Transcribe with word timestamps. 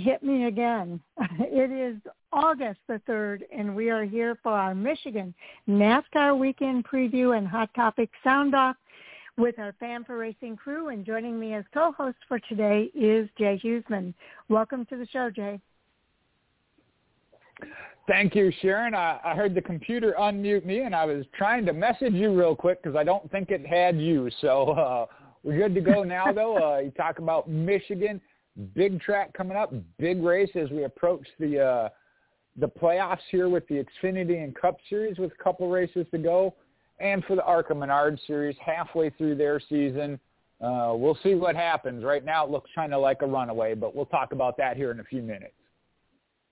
hit 0.00 0.22
me 0.22 0.46
again. 0.46 1.00
It 1.38 1.70
is 1.70 2.00
August 2.32 2.80
the 2.88 3.00
3rd, 3.08 3.42
and 3.52 3.74
we 3.74 3.90
are 3.90 4.04
here 4.04 4.38
for 4.42 4.52
our 4.52 4.74
Michigan 4.74 5.34
NASCAR 5.68 6.38
weekend 6.38 6.84
preview 6.86 7.36
and 7.36 7.46
Hot 7.46 7.72
Topic 7.74 8.08
Sound 8.24 8.54
Off 8.54 8.76
with 9.36 9.58
our 9.58 9.74
Fan 9.80 10.04
for 10.04 10.16
Racing 10.16 10.56
crew. 10.56 10.88
And 10.88 11.04
joining 11.04 11.38
me 11.38 11.54
as 11.54 11.64
co-host 11.74 12.18
for 12.28 12.38
today 12.38 12.90
is 12.94 13.28
Jay 13.36 13.60
Husmann. 13.62 14.14
Welcome 14.48 14.86
to 14.86 14.96
the 14.96 15.06
show, 15.06 15.30
Jay. 15.30 15.60
Thank 18.08 18.34
you, 18.34 18.52
Sharon. 18.62 18.94
I, 18.94 19.18
I 19.24 19.34
heard 19.34 19.54
the 19.54 19.62
computer 19.62 20.14
unmute 20.18 20.64
me, 20.64 20.80
and 20.80 20.94
I 20.94 21.04
was 21.04 21.24
trying 21.36 21.66
to 21.66 21.72
message 21.72 22.14
you 22.14 22.36
real 22.36 22.56
quick 22.56 22.82
because 22.82 22.96
I 22.96 23.04
don't 23.04 23.30
think 23.30 23.50
it 23.50 23.66
had 23.66 24.00
you. 24.00 24.30
So 24.40 24.70
uh, 24.70 25.06
we're 25.42 25.58
good 25.58 25.74
to 25.74 25.80
go 25.80 26.02
now, 26.02 26.32
though. 26.32 26.74
Uh, 26.74 26.78
you 26.78 26.90
talk 26.90 27.18
about 27.18 27.48
Michigan, 27.48 28.20
big 28.60 29.00
track 29.00 29.32
coming 29.32 29.56
up, 29.56 29.72
big 29.98 30.22
race 30.22 30.50
as 30.54 30.70
we 30.70 30.84
approach 30.84 31.26
the 31.38 31.60
uh, 31.60 31.88
the 32.56 32.68
playoffs 32.68 33.18
here 33.30 33.48
with 33.48 33.66
the 33.68 33.84
Xfinity 34.02 34.42
and 34.42 34.54
Cup 34.54 34.76
Series 34.88 35.18
with 35.18 35.32
a 35.32 35.42
couple 35.42 35.68
races 35.70 36.06
to 36.10 36.18
go, 36.18 36.54
and 36.98 37.24
for 37.24 37.36
the 37.36 37.44
ARCA 37.44 37.74
Menard 37.74 38.18
Series 38.26 38.56
halfway 38.64 39.10
through 39.10 39.36
their 39.36 39.60
season. 39.60 40.18
Uh, 40.60 40.92
we'll 40.94 41.18
see 41.22 41.34
what 41.34 41.56
happens. 41.56 42.04
Right 42.04 42.24
now, 42.24 42.44
it 42.44 42.50
looks 42.50 42.68
kind 42.74 42.92
of 42.92 43.00
like 43.00 43.22
a 43.22 43.26
runaway, 43.26 43.74
but 43.74 43.96
we'll 43.96 44.04
talk 44.06 44.32
about 44.32 44.58
that 44.58 44.76
here 44.76 44.90
in 44.90 45.00
a 45.00 45.04
few 45.04 45.22
minutes. 45.22 45.54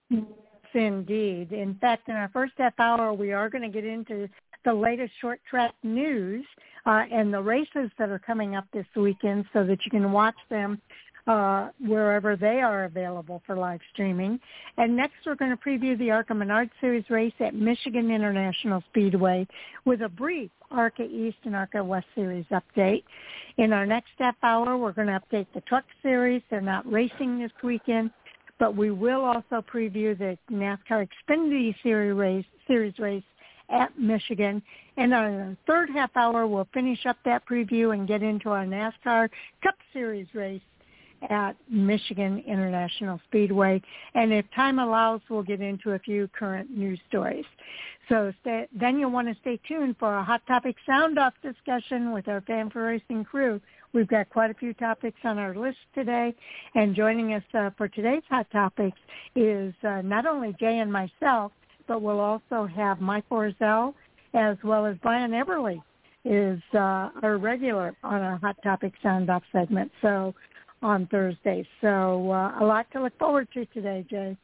Yes, 0.09 0.25
indeed. 0.73 1.53
In 1.53 1.75
fact, 1.75 2.09
in 2.09 2.15
our 2.15 2.31
first 2.33 2.55
half 2.57 2.73
hour, 2.79 3.13
we 3.13 3.33
are 3.33 3.51
going 3.51 3.63
to 3.63 3.69
get 3.69 3.85
into 3.85 4.29
the 4.65 4.73
latest 4.73 5.13
short 5.21 5.41
track 5.49 5.75
news 5.83 6.45
uh, 6.87 7.05
and 7.13 7.33
the 7.33 7.41
races 7.41 7.91
that 7.99 8.09
are 8.09 8.19
coming 8.19 8.57
up 8.57 8.65
this 8.73 8.87
weekend 8.97 9.45
so 9.53 9.65
that 9.65 9.85
you 9.85 9.91
can 9.91 10.11
watch 10.11 10.37
them 10.49 10.81
uh, 11.29 11.69
wherever 11.79 12.37
they 12.37 12.61
are 12.63 12.85
available 12.85 13.43
for 13.47 13.55
live 13.55 13.81
streaming. 13.93 14.41
And 14.79 14.97
next 14.97 15.17
we're 15.27 15.35
going 15.35 15.51
to 15.51 15.57
preview 15.57 15.97
the 15.99 16.11
ARCA 16.11 16.35
Menard 16.35 16.71
Series 16.81 17.05
race 17.11 17.35
at 17.39 17.55
Michigan 17.55 18.11
International 18.11 18.83
Speedway 18.91 19.47
with 19.85 20.01
a 20.01 20.09
brief 20.09 20.51
ARCA 20.71 21.03
East 21.03 21.37
and 21.45 21.55
ARCA 21.55 21.85
West 21.85 22.07
Series 22.15 22.47
update. 22.51 23.05
In 23.59 23.75
our 23.75 23.85
next 23.85 24.13
half 24.19 24.37
hour, 24.43 24.79
we're 24.79 24.93
going 24.93 25.09
to 25.09 25.21
update 25.21 25.47
the 25.55 25.61
Truck 25.63 25.85
Series. 26.03 26.41
They're 26.51 26.63
not 26.63 26.91
racing 26.91 27.41
this 27.41 27.53
weekend, 27.63 28.11
but 28.59 28.75
we 28.75 28.91
will 28.91 29.23
also 29.23 29.63
preview 29.63 30.17
the 30.17 30.39
NASCAR 30.51 31.07
Xfinity 31.29 31.75
Series 31.83 32.17
race, 32.17 32.47
series 32.67 32.99
race 32.99 33.25
at 33.69 33.99
Michigan. 33.99 34.63
And 34.97 35.13
the 35.13 35.57
third 35.67 35.91
half 35.91 36.17
hour, 36.17 36.47
we'll 36.47 36.69
finish 36.73 37.05
up 37.05 37.19
that 37.27 37.47
preview 37.47 37.93
and 37.93 38.09
get 38.09 38.23
into 38.23 38.49
our 38.49 38.65
NASCAR 38.65 39.29
Cup 39.63 39.75
Series 39.93 40.27
race 40.33 40.63
at 41.29 41.57
Michigan 41.71 42.43
International 42.47 43.21
Speedway. 43.29 43.81
And 44.15 44.33
if 44.33 44.45
time 44.55 44.79
allows, 44.79 45.21
we'll 45.29 45.43
get 45.43 45.61
into 45.61 45.93
a 45.93 45.99
few 45.99 46.29
current 46.29 46.71
news 46.71 47.01
stories. 47.09 47.45
So 48.09 48.33
stay, 48.41 48.67
then 48.73 48.99
you'll 48.99 49.11
want 49.11 49.29
to 49.29 49.37
stay 49.41 49.61
tuned 49.69 49.97
for 49.99 50.17
a 50.17 50.25
Hot 50.25 50.41
Topic 50.47 50.77
Sound 50.87 51.19
Off 51.19 51.35
discussion 51.43 52.13
with 52.13 52.27
our 52.29 52.41
Fan 52.43 52.71
for 52.71 52.85
Racing 52.85 53.25
crew. 53.25 53.61
We've 53.93 54.09
got 54.09 54.31
quite 54.31 54.51
a 54.51 54.55
few 54.55 54.73
topics 54.75 55.19
on 55.25 55.39
our 55.39 55.55
list 55.55 55.79
today. 55.95 56.35
And 56.75 56.95
joining 56.95 57.35
us 57.35 57.43
uh, 57.55 57.71
for 57.77 57.89
today's 57.89 58.23
Hot 58.31 58.51
Topics 58.51 58.99
is 59.35 59.75
uh, 59.87 60.03
not 60.03 60.27
only 60.27 60.55
Jay 60.59 60.79
and 60.79 60.93
myself, 60.93 61.53
but 61.87 62.03
we'll 62.03 62.21
also 62.21 62.67
have 62.67 63.01
Mike 63.01 63.29
Orzel 63.31 63.95
as 64.35 64.57
well 64.63 64.87
as 64.87 64.97
Brian 65.03 65.33
Everly 65.33 65.83
is 66.25 66.61
uh, 66.75 67.09
our 67.23 67.39
regular 67.39 67.95
on 68.03 68.21
our 68.21 68.37
Hot 68.39 68.57
Topic 68.63 68.93
Sound 69.03 69.31
Off 69.31 69.43
segment. 69.53 69.91
So 70.03 70.35
on 70.83 71.07
Thursday. 71.07 71.67
So 71.81 72.31
uh, 72.31 72.57
a 72.61 72.65
lot 72.65 72.87
to 72.93 73.03
look 73.03 73.19
forward 73.19 73.49
to 73.55 73.67
today, 73.67 74.05
Jay. 74.09 74.37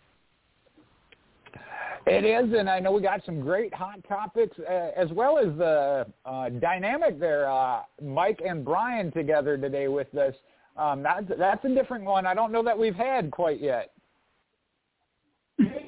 It 2.07 2.25
is, 2.25 2.53
and 2.59 2.69
I 2.69 2.81
know 2.81 2.93
we 2.93 3.01
got 3.01 3.25
some 3.25 3.41
great 3.41 3.73
hot 3.73 3.99
topics 4.07 4.57
uh, 4.59 4.91
as 4.95 5.11
well 5.13 5.39
as 5.39 5.57
the 5.57 6.07
uh, 6.27 6.49
dynamic 6.51 7.19
there. 7.19 7.51
Uh, 7.51 7.81
Mike 8.03 8.41
and 8.47 8.63
Brian 8.63 9.11
together 9.11 9.57
today 9.57 9.89
with 9.89 10.15
us. 10.15 10.35
Um, 10.77 11.03
that's 11.03 11.25
that's 11.39 11.65
a 11.65 11.75
different 11.75 12.05
one. 12.05 12.27
I 12.27 12.35
don't 12.35 12.53
know 12.53 12.63
that 12.63 12.79
we've 12.79 12.95
had 12.95 13.31
quite 13.31 13.61
yet. 13.61 13.93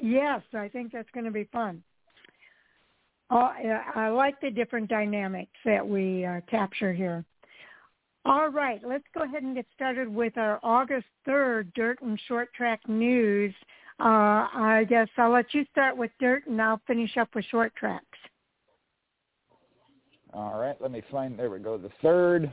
Yes, 0.01 0.41
I 0.53 0.69
think 0.69 0.91
that's 0.91 1.09
going 1.13 1.25
to 1.25 1.31
be 1.31 1.43
fun. 1.51 1.83
Uh, 3.29 3.49
I 3.93 4.07
like 4.07 4.39
the 4.39 4.49
different 4.49 4.89
dynamics 4.89 5.51
that 5.65 5.85
we 5.85 6.25
uh, 6.25 6.39
capture 6.49 6.93
here. 6.93 7.25
All 8.27 8.49
right, 8.49 8.81
let's 8.85 9.05
go 9.13 9.23
ahead 9.23 9.43
and 9.43 9.55
get 9.55 9.65
started 9.73 10.13
with 10.13 10.37
our 10.37 10.59
August 10.61 11.05
3rd 11.25 11.73
Dirt 11.75 12.01
and 12.01 12.19
Short 12.27 12.53
Track 12.53 12.81
News. 12.89 13.53
Uh, 14.01 14.51
I 14.51 14.85
guess 14.89 15.07
I'll 15.15 15.31
let 15.31 15.53
you 15.53 15.63
start 15.71 15.95
with 15.95 16.11
Dirt 16.19 16.45
and 16.45 16.61
I'll 16.61 16.81
finish 16.85 17.15
up 17.15 17.29
with 17.33 17.45
Short 17.45 17.73
Tracks. 17.77 18.03
All 20.33 20.59
right, 20.59 20.75
let 20.81 20.91
me 20.91 21.01
find, 21.09 21.39
there 21.39 21.49
we 21.49 21.59
go, 21.59 21.77
the 21.77 21.89
3rd. 22.03 22.51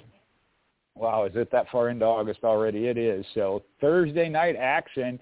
Wow, 0.94 1.24
is 1.24 1.32
it 1.34 1.50
that 1.50 1.66
far 1.72 1.88
into 1.88 2.04
August 2.04 2.44
already? 2.44 2.86
It 2.86 2.96
is. 2.96 3.26
So 3.34 3.64
Thursday 3.80 4.28
night 4.28 4.54
action. 4.54 5.18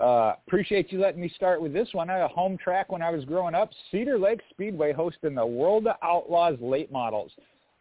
Uh, 0.00 0.32
appreciate 0.46 0.90
you 0.90 0.98
letting 0.98 1.20
me 1.20 1.30
start 1.36 1.60
with 1.60 1.74
this 1.74 1.88
one. 1.92 2.08
I 2.08 2.14
had 2.14 2.22
a 2.22 2.28
home 2.28 2.56
track 2.56 2.90
when 2.90 3.02
I 3.02 3.10
was 3.10 3.26
growing 3.26 3.54
up. 3.54 3.68
Cedar 3.90 4.18
Lake 4.18 4.40
Speedway 4.48 4.94
hosting 4.94 5.34
the 5.34 5.44
World 5.44 5.86
of 5.86 5.96
Outlaws 6.02 6.56
late 6.58 6.90
models. 6.90 7.32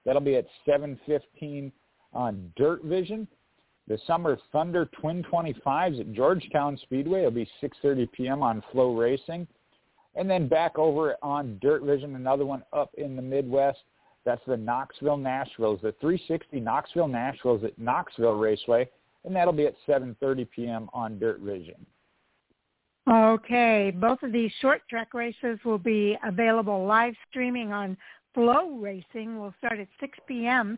That'll 0.03 0.19
be 0.19 0.35
at 0.35 0.47
715 0.65 1.71
on 2.13 2.51
Dirt 2.55 2.83
Vision. 2.83 3.27
The 3.87 3.97
Summer 4.05 4.37
Thunder 4.51 4.87
Twin 4.99 5.23
25s 5.23 5.99
at 5.99 6.13
Georgetown 6.13 6.77
Speedway. 6.83 7.19
It'll 7.19 7.31
be 7.31 7.49
6.30 7.61 8.11
p.m. 8.11 8.43
on 8.43 8.63
Flow 8.71 8.95
Racing. 8.95 9.47
And 10.15 10.29
then 10.29 10.47
back 10.47 10.77
over 10.77 11.15
on 11.23 11.57
Dirt 11.61 11.83
Vision, 11.83 12.15
another 12.15 12.45
one 12.45 12.63
up 12.71 12.91
in 12.97 13.15
the 13.15 13.21
Midwest. 13.21 13.79
That's 14.25 14.41
the 14.45 14.57
Knoxville 14.57 15.17
Nationals, 15.17 15.79
the 15.81 15.93
360 16.01 16.59
Knoxville 16.59 17.07
Nationals 17.07 17.63
at 17.63 17.77
Knoxville 17.79 18.35
Raceway. 18.35 18.87
And 19.25 19.35
that'll 19.35 19.53
be 19.53 19.65
at 19.65 19.75
7.30 19.87 20.47
p.m. 20.51 20.89
on 20.93 21.17
Dirt 21.19 21.39
Vision. 21.39 21.85
Okay, 23.09 23.91
both 23.95 24.21
of 24.21 24.31
these 24.31 24.51
short 24.61 24.81
track 24.87 25.13
races 25.15 25.57
will 25.65 25.79
be 25.79 26.15
available 26.23 26.85
live 26.85 27.15
streaming 27.29 27.71
on 27.71 27.97
Flow 28.35 28.77
Racing. 28.77 29.39
We'll 29.39 29.53
start 29.57 29.79
at 29.79 29.87
6 29.99 30.17
p.m. 30.27 30.77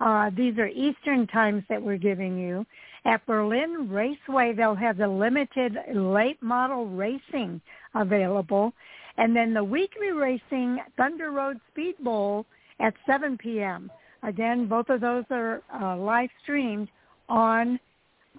Uh, 0.00 0.30
these 0.36 0.58
are 0.58 0.68
Eastern 0.68 1.26
times 1.26 1.62
that 1.68 1.80
we're 1.80 1.96
giving 1.96 2.38
you. 2.38 2.66
At 3.04 3.24
Berlin 3.26 3.88
Raceway, 3.90 4.54
they'll 4.54 4.74
have 4.74 4.96
the 4.96 5.08
limited 5.08 5.76
late 5.94 6.42
model 6.42 6.86
racing 6.86 7.60
available. 7.94 8.72
And 9.16 9.36
then 9.36 9.54
the 9.54 9.62
weekly 9.62 10.10
racing 10.10 10.80
Thunder 10.96 11.30
Road 11.30 11.60
Speed 11.70 11.96
Bowl 12.00 12.46
at 12.80 12.94
7 13.06 13.38
p.m. 13.38 13.90
Again, 14.22 14.66
both 14.66 14.88
of 14.88 15.00
those 15.00 15.24
are 15.30 15.62
uh, 15.72 15.96
live 15.96 16.30
streamed 16.42 16.88
on 17.28 17.78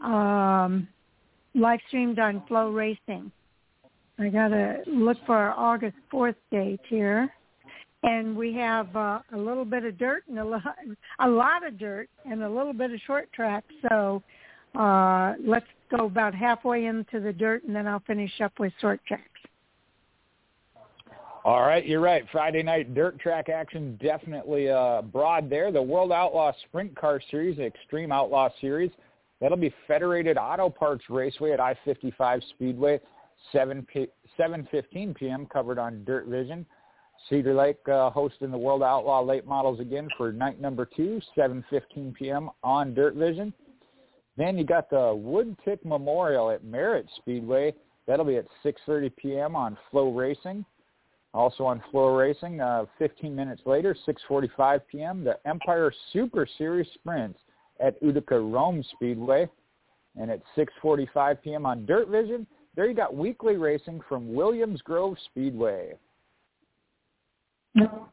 um, 0.02 0.88
live 1.54 1.80
streamed 1.88 2.20
on 2.20 2.44
Flow 2.48 2.70
Racing. 2.70 3.32
I 4.20 4.30
gotta 4.30 4.82
look 4.88 5.18
for 5.26 5.36
our 5.36 5.52
August 5.52 5.96
4th 6.12 6.36
date 6.52 6.82
here 6.90 7.32
and 8.06 8.38
we 8.38 8.54
have 8.54 8.96
uh, 8.96 9.20
a 9.34 9.38
little 9.38 9.66
bit 9.66 9.84
of 9.84 9.98
dirt 9.98 10.24
and 10.30 10.40
a 10.40 10.46
lot, 10.46 10.76
a 11.20 11.28
lot 11.28 11.66
of 11.66 11.78
dirt 11.78 12.08
and 12.30 12.44
a 12.44 12.50
little 12.50 12.74
bit 12.74 12.92
of 12.92 13.00
short 13.06 13.32
track. 13.34 13.64
So 13.90 14.22
uh, 14.80 15.34
let's 15.46 15.66
go 15.90 16.06
about 16.06 16.36
halfway 16.36 16.86
into 16.86 17.20
the 17.20 17.34
dirt, 17.34 17.64
and 17.64 17.76
then 17.76 17.88
I'll 17.88 18.04
finish 18.06 18.32
up 18.44 18.54
with 18.60 18.72
short 18.80 19.02
tracks. 19.08 19.24
All 21.44 21.62
right, 21.62 21.86
you're 21.86 22.02
right. 22.02 22.26
Friday 22.32 22.64
night 22.64 22.96
dirt 22.96 23.20
track 23.20 23.50
action 23.50 24.00
definitely 24.02 24.70
uh, 24.70 25.04
broad 25.04 25.50
there. 25.50 25.72
The 25.72 25.82
World 25.82 26.12
Outlaw 26.12 26.52
Sprint 26.68 26.96
Car 26.96 27.22
Series, 27.30 27.60
Extreme 27.60 28.12
Outlaw 28.12 28.50
Series, 28.60 28.90
that'll 29.40 29.58
be 29.58 29.74
Federated 29.88 30.38
Auto 30.38 30.70
Parts 30.70 31.04
Raceway 31.08 31.52
at 31.52 31.60
I-55 31.60 32.42
Speedway, 32.50 33.00
7 33.52 33.86
p- 33.92 34.08
7:15 34.40 35.16
p.m. 35.16 35.46
covered 35.46 35.78
on 35.78 36.04
Dirt 36.04 36.26
Vision. 36.26 36.66
Cedar 37.30 37.56
Lake 37.56 37.80
uh, 37.88 38.10
hosting 38.12 38.52
the 38.52 38.58
World 38.58 38.84
Outlaw 38.84 39.22
Late 39.22 39.48
Models 39.48 39.80
again 39.80 40.08
for 40.18 40.32
night 40.32 40.62
number 40.62 40.86
two, 40.86 41.20
7.15 41.36 42.14
p.m. 42.14 42.50
on 42.64 42.94
Dirt 42.94 43.16
Vision. 43.16 43.54
Then 44.38 44.58
you 44.58 44.66
got 44.66 44.90
the 44.90 45.14
Wood 45.16 45.56
Tick 45.66 45.84
Memorial 45.86 46.52
at 46.52 46.64
Merritt 46.64 47.08
Speedway. 47.18 47.74
That'll 48.06 48.26
be 48.26 48.38
at 48.38 48.46
6.30 48.64 49.16
p.m. 49.16 49.56
on 49.56 49.78
FloRacing. 49.92 50.66
Also 51.34 51.66
on 51.66 51.82
FloRacing, 51.92 52.62
uh, 52.62 52.86
15 53.00 53.36
minutes 53.36 53.62
later, 53.66 53.96
6.45 54.08 54.82
p.m., 54.90 55.24
the 55.24 55.38
Empire 55.46 55.92
Super 56.14 56.48
Series 56.58 56.88
Sprints 56.94 57.40
at 57.80 58.02
Utica 58.02 58.40
Rome 58.40 58.84
Speedway. 58.94 59.50
And 60.16 60.32
at 60.32 60.42
6.45 60.56 61.42
p.m. 61.42 61.66
on 61.66 61.86
Dirt 61.86 62.08
Vision, 62.08 62.48
there 62.76 62.88
you 62.88 62.94
got 62.94 63.16
weekly 63.16 63.58
racing 63.58 64.02
from 64.08 64.34
Williams 64.34 64.82
Grove 64.82 65.18
Speedway. 65.26 65.94
No. 67.76 68.08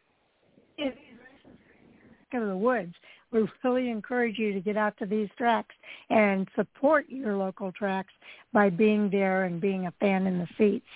Go 2.32 2.40
to 2.40 2.46
the 2.46 2.56
woods. 2.56 2.94
we 3.30 3.46
really 3.62 3.90
encourage 3.90 4.38
you 4.38 4.52
to 4.52 4.60
get 4.60 4.76
out 4.76 4.96
to 4.98 5.06
these 5.06 5.28
tracks 5.38 5.74
and 6.10 6.48
support 6.56 7.06
your 7.08 7.36
local 7.36 7.70
tracks 7.72 8.12
by 8.52 8.70
being 8.70 9.08
there 9.10 9.44
and 9.44 9.60
being 9.60 9.86
a 9.86 9.92
fan 10.00 10.26
in 10.26 10.38
the 10.38 10.48
seats. 10.58 10.86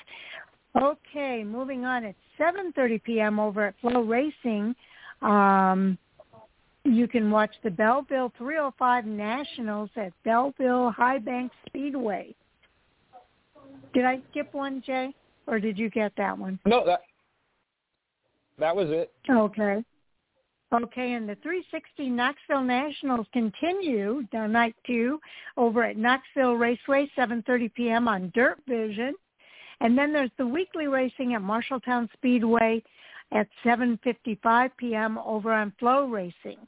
Okay, 0.80 1.44
moving 1.44 1.84
on 1.84 2.04
at 2.04 2.14
7:30 2.38 3.02
p.m. 3.02 3.38
over 3.38 3.66
at 3.66 3.74
Flow 3.80 4.02
Racing. 4.02 4.74
Um, 5.22 5.96
you 6.84 7.08
can 7.08 7.30
watch 7.30 7.54
the 7.64 7.70
Belleville 7.70 8.32
305 8.38 9.06
Nationals 9.06 9.90
at 9.96 10.12
Belleville 10.24 10.90
High 10.90 11.18
Bank 11.18 11.52
Speedway. 11.66 12.34
Did 13.94 14.04
I 14.04 14.20
skip 14.30 14.52
one, 14.52 14.82
Jay, 14.84 15.14
or 15.46 15.58
did 15.58 15.78
you 15.78 15.90
get 15.90 16.12
that 16.16 16.36
one? 16.36 16.58
No, 16.66 16.84
that 16.84 17.00
that 18.58 18.74
was 18.74 18.90
it. 18.90 19.12
Okay. 19.30 19.84
Okay, 20.72 21.12
and 21.12 21.28
the 21.28 21.36
360 21.36 22.10
Knoxville 22.10 22.64
Nationals 22.64 23.26
continue 23.32 24.24
uh, 24.36 24.48
night 24.48 24.74
two 24.84 25.20
over 25.56 25.84
at 25.84 25.96
Knoxville 25.96 26.54
Raceway, 26.54 27.08
7:30 27.16 27.72
p.m. 27.74 28.08
on 28.08 28.32
Dirt 28.34 28.58
Vision, 28.66 29.14
and 29.80 29.96
then 29.96 30.12
there's 30.12 30.30
the 30.38 30.46
weekly 30.46 30.88
racing 30.88 31.34
at 31.34 31.40
Marshalltown 31.40 32.08
Speedway 32.14 32.82
at 33.32 33.46
7:55 33.64 34.70
p.m. 34.76 35.18
over 35.18 35.52
on 35.52 35.72
Flow 35.78 36.06
Racing. 36.06 36.58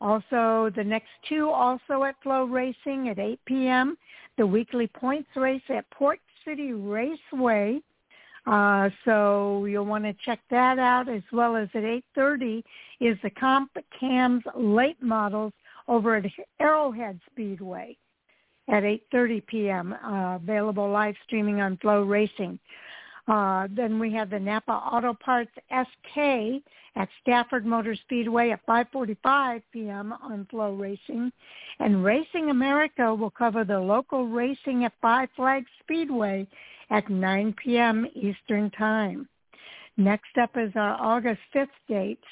Also, 0.00 0.70
the 0.74 0.84
next 0.84 1.10
two 1.28 1.50
also 1.50 2.04
at 2.04 2.16
Flow 2.22 2.44
Racing 2.44 3.08
at 3.10 3.18
8 3.18 3.40
p.m. 3.44 3.96
The 4.38 4.46
weekly 4.46 4.86
points 4.86 5.28
race 5.36 5.62
at 5.68 5.88
Port 5.90 6.18
City 6.46 6.72
Raceway 6.72 7.80
uh, 8.46 8.90
so 9.04 9.64
you'll 9.64 9.86
want 9.86 10.04
to 10.04 10.14
check 10.24 10.40
that 10.50 10.78
out 10.78 11.08
as 11.08 11.22
well 11.32 11.56
as 11.56 11.68
at 11.74 11.82
8.30 11.82 12.62
is 13.00 13.16
the 13.22 13.30
Comp 13.30 13.70
Cams 13.98 14.42
late 14.54 15.02
models 15.02 15.52
over 15.88 16.16
at 16.16 16.24
Arrowhead 16.60 17.20
Speedway 17.30 17.96
at 18.68 18.82
8.30 18.82 19.46
p.m. 19.46 19.92
Uh, 19.92 20.36
available 20.36 20.90
live 20.90 21.14
streaming 21.24 21.60
on 21.60 21.76
Flow 21.78 22.02
Racing. 22.02 22.58
Uh, 23.26 23.68
then 23.70 23.98
we 23.98 24.12
have 24.12 24.28
the 24.28 24.38
Napa 24.38 24.72
Auto 24.72 25.14
Parts 25.14 25.50
SK 25.70 26.62
at 26.96 27.08
Stafford 27.22 27.64
Motor 27.64 27.94
Speedway 27.94 28.50
at 28.50 28.64
5:45 28.66 29.62
p.m. 29.72 30.12
on 30.22 30.46
Flow 30.50 30.74
Racing, 30.74 31.32
and 31.80 32.04
Racing 32.04 32.50
America 32.50 33.14
will 33.14 33.30
cover 33.30 33.64
the 33.64 33.80
local 33.80 34.28
racing 34.28 34.84
at 34.84 34.92
Five 35.00 35.30
Flags 35.34 35.70
Speedway 35.80 36.46
at 36.94 37.10
9 37.10 37.54
p.m. 37.62 38.06
Eastern 38.14 38.70
Time. 38.70 39.28
Next 39.96 40.38
up 40.40 40.50
is 40.56 40.70
our 40.76 40.96
August 41.00 41.40
5th 41.52 41.66
dates. 41.88 42.22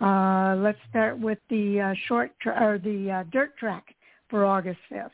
Uh, 0.00 0.56
let's 0.58 0.78
start 0.90 1.18
with 1.18 1.38
the 1.48 1.80
uh, 1.80 1.94
short 2.08 2.32
tra- 2.40 2.60
or 2.60 2.78
the 2.78 3.10
uh, 3.10 3.22
dirt 3.30 3.56
track 3.56 3.94
for 4.28 4.44
August 4.44 4.80
5th. 4.92 5.10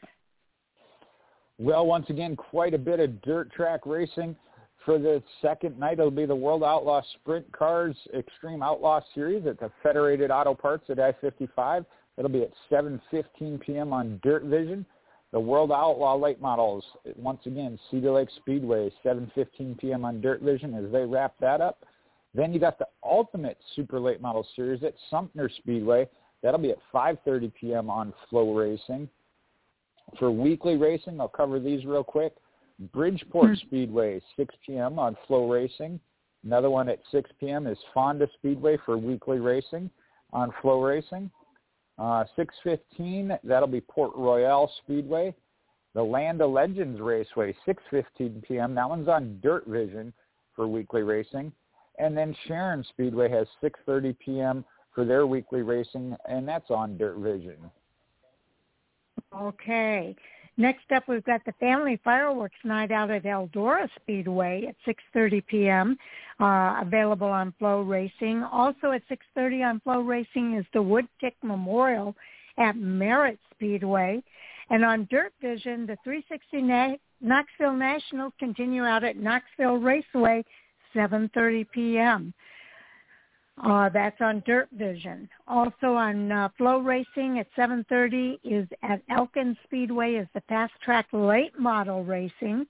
Well, 1.59 1.85
once 1.85 2.09
again, 2.09 2.37
quite 2.37 2.73
a 2.73 2.79
bit 2.79 3.01
of 3.01 3.21
dirt 3.21 3.53
track 3.53 3.81
racing. 3.85 4.35
For 4.87 4.99
the 4.99 5.23
second 5.43 5.79
night, 5.79 5.99
it'll 5.99 6.11
be 6.11 6.25
the 6.25 6.35
World 6.35 6.65
Outlaw 6.65 7.03
Sprint 7.21 7.53
Cars 7.53 7.95
Extreme 8.17 8.63
Outlaw 8.63 9.01
Series 9.15 9.47
at 9.47 9.61
the 9.61 9.71
Federated 9.83 10.31
Auto 10.31 10.55
Parts 10.55 10.85
at 10.89 10.99
I-55. 10.99 11.85
It'll 12.17 12.31
be 12.31 12.43
at 12.43 12.53
7.15 12.71 13.61
p.m. 13.61 13.93
on 13.93 14.19
Dirt 14.23 14.45
Vision. 14.45 14.87
The 15.33 15.41
World 15.41 15.71
Outlaw 15.71 16.17
Late 16.17 16.41
Models, 16.41 16.85
once 17.17 17.41
again, 17.47 17.79
Cedar 17.91 18.13
Lake 18.13 18.29
Speedway, 18.37 18.91
7.15 19.05 19.79
p.m. 19.79 20.05
on 20.05 20.21
Dirt 20.21 20.43
Vision 20.43 20.75
as 20.75 20.91
they 20.91 21.05
wrap 21.05 21.35
that 21.41 21.61
up. 21.61 21.85
Then 22.35 22.53
you 22.53 22.59
got 22.59 22.79
the 22.79 22.89
Ultimate 23.05 23.59
Super 23.77 24.01
Late 24.01 24.21
Model 24.21 24.47
Series 24.57 24.83
at 24.83 24.95
Sumter 25.09 25.49
Speedway. 25.59 26.09
That'll 26.43 26.61
be 26.61 26.71
at 26.71 26.79
5.30 26.93 27.53
p.m. 27.55 27.91
on 27.91 28.13
Flow 28.29 28.55
Racing. 28.55 29.09
For 30.19 30.31
weekly 30.31 30.77
racing, 30.77 31.21
I'll 31.21 31.29
cover 31.29 31.61
these 31.61 31.85
real 31.85 32.05
quick. 32.05 32.35
Bridgeport 32.93 33.51
mm-hmm. 33.51 33.67
Speedway, 33.67 34.21
6 34.37 34.55
p.m. 34.67 34.99
on 34.99 35.17
Flow 35.27 35.51
Racing. 35.51 36.01
Another 36.45 36.71
one 36.71 36.89
at 36.89 36.99
6 37.13 37.31
p.m. 37.39 37.67
is 37.67 37.79
Fonda 37.93 38.27
Speedway 38.35 38.79
for 38.85 38.97
weekly 38.97 39.39
racing 39.39 39.91
on 40.33 40.53
Flow 40.63 40.83
Racing. 40.83 41.31
Uh, 42.01 42.25
6:15, 42.35 43.39
that'll 43.45 43.69
be 43.69 43.83
Port 43.83 44.13
Royal 44.17 44.73
Speedway. 44.83 45.35
The 45.93 46.03
Land 46.03 46.41
of 46.41 46.51
Legends 46.51 46.99
Raceway, 46.99 47.55
6:15 47.67 48.43
p.m. 48.43 48.75
That 48.75 48.89
one's 48.89 49.09
on 49.09 49.39
Dirt 49.43 49.67
Vision 49.67 50.15
for 50.57 50.67
weekly 50.67 51.03
racing, 51.03 51.53
and 51.99 52.17
then 52.17 52.35
Sharon 52.47 52.83
Speedway 52.85 53.29
has 53.29 53.47
6:30 53.63 54.17
p.m. 54.19 54.65
for 54.95 55.05
their 55.05 55.27
weekly 55.27 55.61
racing, 55.61 56.17
and 56.27 56.49
that's 56.49 56.71
on 56.71 56.97
Dirt 56.97 57.19
Vision. 57.19 57.59
Okay. 59.39 60.17
Next 60.61 60.93
up, 60.95 61.05
we've 61.09 61.25
got 61.25 61.43
the 61.47 61.53
Family 61.53 61.99
Fireworks 62.05 62.59
Night 62.65 62.93
out 62.93 63.11
at 63.11 63.23
Eldora 63.23 63.89
Speedway 63.97 64.67
at 64.69 64.77
6.30 65.17 65.47
p.m., 65.47 65.97
uh, 66.39 66.83
available 66.83 67.29
on 67.29 67.55
Flow 67.59 67.81
Racing. 67.81 68.43
Also 68.43 68.93
at 68.93 69.01
6.30 69.09 69.67
on 69.67 69.81
Flow 69.81 70.03
Racing 70.03 70.59
is 70.59 70.67
the 70.75 70.83
Woodtick 70.83 71.33
Memorial 71.43 72.15
at 72.59 72.77
Merritt 72.77 73.39
Speedway. 73.55 74.23
And 74.69 74.85
on 74.85 75.09
Dirt 75.11 75.33
Vision, 75.41 75.87
the 75.87 75.97
360 76.05 76.61
Na- 76.61 76.97
Knoxville 77.23 77.73
Nationals 77.73 78.35
continue 78.39 78.85
out 78.85 79.03
at 79.03 79.17
Knoxville 79.17 79.79
Raceway, 79.79 80.45
7.30 80.95 81.71
p.m. 81.73 82.35
Uh, 83.63 83.91
that's 83.91 84.21
on 84.21 84.43
Dirt 84.47 84.69
Vision. 84.73 85.29
Also 85.47 85.95
on 85.95 86.33
uh, 86.33 86.49
Flow 86.57 86.79
Racing 86.79 87.39
at 87.39 87.47
7:30 87.57 88.39
is 88.43 88.67
at 88.83 89.03
Elkin 89.11 89.57
Speedway 89.65 90.15
is 90.15 90.27
the 90.33 90.41
Fast 90.49 90.73
Track 90.83 91.07
Late 91.13 91.59
Model 91.59 92.03
Racing, 92.03 92.67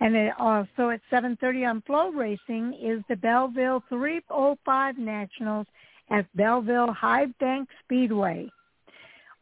and 0.00 0.14
it 0.14 0.34
also 0.38 0.90
at 0.90 1.00
7:30 1.10 1.70
on 1.70 1.82
Flow 1.82 2.10
Racing 2.10 2.74
is 2.74 3.02
the 3.08 3.16
Belleville 3.16 3.82
305 3.88 4.98
Nationals 4.98 5.66
at 6.10 6.26
Belleville 6.36 6.92
High 6.92 7.26
Bank 7.40 7.68
Speedway. 7.84 8.50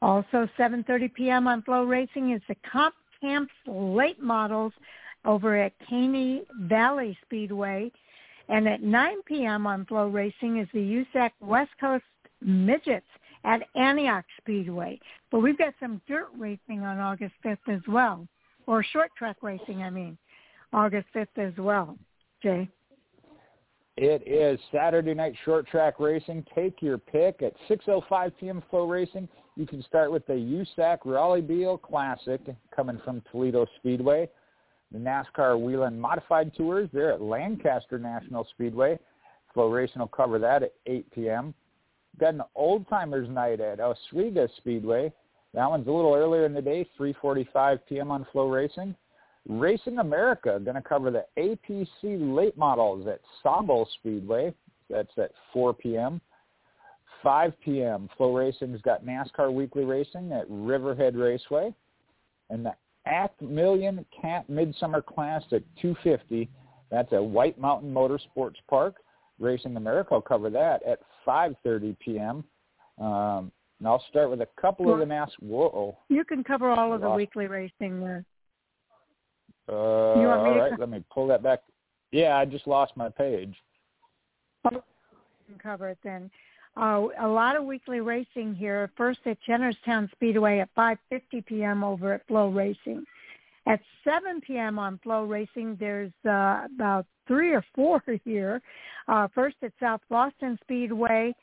Also 0.00 0.48
7:30 0.56 1.12
p.m. 1.12 1.48
on 1.48 1.62
Flow 1.62 1.82
Racing 1.82 2.30
is 2.30 2.42
the 2.46 2.56
Comp 2.70 2.94
Cams 3.20 3.48
Late 3.66 4.22
Models 4.22 4.72
over 5.24 5.56
at 5.56 5.72
Caney 5.88 6.42
Valley 6.60 7.18
Speedway 7.24 7.90
and 8.48 8.68
at 8.68 8.82
9 8.82 9.22
p.m. 9.26 9.66
on 9.66 9.86
Flow 9.86 10.08
Racing 10.08 10.58
is 10.58 10.68
the 10.72 11.04
USAC 11.14 11.30
West 11.40 11.70
Coast 11.80 12.04
Midgets 12.40 13.06
at 13.44 13.62
Antioch 13.74 14.24
Speedway. 14.38 14.98
But 15.30 15.40
we've 15.40 15.58
got 15.58 15.74
some 15.80 16.00
dirt 16.06 16.28
racing 16.36 16.82
on 16.82 16.98
August 16.98 17.34
5th 17.44 17.68
as 17.68 17.80
well, 17.88 18.26
or 18.66 18.82
short 18.82 19.10
track 19.16 19.36
racing, 19.42 19.82
I 19.82 19.90
mean, 19.90 20.18
August 20.72 21.06
5th 21.14 21.38
as 21.38 21.52
well. 21.58 21.96
Jay? 22.42 22.68
It 23.96 24.26
is 24.26 24.58
Saturday 24.72 25.14
night 25.14 25.34
short 25.44 25.68
track 25.68 26.00
racing. 26.00 26.44
Take 26.54 26.82
your 26.82 26.98
pick 26.98 27.42
at 27.42 27.54
6.05 27.70 28.32
p.m. 28.40 28.62
Flow 28.68 28.88
Racing. 28.88 29.28
You 29.56 29.66
can 29.66 29.84
start 29.84 30.10
with 30.10 30.26
the 30.26 30.32
USAC 30.32 30.98
Rollie 31.04 31.46
Beale 31.46 31.78
Classic 31.78 32.40
coming 32.74 33.00
from 33.04 33.22
Toledo 33.30 33.66
Speedway 33.78 34.28
the 34.92 34.98
NASCAR 34.98 35.60
Whelen 35.60 35.98
Modified 35.98 36.54
Tours. 36.54 36.88
They're 36.92 37.12
at 37.12 37.22
Lancaster 37.22 37.98
National 37.98 38.46
Speedway. 38.50 38.98
Flow 39.52 39.68
Racing 39.68 40.00
will 40.00 40.08
cover 40.08 40.38
that 40.38 40.62
at 40.62 40.72
8 40.86 41.10
p.m. 41.12 41.54
Got 42.18 42.34
an 42.34 42.42
Old 42.54 42.88
Timers 42.88 43.28
Night 43.28 43.60
at 43.60 43.80
Oswego 43.80 44.48
Speedway. 44.56 45.12
That 45.52 45.68
one's 45.68 45.86
a 45.86 45.92
little 45.92 46.14
earlier 46.14 46.46
in 46.46 46.54
the 46.54 46.62
day, 46.62 46.86
3.45 46.98 47.78
p.m. 47.88 48.10
on 48.10 48.26
Flow 48.32 48.48
Racing. 48.48 48.94
Racing 49.48 49.98
America 49.98 50.60
going 50.64 50.76
to 50.76 50.82
cover 50.82 51.10
the 51.10 51.26
APC 51.38 52.34
late 52.34 52.56
models 52.56 53.06
at 53.06 53.20
Sawbull 53.42 53.88
Speedway. 53.98 54.54
That's 54.88 55.12
at 55.18 55.30
4 55.52 55.74
p.m. 55.74 56.20
5 57.22 57.52
p.m. 57.64 58.08
Flow 58.16 58.34
Racing's 58.36 58.80
got 58.82 59.04
NASCAR 59.04 59.52
Weekly 59.52 59.84
Racing 59.84 60.32
at 60.32 60.44
Riverhead 60.48 61.16
Raceway. 61.16 61.74
And 62.50 62.66
the 62.66 62.74
Act 63.06 63.40
Million 63.42 64.04
Cat 64.20 64.48
Midsummer 64.48 65.02
Classic 65.02 65.62
250. 65.80 66.48
That's 66.90 67.12
at 67.12 67.22
White 67.22 67.58
Mountain 67.58 67.92
Motorsports 67.92 68.56
Park. 68.68 68.96
Racing 69.38 69.76
America 69.76 70.14
will 70.14 70.20
cover 70.20 70.48
that 70.50 70.82
at 70.84 71.00
5.30 71.26 71.96
p.m. 71.98 72.44
Um, 72.98 73.50
and 73.78 73.88
I'll 73.88 74.04
start 74.08 74.30
with 74.30 74.40
a 74.40 74.48
couple 74.60 74.86
well, 74.86 74.94
of 74.94 75.00
the 75.00 75.06
mass. 75.06 75.30
Whoa. 75.40 75.98
You 76.08 76.24
can 76.24 76.44
cover 76.44 76.70
all 76.70 76.92
of 76.92 77.00
the 77.00 77.10
weekly 77.10 77.46
racing 77.46 78.00
there. 78.00 78.24
Uh, 79.68 79.72
all 79.72 80.58
right, 80.58 80.70
to... 80.70 80.76
let 80.78 80.88
me 80.88 81.02
pull 81.12 81.26
that 81.28 81.42
back. 81.42 81.60
Yeah, 82.12 82.36
I 82.36 82.44
just 82.44 82.66
lost 82.66 82.92
my 82.96 83.08
page. 83.08 83.54
Oh, 84.72 84.82
cover 85.60 85.90
it 85.90 85.98
then. 86.04 86.30
Uh, 86.76 87.06
a 87.20 87.28
lot 87.28 87.56
of 87.56 87.64
weekly 87.64 88.00
racing 88.00 88.54
here. 88.54 88.90
First 88.96 89.20
at 89.26 89.38
Jennerstown 89.48 90.10
Speedway 90.12 90.58
at 90.58 90.74
5:50 90.74 91.46
p.m. 91.46 91.84
over 91.84 92.14
at 92.14 92.26
Flow 92.26 92.48
Racing. 92.48 93.04
At 93.66 93.80
7 94.02 94.40
p.m. 94.40 94.78
on 94.78 94.98
Flow 94.98 95.24
Racing, 95.24 95.76
there's 95.80 96.12
uh, 96.26 96.66
about 96.74 97.06
three 97.26 97.52
or 97.52 97.64
four 97.74 98.02
here. 98.24 98.60
Uh, 99.08 99.28
first 99.34 99.56
at 99.62 99.72
South 99.80 100.00
Boston 100.10 100.58
Speedway, 100.62 101.34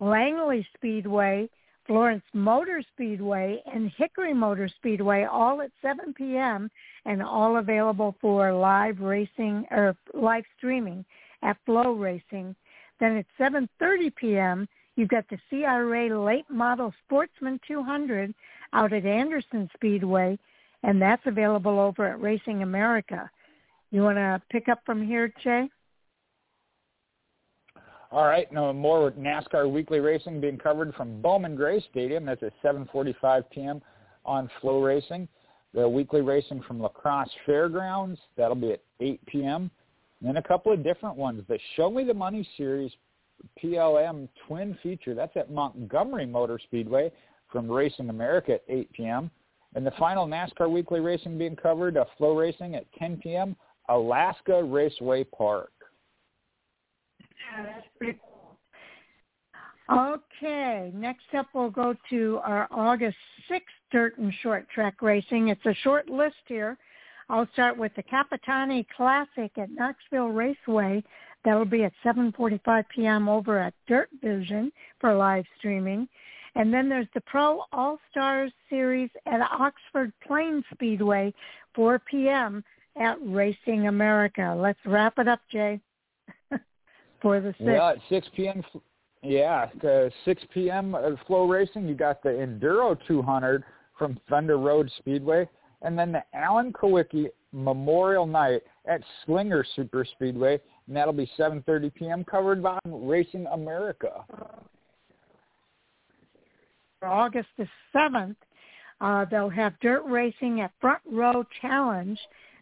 Langley 0.00 0.66
Speedway, 0.74 1.48
Florence 1.86 2.24
Motor 2.34 2.82
Speedway 2.92 3.62
and 3.72 3.90
Hickory 3.96 4.34
Motor 4.34 4.68
Speedway, 4.68 5.24
all 5.24 5.62
at 5.62 5.70
7 5.82 6.14
p.m. 6.14 6.70
and 7.04 7.22
all 7.22 7.56
available 7.56 8.14
for 8.20 8.52
live 8.52 9.00
racing 9.00 9.66
or 9.70 9.96
live 10.14 10.44
streaming 10.56 11.04
at 11.42 11.56
Flow 11.64 11.92
Racing. 11.92 12.54
Then 13.00 13.16
at 13.16 13.26
7:30 13.40 14.14
p.m. 14.14 14.68
you've 15.00 15.08
got 15.08 15.24
the 15.30 15.38
CRA 15.48 16.22
Late 16.22 16.44
Model 16.50 16.92
Sportsman 17.06 17.58
200 17.66 18.34
out 18.74 18.92
at 18.92 19.06
Anderson 19.06 19.68
Speedway, 19.74 20.38
and 20.82 21.00
that's 21.00 21.22
available 21.24 21.80
over 21.80 22.06
at 22.06 22.20
Racing 22.20 22.62
America. 22.62 23.30
You 23.90 24.02
want 24.02 24.18
to 24.18 24.42
pick 24.50 24.68
up 24.68 24.80
from 24.84 25.04
here, 25.04 25.32
Jay? 25.42 25.70
All 28.12 28.26
right, 28.26 28.52
no 28.52 28.72
more 28.74 29.10
NASCAR 29.12 29.70
weekly 29.72 30.00
racing 30.00 30.40
being 30.40 30.58
covered 30.58 30.94
from 30.94 31.22
Bowman 31.22 31.56
Gray 31.56 31.82
Stadium. 31.90 32.26
That's 32.26 32.42
at 32.42 32.52
7:45 32.62 33.44
p.m. 33.50 33.80
on 34.26 34.50
Flow 34.60 34.82
Racing. 34.82 35.28
The 35.72 35.88
weekly 35.88 36.20
racing 36.20 36.62
from 36.66 36.80
La 36.80 36.88
Crosse 36.88 37.30
Fairgrounds 37.46 38.20
that'll 38.36 38.56
be 38.56 38.72
at 38.72 38.82
8 38.98 39.24
p.m. 39.26 39.70
And 40.20 40.28
then 40.28 40.36
a 40.36 40.42
couple 40.42 40.72
of 40.72 40.84
different 40.84 41.16
ones. 41.16 41.42
The 41.48 41.58
Show 41.76 41.88
Me 41.88 42.04
the 42.04 42.12
Money 42.12 42.46
Series 42.56 42.90
PLM 43.62 44.28
Twin 44.46 44.76
Feature 44.82 45.14
that's 45.14 45.36
at 45.36 45.50
Montgomery 45.50 46.26
Motor 46.26 46.58
Speedway 46.62 47.12
from 47.50 47.70
Racing 47.70 48.10
America 48.10 48.54
at 48.54 48.62
8 48.68 48.92
p.m. 48.92 49.30
And 49.74 49.86
the 49.86 49.92
final 49.98 50.26
NASCAR 50.26 50.70
weekly 50.70 51.00
racing 51.00 51.38
being 51.38 51.56
covered, 51.56 51.96
uh, 51.96 52.04
Flow 52.18 52.36
Racing 52.36 52.74
at 52.74 52.84
10 52.98 53.18
p.m. 53.18 53.56
Alaska 53.88 54.62
Raceway 54.62 55.24
Park. 55.24 55.72
Okay, 59.90 60.92
next 60.94 61.24
up 61.36 61.46
we'll 61.52 61.70
go 61.70 61.94
to 62.10 62.40
our 62.44 62.68
August 62.70 63.16
6th 63.50 63.60
dirt 63.90 64.18
and 64.18 64.32
short 64.42 64.68
track 64.70 65.02
racing. 65.02 65.48
It's 65.48 65.64
a 65.66 65.74
short 65.82 66.08
list 66.08 66.36
here. 66.46 66.78
I'll 67.28 67.48
start 67.52 67.76
with 67.76 67.92
the 67.96 68.02
Capitani 68.04 68.86
Classic 68.96 69.50
at 69.56 69.70
Knoxville 69.70 70.28
Raceway. 70.28 71.02
That'll 71.44 71.64
be 71.64 71.84
at 71.84 71.92
7:45 72.04 72.84
p.m. 72.94 73.28
over 73.28 73.58
at 73.58 73.74
Dirt 73.86 74.08
Vision 74.22 74.72
for 75.00 75.14
live 75.14 75.44
streaming. 75.58 76.08
And 76.56 76.74
then 76.74 76.88
there's 76.88 77.06
the 77.14 77.20
Pro 77.22 77.62
All 77.72 77.98
Stars 78.10 78.52
Series 78.68 79.10
at 79.26 79.40
Oxford 79.40 80.12
Plains 80.26 80.64
Speedway, 80.74 81.32
4 81.74 82.00
p.m. 82.00 82.64
at 83.00 83.16
Racing 83.22 83.86
America. 83.86 84.56
Let's 84.58 84.80
wrap 84.84 85.18
it 85.18 85.28
up, 85.28 85.40
Jay 85.50 85.80
for 87.22 87.40
the 87.40 87.52
six. 87.52 87.60
Well, 87.60 87.90
at 87.90 87.98
6 88.08 88.28
p.m. 88.34 88.64
Yeah, 89.22 89.68
uh, 89.84 90.08
6 90.24 90.42
p.m. 90.52 90.96
Flow 91.26 91.46
Racing. 91.46 91.86
You 91.86 91.94
got 91.94 92.22
the 92.22 92.30
Enduro 92.30 92.98
200 93.06 93.62
from 93.96 94.18
Thunder 94.28 94.56
Road 94.56 94.90
Speedway, 94.98 95.48
and 95.82 95.98
then 95.98 96.12
the 96.12 96.22
Alan 96.34 96.72
Kulwicki 96.72 97.28
Memorial 97.52 98.26
Night 98.26 98.62
at 98.86 99.00
Slinger 99.24 99.64
Super 99.74 100.04
Speedway, 100.04 100.60
and 100.86 100.96
that'll 100.96 101.12
be 101.12 101.30
7:30 101.38 101.94
p.m. 101.94 102.24
Covered 102.24 102.62
by 102.62 102.78
Racing 102.86 103.46
America. 103.52 104.24
August 107.02 107.48
the 107.56 107.66
7th, 107.94 108.36
uh, 109.00 109.24
they'll 109.30 109.48
have 109.48 109.72
dirt 109.80 110.02
racing 110.06 110.60
at 110.60 110.70
Front 110.80 111.00
Row 111.10 111.44
Challenge. 111.62 112.18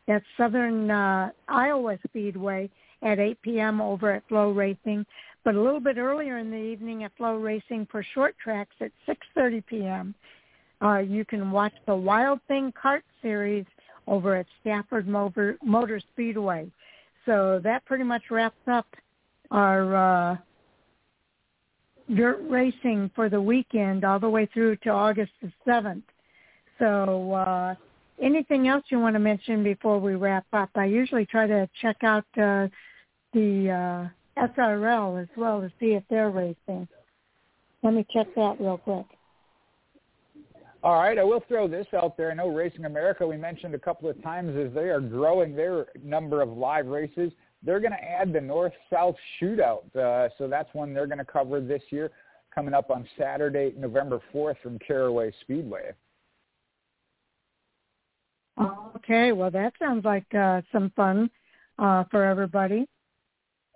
That's 0.07 0.25
Southern 0.37 0.91
uh, 0.91 1.31
Iowa 1.49 1.99
Speedway 2.07 2.71
at 3.03 3.19
8 3.19 3.43
p.m. 3.43 3.81
over 3.81 4.13
at 4.13 4.27
Flow 4.29 4.51
Racing, 4.51 5.05
but 5.45 5.55
a 5.55 5.61
little 5.61 5.81
bit 5.81 5.99
earlier 5.99 6.39
in 6.39 6.51
the 6.51 6.57
evening 6.57 7.05
at 7.05 7.17
Flow 7.17 7.37
Racing 7.37 7.87
for 7.91 8.05
short 8.15 8.37
tracks 8.43 8.75
at 8.81 8.91
6.30 9.09 9.67
p.m. 9.67 10.15
Uh, 10.83 10.99
you 10.99 11.25
can 11.25 11.51
watch 11.51 11.73
the 11.87 11.95
Wild 11.95 12.41
Thing 12.49 12.73
Kart 12.73 13.03
Series 13.21 13.65
over 14.07 14.37
at 14.37 14.47
Stafford 14.61 15.09
Motor, 15.09 15.59
Motor 15.63 16.01
Speedway. 16.13 16.71
So 17.27 17.61
that 17.65 17.85
pretty 17.85 18.05
much 18.05 18.23
wraps 18.31 18.57
up 18.67 18.87
our 19.51 19.97
uh, 20.33 20.37
dirt 22.15 22.41
racing 22.49 23.11
for 23.15 23.29
the 23.29 23.41
weekend 23.41 24.05
all 24.05 24.19
the 24.19 24.29
way 24.29 24.47
through 24.47 24.77
to 24.77 24.91
August 24.91 25.33
the 25.43 25.53
7th. 25.67 26.03
So 26.79 27.33
uh, 27.33 27.75
anything 28.23 28.69
else 28.69 28.85
you 28.89 28.99
want 28.99 29.15
to 29.15 29.21
mention 29.21 29.63
before 29.63 29.99
we 29.99 30.15
wrap 30.15 30.47
up? 30.53 30.71
I 30.75 30.87
usually 30.87 31.27
try 31.27 31.47
to 31.47 31.69
check 31.83 32.03
out 32.03 32.25
uh, 32.37 32.69
the 33.33 34.11
uh, 34.39 34.47
SRL 34.47 35.21
as 35.21 35.29
well 35.37 35.61
to 35.61 35.71
see 35.81 35.93
if 35.93 36.05
they're 36.09 36.31
racing. 36.31 36.89
Let 37.83 37.95
me 37.95 38.07
check 38.13 38.27
that 38.37 38.61
real 38.61 38.79
quick. 38.79 39.07
All 40.83 40.95
right, 40.95 41.19
I 41.19 41.25
will 41.25 41.43
throw 41.49 41.67
this 41.67 41.87
out 41.93 42.17
there. 42.17 42.31
I 42.31 42.35
know 42.35 42.49
Racing 42.49 42.85
America, 42.85 43.27
we 43.27 43.37
mentioned 43.37 43.75
a 43.75 43.79
couple 43.79 44.09
of 44.09 44.23
times, 44.23 44.57
as 44.57 44.73
they 44.73 44.89
are 44.91 45.01
growing 45.01 45.57
their 45.57 45.87
number 46.05 46.41
of 46.41 46.51
live 46.51 46.87
races. 46.87 47.33
They're 47.65 47.81
going 47.81 47.93
to 47.93 48.05
add 48.05 48.33
the 48.33 48.41
North-South 48.41 49.17
Shootout, 49.41 49.95
uh, 49.97 50.29
so 50.39 50.47
that's 50.47 50.73
one 50.75 50.95
they're 50.95 51.09
going 51.09 51.19
to 51.19 51.25
cover 51.25 51.61
this 51.61 51.83
year, 51.91 52.13
coming 52.55 52.75
up 52.75 52.91
on 52.91 53.09
Saturday, 53.19 53.75
November 53.77 54.21
4th 54.33 54.55
from 54.63 54.79
Caraway 54.79 55.33
Speedway. 55.41 55.93
Okay, 58.97 59.33
well 59.33 59.51
that 59.51 59.73
sounds 59.79 60.05
like 60.05 60.27
uh, 60.35 60.61
some 60.73 60.93
fun 60.97 61.31
uh, 61.79 62.05
for 62.11 62.25
everybody. 62.25 62.89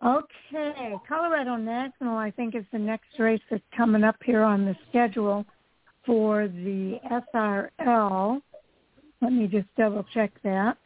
Okay, 0.05 0.95
Colorado 1.09 1.55
National 1.57 2.19
I 2.19 2.33
think 2.33 2.57
is 2.57 2.65
the 2.73 2.79
next 2.79 3.19
race 3.21 3.41
that's 3.49 3.63
coming 3.77 4.03
up 4.03 4.17
here 4.25 4.43
on 4.43 4.65
the 4.65 4.75
schedule 4.89 5.47
for 6.05 6.49
the 6.49 6.99
SRL. 7.35 8.41
Let 9.21 9.33
me 9.33 9.47
just 9.47 9.69
double 9.77 10.05
check 10.13 10.33
that. 10.43 10.77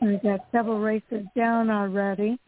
We've 0.00 0.22
got 0.22 0.40
several 0.52 0.80
races 0.80 1.26
down 1.36 1.68
already. 1.70 2.38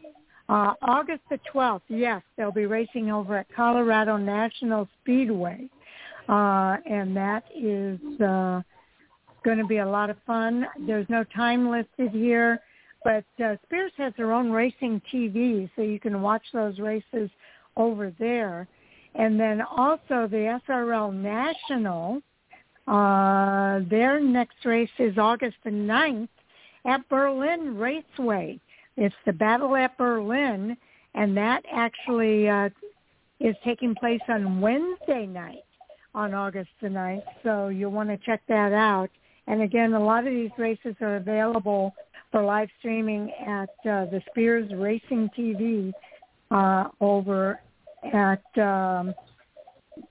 Uh, 0.49 0.73
August 0.81 1.21
the 1.29 1.39
12th, 1.53 1.81
yes, 1.87 2.21
they'll 2.35 2.51
be 2.51 2.65
racing 2.65 3.11
over 3.11 3.37
at 3.37 3.47
Colorado 3.55 4.17
National 4.17 4.87
Speedway. 5.01 5.69
Uh, 6.27 6.77
and 6.85 7.15
that 7.15 7.43
is 7.55 7.99
uh, 8.21 8.61
going 9.43 9.57
to 9.57 9.65
be 9.65 9.77
a 9.77 9.85
lot 9.85 10.09
of 10.09 10.17
fun. 10.25 10.65
There's 10.87 11.07
no 11.09 11.23
time 11.35 11.69
listed 11.69 12.11
here, 12.11 12.59
but 13.03 13.25
uh, 13.43 13.55
Spears 13.65 13.91
has 13.97 14.13
their 14.17 14.31
own 14.31 14.51
racing 14.51 15.01
TV, 15.13 15.69
so 15.75 15.81
you 15.81 15.99
can 15.99 16.21
watch 16.21 16.43
those 16.53 16.79
races 16.79 17.29
over 17.75 18.13
there. 18.19 18.67
And 19.15 19.39
then 19.39 19.61
also 19.61 20.27
the 20.27 20.59
SRL 20.67 21.13
National, 21.13 22.21
uh, 22.87 23.79
their 23.89 24.19
next 24.19 24.65
race 24.65 24.89
is 24.97 25.17
August 25.17 25.57
the 25.63 25.69
9th 25.69 26.29
at 26.85 27.07
Berlin 27.09 27.77
Raceway. 27.77 28.59
It's 28.97 29.15
the 29.25 29.33
Battle 29.33 29.75
at 29.75 29.97
Berlin, 29.97 30.75
and 31.15 31.37
that 31.37 31.63
actually 31.71 32.49
uh, 32.49 32.69
is 33.39 33.55
taking 33.63 33.95
place 33.95 34.21
on 34.27 34.61
Wednesday 34.61 35.25
night 35.25 35.63
on 36.15 36.33
August 36.33 36.69
the 36.81 36.87
9th, 36.87 37.23
so 37.43 37.69
you'll 37.69 37.91
want 37.91 38.09
to 38.09 38.17
check 38.17 38.41
that 38.47 38.73
out. 38.73 39.09
And 39.47 39.61
again, 39.61 39.93
a 39.93 40.03
lot 40.03 40.27
of 40.27 40.33
these 40.33 40.51
races 40.57 40.95
are 41.01 41.15
available 41.17 41.93
for 42.31 42.43
live 42.43 42.69
streaming 42.79 43.31
at 43.45 43.69
uh, 43.85 44.05
the 44.05 44.21
Spears 44.29 44.71
Racing 44.73 45.29
TV 45.37 45.91
uh, 46.51 46.89
over 47.01 47.59
at 48.11 48.43
um, 48.61 49.13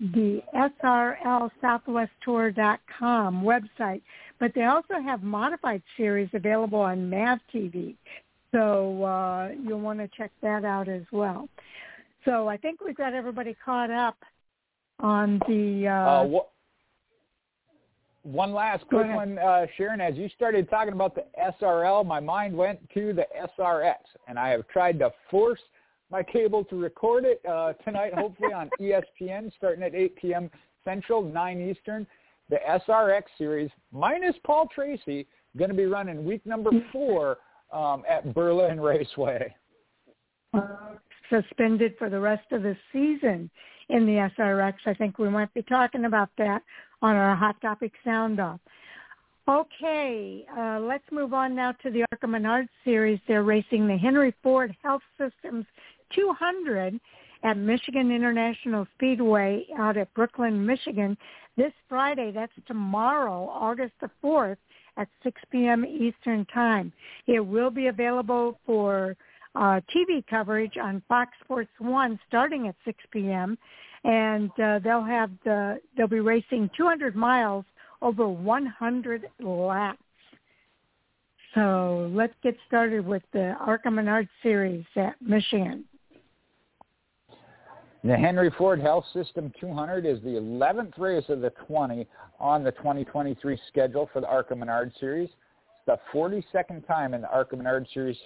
the 0.01 0.43
SRL 0.55 1.51
SouthwestTour.com 1.63 3.43
website. 3.43 4.03
But 4.39 4.53
they 4.55 4.65
also 4.65 4.95
have 5.05 5.23
modified 5.23 5.83
series 5.97 6.29
available 6.33 6.81
on 6.81 7.09
MAV 7.09 7.39
TV. 7.55 7.95
So 8.53 9.05
uh, 9.05 9.51
you'll 9.63 9.81
want 9.81 9.99
to 10.01 10.09
check 10.17 10.31
that 10.43 10.65
out 10.65 10.89
as 10.89 11.03
well. 11.11 11.49
So 12.25 12.49
I 12.49 12.57
think 12.57 12.81
we've 12.81 12.97
got 12.97 13.15
everybody 13.15 13.57
caught 13.65 13.91
up 13.91 14.17
on 15.01 15.41
the. 15.49 15.89
Uh, 15.89 15.93
uh, 15.93 16.29
wh- 16.29 16.53
one 18.25 18.53
last 18.53 18.87
quick 18.87 19.09
one, 19.09 19.39
uh, 19.39 19.67
Sharon. 19.77 20.01
As 20.01 20.15
you 20.15 20.29
started 20.37 20.71
talking 20.71 20.93
about 20.93 21.17
the 21.17 21.25
SRL, 21.61 22.07
my 22.07 22.21
mind 22.21 22.57
went 22.57 22.79
to 22.95 23.13
the 23.13 23.27
SRX, 23.59 23.97
and 24.29 24.39
I 24.39 24.51
have 24.51 24.67
tried 24.69 25.01
to 25.01 25.13
force 25.29 25.59
my 26.13 26.23
cable 26.23 26.63
to 26.65 26.77
record 26.77 27.25
it 27.25 27.41
uh, 27.49 27.73
tonight, 27.85 28.13
hopefully 28.15 28.53
on 28.53 28.71
ESPN, 28.79 29.51
starting 29.57 29.83
at 29.83 29.95
8 29.95 30.17
p.m. 30.17 30.51
Central, 30.85 31.23
9 31.23 31.61
Eastern. 31.71 32.07
The 32.51 32.59
SRX 32.69 33.23
series, 33.39 33.71
minus 33.93 34.37
Paul 34.45 34.69
Tracy, 34.73 35.27
going 35.57 35.71
to 35.71 35.77
be 35.77 35.87
running 35.87 36.25
week 36.25 36.45
number 36.45 36.71
four 36.93 37.39
um, 37.73 38.03
at 38.09 38.35
Berlin 38.35 38.79
Raceway. 38.79 39.55
Uh, 40.53 40.61
suspended 41.31 41.95
for 41.99 42.11
the 42.11 42.21
rest 42.21 42.45
of 42.53 42.63
the 42.63 42.77
season 42.93 43.51
in 43.89 44.05
the 44.05 44.29
SRX. 44.39 44.75
I 44.85 44.93
think 44.93 45.19
we 45.19 45.31
might 45.31 45.53
be 45.55 45.63
talking 45.63 46.05
about 46.05 46.29
that 46.37 46.63
on 47.01 47.17
our 47.17 47.35
Hot 47.35 47.59
Topic 47.63 47.93
Sound 48.05 48.39
Off. 48.39 48.61
Okay, 49.49 50.45
uh, 50.57 50.79
let's 50.81 51.05
move 51.11 51.35
on 51.35 51.57
now 51.57 51.73
to 51.83 51.91
the 51.91 52.05
ARCA 52.13 52.29
Menard 52.29 52.69
series. 52.85 53.19
They're 53.27 53.43
racing 53.43 53.89
the 53.89 53.97
Henry 53.97 54.33
Ford 54.41 54.73
Health 54.83 55.03
Systems 55.19 55.67
200, 56.15 57.01
at 57.45 57.57
Michigan 57.57 58.11
International 58.13 58.87
Speedway 58.95 59.67
out 59.79 59.97
at 59.97 60.13
Brooklyn, 60.15 60.65
Michigan 60.65 61.17
this 61.57 61.73
Friday. 61.89 62.31
That's 62.33 62.53
tomorrow, 62.67 63.49
August 63.49 63.95
the 64.01 64.11
4th 64.23 64.57
at 64.97 65.09
6 65.23 65.41
p.m. 65.51 65.85
Eastern 65.85 66.45
Time. 66.47 66.93
It 67.27 67.41
will 67.41 67.71
be 67.71 67.89
available 67.89 68.59
for 68.65 69.17
uh, 69.55 69.81
TV 69.95 70.25
coverage 70.29 70.77
on 70.81 71.03
Fox 71.09 71.33
Sports 71.45 71.71
1 71.79 72.19
starting 72.29 72.69
at 72.69 72.77
6 72.85 72.99
p.m. 73.11 73.59
And 74.05 74.51
uh, 74.61 74.81
they'll 74.83 75.05
have 75.05 75.31
the, 75.45 75.79
they'll 75.97 76.09
be 76.09 76.21
racing 76.21 76.71
200 76.77 77.15
miles 77.17 77.65
over 78.01 78.29
100 78.29 79.27
laps. 79.41 79.99
So 81.55 82.11
let's 82.15 82.35
get 82.43 82.57
started 82.67 83.07
with 83.07 83.23
the 83.33 83.55
ARCA 83.61 83.91
Menard 83.91 84.29
Series 84.43 84.85
at 84.97 85.21
Michigan. 85.21 85.85
The 88.05 88.17
Henry 88.17 88.51
Ford 88.59 88.81
Health 88.81 89.05
System 89.13 89.53
200 89.61 90.05
is 90.05 90.21
the 90.23 90.31
11th 90.31 90.99
race 90.99 91.25
of 91.29 91.41
the 91.41 91.51
20 91.51 92.05
on 92.41 92.65
the 92.65 92.73
2023 92.73 93.57
schedule 93.69 94.11
for 94.13 94.21
the 94.21 94.27
ARCA 94.27 94.57
Menard 94.57 94.93
Series. 94.99 95.29
It's 95.29 95.37
the 95.87 95.99
42nd 96.13 96.85
time 96.89 97.15
in 97.15 97.21
the 97.21 97.31
ARCA 97.31 97.57
Menard 97.57 97.87
Series 97.95 98.17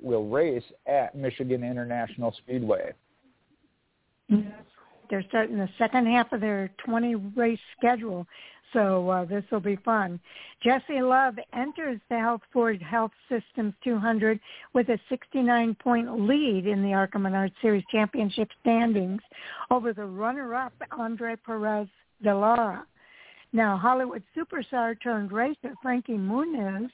will 0.00 0.28
race 0.28 0.64
at 0.88 1.14
Michigan 1.14 1.62
International 1.62 2.34
Speedway. 2.38 2.92
They're 4.28 5.24
starting 5.28 5.58
the 5.58 5.68
second 5.78 6.06
half 6.06 6.32
of 6.32 6.40
their 6.40 6.72
20 6.84 7.14
race 7.14 7.60
schedule 7.78 8.26
so 8.72 9.08
uh, 9.08 9.24
this 9.24 9.44
will 9.50 9.60
be 9.60 9.76
fun. 9.76 10.20
Jesse 10.62 11.02
Love 11.02 11.36
enters 11.52 12.00
the 12.08 12.18
Health 12.18 12.42
Ford 12.52 12.80
Health 12.82 13.12
Systems 13.28 13.74
200 13.82 14.38
with 14.74 14.88
a 14.88 14.98
69-point 15.10 16.26
lead 16.28 16.66
in 16.66 16.82
the 16.82 16.92
ARCA 16.92 17.18
Menard 17.18 17.52
Series 17.60 17.84
Championship 17.90 18.48
standings 18.60 19.22
over 19.70 19.92
the 19.92 20.04
runner-up 20.04 20.72
Andre 20.92 21.36
Perez 21.36 21.88
de 22.22 22.34
Lara. 22.34 22.84
Now, 23.52 23.76
Hollywood 23.76 24.22
superstar 24.36 24.94
turned 25.02 25.32
racer 25.32 25.74
Frankie 25.82 26.12
Muniz 26.12 26.90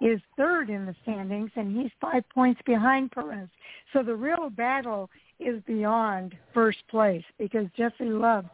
is 0.00 0.20
third 0.36 0.70
in 0.70 0.86
the 0.86 0.94
standings, 1.02 1.50
and 1.56 1.76
he's 1.76 1.90
five 2.00 2.22
points 2.32 2.60
behind 2.66 3.10
Perez. 3.10 3.48
So 3.92 4.02
the 4.02 4.14
real 4.14 4.50
battle 4.50 5.10
is 5.40 5.62
beyond 5.66 6.34
first 6.54 6.78
place 6.88 7.24
because 7.38 7.66
Jesse 7.76 8.04
Love 8.04 8.44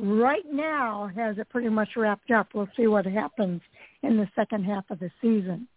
right 0.00 0.44
now 0.50 1.10
has 1.14 1.38
it 1.38 1.48
pretty 1.50 1.68
much 1.68 1.90
wrapped 1.96 2.30
up. 2.30 2.48
We'll 2.54 2.68
see 2.76 2.86
what 2.86 3.06
happens 3.06 3.60
in 4.02 4.16
the 4.16 4.28
second 4.34 4.64
half 4.64 4.84
of 4.90 4.98
the 4.98 5.10
season. 5.20 5.68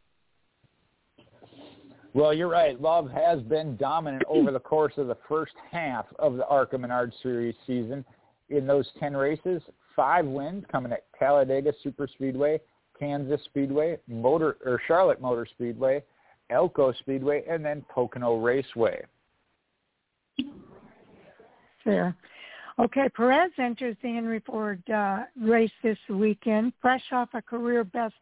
Well, 2.14 2.34
you're 2.34 2.50
right. 2.50 2.80
Love 2.80 3.10
has 3.10 3.42
been 3.42 3.76
dominant 3.78 4.24
over 4.28 4.52
the 4.52 4.60
course 4.60 4.94
of 4.98 5.08
the 5.08 5.18
first 5.28 5.54
half 5.72 6.06
of 6.20 6.38
the 6.38 6.46
ARCA 6.46 6.78
Menard 6.78 7.12
Series 7.24 7.56
season. 7.66 8.06
In 8.50 8.68
those 8.68 8.88
10 9.00 9.18
races, 9.18 9.64
five 9.96 10.26
wins 10.26 10.64
coming 10.72 10.92
at 10.92 11.06
Talladega 11.18 11.74
Superspeedway, 11.84 12.60
Kansas 13.00 13.42
Speedway, 13.46 13.98
Motor 14.08 14.58
or 14.64 14.80
Charlotte 14.88 15.22
Motor 15.22 15.48
Speedway, 15.50 16.04
Elko 16.52 16.94
Speedway, 17.00 17.44
and 17.50 17.66
then 17.66 17.84
Pocono 17.90 18.36
Raceway. 18.38 19.04
Fair. 21.84 22.16
Okay, 22.80 23.08
Perez 23.16 23.52
enters 23.60 23.96
the 24.02 24.10
Henry 24.10 24.42
Ford 24.46 24.82
uh, 24.90 25.24
race 25.40 25.72
this 25.84 25.98
weekend, 26.10 26.74
fresh 26.82 27.04
off 27.12 27.30
a 27.34 27.42
career 27.42 27.84
best 27.84 28.16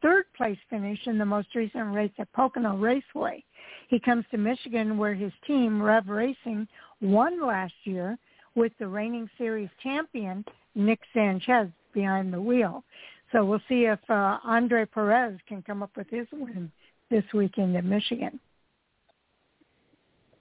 third 0.00 0.24
place 0.36 0.58
finish 0.70 0.98
in 1.06 1.18
the 1.18 1.24
most 1.24 1.48
recent 1.54 1.92
race 1.92 2.12
at 2.18 2.32
Pocono 2.32 2.76
Raceway. 2.76 3.42
He 3.88 3.98
comes 3.98 4.24
to 4.30 4.38
Michigan 4.38 4.98
where 4.98 5.14
his 5.14 5.32
team, 5.46 5.82
Rev 5.82 6.08
Racing, 6.08 6.68
won 7.00 7.44
last 7.44 7.74
year 7.84 8.16
with 8.54 8.72
the 8.78 8.86
reigning 8.86 9.28
series 9.38 9.70
champion, 9.82 10.44
Nick 10.74 11.00
Sanchez, 11.12 11.68
behind 11.92 12.32
the 12.32 12.40
wheel. 12.40 12.84
So 13.32 13.44
we'll 13.44 13.62
see 13.68 13.86
if 13.86 13.98
uh, 14.08 14.38
Andre 14.44 14.84
Perez 14.84 15.38
can 15.48 15.62
come 15.62 15.82
up 15.82 15.90
with 15.96 16.08
his 16.10 16.26
win 16.32 16.70
this 17.10 17.24
weekend 17.34 17.74
in 17.74 17.88
Michigan. 17.88 18.38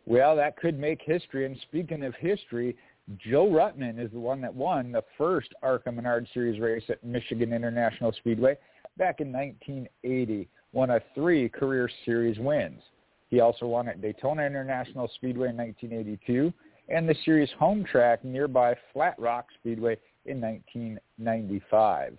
Well, 0.05 0.35
that 0.35 0.55
could 0.57 0.79
make 0.79 0.99
history. 1.03 1.45
And 1.45 1.57
speaking 1.63 2.03
of 2.03 2.13
history, 2.15 2.77
Joe 3.17 3.47
Ruttman 3.47 4.03
is 4.03 4.11
the 4.11 4.19
one 4.19 4.41
that 4.41 4.53
won 4.53 4.91
the 4.91 5.03
first 5.17 5.49
ARCA 5.61 5.91
Menard 5.91 6.27
Series 6.33 6.59
race 6.59 6.83
at 6.89 7.03
Michigan 7.03 7.53
International 7.53 8.11
Speedway 8.13 8.57
back 8.97 9.19
in 9.19 9.31
1980, 9.31 10.47
one 10.71 10.89
of 10.89 11.01
three 11.13 11.47
career 11.47 11.89
series 12.03 12.39
wins. 12.39 12.81
He 13.29 13.41
also 13.41 13.67
won 13.67 13.87
at 13.87 14.01
Daytona 14.01 14.43
International 14.43 15.09
Speedway 15.15 15.49
in 15.49 15.57
1982 15.57 16.51
and 16.89 17.07
the 17.07 17.15
series 17.25 17.49
home 17.57 17.83
track 17.83 18.23
nearby 18.23 18.75
Flat 18.93 19.15
Rock 19.19 19.47
Speedway 19.59 19.97
in 20.25 20.41
1995. 20.41 22.17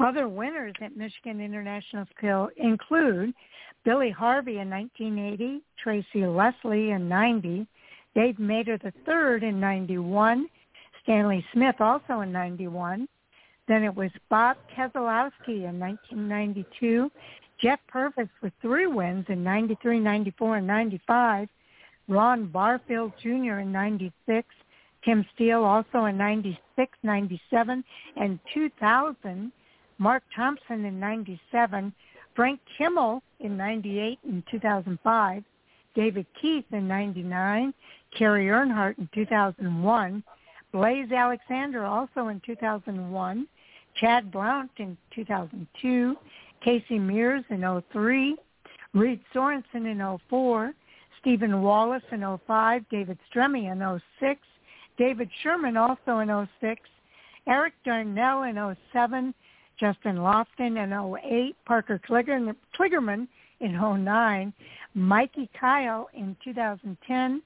Other 0.00 0.28
winners 0.28 0.74
at 0.80 0.96
Michigan 0.96 1.40
International 1.40 2.06
Skill 2.16 2.48
include 2.56 3.34
Billy 3.84 4.10
Harvey 4.10 4.58
in 4.58 4.70
1980, 4.70 5.62
Tracy 5.82 6.26
Leslie 6.26 6.90
in 6.90 7.08
90, 7.08 7.66
Dave 8.14 8.36
Mader 8.36 8.78
III 8.82 9.48
in 9.48 9.60
91, 9.60 10.48
Stanley 11.02 11.44
Smith 11.52 11.76
also 11.80 12.20
in 12.20 12.32
91. 12.32 13.08
Then 13.68 13.84
it 13.84 13.94
was 13.94 14.10
Bob 14.28 14.56
Keselowski 14.76 15.68
in 15.68 15.78
1992, 15.78 17.10
Jeff 17.62 17.78
Purvis 17.86 18.28
with 18.42 18.52
three 18.60 18.86
wins 18.86 19.26
in 19.28 19.44
93, 19.44 20.00
94, 20.00 20.56
and 20.56 20.66
95, 20.66 21.48
Ron 22.08 22.46
Barfield 22.46 23.12
Jr. 23.22 23.60
in 23.60 23.70
96, 23.70 24.48
Tim 25.04 25.24
Steele 25.34 25.62
also 25.62 26.06
in 26.06 26.16
96, 26.16 26.98
97, 27.02 27.84
and 28.16 28.38
2000, 28.52 29.52
Mark 29.98 30.22
Thompson 30.34 30.84
in 30.84 30.98
97, 30.98 31.92
Frank 32.34 32.60
Kimmel 32.76 33.22
in 33.38 33.56
98 33.56 34.18
and 34.24 34.42
2005, 34.50 35.44
David 35.94 36.26
Keith 36.40 36.64
in 36.72 36.86
99, 36.86 37.74
Kerry 38.16 38.46
Earnhardt 38.46 38.98
in 38.98 39.08
2001, 39.14 40.22
Blaise 40.72 41.10
Alexander 41.12 41.84
also 41.84 42.28
in 42.28 42.40
2001, 42.46 43.46
Chad 43.96 44.30
Blount 44.30 44.70
in 44.78 44.96
2002, 45.14 46.16
Casey 46.64 46.98
Mears 46.98 47.44
in 47.50 47.82
03, 47.92 48.36
Reed 48.94 49.20
Sorenson 49.32 49.86
in 49.86 50.18
04, 50.28 50.72
Steven 51.20 51.62
Wallace 51.62 52.02
in 52.12 52.38
05, 52.46 52.82
David 52.90 53.18
Stremme 53.30 53.70
in 53.70 54.00
06, 54.20 54.40
David 54.96 55.28
Sherman 55.42 55.76
also 55.76 56.18
in 56.18 56.48
06, 56.60 56.80
Erik 57.46 57.74
Darnell 57.84 58.42
in 58.42 58.76
07, 58.92 59.34
Justin 59.78 60.16
Lofton 60.16 60.82
in 60.82 60.92
08, 60.92 61.56
Parker 61.64 62.00
Kligerman 62.06 63.28
in 63.60 63.72
09, 64.04 64.52
Mikey 64.94 65.48
Kile 65.58 66.08
in 66.14 66.36
2010, 66.42 67.42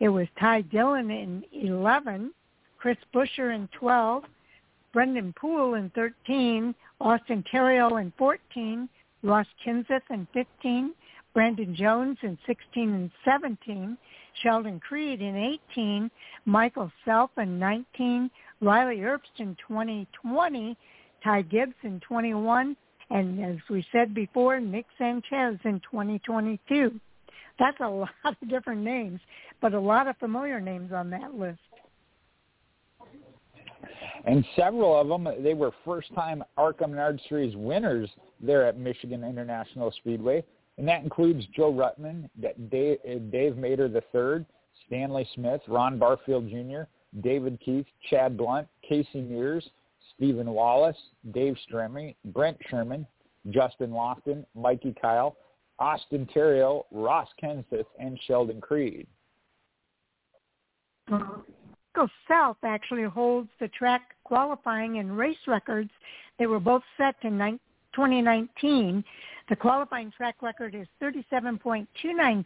it 0.00 0.08
was 0.08 0.26
Ty 0.38 0.62
Dillon 0.62 1.10
in 1.10 1.44
11, 1.52 2.32
Chris 2.78 2.98
Buescher 3.14 3.54
in 3.54 3.68
12, 3.78 4.24
Brennan 4.92 5.32
Poole 5.38 5.74
in 5.74 5.90
13, 5.90 6.74
Austin 7.00 7.44
Theriault 7.52 8.00
in 8.00 8.12
14, 8.18 8.88
Ross 9.22 9.46
Kenseth 9.64 10.02
in 10.10 10.26
15, 10.32 10.92
Brandon 11.34 11.74
Jones 11.74 12.18
in 12.22 12.38
16 12.46 12.94
and 12.94 13.10
17, 13.24 13.98
Sheldon 14.42 14.80
Creed 14.80 15.20
in 15.20 15.58
18, 15.72 16.10
Michael 16.44 16.90
Self 17.04 17.30
in 17.38 17.58
19, 17.58 18.30
Riley 18.60 18.98
Herbst 18.98 19.38
in 19.38 19.56
2020, 19.66 20.76
Ty 21.22 21.42
Gibbs 21.42 21.74
in 21.82 22.00
21, 22.00 22.76
and 23.10 23.44
as 23.44 23.56
we 23.70 23.84
said 23.92 24.14
before, 24.14 24.60
Nick 24.60 24.86
Sanchez 24.98 25.58
in 25.64 25.80
2022. 25.90 27.00
That's 27.58 27.78
a 27.80 27.88
lot 27.88 28.10
of 28.24 28.48
different 28.48 28.82
names, 28.82 29.20
but 29.60 29.74
a 29.74 29.80
lot 29.80 30.08
of 30.08 30.16
familiar 30.18 30.60
names 30.60 30.92
on 30.92 31.10
that 31.10 31.34
list. 31.34 31.58
And 34.24 34.44
several 34.56 35.00
of 35.00 35.06
them, 35.06 35.28
they 35.42 35.54
were 35.54 35.70
first-time 35.84 36.42
ARCA 36.56 36.86
Menard 36.88 37.20
Series 37.28 37.54
winners 37.56 38.10
there 38.40 38.66
at 38.66 38.76
Michigan 38.76 39.22
International 39.22 39.92
Speedway. 39.98 40.42
And 40.78 40.86
that 40.88 41.02
includes 41.02 41.46
Joe 41.54 41.72
Ruttman, 41.72 42.28
Dave, 42.70 42.98
uh, 43.08 43.18
Dave 43.30 43.54
Mader 43.54 43.88
III, 43.88 44.44
Stanley 44.86 45.26
Smith, 45.34 45.60
Ron 45.68 45.98
Barfield 45.98 46.48
Jr., 46.50 46.82
David 47.22 47.58
Keith, 47.64 47.86
Chad 48.10 48.36
Blount, 48.36 48.68
Casey 48.86 49.22
Mears, 49.22 49.66
Steven 50.16 50.50
Wallace, 50.50 50.96
Dave 51.32 51.56
Stremme, 51.68 52.14
Brent 52.26 52.56
Sherman, 52.68 53.06
Justin 53.50 53.90
Lofton, 53.90 54.44
Mikey 54.54 54.94
Kile, 55.00 55.36
Austin 55.78 56.26
Theriault, 56.34 56.84
Ross 56.90 57.28
Kenseth, 57.42 57.86
and 57.98 58.18
Sheldon 58.26 58.60
Creed. 58.60 59.06
Go 61.08 62.08
South 62.28 62.56
actually 62.64 63.04
holds 63.04 63.48
the 63.60 63.68
track 63.68 64.14
qualifying 64.24 64.98
and 64.98 65.16
race 65.16 65.36
records. 65.46 65.90
They 66.38 66.46
were 66.46 66.60
both 66.60 66.82
set 66.96 67.14
in 67.22 67.38
2019. 67.94 69.04
The 69.48 69.56
qualifying 69.56 70.10
track 70.10 70.42
record 70.42 70.74
is 70.74 70.86
37.296, 71.02 72.44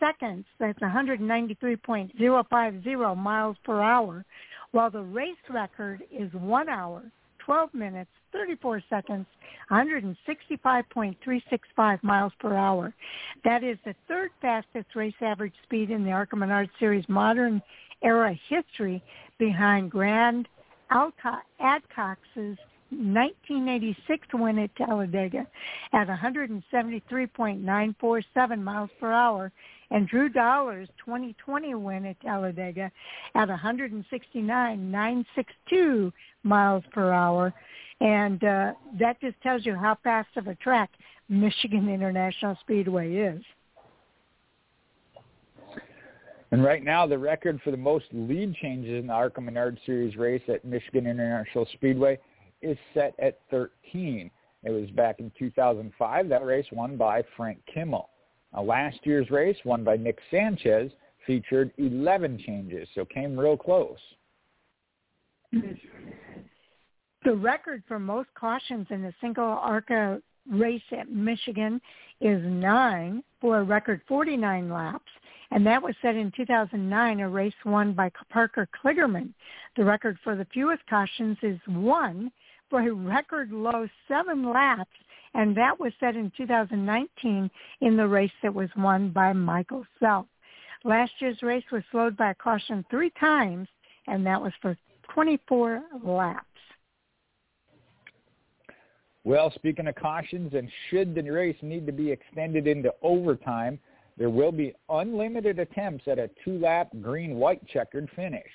seconds. 0.00 0.44
That's 0.58 0.80
193.050 0.80 3.16
miles 3.16 3.56
per 3.64 3.80
hour, 3.80 4.24
while 4.72 4.90
the 4.90 5.02
race 5.02 5.36
record 5.48 6.02
is 6.10 6.32
1 6.32 6.68
hour, 6.68 7.04
12 7.38 7.72
minutes, 7.74 8.10
34 8.32 8.82
seconds, 8.90 9.26
165.365 9.70 12.02
miles 12.02 12.32
per 12.40 12.56
hour. 12.56 12.92
That 13.44 13.62
is 13.62 13.78
the 13.84 13.94
third 14.08 14.32
fastest 14.40 14.96
race 14.96 15.14
average 15.20 15.54
speed 15.62 15.90
in 15.90 16.02
the 16.04 16.10
ARCA 16.12 16.36
Menard 16.36 16.70
Series 16.78 17.06
modern 17.08 17.60
era 18.02 18.34
history 18.48 19.02
behind 19.38 19.90
Grand 19.90 20.48
Grant 20.90 21.14
Adcox's 21.60 22.58
1986 22.90 24.28
win 24.34 24.58
at 24.58 24.76
Talladega 24.76 25.46
at 25.92 26.08
173.947 26.08 28.62
miles 28.62 28.90
per 28.98 29.12
hour 29.12 29.52
and 29.90 30.08
Drew 30.08 30.28
Dollar's 30.28 30.88
2020 31.04 31.74
win 31.74 32.06
at 32.06 32.20
Talladega 32.20 32.92
at 33.34 33.48
169.962 33.48 36.12
miles 36.42 36.84
per 36.92 37.12
hour. 37.12 37.52
And 38.00 38.44
uh, 38.44 38.72
that 38.98 39.20
just 39.20 39.40
tells 39.42 39.66
you 39.66 39.74
how 39.74 39.98
fast 40.02 40.30
of 40.36 40.46
a 40.46 40.54
track 40.56 40.90
Michigan 41.28 41.88
International 41.88 42.56
Speedway 42.60 43.14
is. 43.14 43.42
And 46.52 46.64
right 46.64 46.82
now, 46.82 47.06
the 47.06 47.18
record 47.18 47.60
for 47.62 47.70
the 47.70 47.76
most 47.76 48.06
lead 48.12 48.56
changes 48.56 49.00
in 49.00 49.06
the 49.06 49.12
ARCA 49.12 49.40
Menard 49.40 49.78
Series 49.86 50.16
race 50.16 50.42
at 50.48 50.64
Michigan 50.64 51.06
International 51.06 51.64
Speedway 51.74 52.18
is 52.62 52.76
set 52.94 53.14
at 53.18 53.40
13. 53.50 54.30
It 54.62 54.70
was 54.70 54.90
back 54.90 55.20
in 55.20 55.32
2005. 55.38 56.28
That 56.28 56.44
race 56.44 56.66
won 56.72 56.96
by 56.96 57.22
Frank 57.36 57.60
Kimmel. 57.72 58.10
Now, 58.52 58.62
last 58.62 58.98
year's 59.04 59.30
race, 59.30 59.56
won 59.64 59.84
by 59.84 59.96
Nick 59.96 60.18
Sanchez, 60.30 60.90
featured 61.26 61.72
11 61.78 62.38
changes, 62.44 62.88
so 62.94 63.04
came 63.04 63.38
real 63.38 63.56
close. 63.56 63.98
The 67.24 67.34
record 67.34 67.82
for 67.86 67.98
most 67.98 68.28
cautions 68.34 68.86
in 68.90 69.04
a 69.04 69.14
single 69.20 69.44
ARCA 69.44 70.22
race 70.50 70.82
at 70.92 71.10
Michigan 71.10 71.80
is 72.20 72.42
nine 72.44 73.22
for 73.40 73.58
a 73.58 73.62
record 73.62 74.00
49 74.08 74.70
laps 74.70 75.10
and 75.52 75.66
that 75.66 75.82
was 75.82 75.94
set 76.00 76.14
in 76.14 76.32
2009, 76.36 77.20
a 77.20 77.28
race 77.28 77.52
won 77.64 77.92
by 77.92 78.10
Parker 78.30 78.68
Kligerman. 78.82 79.30
The 79.76 79.84
record 79.84 80.16
for 80.22 80.36
the 80.36 80.46
fewest 80.54 80.82
cautions 80.88 81.36
is 81.42 81.58
one 81.66 82.30
for 82.70 82.80
a 82.80 82.92
record 82.92 83.50
low 83.50 83.86
seven 84.08 84.48
laps, 84.50 84.90
and 85.34 85.56
that 85.56 85.78
was 85.78 85.92
set 86.00 86.16
in 86.16 86.32
2019 86.36 87.50
in 87.80 87.96
the 87.96 88.06
race 88.06 88.30
that 88.42 88.54
was 88.54 88.70
won 88.76 89.10
by 89.10 89.32
Michael 89.32 89.84
Self. 89.98 90.26
Last 90.84 91.12
year's 91.18 91.42
race 91.42 91.64
was 91.70 91.82
slowed 91.90 92.16
by 92.16 92.30
a 92.30 92.34
caution 92.34 92.84
three 92.90 93.12
times, 93.20 93.68
and 94.06 94.24
that 94.26 94.40
was 94.40 94.52
for 94.62 94.76
24 95.12 95.82
laps. 96.02 96.46
Well, 99.24 99.52
speaking 99.54 99.86
of 99.86 99.96
cautions, 99.96 100.54
and 100.54 100.70
should 100.88 101.14
the 101.14 101.22
race 101.22 101.56
need 101.60 101.84
to 101.86 101.92
be 101.92 102.10
extended 102.10 102.66
into 102.66 102.94
overtime, 103.02 103.78
there 104.16 104.30
will 104.30 104.52
be 104.52 104.74
unlimited 104.88 105.58
attempts 105.58 106.08
at 106.08 106.18
a 106.18 106.30
two-lap 106.44 106.88
green-white 107.02 107.66
checkered 107.68 108.08
finish. 108.16 108.50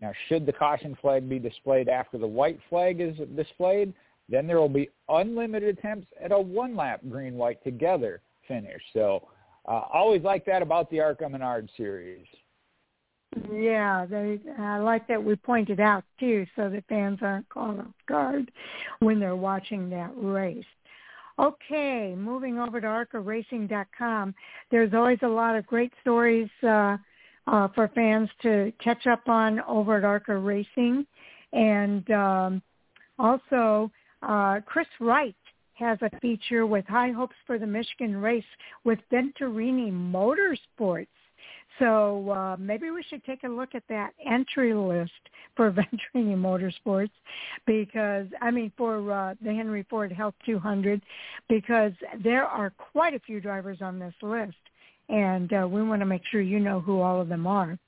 Now, 0.00 0.12
should 0.28 0.46
the 0.46 0.52
caution 0.52 0.96
flag 1.00 1.28
be 1.28 1.38
displayed 1.38 1.88
after 1.88 2.18
the 2.18 2.26
white 2.26 2.58
flag 2.68 3.00
is 3.00 3.16
displayed, 3.36 3.94
then 4.28 4.46
there 4.46 4.60
will 4.60 4.68
be 4.68 4.90
unlimited 5.08 5.78
attempts 5.78 6.08
at 6.22 6.32
a 6.32 6.38
one-lap 6.38 7.00
green-white 7.08 7.62
together 7.62 8.20
finish. 8.48 8.82
So 8.92 9.28
uh, 9.66 9.82
always 9.92 10.22
like 10.22 10.44
that 10.46 10.62
about 10.62 10.90
the 10.90 11.00
ARCA 11.00 11.28
Menard 11.28 11.70
series. 11.76 12.26
Yeah, 13.52 14.06
they, 14.06 14.38
I 14.58 14.78
like 14.78 15.08
that 15.08 15.22
we 15.22 15.34
pointed 15.36 15.80
out 15.80 16.04
too, 16.20 16.46
so 16.54 16.70
that 16.70 16.84
fans 16.88 17.18
aren't 17.20 17.48
caught 17.48 17.80
off 17.80 17.86
guard 18.06 18.50
when 19.00 19.18
they're 19.18 19.36
watching 19.36 19.90
that 19.90 20.12
race. 20.16 20.64
Okay, 21.38 22.14
moving 22.16 22.60
over 22.60 22.80
to 22.80 22.86
ARCARacing.com. 22.86 24.34
There's 24.70 24.94
always 24.94 25.18
a 25.22 25.28
lot 25.28 25.56
of 25.56 25.66
great 25.66 25.92
stories 26.00 26.48
uh, 26.62 26.96
uh, 27.46 27.68
for 27.68 27.88
fans 27.88 28.28
to 28.42 28.72
catch 28.82 29.06
up 29.06 29.28
on 29.28 29.60
over 29.60 29.98
at 29.98 30.04
ARCA 30.04 30.36
Racing. 30.36 31.06
And 31.52 32.10
um, 32.10 32.62
also, 33.18 33.90
uh, 34.22 34.60
Chris 34.66 34.88
Wright 35.00 35.36
has 35.74 35.98
a 36.02 36.20
feature 36.20 36.66
with 36.66 36.86
high 36.86 37.10
hopes 37.10 37.34
for 37.46 37.58
the 37.58 37.66
Michigan 37.66 38.16
race 38.16 38.44
with 38.84 38.98
Venturini 39.12 39.92
Motorsports. 39.92 41.06
So 41.78 42.30
uh, 42.30 42.56
maybe 42.58 42.90
we 42.90 43.02
should 43.02 43.24
take 43.24 43.42
a 43.42 43.48
look 43.48 43.74
at 43.74 43.82
that 43.88 44.12
entry 44.24 44.74
list 44.74 45.10
for 45.56 45.70
Venturini 46.14 46.36
Motorsports 46.36 47.10
because, 47.66 48.26
I 48.40 48.50
mean, 48.50 48.70
for 48.76 49.12
uh, 49.12 49.34
the 49.42 49.52
Henry 49.52 49.84
Ford 49.90 50.12
Health 50.12 50.34
200 50.46 51.02
because 51.48 51.92
there 52.22 52.44
are 52.44 52.70
quite 52.70 53.14
a 53.14 53.20
few 53.20 53.40
drivers 53.40 53.78
on 53.80 53.98
this 53.98 54.14
list. 54.22 54.54
And 55.08 55.52
uh, 55.52 55.66
we 55.68 55.82
want 55.82 56.00
to 56.00 56.06
make 56.06 56.22
sure 56.30 56.40
you 56.40 56.60
know 56.60 56.80
who 56.80 57.00
all 57.00 57.20
of 57.20 57.28
them 57.28 57.46
are. 57.46 57.78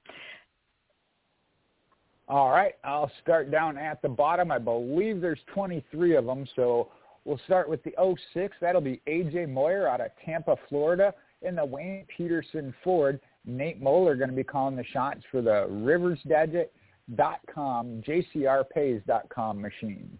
All 2.28 2.50
right, 2.50 2.74
I'll 2.82 3.10
start 3.22 3.52
down 3.52 3.78
at 3.78 4.02
the 4.02 4.08
bottom. 4.08 4.50
I 4.50 4.58
believe 4.58 5.20
there's 5.20 5.38
23 5.54 6.16
of 6.16 6.26
them, 6.26 6.44
so 6.56 6.88
we'll 7.24 7.38
start 7.46 7.68
with 7.68 7.84
the 7.84 7.92
06. 8.34 8.56
That'll 8.60 8.80
be 8.80 9.00
A.J. 9.06 9.46
Moyer 9.46 9.86
out 9.86 10.00
of 10.00 10.08
Tampa, 10.24 10.56
Florida, 10.68 11.14
in 11.42 11.54
the 11.54 11.64
Wayne 11.64 12.04
Peterson 12.16 12.74
Ford. 12.82 13.20
Nate 13.44 13.80
Moeller 13.80 14.16
going 14.16 14.30
to 14.30 14.36
be 14.36 14.42
calling 14.42 14.74
the 14.74 14.82
shots 14.92 15.20
for 15.30 15.40
the 15.40 15.68
RiversDadget.com, 15.70 18.02
JCRPays.com 18.04 19.60
machine. 19.60 20.18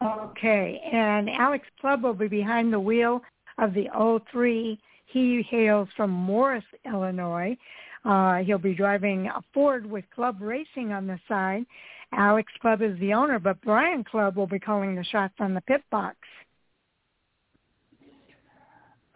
Okay, 0.00 0.80
and 0.92 1.28
Alex 1.28 1.66
Clubb 1.80 2.04
will 2.04 2.14
be 2.14 2.28
behind 2.28 2.72
the 2.72 2.78
wheel 2.78 3.20
of 3.58 3.74
the 3.74 3.88
03. 4.30 4.78
He 5.08 5.42
hails 5.48 5.88
from 5.96 6.10
Morris, 6.10 6.64
Illinois. 6.84 7.56
Uh, 8.04 8.36
he'll 8.38 8.58
be 8.58 8.74
driving 8.74 9.26
a 9.26 9.42
Ford 9.52 9.84
with 9.84 10.04
Clubb 10.14 10.40
Racing 10.40 10.92
on 10.92 11.06
the 11.06 11.18
side. 11.28 11.64
Alex 12.12 12.50
Clubb 12.60 12.82
is 12.82 12.98
the 13.00 13.12
owner, 13.12 13.38
but 13.38 13.60
Brian 13.62 14.04
Clubb 14.04 14.36
will 14.36 14.46
be 14.46 14.58
calling 14.58 14.94
the 14.94 15.04
shots 15.04 15.34
on 15.40 15.54
the 15.54 15.60
pit 15.62 15.82
box. 15.90 16.16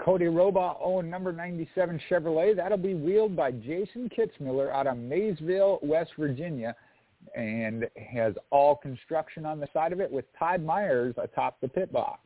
Codie 0.00 0.24
Rohrbaugh 0.24 0.78
owned 0.83 1.11
number 1.11 1.33
97 1.33 2.00
Chevrolet. 2.11 2.57
That'll 2.57 2.76
be 2.76 2.94
wheeled 2.94 3.37
by 3.37 3.52
Jason 3.52 4.11
Kitzmiller 4.11 4.72
out 4.72 4.88
of 4.88 4.96
Maysville, 4.96 5.78
West 5.83 6.11
Virginia, 6.18 6.74
and 7.37 7.88
has 8.12 8.35
all 8.50 8.74
construction 8.74 9.46
on 9.46 9.61
the 9.61 9.68
side 9.72 9.92
of 9.92 10.00
it 10.00 10.11
with 10.11 10.24
Todd 10.37 10.64
Myers 10.64 11.14
atop 11.22 11.61
the 11.61 11.68
pit 11.68 11.92
box. 11.92 12.20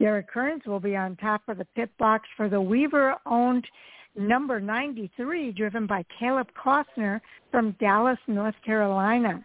Derek 0.00 0.28
occurrence 0.28 0.64
will 0.66 0.80
be 0.80 0.94
on 0.96 1.16
top 1.16 1.42
of 1.48 1.58
the 1.58 1.64
pit 1.76 1.90
box 1.98 2.28
for 2.36 2.48
the 2.48 2.60
Weaver-owned 2.60 3.66
number 4.16 4.60
93, 4.60 5.52
driven 5.52 5.86
by 5.86 6.04
Caleb 6.18 6.48
Costner 6.54 7.20
from 7.50 7.72
Dallas, 7.80 8.18
North 8.26 8.54
Carolina. 8.64 9.44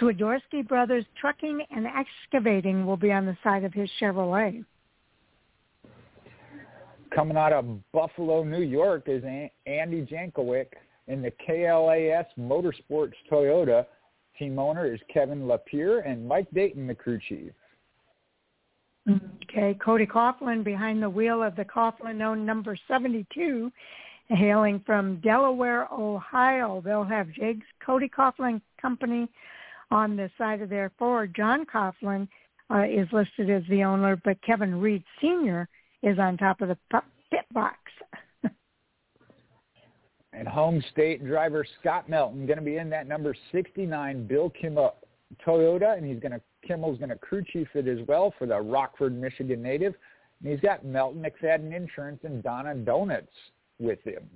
Swiderski 0.00 0.66
Brothers 0.66 1.04
Trucking 1.20 1.64
and 1.70 1.86
Excavating 1.86 2.84
will 2.84 2.96
be 2.96 3.12
on 3.12 3.26
the 3.26 3.36
side 3.44 3.62
of 3.62 3.72
his 3.72 3.88
Chevrolet. 4.00 4.64
Coming 7.14 7.36
out 7.36 7.52
of 7.52 7.64
Buffalo, 7.92 8.42
New 8.42 8.62
York 8.62 9.04
is 9.06 9.22
Andy 9.22 10.04
Jankowiak 10.04 10.66
in 11.06 11.22
the 11.22 11.30
KLAS 11.46 12.26
Motorsports 12.36 13.12
Toyota. 13.30 13.86
Team 14.36 14.58
owner 14.58 14.92
is 14.92 14.98
Kevin 15.12 15.46
Lapierre 15.46 16.00
and 16.00 16.26
Mike 16.26 16.48
Dayton, 16.52 16.88
the 16.88 16.94
crew 16.94 17.20
chief. 17.28 17.52
Okay, 19.08 19.74
Cody 19.74 20.06
Coughlin 20.06 20.64
behind 20.64 21.02
the 21.02 21.10
wheel 21.10 21.42
of 21.42 21.56
the 21.56 21.64
Coughlin 21.64 22.22
owned 22.22 22.46
number 22.46 22.76
72, 22.88 23.70
hailing 24.28 24.82
from 24.86 25.20
Delaware, 25.20 25.86
Ohio. 25.92 26.80
They'll 26.82 27.04
have 27.04 27.30
Jake's 27.32 27.66
Cody 27.84 28.08
Coughlin 28.08 28.62
Company 28.80 29.28
on 29.90 30.16
the 30.16 30.30
side 30.38 30.62
of 30.62 30.70
their 30.70 30.90
Ford. 30.98 31.34
John 31.36 31.66
Coughlin 31.66 32.26
uh, 32.70 32.84
is 32.84 33.06
listed 33.12 33.50
as 33.50 33.62
the 33.68 33.84
owner, 33.84 34.16
but 34.24 34.40
Kevin 34.40 34.80
Reed 34.80 35.04
Sr 35.20 35.68
is 36.02 36.18
on 36.18 36.38
top 36.38 36.62
of 36.62 36.68
the 36.68 36.78
pit 37.30 37.44
box. 37.52 37.76
and 40.32 40.48
home 40.48 40.82
state 40.92 41.24
driver 41.26 41.66
Scott 41.80 42.08
Melton 42.08 42.46
going 42.46 42.58
to 42.58 42.64
be 42.64 42.78
in 42.78 42.88
that 42.88 43.06
number 43.06 43.36
69 43.52 44.26
Bill 44.26 44.50
Kimmel 44.50 44.94
Toyota, 45.46 45.98
and 45.98 46.06
he's 46.06 46.20
going 46.20 46.32
to 46.32 46.40
Kimmel's 46.66 46.98
going 46.98 47.10
to 47.10 47.16
crew 47.16 47.44
chief 47.52 47.68
it 47.74 47.88
as 47.88 48.06
well 48.06 48.32
for 48.38 48.46
the 48.46 48.60
Rockford, 48.60 49.18
Michigan 49.18 49.62
native. 49.62 49.94
And 50.42 50.52
he's 50.52 50.60
got 50.60 50.84
Melton 50.84 51.22
McFadden 51.22 51.74
Insurance 51.74 52.20
and 52.24 52.42
Donna 52.42 52.74
Donuts 52.74 53.32
with 53.78 54.02
him. 54.02 54.28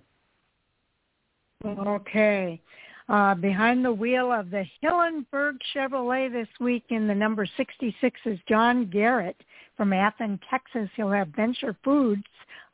Okay. 1.64 2.61
Uh, 3.09 3.35
behind 3.35 3.85
the 3.85 3.93
wheel 3.93 4.31
of 4.31 4.51
the 4.51 4.64
Hillenburg 4.83 5.57
Chevrolet 5.75 6.31
this 6.31 6.49
week 6.61 6.85
in 6.91 7.09
the 7.09 7.14
number 7.14 7.47
66 7.57 8.21
is 8.27 8.38
John 8.47 8.87
Garrett 8.87 9.37
from 9.77 9.95
Athens, 9.95 10.41
Texas. 10.51 10.91
He'll 10.95 11.11
have 11.11 11.29
Venture 11.29 11.75
Foods 11.83 12.23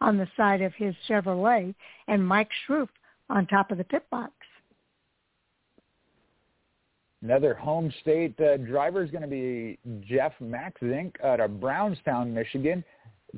on 0.00 0.18
the 0.18 0.26
side 0.36 0.60
of 0.60 0.74
his 0.74 0.94
Chevrolet, 1.08 1.74
and 2.08 2.26
Mike 2.26 2.50
Schroop 2.66 2.88
on 3.30 3.46
top 3.46 3.70
of 3.70 3.78
the 3.78 3.84
pit 3.84 4.04
box. 4.10 4.32
Another 7.24 7.54
home 7.54 7.90
state 8.02 8.38
uh, 8.38 8.58
driver 8.58 9.02
is 9.02 9.10
going 9.10 9.22
to 9.22 9.28
be 9.28 9.78
Jeff 10.06 10.34
Max 10.40 10.78
Zink 10.80 11.16
out 11.24 11.40
of 11.40 11.58
Brownstown, 11.58 12.34
Michigan. 12.34 12.84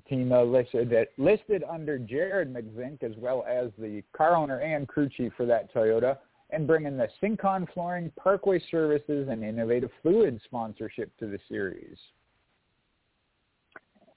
Team 0.08 0.32
uh, 0.32 0.42
listed, 0.42 0.92
uh, 0.92 1.04
listed 1.18 1.62
under 1.70 1.96
Jared 1.96 2.52
McZink 2.52 3.04
as 3.04 3.12
well 3.16 3.46
as 3.48 3.70
the 3.78 4.02
car 4.12 4.34
owner 4.34 4.58
and 4.58 4.88
crew 4.88 5.08
chief 5.08 5.32
for 5.36 5.46
that 5.46 5.72
Toyota 5.72 6.18
and 6.50 6.66
bringing 6.66 6.96
the 6.96 7.08
Syncon 7.22 7.72
Flooring, 7.72 8.10
Parkway 8.20 8.60
Services, 8.72 9.28
and 9.30 9.44
Innovative 9.44 9.90
Fluid 10.02 10.40
sponsorship 10.44 11.16
to 11.18 11.28
the 11.28 11.38
series. 11.48 11.96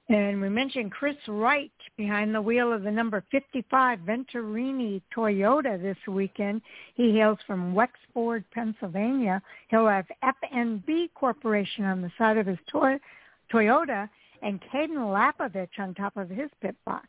And 0.10 0.42
we 0.42 0.50
mentioned 0.50 0.92
Chris 0.92 1.16
Wright 1.28 1.72
behind 1.96 2.34
the 2.34 2.42
wheel 2.42 2.74
of 2.74 2.82
the 2.82 2.90
number 2.90 3.24
55 3.30 4.00
Venturini 4.00 5.04
Toyota 5.16 5.80
this 5.80 5.98
weekend. 6.08 6.64
He 6.96 7.12
hails 7.12 7.38
from 7.46 7.76
Wexford, 7.76 8.44
Pennsylvania. 8.52 9.40
He'll 9.68 9.88
have 9.88 10.08
FNB 10.24 11.14
Corporation 11.14 11.86
on 11.86 12.02
the 12.02 12.12
side 12.18 12.38
of 12.38 12.48
his 12.48 12.58
toy- 12.72 13.00
Toyota 13.54 14.10
and 14.42 14.60
Caden 14.74 14.98
Lapovich 14.98 15.78
on 15.78 15.94
top 15.94 16.18
of 16.18 16.28
his 16.28 16.50
pit 16.60 16.76
box. 16.86 17.08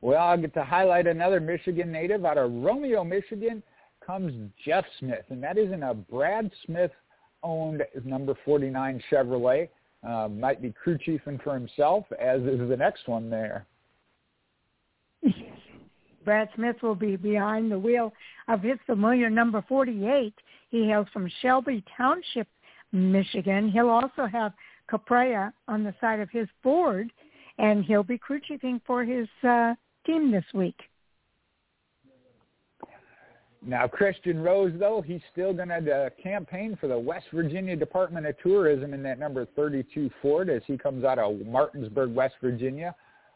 Well, 0.00 0.22
I'll 0.22 0.38
get 0.38 0.54
to 0.54 0.64
highlight 0.64 1.08
another 1.08 1.40
Michigan 1.40 1.90
native 1.90 2.24
out 2.24 2.38
of 2.38 2.52
Romeo, 2.52 3.02
Michigan 3.02 3.64
comes 4.06 4.32
Jeff 4.64 4.84
Smith, 5.00 5.24
and 5.30 5.42
that 5.42 5.58
is 5.58 5.72
in 5.72 5.82
a 5.82 5.92
Brad 5.92 6.52
Smith 6.66 6.92
owned 7.42 7.82
number 8.04 8.34
49 8.44 9.02
Chevrolet. 9.10 9.68
Uh, 10.06 10.28
might 10.28 10.62
be 10.62 10.72
crew 10.72 10.96
chiefing 10.96 11.42
for 11.42 11.54
himself, 11.54 12.04
as 12.20 12.40
is 12.42 12.68
the 12.68 12.76
next 12.76 13.08
one 13.08 13.28
there. 13.28 13.66
Brad 16.24 16.48
Smith 16.54 16.76
will 16.82 16.94
be 16.94 17.16
behind 17.16 17.72
the 17.72 17.78
wheel 17.78 18.12
of 18.46 18.60
his 18.60 18.78
familiar 18.86 19.28
number 19.28 19.64
48. 19.68 20.34
He 20.70 20.84
hails 20.84 21.08
from 21.12 21.30
Shelby 21.42 21.82
Township, 21.96 22.46
Michigan. 22.92 23.70
He'll 23.70 23.88
also 23.88 24.26
have 24.30 24.52
Caprea 24.90 25.52
on 25.66 25.84
the 25.84 25.94
side 26.00 26.20
of 26.20 26.30
his 26.30 26.46
board, 26.62 27.10
and 27.58 27.84
he'll 27.84 28.02
be 28.02 28.18
crew 28.18 28.40
chiefing 28.40 28.80
for 28.86 29.04
his 29.04 29.26
uh, 29.42 29.74
team 30.06 30.30
this 30.30 30.44
week. 30.54 30.78
Now, 33.66 33.88
Christian 33.88 34.40
Rose, 34.40 34.72
though, 34.78 35.02
he's 35.04 35.20
still 35.32 35.52
going 35.52 35.68
to 35.68 35.92
uh, 35.92 36.10
campaign 36.22 36.78
for 36.80 36.86
the 36.86 36.98
West 36.98 37.26
Virginia 37.34 37.74
Department 37.74 38.26
of 38.26 38.36
Tourism 38.40 38.94
in 38.94 39.02
that 39.02 39.18
number 39.18 39.46
32 39.56 40.10
Ford 40.22 40.48
as 40.48 40.62
he 40.66 40.78
comes 40.78 41.04
out 41.04 41.18
of 41.18 41.44
Martinsburg, 41.44 42.14
West 42.14 42.36
Virginia. 42.40 42.94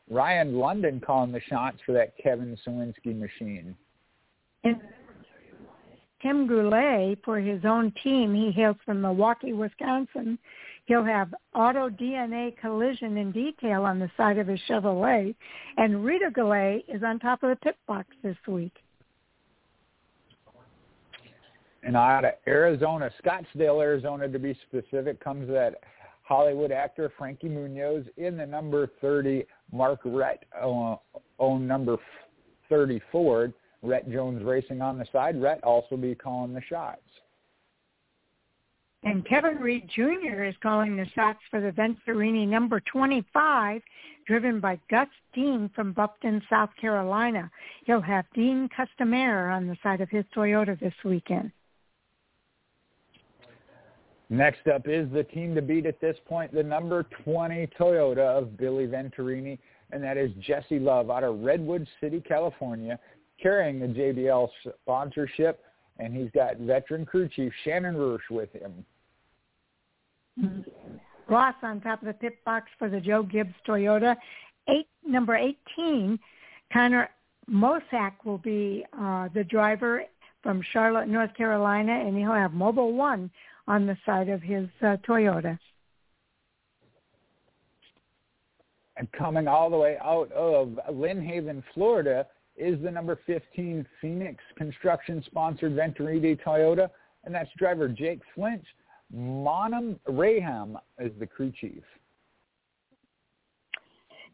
Ryan 0.09 0.59
London 0.59 1.01
calling 1.05 1.33
the 1.33 1.41
shots 1.49 1.79
for 1.85 1.93
that 1.93 2.17
Kevin 2.23 2.57
Sawinski 2.67 3.19
machine. 3.19 3.75
And 4.63 4.81
Tim 6.23 6.47
Goulet 6.47 7.19
for 7.25 7.41
his 7.41 7.65
own 7.65 7.93
team. 8.05 8.33
He 8.33 8.53
hails 8.53 8.77
from 8.85 9.03
Milwaukee, 9.03 9.53
Wisconsin. 9.53 10.39
He'll 10.87 11.05
have 11.05 11.35
auto 11.55 11.89
DNA 11.89 12.57
collision 12.59 13.17
in 13.17 13.33
detail 13.33 13.83
on 13.83 13.99
the 13.99 14.11
side 14.17 14.39
of 14.39 14.47
his 14.47 14.61
Chevrolet. 14.69 15.35
And 15.79 16.05
Rita 16.05 16.31
Goulet 16.33 16.85
is 16.89 17.03
on 17.03 17.19
top 17.19 17.43
of 17.43 17.51
the 17.51 17.57
pit 17.57 17.77
box 17.89 18.09
this 18.23 18.37
week 18.47 18.82
and 21.83 21.97
out 21.97 22.25
of 22.25 22.33
Arizona, 22.47 23.11
Scottsdale, 23.25 23.83
Arizona 23.83 24.29
to 24.29 24.39
be 24.39 24.57
specific, 24.69 25.23
comes 25.23 25.49
that 25.49 25.77
Hollywood 26.23 26.71
actor 26.71 27.13
Frankie 27.19 27.49
Muniz 27.49 28.07
in 28.17 28.37
the 28.37 28.47
number 28.47 28.89
30 29.01 29.45
Mark 29.73 30.01
Rette 30.05 30.45
uh, 30.61 30.97
own 31.39 31.67
number 31.67 31.97
30 32.69 33.01
Ford. 33.11 33.53
Rette 33.83 34.09
Jones 34.11 34.45
racing 34.45 34.81
on 34.81 34.97
the 34.97 35.07
side. 35.13 35.41
Rhett 35.41 35.63
also 35.65 35.97
be 35.97 36.15
calling 36.15 36.55
the 36.55 36.63
shots. 36.69 37.01
And 39.05 39.27
Kevin 39.27 39.57
Reed 39.57 39.91
Jr. 39.93 40.45
is 40.45 40.55
calling 40.63 40.97
the 40.97 41.07
shots 41.17 41.41
for 41.51 41.61
the 41.61 41.73
Venturini 41.73 42.47
number 42.47 42.79
25, 42.81 43.83
driven 44.29 44.61
by 44.61 44.79
Gus 44.89 45.09
Dean 45.35 45.69
from 45.75 45.93
Bluffton, 45.93 46.41
South 46.49 46.71
Carolina. 46.81 47.51
He'll 47.85 48.01
have 48.01 48.27
Dean 48.33 48.69
Custom 48.77 49.13
Air 49.13 49.51
on 49.51 49.67
the 49.67 49.77
side 49.83 50.01
of 50.01 50.09
his 50.09 50.25
Toyota 50.37 50.79
this 50.79 50.95
weekend. 51.05 51.51
Next 54.33 54.67
up 54.67 54.89
is 54.89 55.07
the 55.13 55.25
team 55.25 55.55
to 55.57 55.61
beat 55.61 55.85
at 55.85 56.01
this 56.01 56.17
point, 56.27 56.55
the 56.55 56.63
number 56.63 57.03
20 57.23 57.69
Toyota 57.79 58.39
of 58.39 58.57
Billy 58.57 58.87
Venturini, 58.87 59.59
and 59.91 60.03
that 60.03 60.17
is 60.17 60.31
Jesse 60.41 60.79
Love 60.79 61.11
out 61.11 61.23
of 61.23 61.41
Redwood 61.41 61.87
City, 62.01 62.19
California, 62.27 62.99
carrying 63.39 63.79
the 63.79 63.89
JBL 63.89 64.49
sponsorship, 64.81 65.63
and 65.99 66.17
he's 66.17 66.31
got 66.31 66.57
veteran 66.57 67.05
crew 67.05 67.29
chief 67.29 67.53
Shannon 67.63 67.95
Rush 67.95 68.23
with 68.31 68.49
him. 68.55 68.87
Ross 71.29 71.55
on 71.63 71.83
top 71.83 72.01
of 72.01 72.07
the 72.07 72.15
pit 72.15 72.43
box 72.43 72.71
for 72.79 72.89
the 72.89 73.01
Joe 73.01 73.25
Gibbs 73.25 73.53
Toyota. 73.69 74.17
Eight, 74.67 74.89
number 75.07 75.37
18, 75.37 76.19
Connor 76.73 77.11
Mosack 77.51 78.13
will 78.25 78.39
be 78.39 78.87
uh, 78.99 79.29
the 79.35 79.45
driver 79.45 80.05
from 80.43 80.63
Charlotte, 80.73 81.07
North 81.07 81.35
Carolina, 81.35 81.93
and 81.93 82.17
he'll 82.17 82.33
have 82.33 82.53
Mobil 82.53 82.95
One 82.95 83.31
on 83.69 83.87
the 83.87 83.97
side 84.05 84.29
of 84.29 84.43
his 84.43 84.69
uh, 84.83 84.97
Toyota. 85.09 85.59
And 88.97 89.11
coming 89.13 89.49
all 89.49 89.71
the 89.71 89.77
way 89.77 89.97
out 90.03 90.31
of 90.33 90.79
Lynn 90.93 91.23
Haven, 91.23 91.63
Florida, 91.75 92.27
is 92.57 92.81
the 92.83 92.91
number 92.91 93.19
15 93.27 93.87
Phoenix 94.01 94.43
Construction 94.57 95.23
sponsored 95.27 95.73
Venturini 95.73 96.39
Toyota, 96.43 96.91
and 97.25 97.35
that's 97.35 97.49
driver 97.57 97.89
Jake 97.89 98.21
Finch. 98.35 98.65
Monum 99.15 99.99
Raham 100.07 100.79
is 100.99 101.13
the 101.19 101.27
crew 101.27 101.53
chief. 101.61 101.83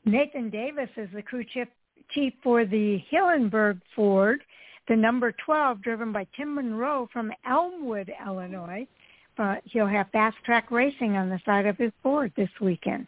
Nathan 0.05 0.51
Davis 0.51 0.89
is 0.97 1.09
the 1.15 1.23
crew 1.23 1.45
chief, 1.45 1.69
chief 2.11 2.33
for 2.43 2.65
the 2.65 3.03
Hillenburg 3.13 3.81
Ford, 3.95 4.41
the 4.89 4.97
number 4.97 5.35
12 5.45 5.83
driven 5.83 6.13
by 6.13 6.27
Tim 6.37 6.55
Monroe 6.55 7.09
from 7.13 7.33
Elmwood, 7.47 8.13
Illinois 8.27 8.87
uh, 9.39 9.57
he'll 9.65 9.87
have 9.87 10.09
fast 10.11 10.37
track 10.45 10.71
racing 10.71 11.17
on 11.17 11.29
the 11.29 11.41
side 11.45 11.67
of 11.67 11.77
his 11.77 11.93
board 12.03 12.33
this 12.37 12.51
weekend. 12.61 13.07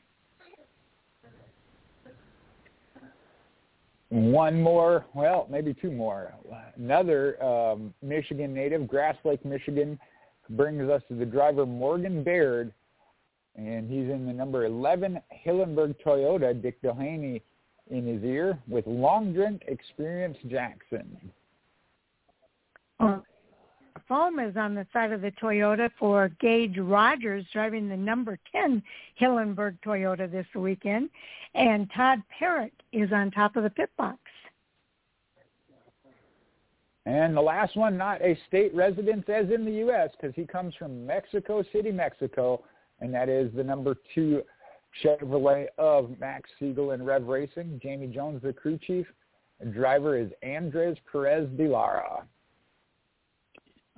One 4.11 4.61
more, 4.61 5.07
well, 5.15 5.47
maybe 5.49 5.73
two 5.73 5.93
more. 5.93 6.35
Another 6.77 7.41
um, 7.43 7.95
Michigan 8.03 8.53
native, 8.53 8.89
Grass 8.89 9.17
Lake, 9.25 9.45
Michigan, 9.45 9.99
brings 10.51 10.91
us 10.91 11.01
to 11.09 11.15
the 11.15 11.25
driver 11.25 11.65
Morgan 11.65 12.25
Baird, 12.25 12.73
and 13.55 13.89
he's 13.89 14.11
in 14.11 14.27
the 14.27 14.33
number 14.33 14.65
11 14.65 15.21
Hillenburg 15.47 15.95
Toyota, 16.05 16.61
Dick 16.61 16.83
Delaney 16.83 17.41
in 17.89 18.05
his 18.05 18.23
ear, 18.25 18.59
with 18.67 18.85
long 18.89 19.33
drink 19.33 19.63
experience 19.69 20.37
Jackson. 20.49 21.17
Uh, 22.99 23.19
foam 24.11 24.41
is 24.41 24.57
on 24.57 24.75
the 24.75 24.85
side 24.93 25.13
of 25.13 25.21
the 25.21 25.31
Toyota 25.41 25.89
for 25.97 26.31
Gage 26.41 26.77
Rogers 26.79 27.47
driving 27.53 27.89
the 27.89 27.97
number 27.97 28.41
10 28.51 28.83
Hillenburg 29.21 29.79
Toyota 29.87 30.29
this 30.29 30.47
weekend. 30.57 31.11
And 31.55 31.89
Todd 31.97 32.21
Parrott 32.37 32.73
is 32.93 33.13
on 33.13 33.31
top 33.31 33.55
of 33.55 33.63
the 33.63 33.71
pit 33.71 33.89
box. 33.97 34.19
And 37.07 37.37
the 37.37 37.41
last 37.41 37.77
one, 37.77 37.97
not 37.97 38.21
a 38.21 38.37
state 38.49 38.75
resident 38.75 39.29
as 39.29 39.47
in 39.51 39.65
the 39.65 39.73
U.S. 39.73 40.11
because 40.21 40.35
he 40.35 40.45
comes 40.45 40.75
from 40.75 41.07
Mexico 41.07 41.63
City, 41.73 41.93
Mexico, 41.93 42.65
and 43.01 43.15
that 43.15 43.29
is 43.29 43.53
the 43.55 43.65
number 43.65 43.95
two 44.13 44.43
Chevrolet 45.05 45.67
of 45.79 46.19
Max 46.19 46.51
Siegel 46.59 46.91
and 46.91 47.07
Rev 47.07 47.29
Racing. 47.29 47.81
Jamie 47.81 48.09
Jones, 48.09 48.43
the 48.43 48.53
crew 48.53 48.77
chief. 48.85 49.07
Driver 49.73 50.19
is 50.19 50.31
Andres 50.43 50.97
Perez 51.11 51.49
de 51.57 51.69
Lara. 51.69 52.25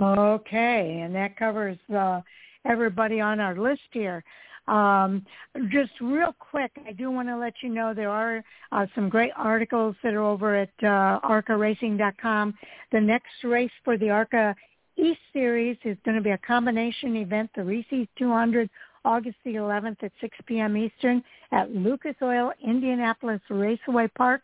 Okay, 0.03 1.01
and 1.05 1.15
that 1.15 1.37
covers 1.37 1.79
uh, 1.95 2.21
everybody 2.65 3.21
on 3.21 3.39
our 3.39 3.57
list 3.57 3.83
here. 3.93 4.25
Um, 4.69 5.25
just 5.71 5.93
real 6.01 6.35
quick, 6.39 6.71
I 6.87 6.93
do 6.93 7.11
want 7.11 7.29
to 7.29 7.37
let 7.37 7.55
you 7.63 7.69
know 7.69 7.95
there 7.95 8.11
are 8.11 8.43
uh, 8.71 8.87
some 8.95 9.09
great 9.09 9.33
articles 9.37 9.97
that 10.03 10.15
are 10.15 10.23
over 10.23 10.57
at 10.57 10.71
uh, 10.83 11.21
ARCA-Racing.com. 11.23 12.55
The 12.91 13.01
next 13.01 13.45
race 13.45 13.71
for 13.85 13.97
the 13.97 14.11
ARCA 14.11 14.55
East 14.97 15.21
Series 15.33 15.77
is 15.85 15.97
going 16.05 16.17
to 16.17 16.23
be 16.23 16.31
a 16.31 16.39
combination 16.39 17.17
event, 17.17 17.51
the 17.57 17.65
Reese's 17.65 18.07
200, 18.19 18.69
August 19.05 19.37
the 19.45 19.55
11th 19.55 20.03
at 20.03 20.13
6 20.21 20.37
p.m. 20.47 20.77
Eastern 20.77 21.23
at 21.51 21.71
Lucas 21.73 22.15
Oil 22.23 22.53
Indianapolis 22.65 23.41
Raceway 23.51 24.09
Park, 24.17 24.43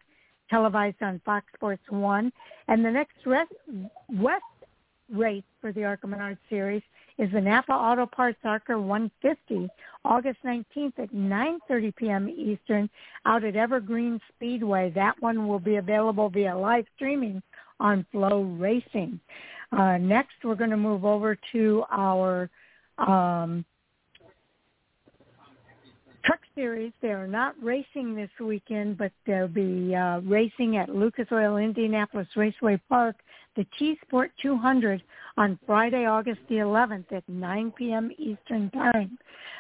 televised 0.51 1.01
on 1.01 1.21
Fox 1.25 1.47
Sports 1.55 1.83
1. 1.91 2.33
And 2.67 2.85
the 2.85 2.91
next 2.91 3.17
West 3.25 4.43
race 5.13 5.45
for 5.61 5.73
the 5.73 5.85
ARCA 5.85 6.07
Menard 6.07 6.39
Series 6.49 6.83
is 7.19 7.31
the 7.33 7.41
Napa 7.41 7.73
Auto 7.73 8.07
Parts 8.07 8.39
ARCA 8.45 8.79
150, 8.79 9.69
August 10.05 10.39
19th 10.45 10.99
at 10.99 11.13
9.30 11.13 11.97
p.m. 11.97 12.29
Eastern 12.29 12.89
out 13.27 13.45
at 13.45 13.57
Evergreen 13.57 14.21
Speedway. 14.35 14.91
That 14.95 15.15
one 15.21 15.49
will 15.49 15.59
be 15.59 15.77
available 15.77 16.29
via 16.29 16.57
live 16.57 16.85
streaming 16.95 17.43
on 17.81 18.07
FloRacing. 18.15 19.19
Uh, 19.73 19.99
next, 19.99 20.35
we're 20.45 20.55
going 20.55 20.71
to 20.71 20.77
move 20.77 21.05
over 21.05 21.37
to 21.53 21.85
our 21.91 22.49
um, 22.99 23.65
Truck 26.25 26.41
Series. 26.55 26.93
They 27.01 27.09
are 27.09 27.27
not 27.27 27.55
racing 27.63 28.15
this 28.15 28.31
weekend, 28.41 28.99
but 28.99 29.13
they'll 29.27 29.49
be 29.49 29.95
uh, 29.95 30.21
racing 30.21 30.77
at 30.77 30.95
Lucas 30.95 31.27
Oil 31.33 31.57
Indianapolis 31.57 32.29
Raceway 32.37 32.81
Park, 32.89 33.17
the 33.59 33.67
T-Sport 33.77 34.31
200 34.41 35.03
on 35.37 35.59
Friday, 35.67 36.07
August 36.07 36.39
the 36.49 36.55
11th 36.55 37.13
at 37.13 37.29
9 37.29 37.73
p.m. 37.73 38.13
Eastern 38.17 38.71
Time. 38.71 39.19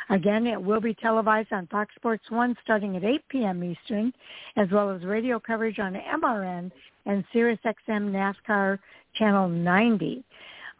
Again, 0.08 0.46
it 0.46 0.62
will 0.62 0.80
be 0.80 0.94
televised 0.94 1.52
on 1.52 1.66
Fox 1.66 1.92
Sports 1.96 2.22
1 2.30 2.56
starting 2.62 2.96
at 2.96 3.02
8 3.02 3.20
p.m. 3.28 3.64
Eastern, 3.64 4.12
as 4.56 4.68
well 4.70 4.88
as 4.90 5.02
radio 5.02 5.40
coverage 5.40 5.80
on 5.80 5.94
MRN 5.94 6.70
and 7.06 7.24
SiriusXM 7.34 8.32
NASCAR 8.48 8.78
Channel 9.16 9.48
90. 9.48 10.22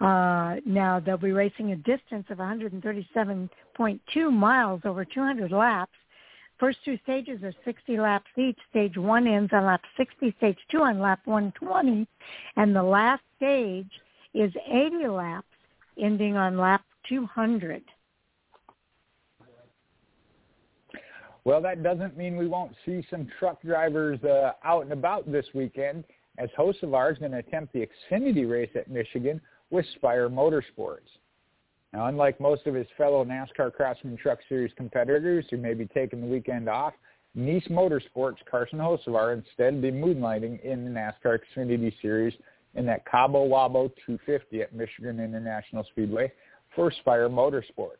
Uh, 0.00 0.57
now 0.64 1.02
they'll 1.04 1.16
be 1.16 1.33
racing 1.33 1.72
a 1.72 1.76
distance 1.76 2.26
of 2.31 2.38
137.2 2.38 4.33
miles 4.33 4.81
over 4.85 5.04
200 5.04 5.50
laps. 5.50 5.90
First 6.59 6.79
two 6.85 6.99
stages 7.05 7.42
are 7.44 7.55
60 7.64 7.99
laps 7.99 8.27
each. 8.37 8.59
Stage 8.71 8.97
one 8.97 9.29
ends 9.29 9.53
on 9.53 9.64
lap 9.64 9.83
60, 9.97 10.35
stage 10.38 10.59
two 10.71 10.81
on 10.81 10.99
lap 10.99 11.21
120, 11.25 12.07
and 12.57 12.75
the 12.75 12.83
last 12.83 13.23
stage 13.37 13.90
is 14.35 14.53
80 14.66 15.09
laps 15.09 15.47
ending 16.01 16.37
on 16.37 16.59
lap 16.59 16.83
200. 17.09 17.83
Well, 21.44 21.62
that 21.62 21.83
doesn't 21.83 22.16
mean 22.16 22.37
we 22.37 22.47
won't 22.47 22.73
see 22.85 23.05
some 23.09 23.29
truck 23.38 23.62
drivers 23.62 24.23
uh, 24.25 24.53
out 24.64 24.83
and 24.83 24.92
about 24.92 25.31
this 25.31 25.47
weekend 25.55 26.05
as 26.38 26.51
Hocevar 26.59 27.12
is 27.12 27.18
going 27.18 27.33
to 27.33 27.38
attempt 27.38 27.73
the 27.73 27.87
Xfinity 28.11 28.49
race 28.49 28.71
at 28.75 28.90
Michigan 28.90 29.40
with 29.71 29.87
Spire 29.94 30.29
Motorsports. 30.29 31.09
Now, 31.92 32.07
unlike 32.07 32.40
most 32.40 32.66
of 32.66 32.74
his 32.74 32.87
fellow 32.96 33.24
NASCAR 33.24 33.72
Craftsman 33.72 34.16
Truck 34.16 34.38
Series 34.48 34.72
competitors 34.77 35.46
who 35.51 35.57
may 35.57 35.74
be 35.74 35.87
taking 35.87 36.20
the 36.20 36.27
weekend 36.27 36.68
off, 36.68 36.94
Niece 37.35 37.66
Motorsports 37.68 38.37
Carson 38.51 38.79
Hocevar 38.79 39.35
instead 39.37 39.81
be 39.81 39.90
moonlighting 39.90 40.62
in 40.62 40.85
the 40.85 40.90
NASCAR 40.90 41.38
Xfinity 41.38 41.92
Series 42.03 42.35
in 42.74 42.85
that 42.87 43.07
Cabo 43.07 43.46
Wabo 43.48 43.90
250 44.07 44.62
at 44.62 44.74
Michigan 44.74 45.20
International 45.20 45.85
Speedway 45.90 46.31
for 46.74 46.90
Spire 46.90 47.29
Motorsports. 47.29 47.96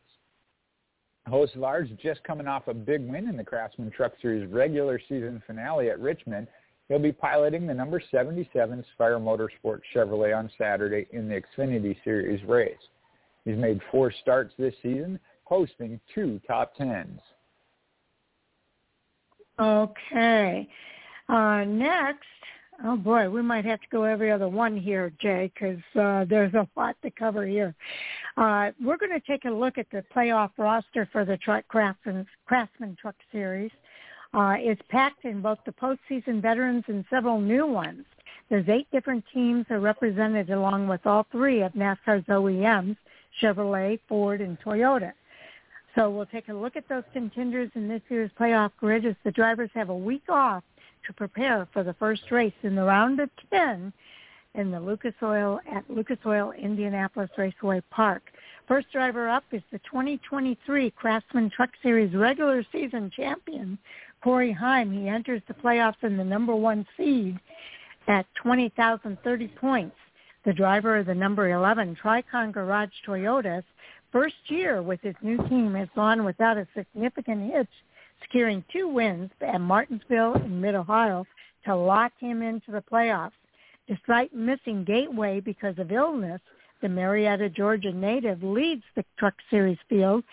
Hocevar 1.27 1.83
is 1.83 1.89
just 2.01 2.23
coming 2.23 2.47
off 2.47 2.67
a 2.67 2.73
big 2.73 3.07
win 3.07 3.27
in 3.27 3.37
the 3.37 3.43
Craftsman 3.43 3.91
Truck 3.91 4.13
Series 4.21 4.51
regular 4.51 4.99
season 5.07 5.41
finale 5.47 5.89
at 5.89 5.99
Richmond 5.99 6.47
He'll 6.89 6.97
be 6.97 7.11
piloting 7.11 7.67
the 7.67 7.73
number 7.73 8.01
77 8.11 8.83
Spire 8.93 9.19
Motorsports 9.19 9.81
Chevrolet 9.95 10.35
on 10.35 10.49
Saturday 10.57 11.07
in 11.11 11.29
the 11.29 11.39
Xfinity 11.39 11.95
Series 12.03 12.43
race. 12.45 12.73
He's 13.45 13.57
made 13.57 13.79
four 13.91 14.11
starts 14.21 14.53
this 14.57 14.73
season, 14.81 15.19
posting 15.47 15.99
two 16.13 16.39
top 16.47 16.75
tens. 16.75 17.19
Okay. 19.59 20.67
Uh, 21.27 21.63
next, 21.65 22.25
oh 22.85 22.95
boy, 22.95 23.29
we 23.29 23.41
might 23.41 23.65
have 23.65 23.81
to 23.81 23.87
go 23.91 24.03
every 24.03 24.31
other 24.31 24.47
one 24.47 24.77
here, 24.77 25.11
Jay, 25.19 25.51
because 25.53 25.79
uh, 25.99 26.25
there's 26.29 26.53
a 26.53 26.67
lot 26.75 26.95
to 27.03 27.11
cover 27.11 27.45
here. 27.45 27.75
Uh, 28.37 28.71
we're 28.83 28.97
going 28.97 29.11
to 29.11 29.25
take 29.27 29.45
a 29.45 29.49
look 29.49 29.77
at 29.77 29.87
the 29.91 30.03
playoff 30.15 30.51
roster 30.57 31.07
for 31.11 31.25
the 31.25 31.37
truck 31.37 31.67
Craftsman, 31.67 32.25
Craftsman 32.45 32.95
Truck 32.99 33.15
Series 33.31 33.71
uh, 34.33 34.55
is 34.63 34.77
packed 34.89 35.25
in 35.25 35.41
both 35.41 35.59
the 35.65 35.71
postseason 35.71 36.41
veterans 36.41 36.83
and 36.87 37.03
several 37.09 37.39
new 37.39 37.65
ones. 37.65 38.05
There's 38.49 38.67
eight 38.69 38.87
different 38.91 39.23
teams 39.33 39.65
are 39.69 39.79
represented 39.79 40.49
along 40.49 40.87
with 40.87 41.05
all 41.05 41.25
three 41.31 41.61
of 41.61 41.73
NASCAR's 41.73 42.25
OEMs, 42.25 42.97
Chevrolet, 43.41 43.99
Ford, 44.07 44.41
and 44.41 44.59
Toyota. 44.61 45.13
So 45.95 46.09
we'll 46.09 46.25
take 46.27 46.49
a 46.49 46.53
look 46.53 46.75
at 46.75 46.87
those 46.87 47.03
contenders 47.13 47.71
in 47.75 47.87
this 47.87 48.01
year's 48.09 48.31
playoff 48.39 48.71
grid 48.79 49.05
as 49.05 49.15
the 49.23 49.31
drivers 49.31 49.69
have 49.73 49.89
a 49.89 49.95
week 49.95 50.23
off 50.29 50.63
to 51.07 51.13
prepare 51.13 51.67
for 51.73 51.83
the 51.83 51.93
first 51.95 52.31
race 52.31 52.53
in 52.63 52.75
the 52.75 52.83
round 52.83 53.19
of 53.19 53.29
10 53.51 53.91
in 54.55 54.71
the 54.71 54.79
Lucas 54.79 55.13
Oil 55.21 55.59
at 55.71 55.89
Lucas 55.89 56.17
Oil 56.25 56.51
Indianapolis 56.51 57.29
Raceway 57.37 57.81
Park. 57.91 58.23
First 58.67 58.91
driver 58.91 59.27
up 59.29 59.43
is 59.51 59.61
the 59.71 59.79
2023 59.79 60.91
Craftsman 60.91 61.49
Truck 61.49 61.71
Series 61.81 62.13
regular 62.15 62.63
season 62.71 63.11
champion, 63.15 63.77
Corey 64.23 64.51
Heim. 64.51 64.91
He 64.91 65.07
enters 65.07 65.41
the 65.47 65.53
playoffs 65.53 66.03
in 66.03 66.17
the 66.17 66.23
number 66.23 66.55
one 66.55 66.85
seed 66.97 67.39
at 68.07 68.25
20,030 68.35 69.47
points. 69.59 69.95
The 70.45 70.53
driver 70.53 70.97
of 70.97 71.05
the 71.05 71.15
number 71.15 71.49
11 71.49 71.97
Tricon 72.01 72.51
Garage 72.51 72.89
Toyota's 73.05 73.65
first 74.11 74.35
year 74.47 74.81
with 74.81 75.01
his 75.01 75.15
new 75.21 75.37
team 75.49 75.75
has 75.75 75.89
gone 75.95 76.23
without 76.23 76.57
a 76.57 76.67
significant 76.75 77.51
hitch, 77.51 77.69
securing 78.21 78.63
two 78.71 78.87
wins 78.87 79.31
at 79.41 79.59
Martinsville 79.59 80.35
and 80.35 80.61
Mid-Ohio 80.61 81.25
to 81.65 81.75
lock 81.75 82.13
him 82.19 82.41
into 82.41 82.71
the 82.71 82.83
playoffs. 82.91 83.31
Despite 83.87 84.33
missing 84.33 84.83
Gateway 84.83 85.39
because 85.39 85.77
of 85.77 85.91
illness, 85.91 86.41
the 86.81 86.89
Marietta, 86.89 87.49
Georgia 87.49 87.91
native 87.91 88.41
leads 88.41 88.83
the 88.95 89.03
Truck 89.17 89.35
Series 89.49 89.79
field 89.89 90.23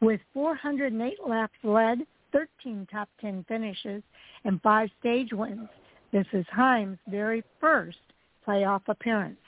with 0.00 0.20
408 0.34 1.26
laps 1.26 1.54
led 1.62 2.06
13 2.32 2.86
top 2.90 3.08
10 3.20 3.44
finishes, 3.48 4.02
and 4.44 4.60
five 4.60 4.90
stage 5.00 5.32
wins. 5.32 5.68
This 6.12 6.26
is 6.32 6.44
Heim's 6.50 6.98
very 7.08 7.42
first 7.60 7.98
playoff 8.46 8.82
appearance. 8.88 9.38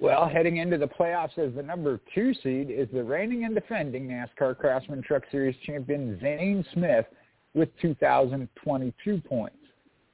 Well, 0.00 0.28
heading 0.28 0.56
into 0.56 0.76
the 0.76 0.88
playoffs 0.88 1.38
as 1.38 1.54
the 1.54 1.62
number 1.62 2.00
two 2.14 2.34
seed 2.42 2.68
is 2.70 2.88
the 2.92 3.02
reigning 3.02 3.44
and 3.44 3.54
defending 3.54 4.08
NASCAR 4.08 4.58
Craftsman 4.58 5.02
Truck 5.02 5.22
Series 5.30 5.56
champion 5.64 6.18
Zane 6.20 6.64
Smith 6.72 7.06
with 7.54 7.68
2,022 7.80 9.20
points. 9.20 9.56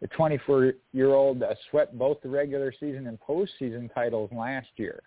The 0.03 0.09
24-year-old 0.09 1.43
uh, 1.43 1.55
swept 1.71 1.99
both 1.99 2.21
the 2.23 2.29
regular 2.29 2.73
season 2.79 3.07
and 3.07 3.19
postseason 3.21 3.93
titles 3.93 4.31
last 4.33 4.69
year. 4.77 5.03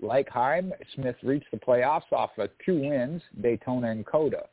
Like 0.00 0.28
Heim, 0.28 0.72
Smith 0.94 1.16
reached 1.22 1.50
the 1.50 1.58
playoffs 1.58 2.12
off 2.12 2.30
of 2.38 2.50
two 2.64 2.80
wins, 2.80 3.22
Daytona 3.42 3.90
and 3.90 4.06
COTA. 4.06 4.44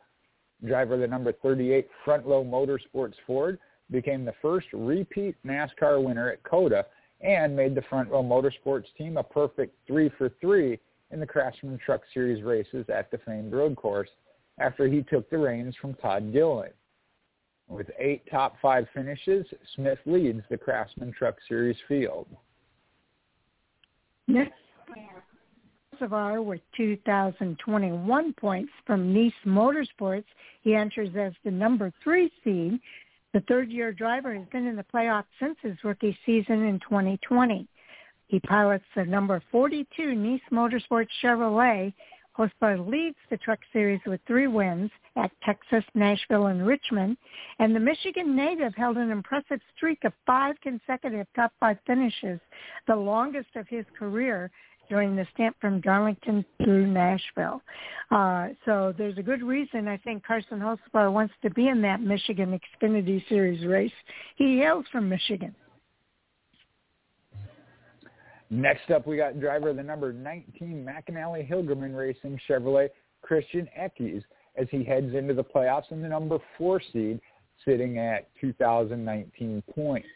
Driver 0.66 0.98
the 0.98 1.08
number 1.08 1.32
38 1.32 1.88
Front 2.04 2.26
Row 2.26 2.44
Motorsports 2.44 3.14
Ford 3.28 3.60
became 3.92 4.26
the 4.26 4.34
first 4.42 4.68
repeat 4.74 5.36
NASCAR 5.46 6.04
winner 6.04 6.30
at 6.30 6.44
COTA 6.44 6.86
and 7.22 7.56
made 7.56 7.76
the 7.76 7.82
Front 7.84 8.10
Row 8.10 8.24
Motorsports 8.24 8.86
team 8.98 9.18
a 9.18 9.24
perfect 9.24 9.76
three 9.88 10.10
for 10.18 10.30
three 10.42 10.80
in 11.12 11.20
the 11.20 11.26
Craftsman 11.26 11.80
Truck 11.84 12.02
Series 12.14 12.44
races 12.44 12.86
at 12.90 13.10
the 13.12 13.18
famed 13.20 13.54
road 13.54 13.76
course 13.76 14.10
after 14.60 14.88
he 14.88 15.02
took 15.04 15.30
the 15.30 15.38
reins 15.38 15.76
from 15.82 15.94
Todd 15.96 16.32
Gilliland. 16.32 16.74
With 17.68 17.90
eight 17.98 18.24
top 18.30 18.58
five 18.62 18.86
finishes, 18.94 19.46
Smith 19.76 20.00
leads 20.06 20.42
the 20.50 20.58
Craftsman 20.58 21.14
Truck 21.18 21.36
Series 21.48 21.78
field. 21.88 22.28
Next 24.28 24.54
Hocevar 26.00 26.44
with 26.44 26.62
2,021 26.78 28.34
points 28.34 28.72
from 28.86 29.14
Niece 29.14 29.34
Motorsports. 29.46 30.26
He 30.62 30.76
enters 30.76 31.10
as 31.18 31.34
the 31.44 31.52
number 31.52 31.92
three 32.04 32.32
seed. 32.44 32.80
The 33.36 33.42
third-year 33.50 33.92
driver 33.92 34.34
has 34.34 34.48
been 34.48 34.66
in 34.66 34.78
the 34.78 34.86
playoffs 34.94 35.26
since 35.42 35.58
his 35.62 35.76
rookie 35.84 36.18
season 36.26 36.64
in 36.64 36.80
2020. 36.80 37.68
He 38.28 38.40
pilots 38.40 38.86
the 38.96 39.04
number 39.04 39.44
42 39.52 40.16
Niece 40.16 40.42
Motorsports 40.54 41.10
Chevrolet. 41.22 41.94
Hocevar 42.38 42.90
leads 42.90 43.18
the 43.30 43.36
Truck 43.36 43.60
Series 43.74 44.00
with 44.06 44.22
three 44.26 44.48
wins 44.48 44.90
at 45.18 45.32
Texas, 45.44 45.84
Nashville, 45.96 46.46
and 46.46 46.66
Richmond. 46.66 47.18
And 47.60 47.76
the 47.76 47.80
Michigan 47.82 48.38
native 48.38 48.74
held 48.74 48.96
an 48.96 49.12
impressive 49.12 49.60
streak 49.76 50.06
of 50.06 50.14
five 50.26 50.56
consecutive 50.62 51.28
top 51.36 51.52
five 51.60 51.78
finishes, 51.86 52.40
the 52.88 52.96
longest 52.96 53.50
of 53.58 53.68
his 53.68 53.84
career, 54.00 54.50
during 54.90 55.16
the 55.16 55.26
stint 55.34 55.56
from 55.60 55.82
Darlington 55.82 56.46
through 56.64 56.88
Nashville. 56.88 57.62
Uh, 58.12 58.50
so 58.66 58.94
there's 58.98 59.18
a 59.18 59.24
good 59.24 59.42
reason 59.42 59.88
I 59.88 59.98
think 59.98 60.26
Carson 60.26 60.60
Hocevar 60.60 61.12
wants 61.12 61.34
to 61.42 61.50
be 61.50 61.68
in 61.68 61.82
that 61.82 62.02
Michigan 62.02 62.60
Xfinity 62.82 63.28
Series 63.28 63.66
race. 63.66 63.92
He 64.36 64.58
hails 64.58 64.86
from 64.92 65.10
Michigan. 65.10 65.56
Next 68.50 68.92
up, 68.92 69.08
we 69.08 69.18
got 69.18 69.40
driver 69.40 69.74
the 69.74 69.84
number 69.84 70.14
19 70.14 70.88
McAnally 70.88 71.50
Hilgemann 71.50 71.98
Racing 71.98 72.40
Chevrolet 72.48 72.90
Christian 73.22 73.68
Eckes 73.78 74.24
as 74.56 74.68
he 74.70 74.84
heads 74.84 75.14
into 75.16 75.34
the 75.34 75.44
playoffs 75.44 75.92
in 75.92 76.02
the 76.02 76.08
number 76.08 76.38
four 76.58 76.82
seed, 76.94 77.20
sitting 77.66 77.98
at 77.98 78.30
2019 78.40 79.64
points. 79.74 80.08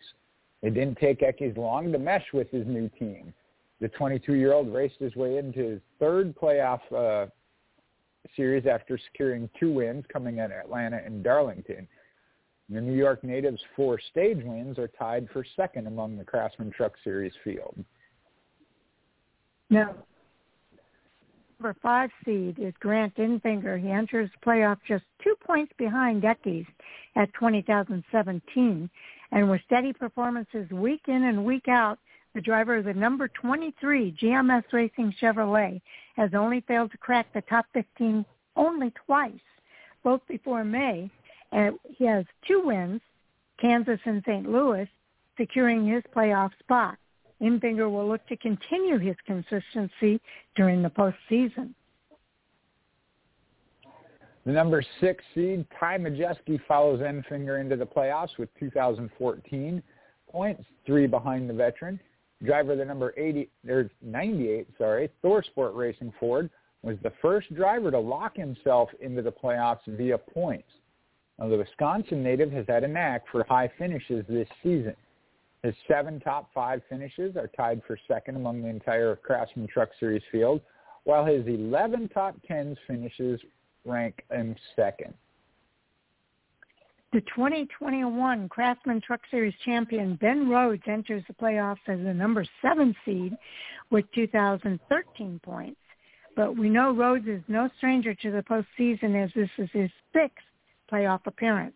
It 0.61 0.73
didn't 0.73 0.97
take 0.99 1.21
Eckes 1.21 1.57
long 1.57 1.91
to 1.91 1.99
mesh 1.99 2.25
with 2.33 2.49
his 2.51 2.67
new 2.67 2.89
team. 2.99 3.33
The 3.81 3.89
22-year-old 3.89 4.73
raced 4.73 4.99
his 4.99 5.15
way 5.15 5.37
into 5.37 5.59
his 5.59 5.81
third 5.99 6.35
playoff 6.35 6.81
uh, 6.95 7.29
series 8.35 8.65
after 8.65 8.99
securing 9.11 9.49
two 9.59 9.71
wins 9.71 10.03
coming 10.11 10.39
at 10.39 10.51
Atlanta 10.51 11.01
and 11.05 11.23
Darlington. 11.23 11.87
The 12.69 12.81
New 12.81 12.93
York 12.93 13.23
native's 13.23 13.61
four 13.75 13.99
stage 14.11 14.43
wins 14.43 14.77
are 14.77 14.89
tied 14.89 15.27
for 15.33 15.43
second 15.55 15.87
among 15.87 16.17
the 16.17 16.23
Craftsman 16.23 16.71
Truck 16.71 16.93
Series 17.03 17.33
field. 17.43 17.83
Now, 19.71 19.95
number 21.59 21.75
five 21.81 22.11
seed 22.25 22.59
is 22.59 22.73
Grant 22.79 23.15
Enfinger. 23.15 23.81
He 23.81 23.89
enters 23.89 24.29
playoff 24.45 24.77
just 24.87 25.03
two 25.23 25.35
points 25.45 25.73
behind 25.77 26.23
Eckes 26.23 26.67
at 27.15 27.33
2017. 27.33 28.89
And 29.31 29.49
with 29.49 29.61
steady 29.65 29.93
performances 29.93 30.69
week 30.71 31.01
in 31.07 31.23
and 31.23 31.45
week 31.45 31.67
out, 31.67 31.97
the 32.33 32.41
driver 32.41 32.77
of 32.77 32.85
the 32.85 32.93
number 32.93 33.27
23 33.27 34.15
GMS 34.21 34.63
Racing 34.71 35.13
Chevrolet 35.21 35.81
has 36.15 36.31
only 36.33 36.61
failed 36.61 36.91
to 36.91 36.97
crack 36.97 37.31
the 37.33 37.41
top 37.41 37.65
15 37.73 38.25
only 38.55 38.91
twice, 39.05 39.33
both 40.03 40.21
before 40.27 40.63
May. 40.63 41.09
And 41.51 41.79
he 41.83 42.05
has 42.05 42.25
two 42.47 42.61
wins, 42.65 43.01
Kansas 43.59 43.99
and 44.05 44.23
St. 44.27 44.49
Louis, 44.49 44.87
securing 45.37 45.87
his 45.87 46.03
playoff 46.15 46.51
spot. 46.59 46.97
Enfinger 47.41 47.89
will 47.89 48.07
look 48.07 48.25
to 48.27 48.37
continue 48.37 48.97
his 48.99 49.15
consistency 49.25 50.21
during 50.55 50.83
the 50.83 50.89
postseason. 50.89 51.73
The 54.45 54.51
number 54.51 54.83
six 54.99 55.23
seed, 55.33 55.65
Ty 55.79 55.99
Majeski, 55.99 56.59
follows 56.67 56.99
Enfinger 57.01 57.59
into 57.61 57.75
the 57.75 57.85
playoffs 57.85 58.37
with 58.37 58.49
2014 58.59 59.83
points, 60.29 60.63
three 60.85 61.07
behind 61.07 61.49
the 61.49 61.53
veteran. 61.53 61.99
Driver 62.43 62.75
the 62.75 62.85
number 62.85 63.13
80, 63.17 63.49
there's 63.63 63.89
98, 64.01 64.67
sorry, 64.77 65.09
ThorSport 65.23 65.75
Racing 65.75 66.13
Ford 66.19 66.49
was 66.81 66.97
the 67.03 67.11
first 67.21 67.53
driver 67.53 67.91
to 67.91 67.99
lock 67.99 68.37
himself 68.37 68.89
into 69.01 69.21
the 69.21 69.31
playoffs 69.31 69.85
via 69.87 70.17
points. 70.17 70.69
Now, 71.37 71.49
the 71.49 71.57
Wisconsin 71.57 72.23
native 72.23 72.51
has 72.51 72.65
had 72.67 72.83
a 72.83 72.87
knack 72.87 73.23
for 73.31 73.43
high 73.43 73.69
finishes 73.77 74.25
this 74.27 74.47
season. 74.63 74.95
His 75.63 75.73
seven 75.87 76.21
top 76.21 76.49
five 76.53 76.81
finishes 76.89 77.35
are 77.35 77.47
tied 77.47 77.81
for 77.85 77.97
second 78.07 78.37
among 78.37 78.61
the 78.61 78.69
entire 78.69 79.17
Craftsman 79.17 79.67
Truck 79.67 79.89
Series 79.99 80.23
field, 80.31 80.61
while 81.03 81.25
his 81.25 81.45
11 81.45 82.09
top 82.09 82.35
tens 82.47 82.77
finishes 82.87 83.41
rank 83.85 84.23
him 84.31 84.55
second. 84.75 85.13
The 87.11 87.21
2021 87.21 88.49
Craftsman 88.49 89.01
Truck 89.01 89.21
Series 89.31 89.55
champion 89.65 90.13
Ben 90.21 90.47
Rhodes 90.47 90.83
enters 90.85 91.23
the 91.27 91.33
playoffs 91.33 91.79
as 91.87 91.97
the 91.97 92.13
number 92.13 92.45
seven 92.61 92.95
seed 93.03 93.35
with 93.89 94.05
2,013 94.13 95.39
points. 95.43 95.79
But 96.35 96.55
we 96.55 96.69
know 96.69 96.91
Rhodes 96.91 97.27
is 97.27 97.41
no 97.47 97.67
stranger 97.77 98.13
to 98.13 98.29
the 98.29 98.43
postseason 98.43 99.15
as 99.15 99.31
this 99.33 99.49
is 99.57 99.71
his 99.73 99.89
sixth 100.13 100.45
playoff 100.91 101.21
appearance. 101.25 101.75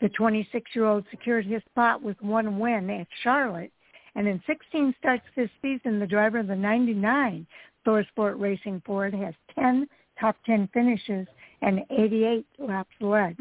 The 0.00 0.10
26-year-old 0.10 1.06
secured 1.10 1.44
his 1.44 1.62
spot 1.64 2.00
with 2.00 2.22
one 2.22 2.60
win 2.60 2.88
at 2.88 3.08
Charlotte. 3.24 3.72
And 4.14 4.28
in 4.28 4.40
16 4.46 4.94
starts 5.00 5.26
this 5.34 5.50
season, 5.60 5.98
the 5.98 6.06
driver 6.06 6.38
of 6.38 6.46
the 6.46 6.54
99 6.54 7.48
ThorSport 7.84 8.40
Racing 8.40 8.80
Ford 8.86 9.12
has 9.12 9.34
10 9.56 9.88
top 10.20 10.36
10 10.46 10.68
finishes 10.72 11.26
and 11.62 11.80
88 11.90 12.46
laps 12.60 12.94
led. 13.00 13.36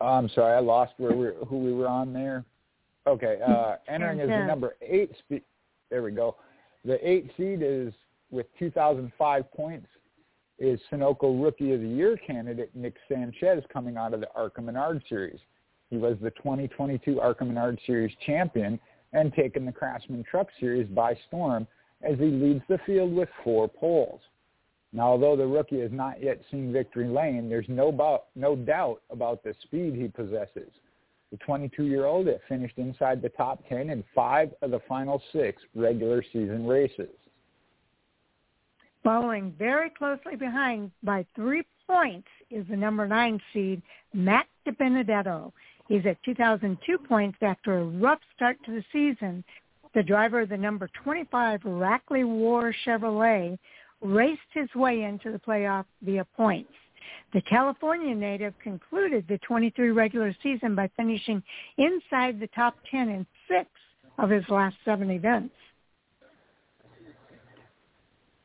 I'm 0.00 0.28
sorry, 0.30 0.54
I 0.54 0.60
lost 0.60 0.92
where 0.96 1.12
we 1.12 1.28
who 1.46 1.58
we 1.58 1.72
were 1.72 1.88
on 1.88 2.12
there. 2.12 2.44
Okay, 3.06 3.38
uh, 3.46 3.76
entering 3.88 4.20
as 4.20 4.28
the 4.28 4.46
number 4.46 4.76
eight. 4.80 5.10
Spe- 5.18 5.44
there 5.90 6.02
we 6.02 6.12
go. 6.12 6.36
The 6.84 6.98
eight 7.08 7.30
seed 7.36 7.60
is 7.62 7.92
with 8.30 8.46
2,005 8.58 9.52
points. 9.52 9.86
Is 10.58 10.78
Sunoco 10.92 11.42
Rookie 11.42 11.72
of 11.72 11.80
the 11.80 11.88
Year 11.88 12.16
candidate 12.18 12.70
Nick 12.74 12.94
Sanchez 13.08 13.64
coming 13.72 13.96
out 13.96 14.12
of 14.14 14.20
the 14.20 14.28
ARCA 14.34 14.60
Menard 14.60 15.02
Series? 15.08 15.40
He 15.88 15.96
was 15.96 16.16
the 16.22 16.30
2022 16.30 17.20
ARCA 17.20 17.44
Menard 17.44 17.78
Series 17.86 18.14
champion 18.24 18.78
and 19.12 19.32
taken 19.34 19.64
the 19.64 19.72
Craftsman 19.72 20.22
Truck 20.30 20.48
Series 20.60 20.86
by 20.88 21.18
storm 21.26 21.66
as 22.02 22.18
he 22.18 22.26
leads 22.26 22.62
the 22.68 22.78
field 22.86 23.12
with 23.12 23.28
four 23.42 23.68
poles. 23.68 24.20
Now, 24.92 25.08
although 25.08 25.36
the 25.36 25.46
rookie 25.46 25.80
has 25.80 25.92
not 25.92 26.22
yet 26.22 26.40
seen 26.50 26.72
victory 26.72 27.08
lane, 27.08 27.48
there's 27.48 27.68
no, 27.68 27.92
bo- 27.92 28.24
no 28.34 28.56
doubt 28.56 29.02
about 29.10 29.44
the 29.44 29.54
speed 29.62 29.94
he 29.94 30.08
possesses. 30.08 30.70
The 31.30 31.38
22-year-old 31.46 32.26
has 32.26 32.40
finished 32.48 32.76
inside 32.76 33.22
the 33.22 33.28
top 33.28 33.62
10 33.68 33.90
in 33.90 34.02
five 34.14 34.50
of 34.62 34.72
the 34.72 34.80
final 34.88 35.22
six 35.32 35.62
regular 35.76 36.24
season 36.32 36.66
races. 36.66 37.08
Following 39.04 39.54
very 39.58 39.90
closely 39.90 40.34
behind 40.36 40.90
by 41.04 41.24
three 41.36 41.62
points 41.86 42.28
is 42.50 42.66
the 42.68 42.76
number 42.76 43.06
nine 43.06 43.40
seed, 43.52 43.80
Matt 44.12 44.46
DiBenedetto. 44.66 45.52
He's 45.88 46.04
at 46.04 46.22
2002 46.24 46.98
points 46.98 47.38
after 47.42 47.78
a 47.78 47.84
rough 47.84 48.20
start 48.34 48.58
to 48.66 48.72
the 48.72 48.84
season. 48.92 49.42
The 49.94 50.02
driver 50.02 50.42
of 50.42 50.50
the 50.50 50.56
number 50.56 50.88
25 51.02 51.62
Rackley 51.62 52.24
War 52.24 52.74
Chevrolet 52.86 53.58
raced 54.00 54.40
his 54.52 54.68
way 54.74 55.02
into 55.02 55.30
the 55.32 55.38
playoff 55.38 55.84
via 56.02 56.24
points. 56.36 56.72
The 57.32 57.40
California 57.42 58.14
native 58.14 58.54
concluded 58.62 59.26
the 59.28 59.38
23 59.38 59.90
regular 59.90 60.34
season 60.42 60.74
by 60.74 60.90
finishing 60.96 61.42
inside 61.78 62.40
the 62.40 62.48
top 62.48 62.76
10 62.90 63.08
in 63.08 63.26
six 63.48 63.68
of 64.18 64.30
his 64.30 64.44
last 64.48 64.76
seven 64.84 65.10
events. 65.10 65.54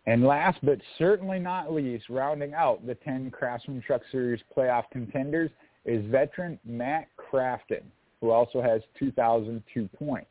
And 0.07 0.23
last 0.23 0.59
but 0.61 0.79
certainly 0.97 1.39
not 1.39 1.73
least, 1.73 2.09
rounding 2.09 2.53
out 2.53 2.85
the 2.85 2.95
10 2.95 3.31
Craftsman 3.31 3.81
Truck 3.81 4.01
Series 4.11 4.39
playoff 4.55 4.83
contenders 4.91 5.49
is 5.83 6.05
veteran 6.11 6.59
Matt 6.63 7.07
Crafton, 7.17 7.83
who 8.21 8.29
also 8.29 8.61
has 8.61 8.81
2,002 8.99 9.89
points. 9.97 10.29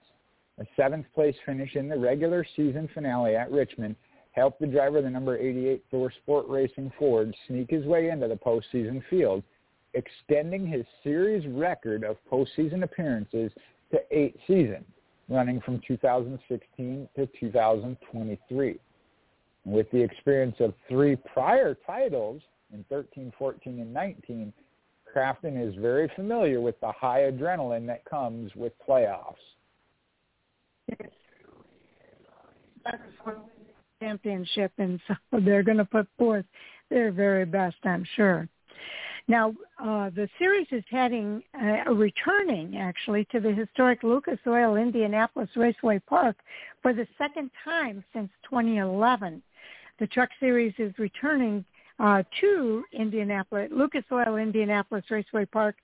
A 0.58 0.66
seventh 0.76 1.06
place 1.14 1.34
finish 1.44 1.74
in 1.74 1.88
the 1.88 1.98
regular 1.98 2.46
season 2.54 2.88
finale 2.94 3.34
at 3.34 3.50
Richmond 3.50 3.96
helped 4.35 4.61
the 4.61 4.66
driver 4.66 5.01
the 5.01 5.09
number 5.11 5.39
88 5.39 5.85
ThorSport 5.93 6.49
Racing 6.49 6.93
Ford 6.99 7.35
sneak 7.47 7.70
his 7.70 7.87
way 7.87 8.11
into 8.11 8.28
the 8.28 8.35
postseason 8.35 9.03
field, 9.09 9.43
extending 9.95 10.66
his 10.66 10.85
series 11.03 11.47
record 11.47 12.03
of 12.03 12.16
postseason 12.30 12.82
appearances 12.82 13.53
to 13.93 14.01
eight 14.11 14.37
seasons, 14.47 14.85
running 15.28 15.61
from 15.61 15.80
2016 15.87 17.09
to 17.14 17.28
2023. 17.39 18.78
With 19.64 19.91
the 19.93 20.03
experience 20.03 20.57
of 20.59 20.74
three 20.89 21.16
prior 21.16 21.76
titles 21.87 22.43
in 22.72 22.85
13, 22.91 23.32
14, 23.39 23.80
and 23.80 23.95
19, 23.95 24.53
Crafton 25.14 25.57
is 25.57 25.74
very 25.76 26.11
familiar 26.16 26.61
with 26.61 26.78
the 26.80 26.91
high 26.91 27.30
adrenaline 27.30 27.87
that 27.87 28.05
comes 28.05 28.51
with 28.57 28.72
playoffs. 28.87 29.37
Championship, 34.05 34.72
and 34.78 35.00
so 35.09 35.14
they're 35.40 35.62
going 35.62 35.78
to 35.78 35.84
put 35.84 36.07
forth 36.18 36.44
their 36.90 37.11
very 37.11 37.44
best, 37.44 37.76
I'm 37.84 38.05
sure. 38.16 38.48
Now, 39.26 39.55
uh, 39.82 40.11
the 40.11 40.28
series 40.38 40.66
is 40.70 40.84
heading, 40.90 41.42
uh, 41.59 41.90
returning 41.94 42.76
actually 42.76 43.26
to 43.32 43.40
the 43.40 43.52
historic 43.52 44.02
Lucas 44.02 44.38
Oil 44.46 44.76
Indianapolis 44.76 45.48
Raceway 45.57 46.00
Park 46.00 46.36
for 46.82 46.92
the 46.92 47.07
second 47.16 47.50
time 47.64 48.05
since 48.12 48.30
2011. 48.50 49.42
The 49.98 50.07
Truck 50.09 50.28
Series 50.40 50.74
is 50.78 50.92
returning 50.98 51.64
uh, 51.98 52.22
to 52.40 52.84
Indianapolis, 52.92 53.70
Lucas 53.72 54.05
Oil 54.12 54.36
Indianapolis 54.36 55.05
Raceway 55.11 55.46
Park, 55.46 55.76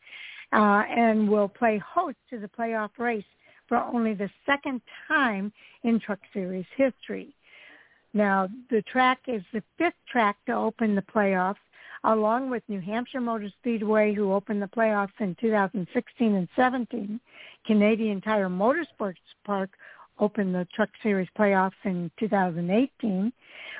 uh, 0.52 0.82
and 0.90 1.28
will 1.28 1.48
play 1.48 1.78
host 1.78 2.18
to 2.28 2.38
the 2.38 2.48
playoff 2.48 2.90
race 2.98 3.24
for 3.68 3.78
only 3.78 4.12
the 4.12 4.28
second 4.44 4.82
time 5.08 5.50
in 5.84 5.98
Truck 6.00 6.18
Series 6.34 6.66
history. 6.76 7.34
Now, 8.12 8.48
the 8.70 8.82
track 8.82 9.20
is 9.28 9.42
the 9.52 9.62
fifth 9.78 9.94
track 10.10 10.36
to 10.46 10.52
open 10.54 10.94
the 10.94 11.02
playoffs, 11.02 11.56
along 12.02 12.50
with 12.50 12.62
New 12.68 12.80
Hampshire 12.80 13.20
Motor 13.20 13.50
Speedway, 13.60 14.14
who 14.14 14.32
opened 14.32 14.60
the 14.60 14.66
playoffs 14.66 15.20
in 15.20 15.36
2016 15.40 16.34
and 16.34 16.48
17. 16.56 17.20
Canadian 17.66 18.20
Tire 18.20 18.48
Motorsports 18.48 19.14
Park 19.44 19.70
opened 20.18 20.54
the 20.54 20.66
Truck 20.74 20.90
Series 21.02 21.28
playoffs 21.38 21.72
in 21.84 22.10
2018. 22.18 23.32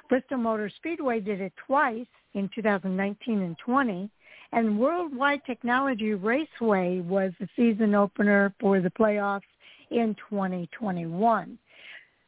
Bristol 0.09 0.39
Motor 0.39 0.70
Speedway 0.70 1.20
did 1.20 1.41
it 1.41 1.53
twice 1.66 2.07
in 2.35 2.49
2019 2.55 3.41
and 3.43 3.59
20. 3.59 4.11
And 4.53 4.78
Worldwide 4.78 5.45
Technology 5.45 6.14
Raceway 6.14 7.01
was 7.01 7.33
the 7.41 7.49
season 7.57 7.95
opener 7.95 8.53
for 8.61 8.81
the 8.81 8.91
playoffs 8.91 9.43
in 9.91 10.16
2021. 10.28 11.59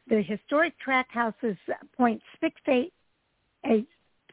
The 0.08 0.22
historic 0.22 0.78
track 0.78 1.10
house 1.10 1.34
is 1.42 1.56
0.68, 1.98 2.90
a 3.66 3.86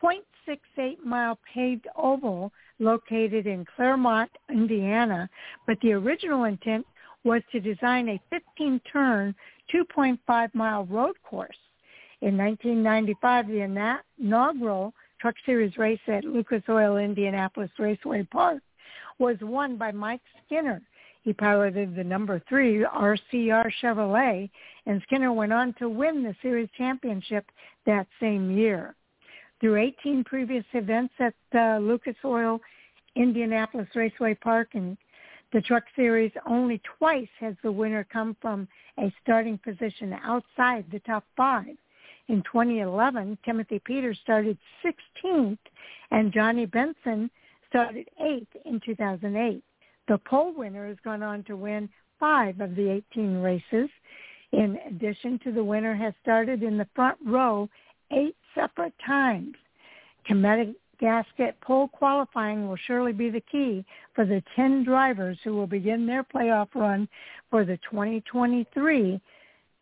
0.68 0.03 1.03
mile 1.03 1.37
paved 1.53 1.87
oval 1.95 2.51
located 2.79 3.45
in 3.45 3.65
Clermont, 3.75 4.31
Indiana, 4.49 5.29
but 5.67 5.79
the 5.81 5.93
original 5.93 6.45
intent 6.45 6.85
was 7.23 7.41
to 7.51 7.59
design 7.59 8.09
a 8.09 8.21
15-turn, 8.33 9.35
2.5 9.73 10.55
mile 10.55 10.85
road 10.85 11.15
course. 11.23 11.57
In 12.21 12.37
1995, 12.37 13.47
the 13.47 14.03
inaugural 14.19 14.93
Truck 15.21 15.35
Series 15.45 15.77
race 15.77 15.99
at 16.07 16.23
Lucas 16.23 16.63
Oil 16.69 16.97
Indianapolis 16.97 17.71
Raceway 17.77 18.23
Park 18.23 18.61
was 19.19 19.37
won 19.41 19.75
by 19.75 19.91
Mike 19.91 20.21
Skinner. 20.45 20.81
He 21.21 21.33
piloted 21.33 21.95
the 21.95 22.03
number 22.03 22.41
three 22.47 22.85
RCR 22.85 23.69
Chevrolet, 23.81 24.49
and 24.85 25.01
Skinner 25.03 25.33
went 25.33 25.53
on 25.53 25.73
to 25.73 25.89
win 25.89 26.23
the 26.23 26.35
series 26.41 26.69
championship 26.77 27.45
that 27.85 28.07
same 28.19 28.57
year. 28.57 28.95
Through 29.59 29.75
18 29.77 30.23
previous 30.23 30.65
events 30.73 31.13
at 31.19 31.33
uh, 31.53 31.79
Lucas 31.79 32.15
Oil 32.23 32.61
Indianapolis 33.15 33.89
Raceway 33.93 34.35
Park 34.35 34.69
and 34.73 34.97
the 35.51 35.61
Truck 35.61 35.83
Series, 35.95 36.31
only 36.45 36.79
twice 36.97 37.27
has 37.39 37.55
the 37.63 37.71
winner 37.71 38.05
come 38.05 38.37
from 38.39 38.67
a 38.99 39.13
starting 39.21 39.57
position 39.57 40.17
outside 40.23 40.85
the 40.91 40.99
top 40.99 41.25
five. 41.35 41.75
In 42.27 42.43
2011, 42.43 43.39
Timothy 43.43 43.79
Peters 43.79 44.19
started 44.21 44.57
16th 44.85 45.57
and 46.11 46.31
Johnny 46.31 46.65
Benson 46.67 47.29
started 47.67 48.07
8th 48.21 48.47
in 48.65 48.79
2008. 48.85 49.63
The 50.09 50.17
pole 50.17 50.53
winner 50.53 50.87
has 50.87 50.97
gone 51.03 51.21
on 51.21 51.43
to 51.43 51.55
win 51.55 51.87
five 52.19 52.59
of 52.59 52.75
the 52.75 52.89
18 53.13 53.37
races. 53.37 53.89
In 54.51 54.79
addition 54.87 55.39
to 55.43 55.51
the 55.51 55.63
winner 55.63 55.95
has 55.95 56.15
started 56.21 56.63
in 56.63 56.79
the 56.79 56.87
front 56.95 57.19
row 57.23 57.69
eight 58.11 58.35
separate 58.55 58.95
times. 59.05 59.55
Gasket 60.99 61.61
pole 61.61 61.87
qualifying 61.87 62.67
will 62.67 62.75
surely 62.87 63.13
be 63.13 63.29
the 63.29 63.43
key 63.51 63.85
for 64.13 64.25
the 64.25 64.43
10 64.55 64.83
drivers 64.83 65.37
who 65.43 65.53
will 65.53 65.67
begin 65.67 66.05
their 66.05 66.23
playoff 66.23 66.67
run 66.75 67.07
for 67.49 67.63
the 67.63 67.77
2023 67.89 69.21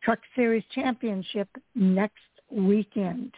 Truck 0.03 0.19
Series 0.35 0.63
Championship 0.75 1.47
next 1.73 2.21
weekend. 2.51 3.31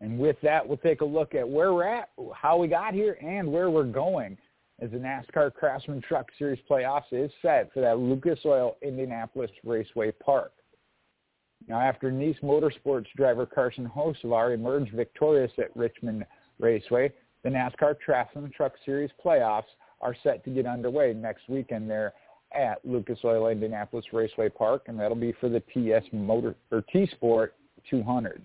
And 0.00 0.18
with 0.18 0.36
that, 0.42 0.66
we'll 0.66 0.76
take 0.78 1.00
a 1.00 1.04
look 1.04 1.34
at 1.34 1.48
where 1.48 1.72
we're 1.72 1.86
at, 1.86 2.10
how 2.34 2.58
we 2.58 2.68
got 2.68 2.92
here, 2.92 3.16
and 3.22 3.50
where 3.50 3.70
we're 3.70 3.84
going 3.84 4.36
as 4.80 4.90
the 4.90 4.98
NASCAR 4.98 5.54
Craftsman 5.54 6.02
Truck 6.02 6.26
Series 6.38 6.58
playoffs 6.70 7.12
is 7.12 7.30
set 7.40 7.72
for 7.72 7.80
that 7.80 7.98
Lucas 7.98 8.38
Oil 8.44 8.76
Indianapolis 8.82 9.50
Raceway 9.64 10.12
Park. 10.12 10.52
Now, 11.66 11.80
after 11.80 12.10
Niece 12.10 12.36
Motorsports 12.42 13.06
driver 13.16 13.46
Carson 13.46 13.88
Hocevar 13.88 14.54
emerged 14.54 14.92
victorious 14.92 15.52
at 15.58 15.74
Richmond 15.74 16.26
Raceway, 16.58 17.12
the 17.42 17.48
NASCAR 17.48 17.98
Craftsman 17.98 18.50
Truck 18.54 18.74
Series 18.84 19.10
playoffs 19.24 19.64
are 20.02 20.14
set 20.22 20.44
to 20.44 20.50
get 20.50 20.66
underway 20.66 21.14
next 21.14 21.48
weekend 21.48 21.88
there 21.88 22.12
at 22.54 22.84
Lucas 22.84 23.18
Oil 23.24 23.48
Indianapolis 23.48 24.04
Raceway 24.12 24.50
Park, 24.50 24.84
and 24.88 25.00
that'll 25.00 25.16
be 25.16 25.32
for 25.40 25.48
the 25.48 25.62
TS 25.72 26.04
Motor 26.12 26.54
or 26.70 26.82
T 26.92 27.06
Sport 27.12 27.54
200. 27.90 28.44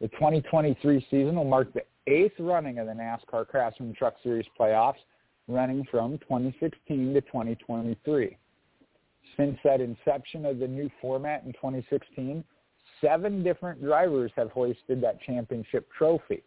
The 0.00 0.08
2023 0.08 1.06
season 1.10 1.36
will 1.36 1.44
mark 1.44 1.72
the 1.72 1.84
eighth 2.06 2.38
running 2.38 2.78
of 2.78 2.86
the 2.86 2.92
NASCAR 2.92 3.46
Craftsman 3.46 3.94
Truck 3.94 4.14
Series 4.22 4.46
playoffs, 4.58 4.94
running 5.48 5.86
from 5.90 6.18
2016 6.18 7.14
to 7.14 7.20
2023. 7.20 8.36
Since 9.36 9.58
that 9.64 9.80
inception 9.80 10.46
of 10.46 10.58
the 10.58 10.68
new 10.68 10.90
format 11.00 11.44
in 11.44 11.52
2016, 11.52 12.44
seven 13.00 13.42
different 13.42 13.82
drivers 13.82 14.32
have 14.36 14.50
hoisted 14.50 15.00
that 15.00 15.20
championship 15.22 15.88
trophy. 15.96 16.42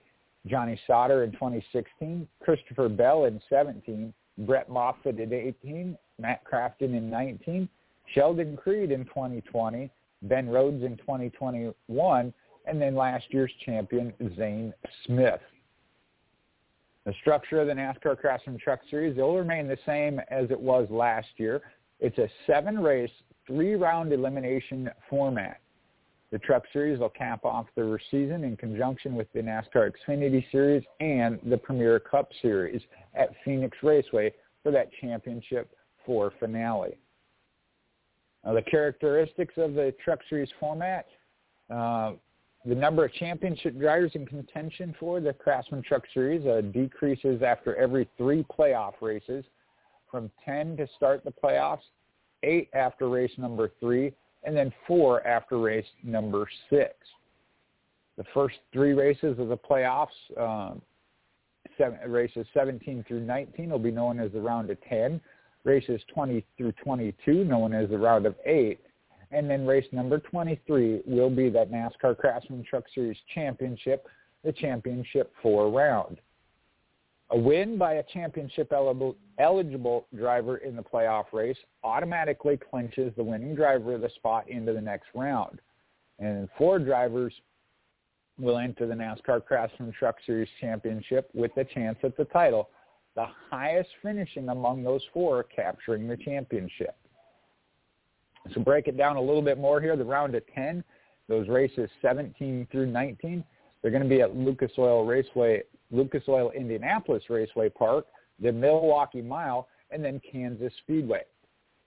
Johnny 0.45 0.79
Sauter 0.87 1.23
in 1.23 1.31
2016, 1.33 2.27
Christopher 2.41 2.89
Bell 2.89 3.25
in 3.25 3.41
17, 3.49 4.13
Brett 4.39 4.69
Moffitt 4.69 5.19
in 5.19 5.33
18, 5.33 5.97
Matt 6.19 6.41
Crafton 6.45 6.95
in 6.95 7.09
19, 7.09 7.67
Sheldon 8.13 8.55
Creed 8.55 8.91
in 8.91 9.05
2020, 9.05 9.89
Ben 10.23 10.47
Rhodes 10.47 10.83
in 10.83 10.97
2021, 10.97 12.33
and 12.67 12.81
then 12.81 12.95
last 12.95 13.25
year's 13.29 13.51
champion, 13.65 14.13
Zane 14.35 14.73
Smith. 15.05 15.39
The 17.05 17.13
structure 17.21 17.61
of 17.61 17.67
the 17.67 17.73
NASCAR 17.73 18.17
Craftsman 18.17 18.59
Truck 18.59 18.81
Series 18.89 19.15
will 19.15 19.37
remain 19.37 19.67
the 19.67 19.77
same 19.85 20.19
as 20.29 20.51
it 20.51 20.59
was 20.59 20.87
last 20.89 21.29
year. 21.37 21.61
It's 21.99 22.17
a 22.17 22.27
seven-race, 22.45 23.11
three-round 23.47 24.11
elimination 24.11 24.89
format. 25.09 25.61
The 26.31 26.39
Truck 26.39 26.63
Series 26.73 26.99
will 26.99 27.09
cap 27.09 27.45
off 27.45 27.67
the 27.75 27.97
season 28.11 28.43
in 28.43 28.57
conjunction 28.57 29.15
with 29.15 29.31
the 29.33 29.39
NASCAR 29.39 29.89
Xfinity 29.91 30.43
Series 30.51 30.83
and 30.99 31.39
the 31.45 31.57
Premier 31.57 31.99
Cup 31.99 32.29
Series 32.41 32.81
at 33.15 33.29
Phoenix 33.45 33.77
Raceway 33.81 34.33
for 34.61 34.71
that 34.73 34.89
Championship 34.99 35.69
4 36.05 36.33
finale. 36.39 36.97
Now, 38.43 38.53
the 38.53 38.61
characteristics 38.61 39.53
of 39.55 39.73
the 39.73 39.93
Truck 40.03 40.19
Series 40.29 40.49
format, 40.59 41.05
uh, 41.69 42.13
the 42.65 42.75
number 42.75 43.05
of 43.05 43.13
championship 43.13 43.79
drivers 43.79 44.11
in 44.15 44.25
contention 44.25 44.95
for 44.99 45.19
the 45.19 45.33
Craftsman 45.33 45.83
Truck 45.83 46.03
Series 46.13 46.45
uh, 46.45 46.61
decreases 46.73 47.41
after 47.41 47.75
every 47.75 48.09
three 48.17 48.43
playoff 48.43 48.93
races 49.01 49.45
from 50.09 50.31
10 50.43 50.77
to 50.77 50.87
start 50.95 51.23
the 51.23 51.31
playoffs, 51.31 51.79
8 52.43 52.69
after 52.73 53.09
race 53.09 53.31
number 53.37 53.71
3, 53.79 54.11
and 54.43 54.55
then 54.55 54.73
4 54.87 55.25
after 55.25 55.59
race 55.59 55.85
number 56.03 56.47
6. 56.69 56.93
The 58.17 58.23
first 58.33 58.55
three 58.73 58.93
races 58.93 59.37
of 59.39 59.49
the 59.49 59.57
playoffs, 59.57 60.07
um, 60.37 60.81
seven, 61.77 61.99
races 62.09 62.47
17 62.53 63.05
through 63.07 63.21
19 63.21 63.69
will 63.69 63.79
be 63.79 63.91
known 63.91 64.19
as 64.19 64.31
the 64.31 64.41
round 64.41 64.69
of 64.69 64.77
10. 64.89 65.21
Races 65.63 66.01
20 66.13 66.43
through 66.57 66.71
22 66.83 67.43
known 67.43 67.73
as 67.73 67.89
the 67.89 67.97
round 67.97 68.25
of 68.25 68.35
8 68.45 68.79
and 69.31 69.49
then 69.49 69.65
race 69.65 69.87
number 69.91 70.19
23 70.19 71.01
will 71.05 71.29
be 71.29 71.49
that 71.49 71.71
NASCAR 71.71 72.17
Craftsman 72.17 72.63
Truck 72.63 72.85
Series 72.93 73.17
Championship, 73.33 74.07
the 74.43 74.53
Championship 74.53 75.33
4 75.41 75.69
round. 75.69 76.17
A 77.31 77.37
win 77.37 77.77
by 77.77 77.95
a 77.95 78.03
championship 78.03 78.71
eligible 79.37 80.07
driver 80.15 80.57
in 80.57 80.77
the 80.77 80.83
playoff 80.83 81.25
race 81.33 81.57
automatically 81.83 82.57
clinches 82.57 83.13
the 83.17 83.23
winning 83.23 83.53
driver 83.53 83.95
of 83.95 84.01
the 84.01 84.09
spot 84.15 84.49
into 84.49 84.71
the 84.71 84.79
next 84.79 85.07
round. 85.13 85.59
And 86.19 86.47
four 86.57 86.79
drivers 86.79 87.33
will 88.39 88.57
enter 88.57 88.87
the 88.87 88.93
NASCAR 88.93 89.43
Craftsman 89.43 89.91
Truck 89.91 90.15
Series 90.25 90.47
Championship 90.61 91.29
with 91.33 91.51
a 91.57 91.65
chance 91.65 91.97
at 92.03 92.15
the 92.15 92.25
title, 92.25 92.69
the 93.15 93.25
highest 93.49 93.89
finishing 94.01 94.47
among 94.47 94.83
those 94.83 95.01
four 95.13 95.43
capturing 95.43 96.07
the 96.07 96.17
championship. 96.17 96.95
So 98.53 98.61
break 98.61 98.87
it 98.87 98.97
down 98.97 99.15
a 99.15 99.21
little 99.21 99.41
bit 99.41 99.57
more 99.57 99.81
here. 99.81 99.95
The 99.95 100.05
round 100.05 100.35
of 100.35 100.43
10, 100.53 100.83
those 101.27 101.47
races 101.47 101.89
17 102.01 102.67
through 102.71 102.87
19, 102.87 103.43
they're 103.81 103.91
going 103.91 104.03
to 104.03 104.09
be 104.09 104.21
at 104.21 104.35
Lucas 104.35 104.71
Oil 104.77 105.05
Raceway, 105.05 105.63
Lucas 105.91 106.23
Oil 106.27 106.51
Indianapolis 106.51 107.23
Raceway 107.29 107.69
Park, 107.69 108.05
the 108.39 108.51
Milwaukee 108.51 109.21
Mile, 109.21 109.67
and 109.91 110.03
then 110.03 110.21
Kansas 110.31 110.73
Speedway. 110.83 111.21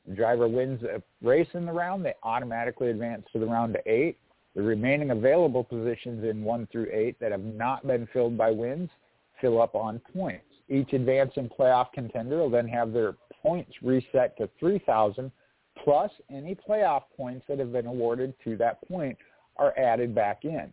The 0.07 0.15
driver 0.15 0.49
wins 0.49 0.83
a 0.83 1.03
race 1.23 1.49
in 1.55 1.67
the 1.67 1.73
round, 1.73 2.05
they 2.05 2.15
automatically 2.23 2.91
advance 2.91 3.27
to 3.33 3.39
the 3.39 3.47
round 3.47 3.77
of 3.77 3.83
eight. 3.87 4.19
The 4.57 4.63
remaining 4.63 5.11
available 5.11 5.63
positions 5.63 6.25
in 6.25 6.43
one 6.43 6.67
through 6.73 6.89
eight 6.93 7.21
that 7.21 7.31
have 7.31 7.45
not 7.45 7.87
been 7.87 8.09
filled 8.13 8.37
by 8.37 8.51
wins 8.51 8.91
fill 9.41 9.61
up 9.61 9.75
on 9.75 10.01
points. 10.13 10.45
Each 10.69 10.93
advancing 10.93 11.49
playoff 11.49 11.93
contender 11.93 12.39
will 12.39 12.51
then 12.51 12.69
have 12.69 12.93
their 12.93 13.15
points 13.43 13.73
reset 13.83 14.37
to 14.39 14.49
3,000 14.59 15.31
plus 15.85 16.11
any 16.31 16.55
playoff 16.55 17.03
points 17.17 17.45
that 17.49 17.59
have 17.59 17.73
been 17.73 17.87
awarded 17.87 18.35
to 18.45 18.57
that 18.57 18.87
point 18.89 19.17
are 19.57 19.79
added 19.79 20.15
back 20.15 20.45
in. 20.45 20.73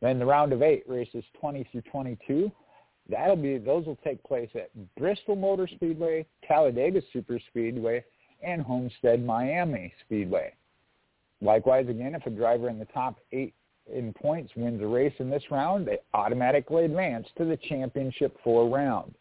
Then 0.00 0.18
the 0.18 0.26
round 0.26 0.52
of 0.52 0.62
eight, 0.62 0.84
races 0.88 1.24
20 1.40 1.66
through 1.70 1.82
22, 1.82 2.50
that'll 3.08 3.36
be 3.36 3.58
those 3.58 3.86
will 3.86 3.98
take 4.04 4.22
place 4.24 4.50
at 4.54 4.70
Bristol 4.96 5.36
Motor 5.36 5.68
Speedway, 5.68 6.26
Talladega 6.46 7.00
Super 7.12 7.38
Speedway, 7.50 8.04
and 8.42 8.62
Homestead 8.62 9.24
Miami 9.24 9.92
Speedway. 10.04 10.52
Likewise, 11.40 11.88
again, 11.88 12.14
if 12.14 12.26
a 12.26 12.30
driver 12.30 12.68
in 12.68 12.78
the 12.78 12.84
top 12.86 13.18
eight 13.32 13.54
in 13.92 14.12
points 14.12 14.52
wins 14.56 14.80
a 14.82 14.86
race 14.86 15.14
in 15.18 15.28
this 15.28 15.42
round, 15.50 15.86
they 15.86 15.98
automatically 16.14 16.84
advance 16.84 17.26
to 17.36 17.44
the 17.44 17.56
championship 17.68 18.36
four 18.42 18.68
round. 18.68 19.14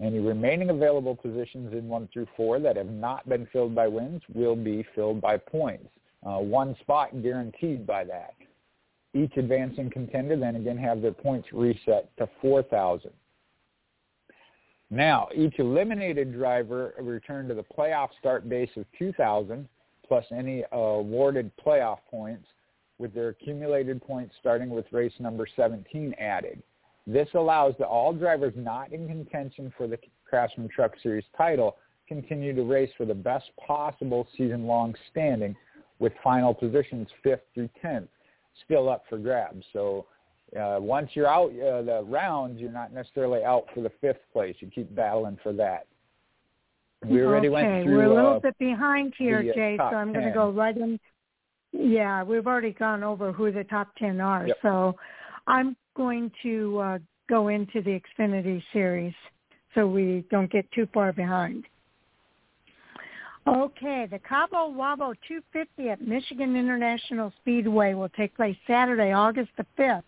Any 0.00 0.20
remaining 0.20 0.70
available 0.70 1.14
positions 1.14 1.72
in 1.72 1.88
1 1.88 2.08
through 2.12 2.26
4 2.36 2.60
that 2.60 2.76
have 2.76 2.90
not 2.90 3.28
been 3.28 3.46
filled 3.52 3.74
by 3.74 3.88
wins 3.88 4.22
will 4.32 4.56
be 4.56 4.86
filled 4.94 5.20
by 5.20 5.36
points. 5.36 5.88
Uh, 6.24 6.38
one 6.38 6.76
spot 6.80 7.22
guaranteed 7.22 7.86
by 7.86 8.04
that. 8.04 8.34
Each 9.14 9.36
advancing 9.36 9.90
contender 9.90 10.36
then 10.36 10.56
again 10.56 10.78
have 10.78 11.02
their 11.02 11.12
points 11.12 11.48
reset 11.52 12.16
to 12.16 12.28
4,000. 12.40 13.10
Now, 14.90 15.28
each 15.34 15.58
eliminated 15.58 16.32
driver 16.32 16.94
returned 17.00 17.48
to 17.48 17.54
the 17.54 17.64
playoff 17.64 18.10
start 18.18 18.48
base 18.48 18.70
of 18.76 18.86
2,000 18.98 19.68
plus 20.06 20.24
any 20.30 20.64
awarded 20.72 21.50
playoff 21.56 21.98
points 22.10 22.46
with 22.98 23.14
their 23.14 23.28
accumulated 23.28 24.02
points 24.02 24.34
starting 24.38 24.70
with 24.70 24.84
race 24.92 25.14
number 25.18 25.46
17 25.56 26.14
added. 26.18 26.62
This 27.06 27.28
allows 27.34 27.74
the 27.78 27.86
all 27.86 28.12
drivers 28.12 28.54
not 28.56 28.92
in 28.92 29.08
contention 29.08 29.72
for 29.76 29.86
the 29.86 29.98
Craftsman 30.24 30.68
Truck 30.68 30.92
Series 31.02 31.24
title 31.36 31.76
continue 32.08 32.54
to 32.54 32.62
race 32.62 32.90
for 32.96 33.06
the 33.06 33.14
best 33.14 33.46
possible 33.66 34.26
season-long 34.36 34.94
standing 35.10 35.56
with 35.98 36.12
final 36.22 36.52
positions 36.52 37.08
5th 37.24 37.40
through 37.54 37.68
10th 37.82 38.08
still 38.64 38.88
up 38.88 39.04
for 39.08 39.18
grabs. 39.18 39.64
So 39.72 40.06
uh, 40.58 40.76
once 40.80 41.10
you're 41.14 41.28
out 41.28 41.50
uh, 41.50 41.82
the 41.82 42.04
rounds, 42.06 42.60
you're 42.60 42.72
not 42.72 42.92
necessarily 42.92 43.44
out 43.44 43.64
for 43.74 43.80
the 43.80 43.92
fifth 44.00 44.20
place. 44.32 44.54
You 44.60 44.68
keep 44.68 44.94
battling 44.94 45.38
for 45.42 45.52
that. 45.54 45.86
We 47.04 47.22
already 47.22 47.48
okay. 47.48 47.54
went 47.54 47.84
through. 47.84 47.96
We're 47.96 48.04
a 48.04 48.14
little 48.14 48.36
uh, 48.36 48.40
bit 48.40 48.58
behind 48.58 49.14
here, 49.18 49.42
the, 49.42 49.50
uh, 49.50 49.54
Jay, 49.54 49.76
so 49.78 49.84
I'm 49.84 50.12
going 50.12 50.26
to 50.26 50.32
go 50.32 50.50
right 50.50 50.76
in. 50.76 51.00
Yeah, 51.72 52.22
we've 52.22 52.46
already 52.46 52.72
gone 52.72 53.02
over 53.02 53.32
who 53.32 53.50
the 53.50 53.64
top 53.64 53.88
10 53.96 54.20
are. 54.20 54.46
Yep. 54.46 54.58
So 54.62 54.94
I'm 55.46 55.74
going 55.96 56.30
to 56.42 56.78
uh, 56.78 56.98
go 57.28 57.48
into 57.48 57.82
the 57.82 58.00
Xfinity 58.00 58.62
series 58.72 59.14
so 59.74 59.86
we 59.86 60.24
don't 60.30 60.50
get 60.50 60.70
too 60.72 60.86
far 60.92 61.12
behind. 61.12 61.64
Okay, 63.46 64.06
the 64.08 64.20
Cabo 64.20 64.70
Wabo 64.70 65.14
250 65.26 65.88
at 65.88 66.00
Michigan 66.00 66.54
International 66.54 67.32
Speedway 67.40 67.94
will 67.94 68.08
take 68.10 68.36
place 68.36 68.56
Saturday, 68.68 69.12
August 69.12 69.50
the 69.56 69.66
5th 69.76 70.02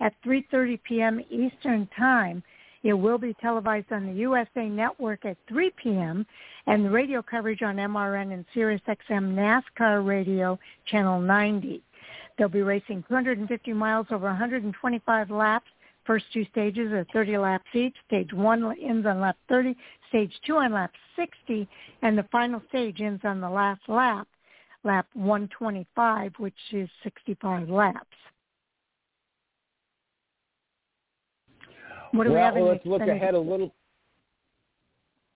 at 0.00 0.12
3.30 0.22 0.82
p.m. 0.82 1.20
Eastern 1.30 1.88
Time. 1.96 2.42
It 2.82 2.92
will 2.92 3.16
be 3.16 3.34
televised 3.40 3.90
on 3.90 4.06
the 4.06 4.12
USA 4.12 4.68
Network 4.68 5.24
at 5.24 5.38
3 5.48 5.70
p.m. 5.82 6.26
and 6.66 6.84
the 6.84 6.90
radio 6.90 7.22
coverage 7.22 7.62
on 7.62 7.76
MRN 7.76 8.34
and 8.34 8.44
SiriusXM 8.54 9.34
NASCAR 9.34 10.06
Radio 10.06 10.58
Channel 10.86 11.22
90. 11.22 11.82
They'll 12.36 12.48
be 12.48 12.62
racing 12.62 13.04
250 13.08 13.72
miles 13.72 14.06
over 14.10 14.26
125 14.26 15.30
laps. 15.30 15.66
First 16.04 16.26
two 16.32 16.44
stages 16.50 16.92
are 16.92 17.06
30 17.12 17.38
laps 17.38 17.64
each. 17.74 17.94
Stage 18.06 18.32
one 18.32 18.74
ends 18.82 19.06
on 19.06 19.20
lap 19.20 19.36
30, 19.48 19.74
stage 20.08 20.32
two 20.46 20.56
on 20.56 20.72
lap 20.72 20.92
60, 21.16 21.66
and 22.02 22.18
the 22.18 22.26
final 22.30 22.60
stage 22.68 23.00
ends 23.00 23.22
on 23.24 23.40
the 23.40 23.48
last 23.48 23.80
lap, 23.88 24.28
lap 24.82 25.06
125, 25.14 26.32
which 26.38 26.54
is 26.72 26.88
65 27.04 27.70
laps. 27.70 28.06
What 32.10 32.24
do 32.24 32.30
we 32.30 32.36
well, 32.36 32.44
have 32.44 32.56
in 32.56 32.66
let's 32.66 32.86
look 32.86 33.02
ahead 33.02 33.34
a 33.34 33.38
little. 33.38 33.74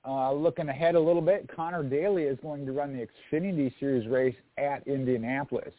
Uh, 0.07 0.32
looking 0.32 0.68
ahead 0.68 0.94
a 0.94 1.01
little 1.01 1.20
bit, 1.20 1.49
Connor 1.55 1.82
Daly 1.82 2.22
is 2.22 2.38
going 2.40 2.64
to 2.64 2.72
run 2.72 2.96
the 2.96 3.07
Xfinity 3.07 3.72
Series 3.80 4.09
race 4.09 4.36
at 4.57 4.86
Indianapolis. 4.86 5.72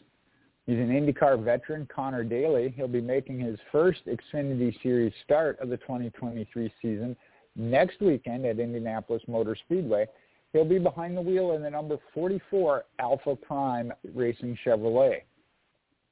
He's 0.69 0.77
an 0.77 0.89
IndyCar 0.89 1.43
veteran, 1.43 1.89
Connor 1.91 2.23
Daly. 2.23 2.71
He'll 2.77 2.87
be 2.87 3.01
making 3.01 3.39
his 3.39 3.57
first 3.71 4.01
Xfinity 4.05 4.79
Series 4.83 5.11
start 5.25 5.57
of 5.59 5.69
the 5.69 5.77
2023 5.77 6.71
season 6.79 7.15
next 7.55 7.99
weekend 8.01 8.45
at 8.45 8.59
Indianapolis 8.59 9.23
Motor 9.27 9.55
Speedway. 9.55 10.05
He'll 10.53 10.69
be 10.69 10.77
behind 10.77 11.17
the 11.17 11.21
wheel 11.21 11.53
in 11.53 11.63
the 11.63 11.71
number 11.71 11.97
44 12.13 12.83
Alpha 12.99 13.35
Prime 13.35 13.91
Racing 14.13 14.59
Chevrolet. 14.63 15.21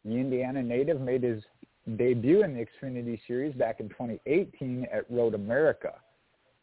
The 0.03 0.16
Indiana 0.16 0.64
native 0.64 1.01
made 1.01 1.22
his 1.22 1.43
debut 1.95 2.43
in 2.43 2.55
the 2.55 2.66
Xfinity 2.66 3.20
Series 3.28 3.53
back 3.53 3.80
in 3.80 3.89
2018 3.89 4.88
at 4.91 5.05
Road 5.12 5.36
America. 5.36 5.93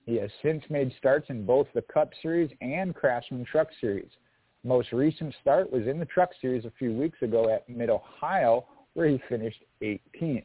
He 0.05 0.17
has 0.17 0.33
since 0.43 0.65
made 0.69 0.93
starts 0.99 1.31
in 1.31 1.47
both 1.47 1.69
the 1.77 1.83
Cup 1.83 2.11
Series 2.23 2.51
and 2.61 2.93
Craftsman 2.93 3.45
Truck 3.45 3.69
Series. 3.81 4.11
Most 4.65 4.93
recent 4.93 5.35
start 5.43 5.71
was 5.71 5.87
in 5.87 5.99
the 5.99 6.07
Truck 6.07 6.31
Series 6.41 6.65
a 6.65 6.73
few 6.79 6.93
weeks 6.93 7.21
ago 7.21 7.51
at 7.51 7.69
Mid-Ohio, 7.69 8.65
where 8.95 9.07
he 9.07 9.21
finished 9.29 9.63
18th. 9.83 10.45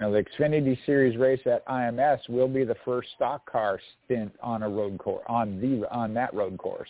Now, 0.00 0.10
the 0.10 0.24
Xfinity 0.24 0.76
Series 0.86 1.16
race 1.16 1.40
at 1.46 1.64
IMS 1.66 2.18
will 2.28 2.48
be 2.48 2.64
the 2.64 2.76
first 2.84 3.10
stock 3.14 3.48
car 3.50 3.78
stint 4.04 4.32
on 4.42 4.62
a 4.62 4.68
road 4.68 4.98
course 4.98 5.22
on 5.28 5.60
the 5.60 5.86
on 5.94 6.14
that 6.14 6.32
road 6.34 6.56
course. 6.58 6.88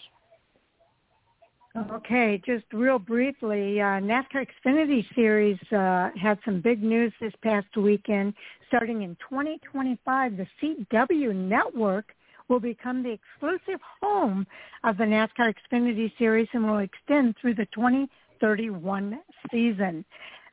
Okay, 1.93 2.41
just 2.45 2.64
real 2.73 2.99
briefly, 2.99 3.81
uh, 3.81 4.01
NASCAR 4.01 4.47
Xfinity 4.47 5.05
Series 5.14 5.59
uh, 5.73 6.11
had 6.21 6.39
some 6.45 6.61
big 6.61 6.83
news 6.83 7.12
this 7.21 7.33
past 7.43 7.77
weekend. 7.77 8.35
Starting 8.68 9.03
in 9.03 9.16
2025, 9.29 10.37
the 10.37 10.47
CW 10.62 11.35
network 11.35 12.12
will 12.51 12.61
become 12.61 13.03
the 13.03 13.12
exclusive 13.12 13.80
home 14.03 14.46
of 14.84 14.98
the 14.98 15.05
NASCAR 15.05 15.55
Xfinity 15.55 16.12
Series 16.18 16.48
and 16.53 16.66
will 16.66 16.78
extend 16.78 17.36
through 17.40 17.55
the 17.55 17.66
2031 17.72 19.20
season. 19.51 20.05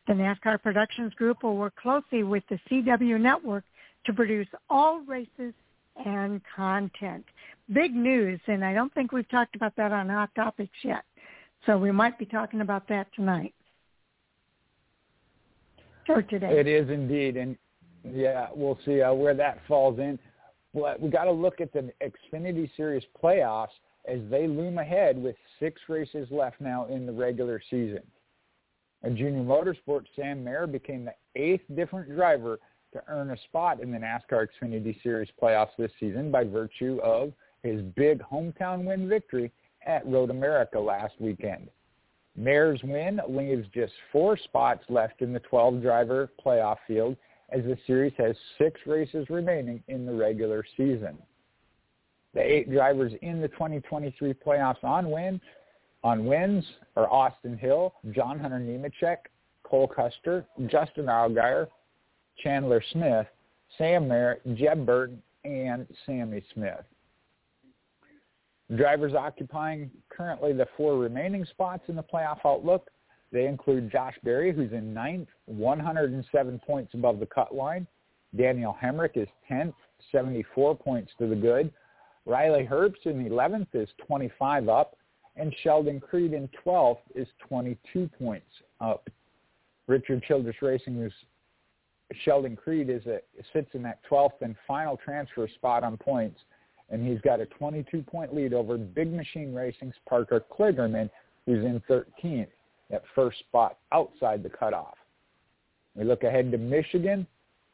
The 0.08 0.14
NASCAR 0.14 0.62
Productions 0.62 1.14
Group 1.16 1.44
will 1.44 1.58
work 1.58 1.76
closely 1.76 2.24
with 2.24 2.44
the 2.50 2.60
CW 2.70 3.20
network 3.20 3.66
to 4.06 4.14
produce 4.14 4.48
all 4.70 5.02
races 5.02 5.54
and 6.06 6.40
content. 6.56 7.26
Big 7.74 7.94
news, 7.94 8.40
and 8.48 8.64
I 8.64 8.74
don't 8.74 8.94
think 8.94 9.12
we've 9.12 9.28
talked 9.30 9.56
about 9.56 9.76
that 9.76 9.92
on 9.92 10.08
Hot 10.08 10.30
Topics 10.36 10.78
yet. 10.84 11.04
So 11.66 11.78
we 11.78 11.92
might 11.92 12.18
be 12.18 12.26
talking 12.26 12.62
about 12.62 12.88
that 12.88 13.08
tonight 13.16 13.54
or 16.08 16.22
today. 16.22 16.60
It 16.60 16.68
is 16.68 16.90
indeed, 16.90 17.36
and 17.36 17.58
yeah, 18.06 18.48
we'll 18.56 18.80
see 18.86 19.02
uh, 19.02 19.14
where 19.14 19.34
that 19.34 19.60
falls 19.68 20.00
in. 20.00 20.18
But 20.78 21.02
we 21.02 21.10
got 21.10 21.24
to 21.24 21.32
look 21.32 21.60
at 21.60 21.74
the 21.74 21.92
Xfinity 22.02 22.70
Series 22.78 23.04
playoffs 23.22 23.68
as 24.08 24.20
they 24.30 24.48
loom 24.48 24.78
ahead 24.78 25.22
with 25.22 25.36
six 25.60 25.82
races 25.90 26.28
left 26.30 26.62
now 26.62 26.86
in 26.86 27.06
the 27.06 27.12
regular 27.12 27.62
season. 27.70 28.04
A 29.04 29.10
junior 29.10 29.44
motorsport, 29.44 30.06
Sam 30.16 30.44
Mayer 30.44 30.68
became 30.68 31.06
the 31.06 31.16
eighth 31.36 31.64
different 31.76 32.16
driver 32.16 32.60
to 32.94 33.02
earn 33.08 33.32
a 33.32 33.38
spot 33.38 33.82
in 33.82 33.92
the 33.92 33.98
NASCAR 33.98 34.48
Xfinity 34.48 35.02
Series 35.02 35.30
playoffs 35.42 35.76
this 35.78 35.92
season 36.00 36.32
by 36.32 36.44
virtue 36.44 37.00
of 37.04 37.34
his 37.64 37.82
big 37.96 38.22
hometown 38.22 38.86
win 38.86 39.10
victory 39.10 39.52
at 39.86 40.06
Road 40.06 40.30
America 40.30 40.80
last 40.80 41.16
weekend. 41.20 41.70
Mayer's 42.36 42.82
win 42.84 43.20
leaves 43.28 43.68
just 43.74 43.94
four 44.12 44.38
spots 44.38 44.84
left 44.90 45.22
in 45.22 45.34
the 45.34 45.40
12-driver 45.40 46.30
playoff 46.44 46.78
field 46.88 47.18
as 47.50 47.64
the 47.64 47.78
series 47.88 48.14
has 48.18 48.36
six 48.58 48.80
races 48.86 49.28
remaining 49.30 49.84
in 49.88 50.06
the 50.06 50.14
regular 50.14 50.64
season. 50.76 51.18
The 52.34 52.42
eight 52.42 52.72
drivers 52.72 53.14
in 53.22 53.42
the 53.42 53.48
2023 53.50 54.34
playoffs 54.34 54.84
on 54.84 55.10
win 55.10 55.40
on 56.04 56.26
wins 56.26 56.64
are 56.96 57.10
Austin 57.10 57.58
Hill, 57.58 57.94
John 58.12 58.40
Hunter 58.40 58.60
Nemechek, 58.60 59.18
Cole 59.64 59.88
Custer, 59.88 60.46
Justin 60.68 61.06
Allgaier, 61.06 61.68
Chandler 62.44 62.84
Smith, 62.92 63.28
Sam 63.78 64.08
Merritt, 64.08 64.42
Jeb 64.56 64.86
Burton, 64.86 65.22
and 65.44 65.88
Sammy 66.06 66.44
Smith. 66.54 66.84
Drivers 68.76 69.14
occupying 69.14 69.90
currently 70.10 70.54
the 70.54 70.68
four 70.76 70.98
remaining 70.98 71.46
spots 71.46 71.84
in 71.88 71.96
the 71.96 72.04
playoff 72.04 72.40
outlook. 72.46 72.90
They 73.32 73.46
include 73.46 73.92
Josh 73.92 74.16
Berry, 74.24 74.54
who's 74.54 74.72
in 74.72 74.94
ninth, 74.94 75.28
107 75.46 76.60
points 76.66 76.94
above 76.94 77.20
the 77.20 77.26
cut 77.26 77.54
line. 77.54 77.86
Daniel 78.36 78.76
Hemric 78.82 79.18
is 79.18 79.28
10th, 79.50 79.74
74 80.12 80.76
points 80.76 81.12
to 81.20 81.28
the 81.28 81.36
good. 81.36 81.72
Riley 82.26 82.68
Herbst 82.70 83.06
in 83.06 83.26
11th 83.30 83.68
is 83.74 83.90
25 84.06 84.70
up, 84.70 84.98
and 85.36 85.54
Sheldon 85.64 86.00
Creed 86.00 86.34
in 86.34 86.50
12th 86.66 87.00
is 87.16 87.28
22 87.48 88.10
points 88.20 88.46
up. 88.82 89.10
Richard 89.88 90.24
Childress 90.24 90.62
Racing's 90.62 91.14
Sheldon 92.24 92.56
Creed 92.56 92.90
is 92.90 93.06
a, 93.06 93.20
sits 93.54 93.70
in 93.74 93.82
that 93.84 94.00
12th 94.10 94.42
and 94.42 94.56
final 94.66 94.98
transfer 94.98 95.48
spot 95.48 95.84
on 95.84 95.98
points 95.98 96.40
and 96.90 97.06
he's 97.06 97.20
got 97.22 97.42
a 97.42 97.46
22-point 97.46 98.34
lead 98.34 98.54
over 98.54 98.78
Big 98.78 99.12
Machine 99.12 99.54
Racing's 99.54 99.96
Parker 100.08 100.44
Kligerman, 100.52 101.10
who's 101.46 101.64
in 101.64 101.82
13th 101.90 102.48
at 102.92 103.04
first 103.16 103.40
spot 103.40 103.78
outside 103.92 104.44
the 104.44 104.50
cutoff. 104.50 104.96
We 105.96 106.04
look 106.04 106.24
ahead 106.24 106.52
to 106.52 106.58
Michigan. 106.58 107.28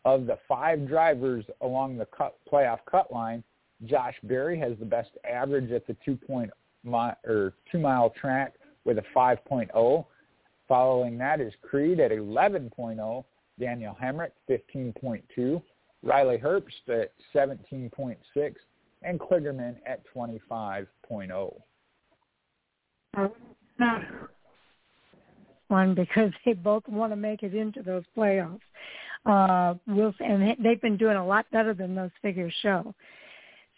Of 0.05 0.25
the 0.25 0.37
five 0.49 0.85
drivers 0.85 1.45
along 1.61 1.97
the 1.97 2.05
cut, 2.05 2.35
playoff 2.51 2.79
cut 2.89 3.11
line, 3.11 3.41
Josh 3.85 4.15
Berry 4.23 4.59
has 4.59 4.73
the 4.77 4.85
best 4.85 5.11
average 5.29 5.71
at 5.71 5.87
the 5.87 5.95
two-point 6.03 6.51
mi- 6.83 7.13
or 7.25 7.53
two-mile 7.71 8.09
track 8.09 8.53
with 8.83 8.97
a 8.97 9.03
5.0. 9.15 10.05
Following 10.67 11.17
that 11.17 11.39
is 11.39 11.53
Creed 11.61 11.99
at 11.99 12.11
11.0, 12.11 13.23
Daniel 13.59 13.97
Hemric 14.01 14.31
15.2, 14.49 15.61
Riley 16.01 16.37
Herbst 16.37 16.89
at 16.89 17.11
17.6, 17.33 18.17
and 19.03 19.19
Kligerman 19.19 19.75
at 19.85 20.01
25.0. 20.13 21.53
One 25.73 25.95
because 26.03 26.31
they 26.45 26.53
both 26.53 26.87
want 26.87 27.11
to 27.11 27.15
make 27.15 27.41
it 27.41 27.55
into 27.55 27.81
those 27.81 28.03
playoffs. 28.15 28.59
Uh, 29.25 29.73
we'll, 29.87 30.13
and 30.19 30.55
they've 30.63 30.81
been 30.81 30.97
doing 30.97 31.17
a 31.17 31.25
lot 31.25 31.45
better 31.51 31.73
than 31.73 31.95
those 31.95 32.11
figures 32.21 32.53
show. 32.61 32.93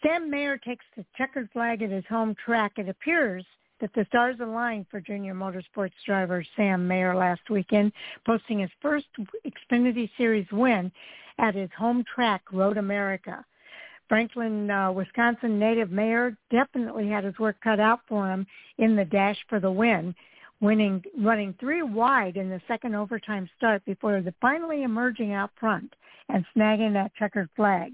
Sam 0.02 0.30
Mayer 0.30 0.58
takes 0.58 0.84
the 0.94 1.06
checkered 1.16 1.48
flag 1.52 1.82
at 1.82 1.90
his 1.90 2.04
home 2.06 2.34
track. 2.44 2.72
It 2.76 2.90
appears 2.90 3.46
that 3.80 3.90
the 3.94 4.04
stars 4.08 4.36
aligned 4.40 4.86
for 4.90 5.00
junior 5.00 5.34
motorsports 5.34 5.92
driver 6.04 6.44
Sam 6.54 6.86
Mayer 6.86 7.14
last 7.16 7.48
weekend, 7.48 7.92
posting 8.26 8.58
his 8.58 8.70
first 8.82 9.06
Xfinity 9.46 10.10
Series 10.18 10.46
win 10.52 10.92
at 11.38 11.54
his 11.54 11.70
home 11.78 12.04
track, 12.14 12.42
Road 12.52 12.76
America. 12.76 13.42
Franklin, 14.08 14.70
uh, 14.70 14.92
Wisconsin 14.92 15.58
native 15.58 15.90
Mayer 15.90 16.36
definitely 16.50 17.08
had 17.08 17.24
his 17.24 17.38
work 17.38 17.56
cut 17.64 17.80
out 17.80 18.00
for 18.06 18.28
him 18.30 18.46
in 18.78 18.96
the 18.96 19.04
dash 19.04 19.38
for 19.48 19.60
the 19.60 19.70
win, 19.70 20.14
winning 20.60 21.02
running 21.18 21.54
three 21.60 21.82
wide 21.82 22.36
in 22.36 22.48
the 22.48 22.60
second 22.66 22.94
overtime 22.94 23.48
start 23.56 23.84
before 23.84 24.20
the 24.20 24.34
finally 24.40 24.82
emerging 24.82 25.32
out 25.32 25.50
front 25.58 25.94
and 26.28 26.44
snagging 26.56 26.92
that 26.92 27.14
checkered 27.14 27.48
flag. 27.56 27.92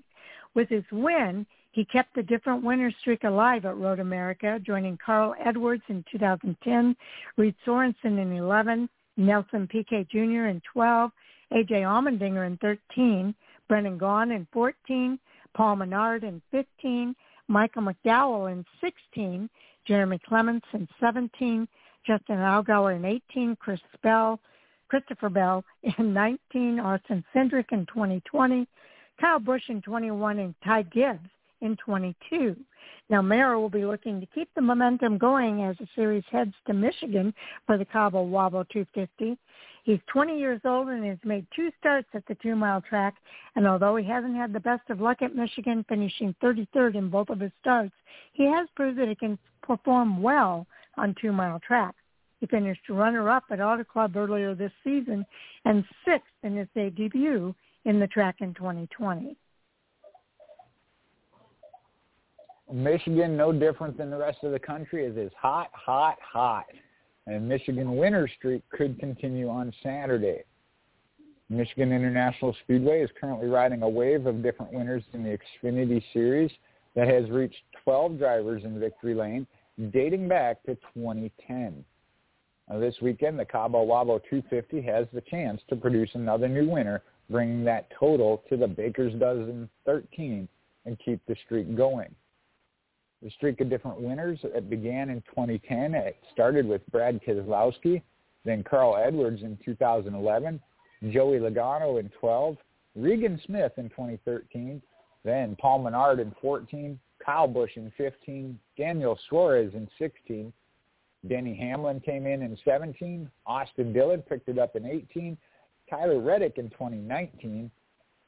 With 0.54 0.68
his 0.68 0.84
win, 0.92 1.46
he 1.72 1.84
kept 1.86 2.14
the 2.14 2.22
different 2.22 2.62
winner 2.62 2.92
streak 3.00 3.24
alive 3.24 3.64
at 3.64 3.78
Road 3.78 3.98
America, 3.98 4.60
joining 4.64 4.98
Carl 5.04 5.34
Edwards 5.44 5.82
in 5.88 6.04
2010, 6.12 6.94
Reed 7.36 7.54
Sorenson 7.64 8.18
in 8.18 8.36
11, 8.36 8.88
Nelson 9.16 9.66
Piquet 9.66 10.06
Jr. 10.10 10.46
in 10.46 10.60
12, 10.70 11.10
A.J. 11.52 11.74
Allmendinger 11.74 12.46
in 12.46 12.58
13, 12.58 13.34
Brendan 13.68 13.98
Gaughan 13.98 14.34
in 14.34 14.46
14, 14.52 15.18
Paul 15.54 15.76
Menard 15.76 16.24
in 16.24 16.42
15, 16.50 17.14
Michael 17.48 17.82
McDowell 17.82 18.52
in 18.52 18.64
16, 18.80 19.48
Jeremy 19.86 20.20
Clements 20.26 20.66
in 20.74 20.86
17, 21.00 21.66
Justin 22.06 22.36
Allgaier 22.36 22.96
in 22.96 23.04
18, 23.04 23.56
Chris 23.56 23.80
Bell, 24.02 24.40
Christopher 24.88 25.28
Bell 25.28 25.64
in 25.98 26.12
19, 26.12 26.80
Austin 26.80 27.24
Cindric 27.34 27.72
in 27.72 27.86
2020, 27.86 28.66
Kyle 29.20 29.38
Busch 29.38 29.62
in 29.68 29.80
21, 29.82 30.38
and 30.38 30.54
Ty 30.64 30.82
Gibbs 30.82 31.28
in 31.60 31.76
22. 31.76 32.56
Now, 33.08 33.22
Mayer 33.22 33.58
will 33.58 33.68
be 33.68 33.84
looking 33.84 34.20
to 34.20 34.26
keep 34.26 34.48
the 34.54 34.60
momentum 34.60 35.18
going 35.18 35.62
as 35.62 35.76
the 35.78 35.86
series 35.94 36.24
heads 36.30 36.54
to 36.66 36.72
Michigan 36.72 37.32
for 37.66 37.78
the 37.78 37.84
Cabo 37.84 38.24
Wabo 38.26 38.68
250. 38.70 39.38
He's 39.84 39.98
20 40.12 40.38
years 40.38 40.60
old 40.64 40.88
and 40.88 41.04
has 41.04 41.18
made 41.24 41.46
two 41.54 41.70
starts 41.78 42.08
at 42.14 42.24
the 42.26 42.36
two-mile 42.36 42.82
track. 42.82 43.14
And 43.56 43.66
although 43.66 43.96
he 43.96 44.06
hasn't 44.06 44.36
had 44.36 44.52
the 44.52 44.60
best 44.60 44.88
of 44.90 45.00
luck 45.00 45.22
at 45.22 45.34
Michigan, 45.34 45.84
finishing 45.88 46.34
33rd 46.42 46.94
in 46.94 47.10
both 47.10 47.30
of 47.30 47.40
his 47.40 47.50
starts, 47.60 47.94
he 48.32 48.44
has 48.44 48.68
proved 48.76 48.98
that 48.98 49.08
he 49.08 49.14
can 49.14 49.38
perform 49.62 50.22
well 50.22 50.66
on 50.96 51.14
two-mile 51.20 51.60
tracks. 51.60 51.98
He 52.40 52.46
finished 52.46 52.88
runner-up 52.88 53.44
at 53.50 53.60
Auto 53.60 53.84
Club 53.84 54.16
earlier 54.16 54.54
this 54.54 54.72
season 54.82 55.24
and 55.64 55.84
sixth 56.04 56.26
in 56.42 56.56
his 56.56 56.66
debut 56.74 57.54
in 57.84 58.00
the 58.00 58.06
track 58.06 58.36
in 58.40 58.52
2020. 58.54 59.36
Michigan, 62.72 63.36
no 63.36 63.52
different 63.52 63.98
than 63.98 64.10
the 64.10 64.16
rest 64.16 64.38
of 64.42 64.52
the 64.52 64.58
country, 64.58 65.04
is 65.04 65.16
is 65.16 65.30
hot, 65.38 65.68
hot, 65.72 66.16
hot. 66.20 66.66
And 67.26 67.48
Michigan 67.48 67.96
winter 67.96 68.28
streak 68.38 68.62
could 68.70 68.98
continue 68.98 69.48
on 69.48 69.72
Saturday. 69.82 70.42
Michigan 71.48 71.92
International 71.92 72.56
Speedway 72.64 73.02
is 73.02 73.10
currently 73.20 73.46
riding 73.46 73.82
a 73.82 73.88
wave 73.88 74.26
of 74.26 74.42
different 74.42 74.72
winners 74.72 75.02
in 75.12 75.22
the 75.22 75.38
Xfinity 75.62 76.02
Series 76.12 76.50
that 76.96 77.06
has 77.06 77.28
reached 77.30 77.62
12 77.84 78.18
drivers 78.18 78.64
in 78.64 78.80
victory 78.80 79.14
lane 79.14 79.46
dating 79.90 80.28
back 80.28 80.62
to 80.64 80.74
2010. 80.94 81.84
Now, 82.68 82.78
this 82.78 82.94
weekend, 83.02 83.38
the 83.38 83.44
Cabo 83.44 83.84
Wabo 83.84 84.20
250 84.30 84.80
has 84.82 85.06
the 85.12 85.20
chance 85.22 85.60
to 85.68 85.76
produce 85.76 86.10
another 86.14 86.48
new 86.48 86.68
winner, 86.68 87.02
bringing 87.28 87.64
that 87.64 87.88
total 87.98 88.42
to 88.48 88.56
the 88.56 88.66
Baker's 88.66 89.14
Dozen 89.14 89.68
13 89.84 90.48
and 90.84 90.98
keep 91.04 91.20
the 91.26 91.36
streak 91.44 91.76
going. 91.76 92.14
The 93.22 93.30
streak 93.30 93.60
of 93.60 93.70
different 93.70 94.00
winners 94.00 94.40
it 94.42 94.68
began 94.68 95.08
in 95.08 95.22
2010. 95.30 95.94
It 95.94 96.16
started 96.32 96.66
with 96.66 96.82
Brad 96.90 97.20
Keselowski, 97.22 98.02
then 98.44 98.64
Carl 98.64 98.96
Edwards 98.96 99.42
in 99.42 99.58
2011, 99.64 100.60
Joey 101.10 101.38
Logano 101.38 102.00
in 102.00 102.10
12, 102.20 102.56
Regan 102.96 103.40
Smith 103.46 103.72
in 103.76 103.88
2013, 103.90 104.82
then 105.24 105.56
Paul 105.60 105.80
Menard 105.80 106.18
in 106.18 106.34
14, 106.42 106.98
Kyle 107.24 107.48
Busch 107.48 107.76
in 107.76 107.92
15, 107.96 108.58
Daniel 108.76 109.18
Suarez 109.28 109.72
in 109.74 109.88
16, 109.98 110.52
Denny 111.28 111.54
Hamlin 111.56 112.00
came 112.00 112.26
in 112.26 112.42
in 112.42 112.56
17, 112.64 113.30
Austin 113.46 113.92
Dillon 113.92 114.22
picked 114.22 114.48
it 114.48 114.58
up 114.58 114.74
in 114.74 114.86
18, 114.86 115.36
Tyler 115.88 116.20
Reddick 116.20 116.58
in 116.58 116.70
2019, 116.70 117.70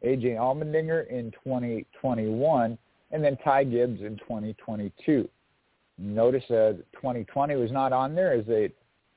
AJ 0.04 0.36
Allmendinger 0.36 1.08
in 1.08 1.32
2021, 1.32 2.78
and 3.10 3.24
then 3.24 3.36
Ty 3.42 3.64
Gibbs 3.64 4.00
in 4.00 4.16
2022. 4.18 5.28
Notice 5.98 6.44
uh, 6.50 6.74
2020 6.94 7.56
was 7.56 7.72
not 7.72 7.92
on 7.92 8.14
there 8.14 8.32
as 8.32 8.46
they 8.46 8.72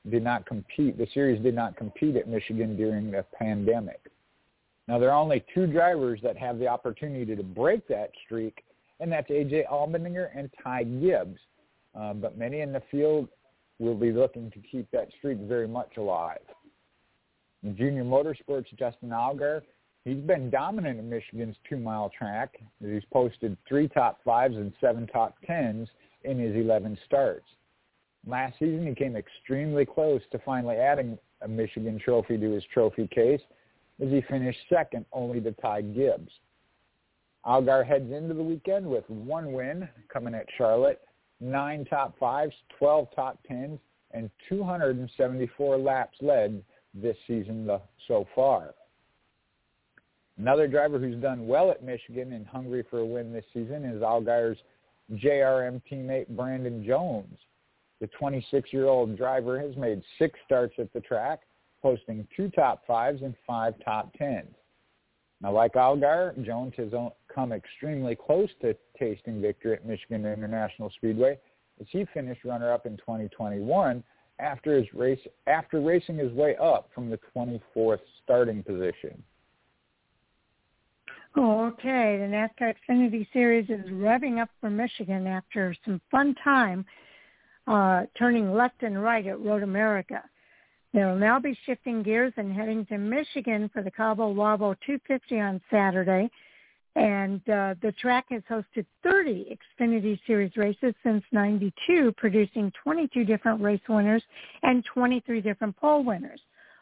did 0.08 0.22
not 0.22 0.46
compete. 0.46 0.96
The 0.96 1.08
series 1.12 1.42
did 1.42 1.54
not 1.54 1.76
compete 1.76 2.16
at 2.16 2.28
Michigan 2.28 2.76
during 2.76 3.10
the 3.10 3.24
pandemic. 3.36 4.00
Now 4.86 4.98
there 4.98 5.10
are 5.10 5.20
only 5.20 5.44
two 5.54 5.66
drivers 5.66 6.20
that 6.22 6.36
have 6.36 6.58
the 6.58 6.68
opportunity 6.68 7.36
to 7.36 7.42
break 7.42 7.86
that 7.88 8.10
streak, 8.24 8.64
and 9.00 9.10
that's 9.10 9.30
AJ 9.30 9.68
Allmendinger 9.68 10.28
and 10.34 10.50
Ty 10.62 10.84
Gibbs. 10.84 11.40
Uh, 11.98 12.12
but 12.12 12.38
many 12.38 12.60
in 12.60 12.72
the 12.72 12.82
field 12.90 13.28
will 13.78 13.94
be 13.94 14.12
looking 14.12 14.50
to 14.50 14.58
keep 14.60 14.90
that 14.90 15.08
streak 15.18 15.38
very 15.38 15.68
much 15.68 15.96
alive. 15.96 16.38
In 17.62 17.76
junior 17.76 18.04
motorsports, 18.04 18.66
Justin 18.78 19.10
Allgaier 19.10 19.62
He's 20.08 20.16
been 20.16 20.48
dominant 20.48 20.98
in 20.98 21.10
Michigan's 21.10 21.56
two-mile 21.68 22.10
track. 22.16 22.56
He's 22.82 23.02
posted 23.12 23.58
three 23.68 23.88
top 23.88 24.18
fives 24.24 24.56
and 24.56 24.72
seven 24.80 25.06
top 25.06 25.36
tens 25.46 25.86
in 26.24 26.38
his 26.38 26.56
11 26.56 26.96
starts. 27.04 27.44
Last 28.26 28.58
season, 28.58 28.86
he 28.86 28.94
came 28.94 29.16
extremely 29.16 29.84
close 29.84 30.22
to 30.32 30.38
finally 30.46 30.76
adding 30.76 31.18
a 31.42 31.48
Michigan 31.48 32.00
trophy 32.02 32.38
to 32.38 32.52
his 32.52 32.64
trophy 32.72 33.06
case 33.06 33.42
as 34.02 34.08
he 34.08 34.22
finished 34.22 34.58
second 34.72 35.04
only 35.12 35.42
to 35.42 35.52
Ty 35.52 35.82
Gibbs. 35.82 36.32
Allgaier 37.48 37.86
heads 37.86 38.12
into 38.12 38.34
the 38.34 38.42
weekend 38.42 38.86
with 38.86 39.08
one 39.08 39.52
win 39.52 39.88
coming 40.12 40.34
at 40.34 40.44
Charlotte, 40.58 41.00
nine 41.40 41.86
top 41.86 42.18
fives, 42.18 42.52
12 42.78 43.08
top 43.16 43.38
tens, 43.48 43.80
and 44.12 44.30
274 44.50 45.78
laps 45.78 46.18
led 46.20 46.62
this 46.92 47.16
season 47.26 47.66
so 48.06 48.26
far. 48.34 48.74
Another 50.36 50.68
driver 50.68 50.98
who's 50.98 51.20
done 51.22 51.48
well 51.48 51.70
at 51.70 51.82
Michigan 51.82 52.34
and 52.34 52.46
hungry 52.46 52.84
for 52.90 52.98
a 52.98 53.06
win 53.06 53.32
this 53.32 53.46
season 53.54 53.84
is 53.84 54.02
Allgaier's 54.02 54.58
JRM 55.14 55.80
teammate 55.90 56.28
Brandon 56.28 56.84
Jones. 56.86 57.38
The 58.00 58.10
26-year-old 58.20 59.16
driver 59.16 59.58
has 59.58 59.74
made 59.74 60.02
six 60.18 60.38
starts 60.44 60.74
at 60.78 60.92
the 60.92 61.00
track, 61.00 61.40
posting 61.82 62.28
two 62.36 62.50
top 62.50 62.86
fives 62.86 63.22
and 63.22 63.34
five 63.46 63.74
top 63.82 64.12
tens. 64.18 64.54
Now, 65.40 65.52
like 65.52 65.74
Allgaier, 65.74 66.44
Jones 66.44 66.74
has 66.76 66.92
come 67.32 67.52
extremely 67.52 68.16
close 68.16 68.48
to 68.62 68.76
tasting 68.98 69.40
victory 69.40 69.74
at 69.74 69.86
Michigan 69.86 70.26
International 70.26 70.90
Speedway 70.96 71.38
as 71.80 71.86
he 71.90 72.04
finished 72.12 72.44
runner-up 72.44 72.86
in 72.86 72.96
2021 72.96 74.02
after 74.40 74.76
his 74.76 74.86
race 74.94 75.20
after 75.46 75.80
racing 75.80 76.18
his 76.18 76.32
way 76.32 76.56
up 76.56 76.90
from 76.94 77.10
the 77.10 77.18
24th 77.34 78.00
starting 78.22 78.62
position. 78.62 79.22
Oh, 81.36 81.66
okay. 81.66 82.16
The 82.18 82.26
NASCAR 82.26 82.74
Xfinity 82.88 83.26
Series 83.32 83.68
is 83.68 83.84
revving 83.90 84.40
up 84.40 84.48
for 84.60 84.70
Michigan 84.70 85.26
after 85.26 85.74
some 85.84 86.00
fun 86.10 86.34
time 86.42 86.84
uh, 87.66 88.04
turning 88.18 88.52
left 88.52 88.82
and 88.82 89.02
right 89.02 89.26
at 89.26 89.40
Road 89.40 89.62
America. 89.62 90.22
They'll 90.94 91.16
now 91.16 91.38
be 91.38 91.56
shifting 91.66 92.02
gears 92.02 92.32
and 92.36 92.52
heading 92.52 92.86
to 92.86 92.96
Michigan 92.96 93.70
for 93.72 93.82
the 93.82 93.90
Cabo 93.90 94.32
Wabo 94.32 94.74
250 94.86 95.40
on 95.40 95.60
Saturday. 95.70 96.30
And 96.96 97.40
uh, 97.48 97.74
the 97.80 97.92
track 98.00 98.26
has 98.30 98.42
hosted 98.50 98.86
30 99.02 99.56
Xfinity 99.80 100.18
Series 100.26 100.56
races 100.56 100.94
since 101.02 101.22
92, 101.32 102.12
producing 102.16 102.72
22 102.82 103.24
different 103.24 103.60
race 103.62 103.80
winners 103.88 104.22
and 104.62 104.84
23 104.92 105.40
different 105.40 105.76
pole 105.76 106.02
winners. 106.02 106.40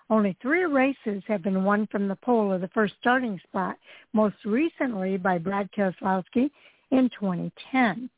Only 0.09 0.37
three 0.41 0.65
races 0.65 1.23
have 1.27 1.43
been 1.43 1.65
won 1.65 1.89
from 1.89 2.07
the 2.09 2.17
pole 2.17 2.53
or 2.53 2.59
the 2.59 2.69
first 2.69 2.95
starting 3.01 3.41
spot, 3.49 3.77
most 4.13 4.37
recently 4.45 5.17
by 5.17 5.39
Brad 5.39 5.69
Keselowski 5.73 6.51
in 6.91 7.11
2010. 7.19 8.09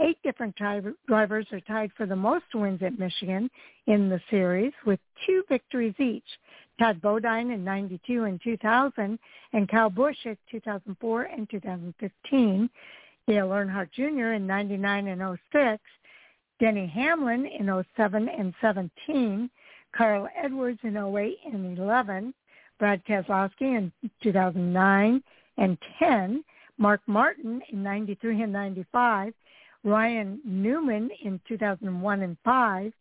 Eight 0.00 0.18
different 0.22 0.54
drivers 0.56 1.46
are 1.52 1.60
tied 1.60 1.90
for 1.96 2.06
the 2.06 2.16
most 2.16 2.44
wins 2.54 2.82
at 2.82 2.98
Michigan 2.98 3.50
in 3.86 4.08
the 4.08 4.20
series 4.30 4.72
with 4.84 5.00
two 5.26 5.42
victories 5.48 5.94
each. 5.98 6.24
Todd 6.78 7.00
Bodine 7.00 7.50
in 7.50 7.64
92 7.64 8.24
and 8.24 8.40
2000 8.42 9.18
and 9.54 9.68
Kyle 9.68 9.88
Busch 9.88 10.16
in 10.24 10.36
2004 10.50 11.22
and 11.22 11.48
2015. 11.48 12.70
Dale 13.26 13.48
Earnhardt 13.48 13.90
Jr. 13.92 14.34
in 14.34 14.46
99 14.46 15.08
and 15.08 15.38
06. 15.52 15.82
Denny 16.60 16.86
Hamlin 16.86 17.46
in 17.46 17.84
07 17.96 18.28
and 18.28 18.54
17. 18.60 19.50
Carl 19.96 20.28
Edwards 20.36 20.80
in 20.82 20.96
08 20.96 21.38
and 21.52 21.78
11, 21.78 22.34
Brad 22.78 23.02
Keselowski 23.06 23.76
in 23.76 23.92
2009 24.22 25.22
and 25.56 25.78
10, 25.98 26.44
Mark 26.78 27.00
Martin 27.06 27.62
in 27.70 27.82
93 27.82 28.42
and 28.42 28.52
95, 28.52 29.32
Ryan 29.86 30.40
Newman 30.44 31.10
in 31.22 31.40
2001 31.46 32.22
and 32.22 32.36
5, 32.44 32.92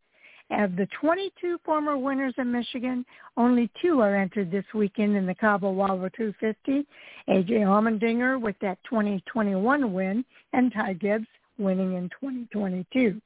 Of 0.51 0.75
the 0.75 0.87
22 1.01 1.57
former 1.65 1.97
winners 1.97 2.35
in 2.37 2.51
Michigan, 2.51 3.03
only 3.35 3.71
two 3.81 4.01
are 4.01 4.15
entered 4.15 4.51
this 4.51 4.65
weekend 4.75 5.17
in 5.17 5.25
the 5.25 5.33
Cabo 5.33 5.73
Wabo 5.73 6.13
250. 6.13 6.87
AJ 7.27 7.65
Allmendinger 7.65 8.39
with 8.39 8.55
that 8.61 8.77
2021 8.87 9.93
win 9.93 10.23
and 10.53 10.71
Ty 10.71 10.93
Gibbs 10.93 11.25
winning 11.57 11.93
in 11.93 12.07
2022. 12.21 13.19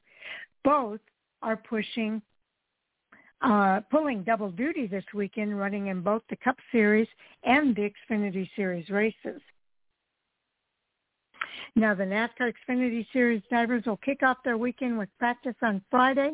Both 0.64 1.00
are 1.42 1.56
pushing, 1.56 2.22
uh, 3.42 3.80
pulling 3.90 4.22
double 4.22 4.50
duty 4.50 4.86
this 4.86 5.04
weekend, 5.12 5.58
running 5.58 5.88
in 5.88 6.00
both 6.00 6.22
the 6.30 6.36
Cup 6.36 6.56
Series 6.72 7.08
and 7.44 7.76
the 7.76 7.90
Xfinity 8.10 8.48
Series 8.56 8.88
races. 8.88 9.42
Now 11.76 11.94
the 11.94 12.04
NASCAR 12.04 12.52
Xfinity 12.52 13.06
Series 13.12 13.42
drivers 13.48 13.84
will 13.86 13.98
kick 13.98 14.22
off 14.22 14.38
their 14.44 14.58
weekend 14.58 14.98
with 14.98 15.08
practice 15.18 15.54
on 15.62 15.82
Friday 15.90 16.32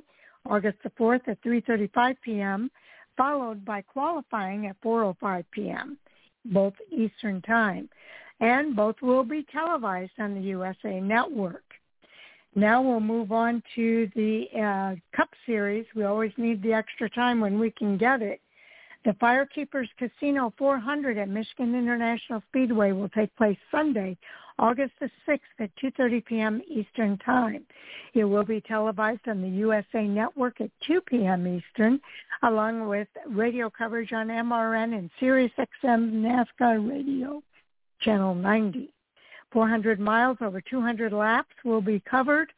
August 0.49 0.79
the 0.83 0.91
4th 0.91 1.29
at 1.29 1.43
3.35 1.43 2.17
p.m., 2.23 2.71
followed 3.17 3.65
by 3.65 3.83
qualifying 3.83 4.67
at 4.67 4.81
4.05 4.83 5.45
p.m., 5.51 5.99
both 6.47 6.75
Eastern 6.91 7.41
Time. 7.43 7.89
And 8.41 8.77
both 8.77 8.97
will 9.01 9.25
be 9.25 9.47
televised 9.51 10.13
on 10.19 10.35
the 10.35 10.41
USA 10.41 11.01
Network. 11.01 11.65
Now 12.55 12.83
we'll 12.83 13.01
move 13.01 13.33
on 13.33 13.63
to 13.75 14.11
the 14.15 14.47
uh, 14.55 15.17
Cup 15.17 15.31
Series. 15.47 15.87
We 15.95 16.05
always 16.05 16.33
need 16.37 16.63
the 16.63 16.73
extra 16.73 17.09
time 17.11 17.41
when 17.41 17.59
we 17.59 17.71
can 17.71 17.97
get 17.97 18.23
it. 18.23 18.41
The 19.05 19.13
Firekeepers 19.13 19.89
Casino 19.99 20.53
400 20.59 21.17
at 21.17 21.29
Michigan 21.29 21.75
International 21.75 22.43
Speedway 22.49 22.93
will 22.93 23.09
take 23.11 23.35
place 23.37 23.59
Sunday, 23.71 24.17
August 24.59 24.93
the 25.01 25.11
6th 25.29 25.41
at 25.59 25.71
2.30 25.83 26.25
p.m. 26.25 26.63
Eastern 26.69 27.19
Time. 27.19 27.65
It 28.15 28.25
will 28.25 28.45
be 28.45 28.61
televised 28.63 29.29
on 29.29 29.43
the 29.43 29.49
USA 29.49 30.07
Network 30.07 30.61
at 30.61 30.71
2 30.87 31.01
p.m. 31.03 31.47
Eastern, 31.47 32.01
along 32.43 32.89
with 32.89 33.09
radio 33.29 33.69
coverage 33.69 34.13
on 34.13 34.29
MRN 34.29 34.97
and 34.97 35.11
SiriusXM 35.21 36.23
NASCAR 36.23 36.89
Radio, 36.89 37.43
Channel 38.01 38.35
90. 38.35 38.93
400 39.53 40.01
miles 40.01 40.39
over 40.41 40.61
200 40.61 41.13
laps 41.13 41.55
will 41.65 41.81
be 41.81 42.01
covered, 42.01 42.53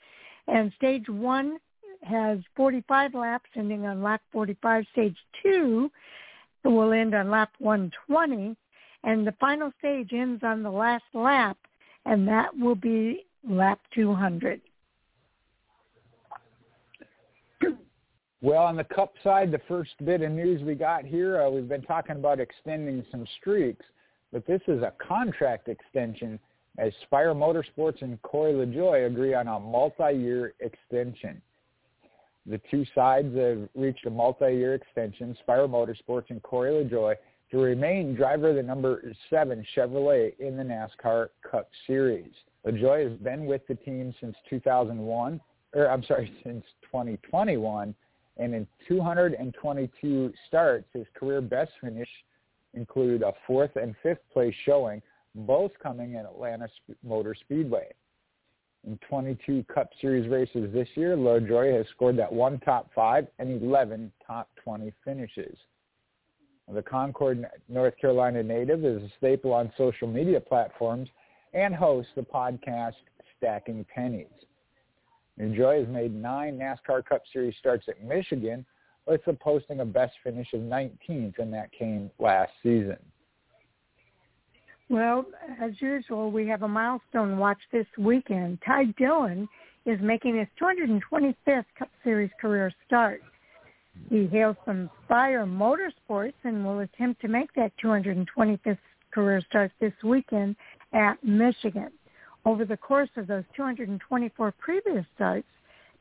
and 0.47 0.73
Stage 0.77 1.09
1 1.09 1.59
has 2.03 2.39
45 2.57 3.15
laps 3.15 3.51
ending 3.57 3.87
on 3.87 4.03
lap 4.03 4.23
45. 4.33 4.85
Stage 4.93 5.17
2 5.43 5.91
will 6.65 6.93
end 6.93 7.15
on 7.15 7.31
lap 7.31 7.51
120, 7.59 8.57
and 9.05 9.27
the 9.27 9.35
final 9.41 9.73
stage 9.79 10.13
ends 10.13 10.43
on 10.45 10.63
the 10.63 10.71
last 10.71 11.05
lap 11.13 11.57
and 12.09 12.27
that 12.27 12.49
will 12.59 12.75
be 12.75 13.27
lap 13.49 13.81
200. 13.95 14.61
Well, 18.41 18.63
on 18.63 18.77
the 18.77 18.85
Cup 18.85 19.13
side, 19.23 19.51
the 19.51 19.61
first 19.69 19.91
bit 20.05 20.23
of 20.23 20.31
news 20.31 20.63
we 20.63 20.75
got 20.75 21.05
here, 21.05 21.43
uh, 21.43 21.51
we've 21.51 21.69
been 21.69 21.83
talking 21.83 22.17
about 22.17 22.39
extending 22.39 23.05
some 23.11 23.27
streaks, 23.41 23.85
but 24.33 24.47
this 24.47 24.61
is 24.69 24.83
a 24.83 24.93
contract 25.07 25.69
extension 25.69 26.39
as 26.79 26.93
Spire 27.03 27.35
Motorsports 27.35 28.01
and 28.01 28.21
Corey 28.23 28.53
LaJoie 28.53 29.07
agree 29.07 29.35
on 29.35 29.49
a 29.49 29.59
multi-year 29.59 30.55
extension. 30.61 31.43
The 32.47 32.61
two 32.71 32.85
sides 32.95 33.37
have 33.37 33.69
reached 33.75 34.07
a 34.07 34.11
multi-year 34.11 34.75
extension, 34.75 35.37
Spire 35.41 35.67
Motorsports 35.67 36.31
and 36.31 36.41
Corey 36.43 36.71
LaJoie, 36.85 37.17
to 37.51 37.59
remain 37.59 38.15
driver 38.15 38.51
of 38.51 38.57
the 38.57 38.63
number 38.63 39.03
seven 39.31 39.65
Chevrolet 39.75 40.39
in 40.39 40.57
the 40.57 40.63
NASCAR 40.63 41.29
Cup 41.49 41.69
Series. 41.87 42.33
LaJoie 42.67 43.11
has 43.11 43.19
been 43.21 43.47
with 43.47 43.67
the 43.67 43.75
team 43.75 44.15
since 44.21 44.37
2001, 44.51 45.41
or 45.75 45.91
I'm 45.91 46.05
sorry, 46.05 46.33
since 46.45 46.65
2021, 46.85 47.95
and 48.37 48.55
in 48.55 48.67
222 48.87 50.33
starts, 50.47 50.87
his 50.93 51.07
career 51.15 51.41
best 51.41 51.73
finish 51.81 52.09
include 52.75 53.23
a 53.23 53.33
fourth 53.47 53.75
and 53.77 53.95
fifth 54.03 54.21
place 54.33 54.55
showing, 54.65 55.03
both 55.35 55.73
coming 55.83 56.17
at 56.17 56.25
Atlanta 56.25 56.69
Motor 57.03 57.35
Speedway. 57.35 57.89
In 58.87 58.99
22 59.09 59.65
Cup 59.65 59.91
Series 60.01 60.29
races 60.31 60.73
this 60.73 60.89
year, 60.95 61.17
LaJoie 61.17 61.77
has 61.77 61.87
scored 61.95 62.17
that 62.19 62.33
one 62.33 62.61
top 62.61 62.91
five 62.95 63.27
and 63.39 63.63
11 63.63 64.13
top 64.25 64.49
20 64.63 64.93
finishes. 65.05 65.57
The 66.73 66.83
Concord, 66.83 67.47
North 67.69 67.97
Carolina 67.99 68.43
native 68.43 68.85
is 68.85 69.03
a 69.03 69.09
staple 69.17 69.53
on 69.55 69.73
social 69.79 70.07
media 70.07 70.39
platforms 70.39 71.09
and 71.55 71.75
hosts 71.75 72.13
the 72.15 72.23
podcast 72.23 72.95
Stacking 73.39 73.87
Pennies. 73.95 74.27
LaJoie 75.41 75.81
has 75.81 75.89
made 75.89 76.15
nine 76.15 76.59
NASCAR 76.59 77.05
Cup 77.05 77.23
Series 77.33 77.55
starts 77.59 77.87
at 77.89 78.03
Michigan 78.03 78.67
with 79.07 79.27
a 79.29 79.33
posting 79.33 79.81
a 79.81 79.85
best 79.85 80.13
finish 80.23 80.53
of 80.53 80.61
19th, 80.61 81.39
and 81.39 81.53
that 81.55 81.73
came 81.73 82.11
last 82.19 82.53
season. 82.63 82.99
Well, 84.91 85.25
as 85.63 85.73
usual, 85.81 86.31
we 86.31 86.47
have 86.49 86.63
a 86.63 86.69
milestone 86.69 87.39
watch 87.39 87.59
this 87.73 87.87
weekend. 87.97 88.59
Ty 88.67 88.87
Dillon 88.99 89.49
is 89.87 89.99
making 90.03 90.39
his 90.39 90.49
225th 90.61 91.65
Cup 91.79 91.89
Series 92.05 92.31
career 92.41 92.73
start. 92.87 93.23
He 94.09 94.27
hails 94.27 94.57
from 94.65 94.91
Spire 95.05 95.45
Motorsports 95.45 96.35
and 96.45 96.65
will 96.65 96.81
attempt 96.81 97.21
to 97.21 97.29
make 97.29 97.53
that 97.55 97.73
225th 97.83 98.79
career 99.11 99.43
start 99.49 99.73
this 99.81 99.93
weekend 100.03 100.57
at 100.93 101.23
Michigan. 101.23 101.91
Over 102.45 102.65
the 102.65 102.77
course 102.77 103.11
of 103.17 103.27
those 103.27 103.45
224 103.57 104.53
previous 104.53 105.05
starts, 105.15 105.47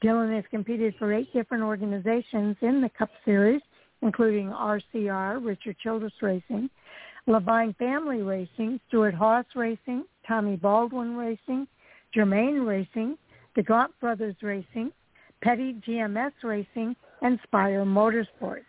Dillon 0.01 0.33
has 0.33 0.45
competed 0.51 0.95
for 0.97 1.13
eight 1.13 1.31
different 1.33 1.63
organizations 1.63 2.55
in 2.61 2.81
the 2.81 2.89
Cup 2.97 3.09
Series, 3.25 3.61
including 4.01 4.49
RCR, 4.49 5.43
Richard 5.43 5.75
Childress 5.83 6.13
Racing, 6.21 6.69
Leavine 7.27 7.75
Family 7.77 8.21
Racing, 8.21 8.79
Stewart-Haas 8.87 9.45
Racing, 9.55 10.05
Tommy 10.27 10.55
Baldwin 10.55 11.17
Racing, 11.17 11.67
Germain 12.13 12.59
Racing, 12.61 13.17
the 13.55 13.63
Gaunt 13.63 13.91
Brothers 13.99 14.35
Racing, 14.41 14.91
Petty 15.41 15.75
GMS 15.85 16.31
Racing, 16.43 16.95
and 17.21 17.39
Spire 17.43 17.83
Motorsports. 17.83 18.65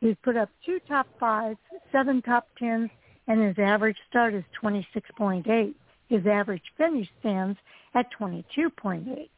He's 0.00 0.16
put 0.22 0.36
up 0.36 0.48
two 0.64 0.78
top 0.88 1.06
fives, 1.18 1.58
seven 1.92 2.22
top 2.22 2.46
tens, 2.58 2.90
and 3.28 3.40
his 3.40 3.58
average 3.58 3.96
start 4.08 4.34
is 4.34 4.44
26.8. 4.62 5.74
His 6.08 6.26
average 6.26 6.62
finish 6.76 7.08
stands 7.20 7.58
at 7.94 8.06
22.8. 8.18 9.28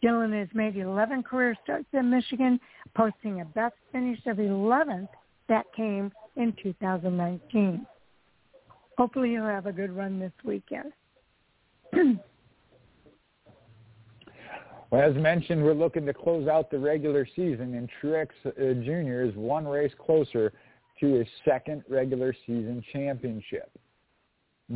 Dillon 0.00 0.32
has 0.32 0.48
made 0.54 0.76
11 0.76 1.22
career 1.24 1.56
starts 1.62 1.88
in 1.92 2.10
Michigan, 2.10 2.58
posting 2.96 3.40
a 3.40 3.44
best 3.44 3.74
finish 3.92 4.18
of 4.26 4.36
11th 4.36 5.08
that 5.48 5.66
came 5.76 6.12
in 6.36 6.54
2019. 6.62 7.86
Hopefully 8.96 9.30
he'll 9.30 9.44
have 9.44 9.66
a 9.66 9.72
good 9.72 9.94
run 9.94 10.18
this 10.18 10.32
weekend. 10.44 10.92
Well, 14.90 15.02
as 15.02 15.14
mentioned, 15.16 15.62
we're 15.62 15.74
looking 15.74 16.06
to 16.06 16.14
close 16.14 16.48
out 16.48 16.70
the 16.70 16.78
regular 16.78 17.26
season, 17.26 17.74
and 17.74 17.90
Truex 18.00 18.28
uh, 18.46 18.50
Jr. 18.84 19.28
is 19.28 19.36
one 19.36 19.66
race 19.66 19.92
closer 19.98 20.52
to 21.00 21.12
his 21.12 21.26
second 21.44 21.84
regular 21.88 22.34
season 22.46 22.82
championship. 22.92 23.70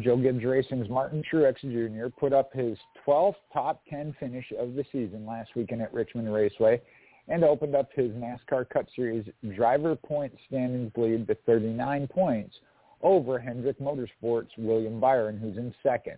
Joe 0.01 0.17
Gibbs 0.17 0.45
Racing's 0.45 0.89
Martin 0.89 1.23
Truex 1.31 1.61
Jr. 1.61 2.09
put 2.09 2.33
up 2.33 2.53
his 2.53 2.79
12th 3.07 3.37
top 3.53 3.83
10 3.89 4.15
finish 4.21 4.47
of 4.59 4.75
the 4.75 4.85
season 4.93 5.27
last 5.27 5.51
weekend 5.55 5.83
at 5.83 5.93
Richmond 5.93 6.33
Raceway 6.33 6.81
and 7.29 7.45
opened 7.45 7.75
up 7.75 7.91
his 7.95 8.11
NASCAR 8.13 8.69
Cup 8.69 8.87
Series 8.95 9.27
driver 9.55 9.95
point 9.95 10.33
standings 10.47 10.93
lead 10.97 11.27
to 11.27 11.35
39 11.47 12.09
points 12.09 12.57
over 13.03 13.39
Hendrick 13.39 13.79
Motorsports' 13.81 14.49
William 14.59 15.01
Byron, 15.01 15.39
who's 15.39 15.57
in 15.57 15.75
second. 15.83 16.17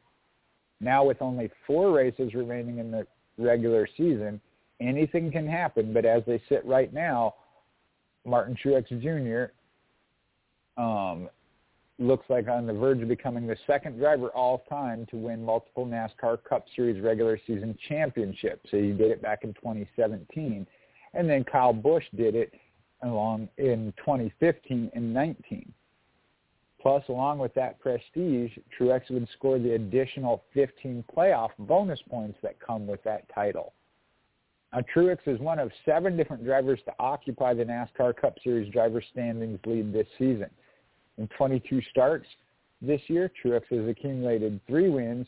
Now 0.80 1.04
with 1.04 1.20
only 1.20 1.50
four 1.66 1.92
races 1.92 2.34
remaining 2.34 2.78
in 2.78 2.90
the 2.90 3.06
regular 3.38 3.88
season. 3.96 4.40
Anything 4.80 5.30
can 5.30 5.46
happen, 5.46 5.92
but 5.92 6.04
as 6.04 6.22
they 6.26 6.42
sit 6.48 6.64
right 6.64 6.92
now, 6.92 7.34
Martin 8.24 8.56
Truex 8.62 8.88
Jr. 9.00 9.52
Um, 10.80 11.28
looks 11.98 12.26
like 12.28 12.48
on 12.48 12.66
the 12.66 12.72
verge 12.72 13.00
of 13.00 13.08
becoming 13.08 13.46
the 13.46 13.56
second 13.66 13.98
driver 13.98 14.28
all 14.28 14.64
time 14.68 15.06
to 15.10 15.16
win 15.16 15.44
multiple 15.44 15.86
NASCAR 15.86 16.42
Cup 16.42 16.64
Series 16.74 17.00
regular 17.00 17.38
season 17.46 17.76
championships. 17.88 18.68
So 18.70 18.78
he 18.78 18.92
did 18.92 19.10
it 19.10 19.22
back 19.22 19.44
in 19.44 19.54
2017, 19.54 20.66
and 21.14 21.30
then 21.30 21.44
Kyle 21.44 21.72
Busch 21.72 22.04
did 22.16 22.34
it 22.34 22.52
along 23.02 23.48
in 23.58 23.92
2015 23.98 24.90
and 24.94 25.14
19. 25.14 25.72
Plus, 26.84 27.02
along 27.08 27.38
with 27.38 27.54
that 27.54 27.80
prestige, 27.80 28.52
Truex 28.78 29.10
would 29.10 29.26
score 29.38 29.58
the 29.58 29.72
additional 29.72 30.44
15 30.52 31.02
playoff 31.16 31.48
bonus 31.58 31.98
points 32.10 32.36
that 32.42 32.60
come 32.60 32.86
with 32.86 33.02
that 33.04 33.24
title. 33.34 33.72
Now, 34.70 34.80
Truex 34.94 35.16
is 35.24 35.40
one 35.40 35.58
of 35.58 35.72
seven 35.86 36.14
different 36.14 36.44
drivers 36.44 36.80
to 36.84 36.92
occupy 36.98 37.54
the 37.54 37.64
NASCAR 37.64 38.14
Cup 38.14 38.36
Series 38.44 38.70
driver 38.70 39.02
standings 39.12 39.58
lead 39.64 39.94
this 39.94 40.06
season. 40.18 40.50
In 41.16 41.26
22 41.38 41.80
starts 41.90 42.26
this 42.82 43.00
year, 43.06 43.32
Truex 43.42 43.62
has 43.70 43.88
accumulated 43.88 44.60
three 44.66 44.90
wins, 44.90 45.26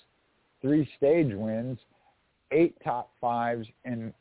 three 0.61 0.86
stage 0.98 1.32
wins, 1.32 1.78
eight 2.50 2.76
top 2.84 3.12
fives, 3.18 3.66
and 3.86 4.12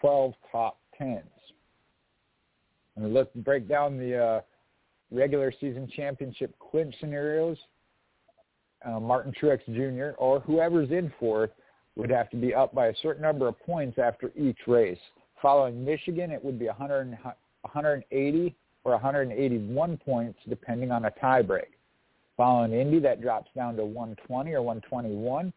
12 0.00 0.34
top 0.50 0.80
tens. 0.98 1.22
And 2.96 3.14
look 3.14 3.32
break 3.34 3.68
down 3.68 3.98
the 3.98 4.18
uh, 4.18 4.40
regular 5.14 5.52
season 5.60 5.88
championship 5.94 6.54
clinch 6.58 6.94
scenarios. 7.00 7.56
Uh, 8.84 9.00
Martin 9.00 9.32
Truex 9.32 9.64
Jr. 9.66 10.16
or 10.18 10.40
whoever's 10.40 10.90
in 10.90 11.12
fourth 11.18 11.50
would 11.96 12.10
have 12.10 12.28
to 12.30 12.36
be 12.36 12.54
up 12.54 12.74
by 12.74 12.88
a 12.88 12.94
certain 13.02 13.22
number 13.22 13.48
of 13.48 13.58
points 13.60 13.98
after 13.98 14.32
each 14.36 14.58
race. 14.66 14.98
Following 15.40 15.84
Michigan, 15.84 16.30
it 16.30 16.44
would 16.44 16.58
be 16.58 16.66
100, 16.66 17.16
180 17.62 18.54
or 18.84 18.92
181 18.92 19.96
points 19.98 20.38
depending 20.48 20.90
on 20.90 21.06
a 21.06 21.10
tiebreak. 21.12 21.74
Following 22.36 22.72
Indy, 22.72 22.98
that 23.00 23.22
drops 23.22 23.50
down 23.54 23.76
to 23.76 23.84
120 23.84 24.52
or 24.52 24.62
121. 24.62 25.52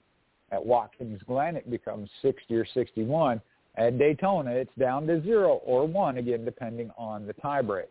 At 0.52 0.66
Watkins 0.66 1.22
Glen, 1.28 1.58
it 1.58 1.70
becomes 1.70 2.10
60 2.22 2.56
or 2.56 2.66
61. 2.66 3.42
At 3.76 3.98
Daytona, 3.98 4.52
it's 4.52 4.74
down 4.80 5.06
to 5.08 5.22
0 5.22 5.62
or 5.66 5.88
1, 5.88 6.18
again, 6.18 6.46
depending 6.46 6.92
on 6.98 7.28
the 7.28 7.34
tiebreak. 7.34 7.88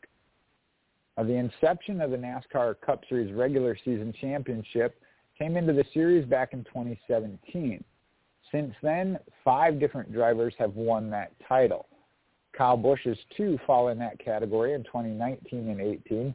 Of 1.16 1.28
the 1.28 1.34
inception 1.34 2.00
of 2.00 2.10
the 2.10 2.16
NASCAR 2.16 2.76
Cup 2.84 3.02
Series 3.08 3.32
regular 3.32 3.76
season 3.84 4.12
championship 4.20 5.00
came 5.38 5.56
into 5.56 5.72
the 5.72 5.84
series 5.94 6.26
back 6.26 6.52
in 6.52 6.64
2017. 6.64 7.82
Since 8.52 8.74
then, 8.82 9.18
five 9.44 9.80
different 9.80 10.12
drivers 10.12 10.54
have 10.58 10.74
won 10.74 11.10
that 11.10 11.32
title. 11.48 11.86
Kyle 12.56 12.76
Busch's 12.76 13.18
two 13.36 13.58
fall 13.66 13.88
in 13.88 13.98
that 13.98 14.18
category 14.18 14.74
in 14.74 14.84
2019 14.84 15.68
and 15.68 15.80
18. 15.80 16.34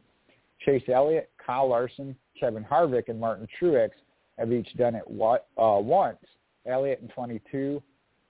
Chase 0.64 0.82
Elliott, 0.88 1.30
Kyle 1.44 1.68
Larson, 1.68 2.16
Kevin 2.38 2.64
Harvick, 2.64 3.08
and 3.08 3.18
Martin 3.18 3.48
Truex 3.60 3.90
have 4.38 4.52
each 4.52 4.76
done 4.76 4.94
it 4.94 5.04
uh, 5.08 5.78
once. 5.78 6.18
Elliott 6.66 7.00
in 7.02 7.08
22, 7.08 7.82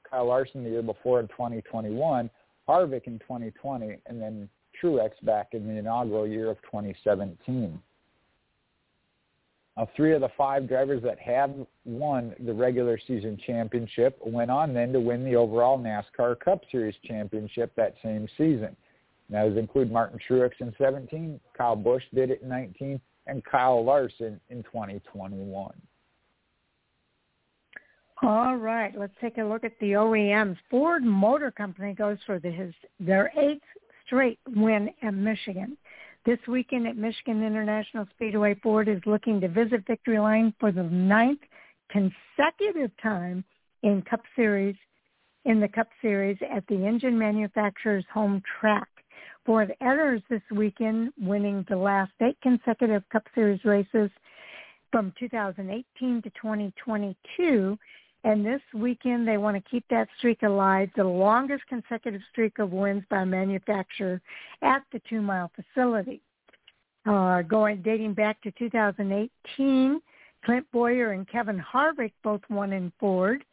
Kyle 0.09 0.27
Larson 0.27 0.65
the 0.65 0.71
year 0.71 0.83
before 0.83 1.21
in 1.21 1.29
2021, 1.29 2.31
Harvick 2.69 3.05
in 3.05 3.19
2020, 3.19 3.97
and 4.07 4.21
then 4.21 4.49
Truex 4.83 5.11
back 5.23 5.49
in 5.53 5.67
the 5.67 5.79
inaugural 5.79 6.27
year 6.27 6.51
of 6.51 6.61
2017. 6.63 7.81
Uh, 9.75 9.87
three 9.97 10.13
of 10.13 10.21
the 10.21 10.29
five 10.37 10.69
drivers 10.69 11.03
that 11.03 11.19
have 11.19 11.51
won 11.87 12.35
the 12.45 12.53
regular 12.53 12.99
season 13.07 13.39
championship 13.47 14.19
went 14.25 14.51
on 14.51 14.75
then 14.75 14.93
to 14.93 15.01
win 15.01 15.25
the 15.25 15.35
overall 15.35 15.79
NASCAR 15.79 16.39
Cup 16.41 16.61
Series 16.71 16.95
championship 17.07 17.73
that 17.75 17.95
same 18.03 18.29
season. 18.37 18.77
Now, 19.31 19.49
those 19.49 19.57
include 19.57 19.91
Martin 19.91 20.19
Truex 20.29 20.51
in 20.61 20.75
17, 20.77 21.41
Kyle 21.57 21.75
Busch 21.75 22.03
did 22.13 22.31
it 22.31 22.43
in 22.43 22.51
19, 22.51 23.01
and 23.27 23.43
Kyle 23.45 23.83
Larson 23.83 24.39
in 24.51 24.63
2021. 24.65 25.73
All 28.23 28.57
right, 28.57 28.93
let's 28.97 29.15
take 29.21 29.39
a 29.39 29.43
look 29.43 29.65
at 29.65 29.73
the 29.81 29.93
OEMs. 29.93 30.57
Ford 30.71 31.03
Motor 31.03 31.51
Company 31.51 31.93
goes 31.93 32.19
for 32.25 32.39
the, 32.39 32.51
his, 32.51 32.73
their 33.01 33.33
eighth 33.37 33.65
straight 34.13 34.39
win 34.55 34.91
at 35.03 35.15
Michigan. 35.15 35.77
This 36.27 36.39
weekend 36.47 36.87
at 36.87 36.97
Michigan 36.97 37.43
International 37.43 38.07
Speedway, 38.15 38.55
Ford 38.63 38.87
is 38.87 39.01
looking 39.07 39.41
to 39.41 39.49
visit 39.49 39.87
victory 39.87 40.19
line 40.19 40.53
for 40.61 40.71
the 40.71 40.83
ninth 40.83 41.41
consecutive 41.91 42.91
time 43.03 43.43
in 43.83 44.03
Cup 44.03 44.21
Series 44.37 44.77
in 45.47 45.61
the 45.61 45.69
Cup 45.69 45.89
Series 46.03 46.37
at 46.55 46.65
the 46.69 46.87
engine 46.87 47.19
manufacturer's 47.19 48.05
home 48.13 48.43
track. 48.61 48.87
Ford 49.47 49.75
enters 49.81 50.23
this 50.29 50.43
weekend, 50.55 51.11
winning 51.19 51.65
the 51.69 51.77
last 51.77 52.13
eight 52.21 52.37
consecutive 52.43 53.03
Cup 53.11 53.25
Series 53.35 53.65
races 53.65 54.11
from 54.93 55.13
2018 55.19 56.23
to 56.23 56.31
2022 56.31 57.79
and 58.25 58.47
this 58.47 58.61
weekend, 58.73 59.27
they 59.27 59.37
want 59.37 59.57
to 59.57 59.71
keep 59.71 59.85
that 59.91 60.09
streak 60.19 60.43
alive, 60.43 60.91
the 60.97 61.05
longest 61.05 61.67
consecutive 61.69 62.21
streak 62.31 62.59
of 62.61 62.71
wins 62.71 63.03
by 63.11 63.23
a 63.23 63.27
manufacturer 63.27 64.21
at 64.63 64.83
the 64.93 65.01
Two 65.09 65.21
Mile 65.21 65.51
facility. 65.57 66.21
Uh, 67.05 67.43
going 67.43 67.83
dating 67.83 68.15
back 68.15 68.41
to 68.43 68.53
2018, 68.53 70.01
Clint 70.45 70.67
Bowyer 70.73 71.13
and 71.13 71.29
Kevin 71.29 71.61
Harvick 71.61 72.13
both 72.23 72.43
won 72.49 72.73
in 72.73 72.93
Ford. 73.01 73.45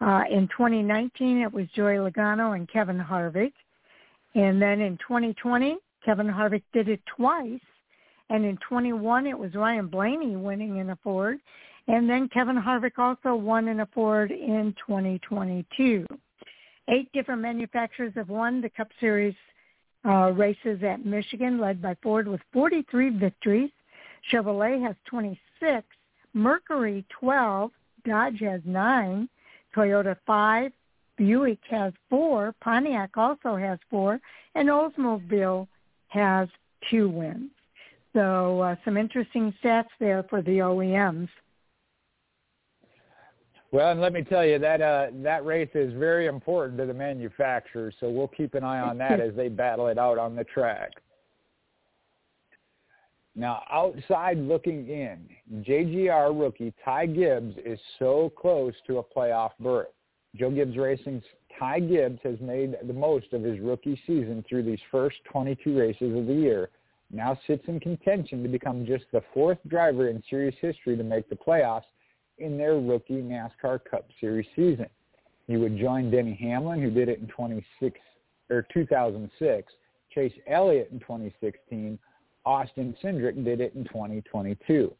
Uh, 0.00 0.22
in 0.30 0.48
2019, 0.48 1.38
it 1.38 1.52
was 1.52 1.66
Joey 1.74 1.96
Logano 1.96 2.56
and 2.56 2.68
Kevin 2.70 2.98
Harvick. 2.98 3.52
And 4.34 4.60
then 4.60 4.80
in 4.80 4.96
2020, 4.98 5.76
Kevin 6.04 6.26
Harvick 6.26 6.62
did 6.72 6.88
it 6.88 7.00
twice. 7.06 7.60
And 8.30 8.44
in 8.44 8.58
21, 8.68 9.26
it 9.26 9.38
was 9.38 9.54
Ryan 9.54 9.88
Blaney 9.88 10.36
winning 10.36 10.78
in 10.78 10.90
a 10.90 10.96
Ford. 10.96 11.38
And 11.88 12.08
then 12.10 12.28
Kevin 12.28 12.56
Harvick 12.56 12.98
also 12.98 13.34
won 13.34 13.68
in 13.68 13.80
a 13.80 13.86
Ford 13.86 14.30
in 14.30 14.74
2022. 14.86 16.06
Eight 16.88 17.12
different 17.12 17.42
manufacturers 17.42 18.12
have 18.16 18.28
won 18.28 18.60
the 18.60 18.70
Cup 18.70 18.88
Series 19.00 19.34
uh, 20.04 20.32
races 20.32 20.82
at 20.82 21.04
Michigan, 21.04 21.58
led 21.58 21.82
by 21.82 21.96
Ford 22.02 22.28
with 22.28 22.40
43 22.52 23.10
victories. 23.10 23.70
Chevrolet 24.32 24.84
has 24.84 24.96
26, 25.06 25.86
Mercury 26.32 27.04
12, 27.20 27.70
Dodge 28.04 28.40
has 28.40 28.60
9, 28.64 29.28
Toyota 29.74 30.16
5, 30.26 30.72
Buick 31.16 31.58
has 31.70 31.92
4, 32.10 32.54
Pontiac 32.60 33.16
also 33.16 33.56
has 33.56 33.78
4, 33.90 34.20
and 34.54 34.68
Oldsmobile 34.68 35.66
has 36.08 36.48
2 36.90 37.08
wins. 37.08 37.50
So 38.12 38.60
uh, 38.60 38.76
some 38.84 38.96
interesting 38.96 39.54
stats 39.62 39.88
there 39.98 40.24
for 40.28 40.42
the 40.42 40.58
OEMs. 40.58 41.28
Well, 43.76 43.90
and 43.90 44.00
let 44.00 44.14
me 44.14 44.22
tell 44.22 44.42
you 44.42 44.58
that 44.58 44.80
uh, 44.80 45.08
that 45.16 45.44
race 45.44 45.68
is 45.74 45.92
very 45.92 46.28
important 46.28 46.78
to 46.78 46.86
the 46.86 46.94
manufacturers, 46.94 47.94
so 48.00 48.08
we'll 48.08 48.26
keep 48.26 48.54
an 48.54 48.64
eye 48.64 48.80
on 48.80 48.96
that 48.96 49.20
as 49.20 49.34
they 49.34 49.48
battle 49.48 49.88
it 49.88 49.98
out 49.98 50.16
on 50.16 50.34
the 50.34 50.44
track. 50.44 50.92
Now, 53.34 53.64
outside 53.70 54.38
looking 54.38 54.88
in, 54.88 55.28
JGR 55.60 56.40
rookie 56.40 56.72
Ty 56.82 57.04
Gibbs 57.04 57.54
is 57.66 57.78
so 57.98 58.32
close 58.34 58.72
to 58.86 58.96
a 58.96 59.04
playoff 59.04 59.50
berth. 59.60 59.88
Joe 60.36 60.50
Gibbs 60.50 60.78
Racing's 60.78 61.24
Ty 61.60 61.80
Gibbs 61.80 62.20
has 62.22 62.40
made 62.40 62.76
the 62.86 62.94
most 62.94 63.30
of 63.34 63.42
his 63.42 63.60
rookie 63.60 64.00
season 64.06 64.42
through 64.48 64.62
these 64.62 64.80
first 64.90 65.16
22 65.30 65.78
races 65.78 66.16
of 66.16 66.26
the 66.26 66.32
year. 66.32 66.70
Now 67.12 67.38
sits 67.46 67.64
in 67.68 67.78
contention 67.80 68.42
to 68.42 68.48
become 68.48 68.86
just 68.86 69.04
the 69.12 69.22
fourth 69.34 69.58
driver 69.68 70.08
in 70.08 70.22
series 70.30 70.54
history 70.62 70.96
to 70.96 71.04
make 71.04 71.28
the 71.28 71.36
playoffs 71.36 71.82
in 72.38 72.58
their 72.58 72.78
rookie 72.78 73.22
NASCAR 73.22 73.80
Cup 73.90 74.08
Series 74.20 74.46
season. 74.54 74.86
He 75.46 75.56
would 75.56 75.78
join 75.78 76.10
Denny 76.10 76.34
Hamlin, 76.40 76.82
who 76.82 76.90
did 76.90 77.08
it 77.08 77.20
in 77.20 77.28
26 77.28 77.98
or 78.50 78.66
2006, 78.72 79.72
Chase 80.12 80.32
Elliott 80.46 80.88
in 80.92 81.00
2016, 81.00 81.98
Austin 82.44 82.96
Cindric 83.02 83.44
did 83.44 83.60
it 83.60 83.74
in 83.74 83.84
2022. 83.84 84.92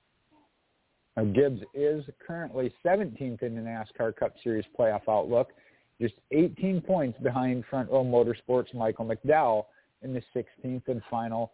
Now, 1.16 1.24
Gibbs 1.24 1.62
is 1.72 2.04
currently 2.26 2.72
17th 2.84 3.42
in 3.42 3.54
the 3.54 3.62
NASCAR 3.62 4.14
Cup 4.14 4.34
Series 4.42 4.64
playoff 4.78 5.02
outlook, 5.08 5.52
just 6.00 6.14
18 6.32 6.82
points 6.82 7.18
behind 7.22 7.64
Front 7.70 7.90
Row 7.90 8.04
Motorsports' 8.04 8.74
Michael 8.74 9.06
McDowell 9.06 9.64
in 10.02 10.12
the 10.12 10.22
16th 10.34 10.88
and 10.88 11.00
final 11.10 11.52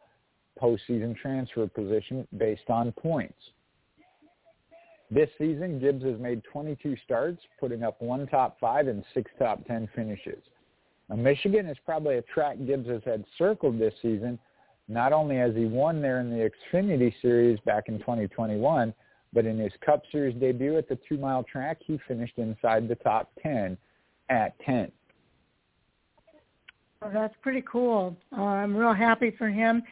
postseason 0.60 1.16
transfer 1.16 1.66
position 1.68 2.26
based 2.36 2.68
on 2.68 2.90
points. 2.92 3.38
This 5.12 5.28
season, 5.36 5.78
Gibbs 5.78 6.02
has 6.04 6.18
made 6.18 6.42
22 6.44 6.96
starts, 7.04 7.42
putting 7.60 7.82
up 7.82 8.00
one 8.00 8.26
top 8.28 8.58
five 8.58 8.88
and 8.88 9.04
six 9.12 9.30
top 9.38 9.62
10 9.66 9.90
finishes. 9.94 10.42
Now, 11.10 11.16
Michigan 11.16 11.66
is 11.66 11.76
probably 11.84 12.16
a 12.16 12.22
track 12.22 12.56
Gibbs 12.66 12.88
has 12.88 13.02
had 13.04 13.22
circled 13.36 13.78
this 13.78 13.92
season. 14.00 14.38
Not 14.88 15.12
only 15.12 15.36
has 15.36 15.54
he 15.54 15.66
won 15.66 16.00
there 16.00 16.20
in 16.20 16.30
the 16.30 16.50
Xfinity 16.72 17.12
Series 17.20 17.60
back 17.66 17.88
in 17.88 17.98
2021, 17.98 18.94
but 19.34 19.44
in 19.44 19.58
his 19.58 19.72
Cup 19.84 20.02
Series 20.10 20.34
debut 20.40 20.78
at 20.78 20.88
the 20.88 20.98
two-mile 21.06 21.44
track, 21.44 21.78
he 21.84 21.98
finished 22.08 22.38
inside 22.38 22.88
the 22.88 22.94
top 22.94 23.30
10 23.42 23.76
at 24.30 24.58
10. 24.60 24.90
Well, 27.02 27.10
that's 27.12 27.34
pretty 27.42 27.64
cool. 27.70 28.16
Uh, 28.34 28.42
I'm 28.42 28.74
real 28.74 28.94
happy 28.94 29.30
for 29.36 29.50
him. 29.50 29.82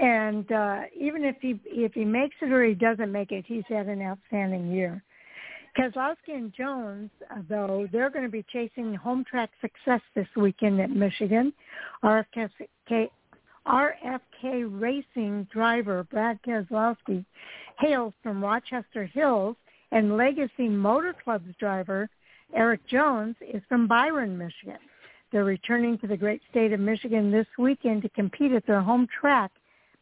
And 0.00 0.50
uh, 0.52 0.82
even 0.98 1.24
if 1.24 1.36
he 1.40 1.60
if 1.66 1.92
he 1.92 2.04
makes 2.04 2.36
it 2.40 2.52
or 2.52 2.64
he 2.64 2.74
doesn't 2.74 3.10
make 3.10 3.32
it, 3.32 3.44
he's 3.46 3.64
had 3.68 3.86
an 3.86 4.00
outstanding 4.00 4.70
year. 4.70 5.02
Keselowski 5.76 6.34
and 6.34 6.52
Jones, 6.52 7.10
uh, 7.30 7.40
though, 7.48 7.88
they're 7.92 8.10
going 8.10 8.24
to 8.24 8.30
be 8.30 8.44
chasing 8.52 8.94
home 8.94 9.24
track 9.28 9.50
success 9.60 10.00
this 10.14 10.26
weekend 10.36 10.80
at 10.80 10.90
Michigan. 10.90 11.52
RFK, 12.04 13.08
RFK 13.66 14.68
Racing 14.68 15.48
driver 15.52 16.04
Brad 16.04 16.40
Keselowski 16.42 17.24
hails 17.78 18.14
from 18.22 18.42
Rochester 18.42 19.04
Hills, 19.04 19.56
and 19.90 20.16
Legacy 20.16 20.68
Motor 20.68 21.14
Club's 21.24 21.54
driver 21.58 22.08
Erik 22.54 22.86
Jones 22.86 23.36
is 23.40 23.62
from 23.68 23.88
Byron, 23.88 24.38
Michigan. 24.38 24.78
They're 25.32 25.44
returning 25.44 25.98
to 25.98 26.06
the 26.06 26.16
great 26.16 26.40
state 26.50 26.72
of 26.72 26.80
Michigan 26.80 27.30
this 27.30 27.46
weekend 27.58 28.02
to 28.02 28.08
compete 28.10 28.52
at 28.52 28.66
their 28.66 28.80
home 28.80 29.06
track 29.20 29.50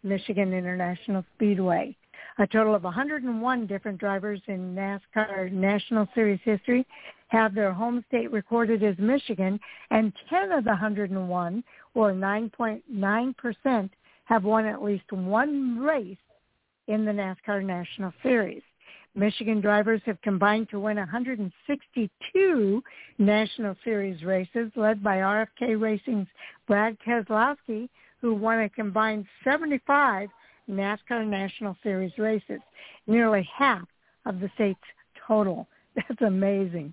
Michigan 0.06 0.54
International 0.54 1.24
Speedway. 1.34 1.94
A 2.38 2.46
total 2.46 2.74
of 2.74 2.84
101 2.84 3.66
different 3.66 3.98
drivers 3.98 4.40
in 4.46 4.74
NASCAR 4.74 5.50
National 5.50 6.08
Series 6.14 6.40
history 6.44 6.86
have 7.28 7.54
their 7.54 7.72
home 7.72 8.04
state 8.08 8.30
recorded 8.30 8.82
as 8.82 8.96
Michigan, 8.98 9.58
and 9.90 10.12
10 10.30 10.52
of 10.52 10.64
the 10.64 10.70
101, 10.70 11.64
or 11.94 12.12
9.9%, 12.12 13.90
have 14.24 14.44
won 14.44 14.66
at 14.66 14.82
least 14.82 15.10
one 15.12 15.78
race 15.78 16.16
in 16.88 17.04
the 17.04 17.12
NASCAR 17.12 17.64
National 17.64 18.12
Series. 18.22 18.62
Michigan 19.14 19.60
drivers 19.60 20.02
have 20.04 20.20
combined 20.20 20.68
to 20.68 20.78
win 20.78 20.98
162 20.98 22.82
National 23.18 23.74
Series 23.82 24.22
races, 24.22 24.70
led 24.76 25.02
by 25.02 25.16
RFK 25.18 25.80
Racing's 25.80 26.28
Brad 26.66 26.98
Keselowski, 27.04 27.88
who 28.20 28.34
won 28.34 28.60
a 28.60 28.68
combined 28.68 29.26
75 29.44 30.28
NASCAR 30.68 31.26
National 31.26 31.76
Series 31.82 32.12
races, 32.18 32.60
nearly 33.06 33.48
half 33.56 33.86
of 34.24 34.40
the 34.40 34.50
state's 34.54 34.80
total. 35.26 35.66
That's 35.96 36.22
amazing. 36.22 36.92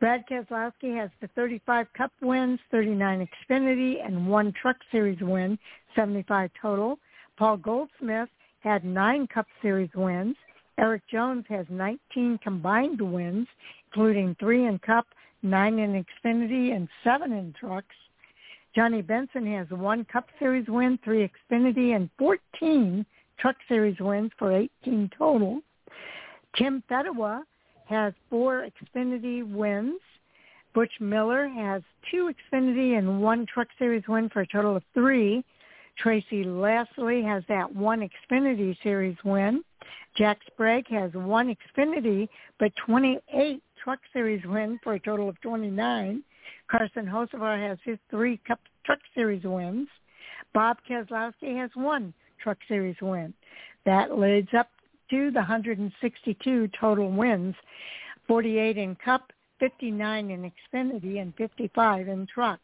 Brad 0.00 0.24
Keselowski 0.28 0.96
has 0.96 1.10
the 1.20 1.28
35 1.36 1.86
Cup 1.96 2.10
wins, 2.20 2.58
39 2.72 3.28
Xfinity, 3.48 4.04
and 4.04 4.26
one 4.26 4.52
Truck 4.60 4.76
Series 4.90 5.20
win, 5.20 5.58
75 5.94 6.50
total. 6.60 6.98
Paul 7.38 7.56
Goldsmith 7.56 8.28
had 8.60 8.84
nine 8.84 9.28
Cup 9.28 9.46
Series 9.62 9.90
wins. 9.94 10.36
Erik 10.78 11.02
Jones 11.10 11.44
has 11.48 11.66
19 11.68 12.38
combined 12.42 13.00
wins, 13.00 13.46
including 13.86 14.34
three 14.40 14.66
in 14.66 14.78
Cup, 14.80 15.06
nine 15.42 15.78
in 15.78 16.04
Xfinity, 16.04 16.74
and 16.74 16.88
seven 17.04 17.32
in 17.32 17.54
trucks. 17.58 17.94
Johnny 18.74 19.02
Benson 19.02 19.46
has 19.52 19.68
one 19.70 20.04
Cup 20.06 20.26
Series 20.38 20.66
win, 20.68 20.98
three 21.04 21.28
Xfinity, 21.28 21.94
and 21.94 22.08
14 22.18 23.04
Truck 23.38 23.56
Series 23.68 23.98
wins 24.00 24.30
for 24.38 24.52
18 24.52 25.10
total. 25.16 25.60
Tim 26.56 26.82
Fedewa 26.90 27.42
has 27.86 28.14
four 28.30 28.66
Xfinity 28.96 29.42
wins. 29.50 30.00
Butch 30.74 30.92
Miller 31.00 31.48
has 31.48 31.82
two 32.10 32.32
Xfinity 32.32 32.96
and 32.96 33.20
one 33.20 33.46
Truck 33.52 33.68
Series 33.78 34.04
win 34.08 34.30
for 34.30 34.40
a 34.40 34.46
total 34.46 34.76
of 34.76 34.82
three. 34.94 35.44
Tracy 35.98 36.44
Leslie 36.44 37.22
has 37.22 37.42
that 37.48 37.74
one 37.74 38.08
Xfinity 38.08 38.76
Series 38.82 39.16
win. 39.24 39.62
Jack 40.16 40.38
Sprague 40.46 40.88
has 40.88 41.12
one 41.12 41.54
Xfinity, 41.54 42.28
but 42.58 42.72
28 42.86 43.62
Truck 43.82 43.98
Series 44.12 44.44
wins 44.46 44.78
for 44.82 44.94
a 44.94 45.00
total 45.00 45.28
of 45.28 45.38
29. 45.42 46.22
Carson 46.70 47.06
Hocevar 47.06 47.60
has 47.68 47.78
his 47.84 47.98
three 48.10 48.40
Cup 48.46 48.60
Truck 48.84 48.98
Series 49.14 49.44
wins. 49.44 49.88
Bob 50.54 50.78
Keselowski 50.88 51.56
has 51.56 51.70
one 51.74 52.12
Truck 52.42 52.58
Series 52.68 52.96
win. 53.00 53.32
That 53.84 54.18
leads 54.18 54.52
up 54.56 54.68
to 55.10 55.30
the 55.30 55.40
162 55.40 56.70
total 56.78 57.10
wins, 57.10 57.54
48 58.26 58.78
in 58.78 58.96
Cup, 58.96 59.32
59 59.60 60.30
in 60.30 60.50
Xfinity, 60.50 61.20
and 61.20 61.34
55 61.36 62.08
in 62.08 62.26
trucks. 62.26 62.62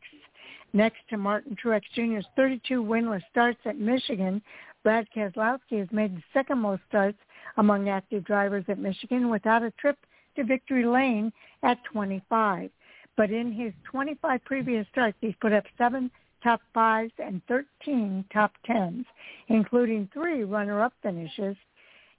Next 0.73 0.99
to 1.11 1.17
Martin 1.17 1.57
Truex 1.63 1.83
Jr.'s 1.95 2.27
32 2.37 2.83
winless 2.83 3.23
starts 3.31 3.61
at 3.65 3.79
Michigan, 3.79 4.43
Brad 4.83 5.07
Keselowski 5.15 5.79
has 5.79 5.89
made 5.91 6.17
the 6.17 6.23
second 6.33 6.59
most 6.59 6.83
starts 6.89 7.19
among 7.57 7.89
active 7.89 8.25
drivers 8.25 8.65
at 8.69 8.79
Michigan 8.79 9.29
without 9.29 9.63
a 9.63 9.71
trip 9.73 9.99
to 10.37 10.45
victory 10.45 10.87
lane 10.87 11.33
at 11.63 11.83
25. 11.85 12.71
But 13.19 13.31
in 13.33 13.53
his 13.53 13.75
25 13.91 14.43
previous 14.45 14.87
starts, 14.93 15.19
he's 15.21 15.35
put 15.41 15.53
up 15.53 15.65
seven 15.77 16.09
top 16.41 16.61
fives 16.73 17.13
and 17.19 17.43
13 17.49 18.25
top 18.33 18.53
tens, 18.65 19.05
including 19.49 20.09
three 20.13 20.45
runner-up 20.45 20.93
finishes 21.03 21.57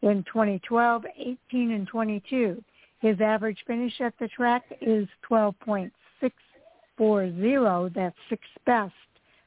in 0.02 0.26
2012, 0.26 1.06
18, 1.18 1.72
and 1.72 1.88
22. 1.88 2.62
His 3.00 3.22
average 3.22 3.64
finish 3.66 4.02
at 4.02 4.14
the 4.20 4.28
track 4.28 4.64
is 4.82 5.08
12.640. 5.32 7.94
That's 7.94 8.18
sixth 8.30 8.52
best 8.66 8.94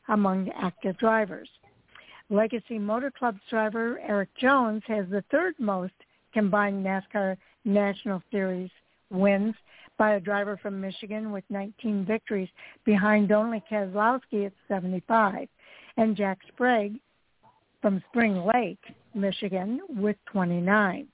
among 0.09 0.49
active 0.53 0.97
drivers. 0.97 1.51
Legacy 2.31 2.79
Motor 2.79 3.11
Club's 3.11 3.43
driver 3.51 4.01
Erik 4.01 4.35
Jones 4.41 4.83
has 4.87 5.05
the 5.11 5.23
third 5.31 5.55
most 5.59 5.93
combined 6.33 6.83
NASCAR 6.83 7.37
National 7.67 8.23
Series 8.31 8.71
wins 9.11 9.55
by 10.03 10.15
a 10.15 10.21
driver 10.21 10.59
from 10.61 10.81
Michigan 10.81 11.31
with 11.31 11.45
19 11.49 12.05
victories, 12.05 12.49
behind 12.85 13.31
only 13.31 13.63
Keselowski 13.71 14.47
at 14.47 14.53
75, 14.67 15.47
and 15.97 16.17
Jack 16.17 16.41
Sprague 16.49 16.97
from 17.81 18.03
Spring 18.11 18.45
Lake, 18.53 18.83
Michigan, 19.15 19.79
with 19.91 20.17
29. 20.33 21.07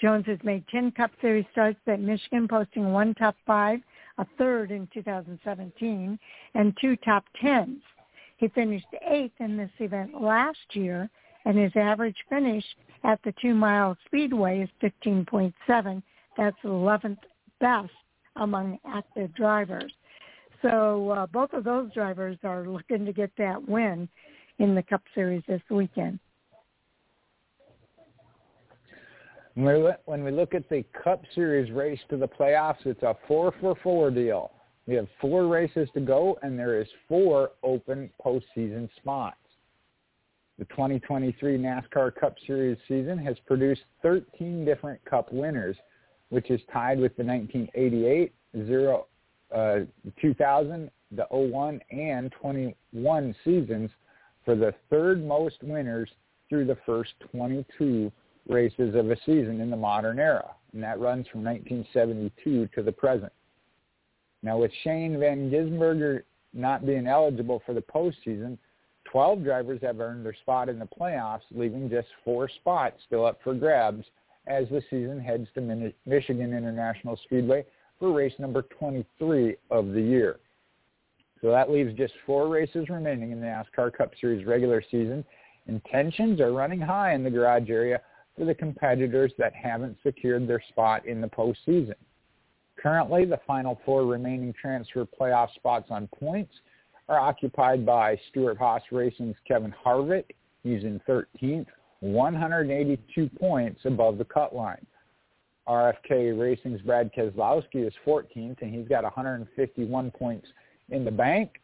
Jones 0.00 0.24
has 0.24 0.38
made 0.42 0.66
10 0.68 0.92
Cup 0.92 1.10
Series 1.20 1.44
starts 1.52 1.78
at 1.86 2.00
Michigan, 2.00 2.48
posting 2.48 2.94
one 2.94 3.12
top 3.12 3.36
five, 3.46 3.78
a 4.16 4.24
third 4.38 4.70
in 4.70 4.88
2017, 4.94 6.18
and 6.54 6.74
two 6.80 6.96
top 6.96 7.24
tens. 7.42 7.82
He 8.38 8.48
finished 8.48 8.86
eighth 9.06 9.38
in 9.40 9.58
this 9.58 9.70
event 9.80 10.18
last 10.18 10.64
year, 10.72 11.10
and 11.44 11.58
his 11.58 11.72
average 11.76 12.16
finish 12.30 12.64
at 13.04 13.20
the 13.22 13.34
two-mile 13.42 13.98
speedway 14.06 14.62
is 14.62 14.70
15.7. 15.04 16.02
That's 16.38 16.56
11th 16.64 17.18
best 17.60 17.92
among 18.36 18.78
active 18.86 19.34
drivers. 19.34 19.92
So 20.62 21.10
uh, 21.10 21.26
both 21.26 21.52
of 21.52 21.64
those 21.64 21.92
drivers 21.92 22.36
are 22.44 22.66
looking 22.66 23.06
to 23.06 23.12
get 23.12 23.30
that 23.38 23.66
win 23.66 24.08
in 24.58 24.74
the 24.74 24.82
Cup 24.82 25.02
Series 25.14 25.42
this 25.48 25.62
weekend. 25.70 26.18
When 29.54 30.24
we 30.24 30.30
look 30.30 30.54
at 30.54 30.68
the 30.68 30.84
Cup 31.04 31.22
Series 31.34 31.72
race 31.72 31.98
to 32.08 32.16
the 32.16 32.28
playoffs, 32.28 32.86
it's 32.86 33.02
a 33.02 33.16
four 33.26 33.52
for 33.60 33.74
four 33.82 34.10
deal. 34.10 34.52
We 34.86 34.94
have 34.94 35.08
four 35.20 35.46
races 35.46 35.88
to 35.94 36.00
go, 36.00 36.38
and 36.42 36.58
there 36.58 36.80
is 36.80 36.88
four 37.08 37.52
open 37.62 38.10
postseason 38.24 38.88
spots. 38.96 39.36
The 40.58 40.64
2023 40.66 41.58
NASCAR 41.58 42.14
Cup 42.14 42.36
Series 42.46 42.78
season 42.86 43.18
has 43.18 43.36
produced 43.46 43.82
13 44.02 44.64
different 44.64 45.02
Cup 45.04 45.32
winners, 45.32 45.76
which 46.30 46.50
is 46.50 46.60
tied 46.72 46.98
with 46.98 47.16
the 47.16 47.24
1988, 47.24 48.32
0, 48.66 49.06
uh, 49.54 49.78
2000, 50.20 50.90
the 51.12 51.26
01, 51.30 51.80
and 51.90 52.32
21 52.40 53.34
seasons 53.44 53.90
for 54.44 54.54
the 54.54 54.72
third 54.88 55.24
most 55.24 55.62
winners 55.62 56.08
through 56.48 56.66
the 56.66 56.78
first 56.86 57.12
22 57.32 58.10
races 58.48 58.94
of 58.94 59.10
a 59.10 59.16
season 59.26 59.60
in 59.60 59.70
the 59.70 59.76
modern 59.76 60.18
era, 60.18 60.50
and 60.72 60.82
that 60.82 60.98
runs 60.98 61.26
from 61.28 61.44
1972 61.44 62.68
to 62.74 62.82
the 62.82 62.92
present. 62.92 63.32
Now, 64.42 64.58
with 64.58 64.72
Shane 64.82 65.18
Van 65.20 65.50
Gisbergen 65.50 66.22
not 66.52 66.86
being 66.86 67.06
eligible 67.06 67.62
for 67.66 67.74
the 67.74 67.82
postseason, 67.82 68.56
12 69.04 69.44
drivers 69.44 69.80
have 69.82 70.00
earned 70.00 70.24
their 70.24 70.34
spot 70.34 70.68
in 70.68 70.78
the 70.78 70.86
playoffs, 70.86 71.42
leaving 71.50 71.90
just 71.90 72.08
four 72.24 72.48
spots 72.48 72.96
still 73.06 73.26
up 73.26 73.38
for 73.42 73.54
grabs 73.54 74.04
as 74.46 74.68
the 74.68 74.82
season 74.90 75.20
heads 75.20 75.48
to 75.54 75.92
Michigan 76.06 76.54
International 76.54 77.18
Speedway 77.24 77.64
for 77.98 78.12
race 78.12 78.32
number 78.38 78.62
23 78.62 79.56
of 79.70 79.92
the 79.92 80.00
year. 80.00 80.40
So 81.40 81.50
that 81.50 81.70
leaves 81.70 81.94
just 81.96 82.12
four 82.26 82.48
races 82.48 82.88
remaining 82.88 83.32
in 83.32 83.40
the 83.40 83.46
NASCAR 83.46 83.92
Cup 83.92 84.12
Series 84.20 84.46
regular 84.46 84.82
season, 84.90 85.24
and 85.66 85.82
tensions 85.90 86.40
are 86.40 86.52
running 86.52 86.80
high 86.80 87.14
in 87.14 87.22
the 87.22 87.30
garage 87.30 87.70
area 87.70 88.00
for 88.36 88.44
the 88.44 88.54
competitors 88.54 89.32
that 89.38 89.54
haven't 89.54 89.96
secured 90.02 90.46
their 90.46 90.62
spot 90.68 91.06
in 91.06 91.20
the 91.20 91.28
postseason. 91.28 91.94
Currently, 92.76 93.26
the 93.26 93.40
final 93.46 93.80
four 93.84 94.04
remaining 94.04 94.54
transfer 94.58 95.06
playoff 95.06 95.52
spots 95.54 95.88
on 95.90 96.08
points 96.08 96.52
are 97.08 97.20
occupied 97.20 97.84
by 97.84 98.18
Stewart-Haas 98.30 98.82
Racing's 98.90 99.36
Kevin 99.46 99.74
Harvick. 99.84 100.24
He's 100.62 100.84
in 100.84 101.00
13th, 101.08 101.66
182 102.00 103.30
points 103.38 103.80
above 103.84 104.18
the 104.18 104.24
cut 104.24 104.54
line. 104.54 104.84
RFK 105.68 106.38
Racing's 106.38 106.80
Brad 106.80 107.12
Keselowski 107.14 107.86
is 107.86 107.92
14th, 108.06 108.60
and 108.60 108.74
he's 108.74 108.88
got 108.88 109.04
151 109.04 110.10
points 110.10 110.48
in 110.88 111.04
the 111.04 111.10
bank. 111.10 111.60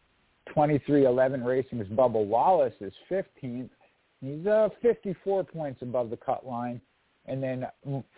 23XI 0.54 1.44
Racing's 1.44 1.88
Bubba 1.88 2.24
Wallace 2.24 2.74
is 2.80 2.92
15th. 3.10 3.70
He's 4.20 4.46
uh, 4.46 4.68
54 4.80 5.44
points 5.44 5.82
above 5.82 6.10
the 6.10 6.16
cut 6.16 6.46
line. 6.46 6.80
And 7.26 7.42
then 7.42 7.66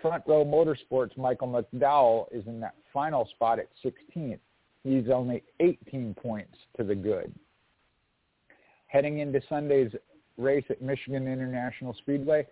Front 0.02 0.24
Row 0.26 0.44
Motorsports, 0.44 1.16
Michael 1.16 1.48
McDowell 1.48 2.26
is 2.30 2.46
in 2.46 2.60
that 2.60 2.74
final 2.92 3.26
spot 3.34 3.58
at 3.58 3.68
16th. 3.82 4.38
He's 4.84 5.08
only 5.12 5.42
18 5.60 6.14
points 6.14 6.54
to 6.76 6.84
the 6.84 6.94
good. 6.94 7.32
Heading 8.86 9.18
into 9.18 9.40
Sunday's 9.48 9.92
race 10.38 10.64
at 10.70 10.80
Michigan 10.80 11.26
International 11.26 11.94
Speedway, 11.94 12.46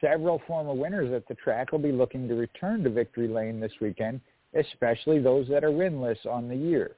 several 0.00 0.40
former 0.46 0.72
winners 0.72 1.12
at 1.12 1.28
the 1.28 1.34
track 1.34 1.72
will 1.72 1.78
be 1.78 1.92
looking 1.92 2.26
to 2.28 2.34
return 2.34 2.82
to 2.84 2.90
victory 2.90 3.28
lane 3.28 3.60
this 3.60 3.72
weekend, 3.80 4.20
especially 4.54 5.18
those 5.18 5.46
that 5.48 5.64
are 5.64 5.70
winless 5.70 6.24
on 6.24 6.48
the 6.48 6.56
year. 6.56 6.96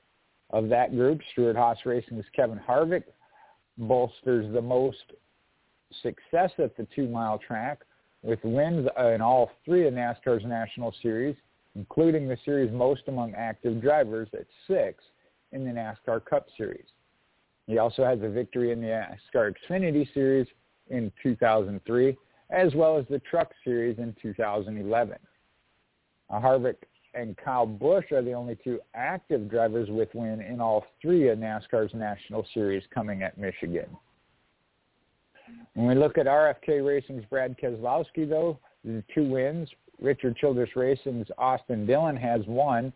Of 0.50 0.68
that 0.68 0.94
group, 0.94 1.20
Stewart-Haas 1.32 1.78
Racing's 1.84 2.24
Kevin 2.36 2.60
Harvick 2.68 3.04
bolsters 3.78 4.52
the 4.52 4.62
most 4.62 5.12
success 6.02 6.50
at 6.58 6.76
the 6.76 6.86
two-mile 6.94 7.38
track 7.38 7.80
with 8.22 8.38
wins 8.44 8.88
in 9.14 9.20
all 9.20 9.50
three 9.64 9.86
of 9.86 9.94
NASCAR's 9.94 10.44
National 10.44 10.94
Series. 11.02 11.36
including 11.76 12.28
the 12.28 12.38
series 12.44 12.72
most 12.72 13.02
among 13.08 13.34
active 13.34 13.80
drivers 13.80 14.28
at 14.32 14.46
six 14.66 15.02
in 15.52 15.64
the 15.64 15.70
NASCAR 15.70 16.24
Cup 16.24 16.46
Series. 16.56 16.86
He 17.66 17.78
also 17.78 18.04
has 18.04 18.18
a 18.22 18.28
victory 18.28 18.72
in 18.72 18.80
the 18.80 18.88
NASCAR 18.88 19.54
Xfinity 19.68 20.12
Series 20.12 20.46
in 20.88 21.10
2003, 21.22 22.16
as 22.50 22.74
well 22.74 22.98
as 22.98 23.06
the 23.08 23.18
Truck 23.20 23.52
Series 23.64 23.98
in 23.98 24.14
2011. 24.20 25.16
Harvick 26.30 26.76
and 27.14 27.36
Kyle 27.36 27.66
Busch 27.66 28.10
are 28.12 28.22
the 28.22 28.32
only 28.32 28.58
two 28.62 28.80
active 28.94 29.48
drivers 29.48 29.88
with 29.88 30.08
win 30.14 30.40
in 30.40 30.60
all 30.60 30.84
three 31.00 31.28
of 31.28 31.38
NASCAR's 31.38 31.94
National 31.94 32.46
Series 32.52 32.82
coming 32.92 33.22
at 33.22 33.38
Michigan. 33.38 33.86
When 35.74 35.86
we 35.86 35.94
look 35.94 36.18
at 36.18 36.26
RFK 36.26 36.84
Racing's 36.84 37.24
Brad 37.26 37.56
Keselowski, 37.58 38.28
though, 38.28 38.58
the 38.84 39.02
two 39.14 39.24
wins. 39.24 39.68
Richard 40.00 40.36
Childress 40.36 40.70
Racing's 40.74 41.28
Austin 41.38 41.86
Dillon 41.86 42.16
has 42.16 42.40
one. 42.46 42.92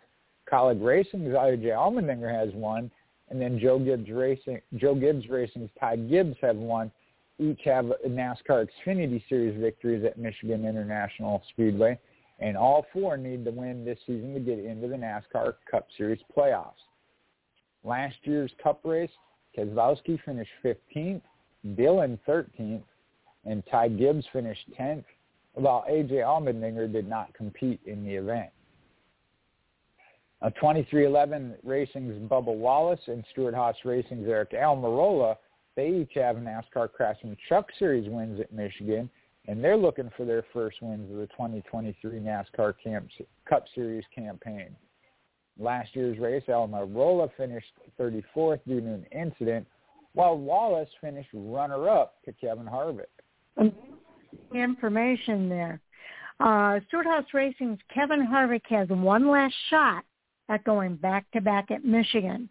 Kaulig 0.51 0.85
Racing's 0.85 1.29
AJ 1.29 1.67
Allmendinger 1.67 2.33
has 2.33 2.53
one. 2.55 2.91
And 3.31 3.41
then 3.41 3.59
Joe 3.59 3.79
Gibbs 3.79 4.11
Racing, 4.11 4.61
Joe 4.77 4.95
Gibbs 4.95 5.29
Racing's 5.29 5.71
Ty 5.79 5.97
Gibbs 5.97 6.37
have 6.41 6.57
won. 6.57 6.91
Each 7.39 7.61
have 7.65 7.93
NASCAR 8.07 8.67
Xfinity 8.87 9.23
Series 9.29 9.61
victories 9.61 10.05
at 10.05 10.19
Michigan 10.19 10.65
International 10.65 11.43
Speedway 11.51 11.99
and 12.41 12.57
all 12.57 12.87
four 12.93 13.17
need 13.17 13.45
to 13.45 13.51
win 13.51 13.85
this 13.85 13.99
season 14.07 14.35
to 14.35 14.41
get 14.41 14.59
into 14.59 14.89
the 14.89 14.97
NASCAR 14.97 15.55
Cup 15.71 15.89
Series 15.97 16.21
playoffs. 16.37 16.73
Last 17.85 18.17
year's 18.23 18.53
Cup 18.63 18.81
race, 18.85 19.11
Keselowski 19.57 20.23
finished 20.25 20.51
15th, 20.65 21.23
Dillon 21.77 22.19
13th, 22.29 22.83
and 23.45 23.63
Ty 23.71 23.89
Gibbs 23.89 24.25
finished 24.33 24.71
10th, 24.79 25.05
while 25.55 25.85
A.J. 25.89 26.17
Allmendinger 26.17 26.93
did 26.93 27.09
not 27.09 27.35
compete 27.35 27.81
in 27.87 28.05
the 28.05 28.15
event. 28.15 28.51
A 30.41 30.53
23XI 30.53 31.57
Racing's 31.65 32.17
Bubba 32.29 32.55
Wallace 32.55 33.01
and 33.09 33.25
Stewart-Haas 33.33 33.75
Racing's 33.85 34.29
Aric 34.29 34.55
Almirola, 34.55 35.37
they 35.75 35.89
each 35.89 36.13
have 36.15 36.37
NASCAR 36.37 36.93
Craftsman 36.93 37.37
Truck 37.49 37.69
Series 37.77 38.09
wins 38.09 38.39
at 38.39 38.53
Michigan, 38.53 39.11
and 39.49 39.63
they're 39.63 39.77
looking 39.77 40.11
for 40.17 40.25
their 40.25 40.45
first 40.53 40.81
wins 40.81 41.11
of 41.11 41.17
the 41.17 41.27
2023 41.29 42.21
NASCAR 42.21 42.75
Camp, 42.83 43.09
Cup 43.49 43.65
Series 43.75 44.05
campaign. 44.15 44.77
Last 45.59 45.97
year's 45.97 46.19
race, 46.21 46.45
Almirola 46.49 47.31
finished 47.37 47.73
34th 47.99 48.61
due 48.65 48.81
to 48.81 48.87
an 48.87 49.07
incident, 49.11 49.67
while 50.13 50.39
Wallace 50.39 50.89
finished 51.01 51.31
runner-up 51.33 52.15
to 52.25 52.33
Kevin 52.33 52.67
Harvick. 52.67 53.73
Information 54.55 55.49
there. 55.49 55.81
Uh, 56.39 56.79
Stewart-Haas 56.87 57.25
Racing's 57.35 57.81
Kevin 57.93 58.25
Harvick 58.25 58.67
has 58.69 58.89
one 58.89 59.29
last 59.29 59.55
shot 59.69 60.05
at 60.49 60.65
going 60.65 60.97
back-to-back 60.97 61.71
at 61.71 61.85
Michigan. 61.85 62.49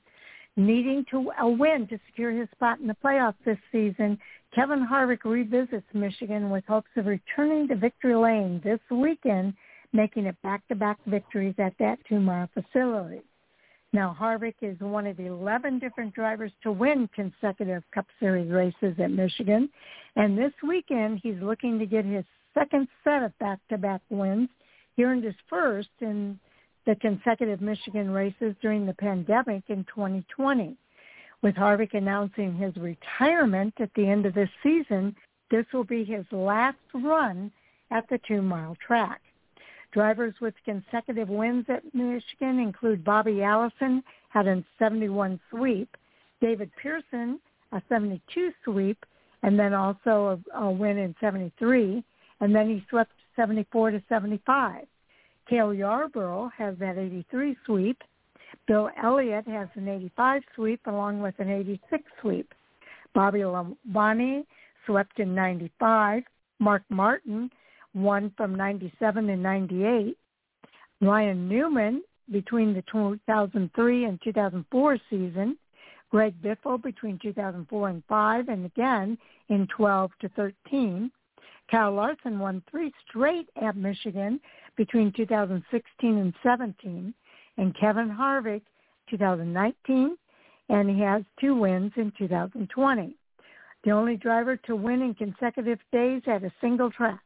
Needing 0.55 1.05
to 1.11 1.31
a 1.39 1.47
win 1.47 1.87
to 1.87 1.99
secure 2.07 2.31
his 2.31 2.49
spot 2.51 2.79
in 2.79 2.87
the 2.87 2.95
playoffs 3.03 3.35
this 3.45 3.59
season, 3.71 4.17
Kevin 4.55 4.85
Harvick 4.85 5.23
revisits 5.23 5.85
Michigan 5.93 6.49
with 6.49 6.63
hopes 6.65 6.89
of 6.95 7.05
returning 7.05 7.67
to 7.67 7.75
victory 7.75 8.15
lane 8.15 8.59
this 8.63 8.79
weekend, 8.89 9.53
making 9.93 10.25
it 10.25 10.35
back-to-back 10.41 10.97
victories 11.05 11.55
at 11.59 11.73
that 11.79 11.99
two-mile 12.09 12.49
facility. 12.53 13.21
Now, 13.93 14.15
Harvick 14.19 14.55
is 14.61 14.79
one 14.79 15.07
of 15.07 15.19
11 15.19 15.79
different 15.79 16.13
drivers 16.13 16.51
to 16.63 16.71
win 16.71 17.09
consecutive 17.15 17.83
Cup 17.93 18.05
Series 18.19 18.51
races 18.51 18.95
at 18.99 19.11
Michigan. 19.11 19.69
And 20.15 20.37
this 20.37 20.53
weekend, 20.67 21.19
he's 21.23 21.41
looking 21.41 21.79
to 21.79 21.85
get 21.85 22.03
his 22.03 22.25
second 22.53 22.87
set 23.03 23.23
of 23.23 23.37
back-to-back 23.39 24.01
wins. 24.09 24.49
He 24.95 25.03
earned 25.03 25.23
his 25.23 25.35
first 25.49 25.89
in 26.01 26.39
the 26.87 26.95
consecutive 26.95 27.61
Michigan 27.61 28.09
races 28.09 28.55
during 28.61 28.85
the 28.85 28.93
pandemic 28.93 29.63
in 29.67 29.83
2020. 29.93 30.75
With 31.43 31.53
Harvick 31.53 31.93
announcing 31.93 32.55
his 32.55 32.75
retirement 32.77 33.73
at 33.79 33.93
the 33.93 34.07
end 34.07 34.25
of 34.25 34.33
this 34.33 34.49
season, 34.63 35.13
this 35.51 35.65
will 35.73 35.83
be 35.83 36.05
his 36.05 36.25
last 36.31 36.77
run 36.93 37.51
at 37.91 38.07
the 38.09 38.19
two-mile 38.25 38.77
track. 38.85 39.21
Drivers 39.91 40.33
with 40.39 40.53
consecutive 40.63 41.27
wins 41.27 41.65
at 41.67 41.83
Michigan 41.93 42.59
include 42.59 43.03
Bobby 43.03 43.43
Allison, 43.43 44.01
had 44.29 44.47
a 44.47 44.63
71 44.79 45.39
sweep, 45.49 45.95
David 46.41 46.71
Pearson, 46.81 47.39
a 47.73 47.81
72 47.89 48.51
sweep, 48.63 49.05
and 49.43 49.59
then 49.59 49.73
also 49.73 50.39
a, 50.53 50.59
a 50.59 50.71
win 50.71 50.97
in 50.97 51.15
73, 51.19 52.01
and 52.39 52.55
then 52.55 52.69
he 52.69 52.85
swept 52.89 53.11
74 53.35 53.91
to 53.91 54.03
75. 54.07 54.85
Cale 55.49 55.73
Yarborough 55.73 56.51
has 56.57 56.75
that 56.79 56.97
83 56.97 57.55
sweep. 57.65 58.01
Bill 58.67 58.89
Elliott 59.01 59.47
has 59.47 59.69
an 59.75 59.87
85 59.87 60.41
sweep 60.55 60.81
along 60.87 61.21
with 61.21 61.35
an 61.39 61.49
86 61.49 62.03
sweep. 62.21 62.53
Bobby 63.13 63.39
Labonte 63.39 64.45
swept 64.85 65.19
in 65.19 65.33
95. 65.33 66.23
Mark 66.59 66.83
Martin 66.89 67.49
won 67.93 68.31
from 68.35 68.55
97 68.55 69.29
and 69.29 69.41
98. 69.41 70.17
Ryan 71.01 71.47
Newman 71.47 72.01
between 72.31 72.73
the 72.73 72.83
2003 72.91 74.05
and 74.05 74.19
2004 74.21 74.97
season. 75.09 75.57
Greg 76.09 76.33
Biffle 76.41 76.81
between 76.81 77.19
2004 77.19 77.89
and 77.89 78.03
5 78.07 78.49
and 78.49 78.65
again 78.65 79.17
in 79.49 79.67
12 79.67 80.11
to 80.21 80.29
13. 80.29 81.11
Kyle 81.69 81.93
Larson 81.93 82.39
won 82.39 82.63
three 82.71 82.93
straight 83.07 83.49
at 83.61 83.75
Michigan 83.75 84.39
between 84.77 85.11
2016 85.11 86.17
and 86.17 86.33
17, 86.43 87.13
and 87.57 87.79
Kevin 87.79 88.09
Harvick 88.09 88.61
2019, 89.09 90.15
and 90.69 90.89
he 90.89 91.01
has 91.01 91.23
two 91.39 91.55
wins 91.55 91.91
in 91.95 92.13
2020. 92.17 93.15
The 93.83 93.91
only 93.91 94.17
driver 94.17 94.55
to 94.55 94.75
win 94.75 95.01
in 95.01 95.13
consecutive 95.15 95.79
days 95.91 96.21
at 96.27 96.43
a 96.43 96.51
single 96.61 96.91
track. 96.91 97.19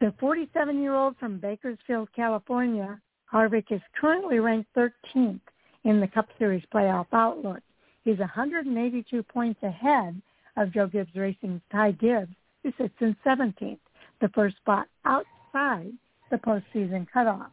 The 0.00 0.12
47-year-old 0.20 1.16
from 1.18 1.38
Bakersfield, 1.38 2.08
California, 2.14 3.00
Harvick 3.32 3.70
is 3.70 3.80
currently 3.98 4.40
ranked 4.40 4.68
13th 4.76 5.40
in 5.84 6.00
the 6.00 6.08
Cup 6.08 6.28
Series 6.38 6.64
playoff 6.74 7.06
outlook. 7.12 7.60
He's 8.04 8.18
182 8.18 9.22
points 9.22 9.62
ahead 9.62 10.20
of 10.56 10.72
Joe 10.72 10.86
Gibbs 10.86 11.14
Racing's 11.14 11.60
Ty 11.72 11.92
Gibbs, 11.92 12.34
who 12.62 12.72
sits 12.78 12.94
in 13.00 13.16
17th, 13.26 13.78
the 14.20 14.28
first 14.28 14.56
spot 14.56 14.86
outside 15.04 15.92
the 16.30 16.38
postseason 16.38 17.06
cutoff. 17.12 17.50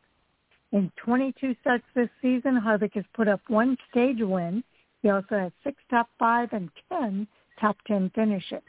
In 0.71 0.91
22 0.97 1.55
starts 1.61 1.83
this 1.93 2.09
season, 2.21 2.59
Harvick 2.59 2.95
has 2.95 3.05
put 3.13 3.27
up 3.27 3.41
one 3.47 3.77
stage 3.91 4.21
win. 4.21 4.63
He 5.01 5.09
also 5.09 5.37
has 5.37 5.51
six 5.63 5.77
top 5.89 6.09
five 6.17 6.49
and 6.51 6.69
10 6.89 7.27
top 7.59 7.77
10 7.87 8.11
finishes. 8.15 8.63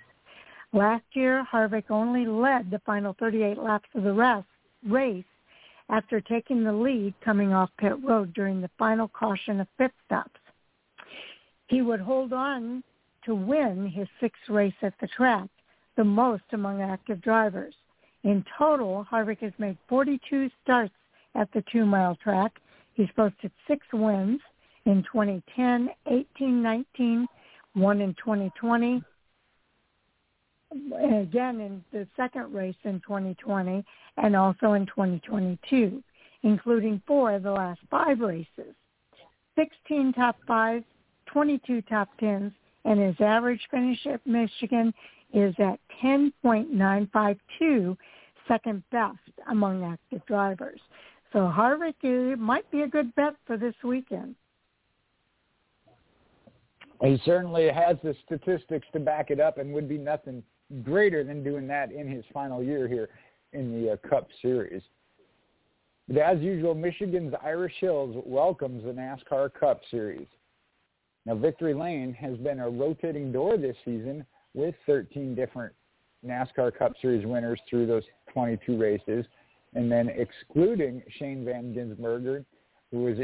Last 0.73 1.05
year, 1.13 1.47
Harvick 1.51 1.91
only 1.91 2.27
led 2.27 2.71
the 2.71 2.81
final 2.81 3.15
38 3.19 3.57
laps 3.59 3.89
of 3.95 4.03
the 4.03 4.13
rest, 4.13 4.47
race 4.87 5.25
after 5.89 6.21
taking 6.21 6.65
the 6.65 6.73
lead 6.73 7.15
coming 7.25 7.53
off 7.53 7.71
pit 7.79 7.95
road 8.03 8.35
during 8.35 8.61
the 8.61 8.71
final 8.79 9.09
caution 9.09 9.61
of 9.61 9.69
pit 9.79 9.93
stops. 10.07 10.41
He 11.69 11.83
would 11.83 12.01
hold 12.01 12.33
on 12.33 12.83
to 13.25 13.35
win 13.35 13.87
his 13.87 14.09
sixth 14.21 14.49
race 14.49 14.75
at 14.83 14.95
the 15.01 15.09
track, 15.09 15.49
the 15.97 16.05
most 16.05 16.45
among 16.53 16.83
active 16.83 17.21
drivers. 17.21 17.75
In 18.25 18.45
total, 18.59 19.07
Harvick 19.11 19.41
has 19.41 19.53
made 19.59 19.77
42 19.89 20.51
starts 20.63 20.95
at 21.35 21.53
the 21.53 21.63
two-mile 21.71 22.17
track. 22.17 22.59
He's 22.95 23.11
posted 23.15 23.53
six 23.69 23.87
wins 23.93 24.41
in 24.87 25.03
2010, 25.03 25.91
18, 26.07 26.63
19, 26.63 27.27
one 27.75 28.01
in 28.01 28.15
2020, 28.15 29.03
and 30.71 31.23
again 31.23 31.61
in 31.61 31.85
the 31.93 32.07
second 32.17 32.53
race 32.53 32.77
in 32.85 33.01
2020, 33.01 33.85
and 34.17 34.37
also 34.37 34.73
in 34.73 34.87
2022, 34.87 36.03
including 36.43 37.03
four 37.07 37.33
of 37.33 37.43
the 37.43 37.51
last 37.51 37.81
five 37.91 38.21
races. 38.21 38.75
16 39.57 40.15
top 40.15 40.37
fives, 40.47 40.85
22 41.27 41.83
top 41.83 42.09
tens, 42.19 42.53
and 42.85 43.01
his 43.01 43.17
average 43.21 43.67
finish 43.71 44.07
at 44.07 44.27
Michigan 44.27 44.95
is 45.33 45.55
at 45.59 45.79
10.952, 46.03 47.97
second 48.49 48.83
best 48.91 49.19
among 49.51 49.85
active 49.85 50.25
drivers. 50.27 50.81
So 51.33 51.41
Harvick 51.41 52.39
might 52.39 52.71
be 52.71 52.83
a 52.83 52.89
good 52.89 53.15
bet 53.15 53.35
for 53.47 53.57
this 53.57 53.75
weekend. 53.83 54.37
He 57.03 57.21
certainly 57.25 57.69
has 57.69 57.97
the 58.03 58.15
statistics 58.25 58.87
to 58.93 59.01
back 59.01 59.31
it 59.31 59.41
up 59.41 59.59
and 59.59 59.73
would 59.73 59.89
be 59.89 59.99
nothing 59.99 60.43
greater 60.83 61.25
than 61.25 61.43
doing 61.43 61.67
that 61.67 61.93
in 61.93 62.09
his 62.09 62.25
final 62.33 62.63
year 62.63 62.89
here 62.89 63.09
in 63.53 63.73
the 63.73 63.93
uh, 63.93 63.97
Cup 64.09 64.29
Series. 64.41 64.83
But 66.09 66.19
as 66.19 66.41
usual, 66.41 66.75
Michigan's 66.75 67.35
Irish 67.43 67.75
Hills 67.81 68.23
welcomes 68.27 68.85
the 68.85 68.93
NASCAR 68.93 69.53
Cup 69.59 69.81
Series. 69.91 70.27
Now, 71.27 71.35
Victory 71.35 71.75
Lane 71.75 72.13
has 72.15 72.37
been 72.39 72.61
a 72.61 72.69
rotating 72.69 73.33
door 73.33 73.57
this 73.57 73.77
season 73.85 74.25
with 74.53 74.75
13 74.87 75.35
different 75.35 75.73
NASCAR 76.27 76.77
Cup 76.77 76.93
Series 77.01 77.27
winners 77.27 77.61
through 77.69 77.87
those 77.87 78.05
22 78.35 78.77
races. 78.77 79.25
And 79.75 79.91
then 79.91 80.09
excluding 80.09 81.03
Shane 81.19 81.45
Van 81.45 81.75
Gisbergen, 81.75 82.45
who 82.91 83.05
was 83.05 83.19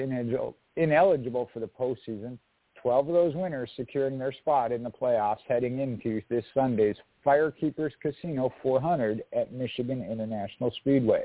ineligible 0.76 1.50
for 1.52 1.60
the 1.60 1.68
postseason, 1.68 2.38
12 2.82 3.08
of 3.08 3.14
those 3.14 3.34
winners 3.34 3.70
securing 3.76 4.18
their 4.18 4.32
spot 4.32 4.72
in 4.72 4.82
the 4.82 4.90
playoffs 4.90 5.40
heading 5.46 5.80
into 5.80 6.22
this 6.30 6.44
Sunday's 6.54 6.96
Firekeepers 7.24 7.92
Casino 8.00 8.52
400 8.62 9.22
at 9.36 9.52
Michigan 9.52 10.02
International 10.10 10.72
Speedway. 10.80 11.24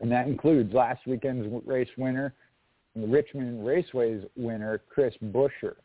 And 0.00 0.12
that 0.12 0.26
includes 0.26 0.74
last 0.74 1.06
weekend's 1.06 1.48
race 1.66 1.88
winner, 1.96 2.34
Richmond 2.94 3.66
Raceway's 3.66 4.24
winner, 4.36 4.82
Chris 4.88 5.14
Buescher. 5.22 5.76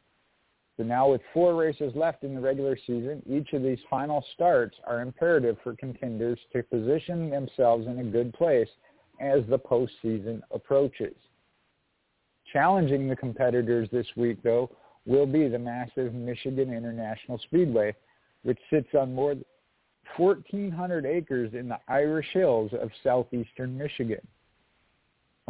So 0.78 0.84
now 0.84 1.10
with 1.10 1.22
four 1.34 1.56
races 1.56 1.94
left 1.96 2.24
in 2.24 2.36
the 2.36 2.42
regular 2.42 2.78
season, 2.86 3.22
each 3.30 3.54
of 3.54 3.64
these 3.64 3.80
final 3.90 4.24
starts 4.34 4.76
are 4.86 5.02
imperative 5.02 5.58
for 5.64 5.76
contenders 5.76 6.38
to 6.54 6.64
position 6.64 7.30
themselves 7.30 7.88
in 7.88 8.00
a 8.00 8.04
good 8.04 8.34
place 8.34 8.68
as 9.22 9.42
the 9.48 9.58
postseason 9.58 10.42
approaches. 10.52 11.16
Challenging 12.52 13.08
the 13.08 13.16
competitors 13.16 13.88
this 13.92 14.08
week, 14.18 14.44
though, 14.44 14.70
will 15.06 15.26
be 15.26 15.48
the 15.48 15.60
massive 15.60 16.14
Michigan 16.14 16.74
International 16.74 17.40
Speedway, 17.40 17.96
which 18.44 18.60
sits 18.70 18.90
on 18.94 19.16
more 19.16 19.36
than 19.36 19.46
1,400 20.18 21.06
acres 21.06 21.54
in 21.54 21.70
the 21.70 21.80
Irish 21.88 22.28
Hills 22.34 22.72
of 22.80 22.92
southeastern 23.04 23.78
Michigan. 23.78 24.22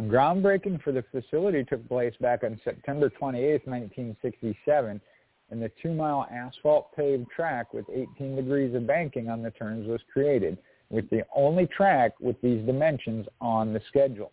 Groundbreaking 0.00 0.82
for 0.82 0.92
the 0.92 1.02
facility 1.10 1.64
took 1.64 1.86
place 1.88 2.14
back 2.20 2.44
on 2.44 2.60
September 2.64 3.08
28, 3.08 3.66
1967, 3.66 5.00
and 5.50 5.62
the 5.62 5.70
two-mile 5.80 6.26
asphalt 6.30 6.94
paved 6.94 7.30
track 7.30 7.72
with 7.72 7.84
18 7.90 8.36
degrees 8.36 8.74
of 8.74 8.86
banking 8.86 9.28
on 9.28 9.42
the 9.42 9.50
turns 9.52 9.86
was 9.86 10.00
created, 10.12 10.58
with 10.90 11.08
the 11.10 11.22
only 11.34 11.66
track 11.66 12.12
with 12.20 12.40
these 12.42 12.64
dimensions 12.66 13.26
on 13.40 13.72
the 13.72 13.80
schedule. 13.88 14.32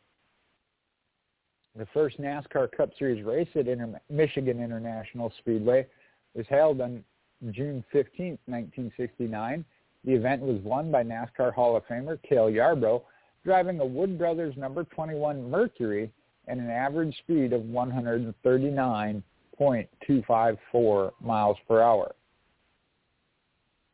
The 1.76 1.88
first 1.94 2.19
NASCAR 2.19 2.72
Cup 2.72 2.91
Series 2.99 3.23
race 3.23 3.48
at 3.56 3.68
Inter- 3.68 3.99
Michigan 4.10 4.61
International 4.61 5.34
Speedway 5.40 5.88
was 6.35 6.45
held 6.48 6.81
on 6.81 7.03
June 7.52 7.84
15, 7.91 8.38
1969. 8.45 9.65
The 10.06 10.14
event 10.14 10.41
was 10.41 10.61
won 10.61 10.91
by 10.91 11.03
NASCAR 11.03 11.53
Hall 11.53 11.76
of 11.76 11.85
Famer 11.88 12.19
Cale 12.22 12.49
Yarborough, 12.49 13.03
driving 13.44 13.80
a 13.80 13.85
Wood 13.85 14.18
Brothers 14.18 14.56
number 14.56 14.84
21 14.84 15.49
Mercury 15.49 16.11
at 16.48 16.57
an 16.57 16.69
average 16.69 17.18
speed 17.19 17.53
of 17.53 17.64
139 17.64 19.23
0.254 19.60 21.12
miles 21.22 21.58
per 21.68 21.82
hour. 21.82 22.16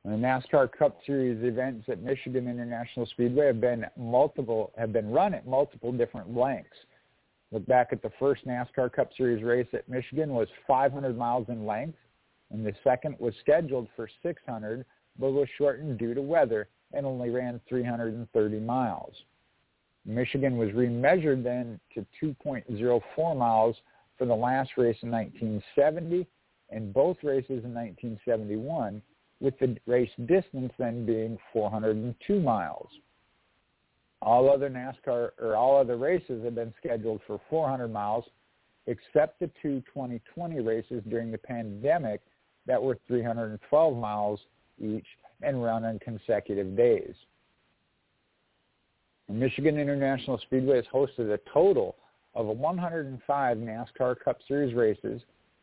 The 0.05 0.11
NASCAR 0.11 0.71
Cup 0.71 0.97
Series 1.05 1.43
events 1.43 1.89
at 1.89 2.01
Michigan 2.01 2.47
International 2.47 3.05
Speedway 3.05 3.47
have 3.47 3.59
been 3.59 3.85
multiple 3.97 4.71
have 4.77 4.93
been 4.93 5.11
run 5.11 5.33
at 5.33 5.45
multiple 5.45 5.91
different 5.91 6.35
lengths. 6.35 6.77
Look 7.51 7.65
back 7.67 7.89
at 7.91 8.01
the 8.01 8.11
first 8.17 8.47
NASCAR 8.47 8.91
Cup 8.93 9.09
Series 9.17 9.43
race 9.43 9.67
at 9.73 9.89
Michigan 9.89 10.29
was 10.33 10.47
500 10.67 11.17
miles 11.17 11.47
in 11.49 11.65
length, 11.65 11.97
and 12.51 12.65
the 12.65 12.73
second 12.83 13.15
was 13.19 13.33
scheduled 13.41 13.87
for 13.95 14.07
600, 14.23 14.85
but 15.19 15.31
was 15.31 15.47
shortened 15.57 15.97
due 15.97 16.13
to 16.13 16.21
weather 16.21 16.69
and 16.93 17.05
only 17.05 17.29
ran 17.29 17.59
330 17.67 18.59
miles. 18.59 19.13
Michigan 20.05 20.57
was 20.57 20.69
remeasured 20.69 21.43
then 21.43 21.79
to 21.93 22.05
2.04 22.21 23.37
miles 23.37 23.75
for 24.19 24.25
the 24.25 24.35
last 24.35 24.71
race 24.77 24.97
in 25.01 25.09
1970 25.09 26.27
and 26.69 26.93
both 26.93 27.17
races 27.23 27.63
in 27.63 27.73
1971, 27.73 29.01
with 29.39 29.57
the 29.59 29.75
race 29.87 30.11
distance 30.27 30.71
then 30.77 31.05
being 31.05 31.39
402 31.53 32.39
miles. 32.39 32.89
All 34.21 34.51
other 34.51 34.69
NASCAR 34.69 35.31
or 35.41 35.55
all 35.55 35.79
other 35.79 35.97
races 35.97 36.43
have 36.43 36.55
been 36.55 36.73
scheduled 36.77 37.21
for 37.25 37.39
400 37.49 37.87
miles, 37.87 38.25
except 38.85 39.39
the 39.39 39.49
two 39.61 39.81
2020 39.93 40.59
races 40.59 41.01
during 41.09 41.31
the 41.31 41.37
pandemic 41.37 42.21
that 42.67 42.81
were 42.81 42.99
312 43.07 43.97
miles 43.97 44.41
each 44.77 45.07
and 45.41 45.63
run 45.63 45.85
on 45.85 45.97
consecutive 45.99 46.75
days. 46.75 47.13
Michigan 49.29 49.77
International 49.77 50.37
Speedway 50.39 50.77
has 50.77 50.85
hosted 50.93 51.33
a 51.33 51.39
total 51.53 51.95
of 52.35 52.45
105 52.45 53.57
NASCAR 53.57 54.15
Cup 54.23 54.39
Series 54.47 54.73
races, 54.73 55.21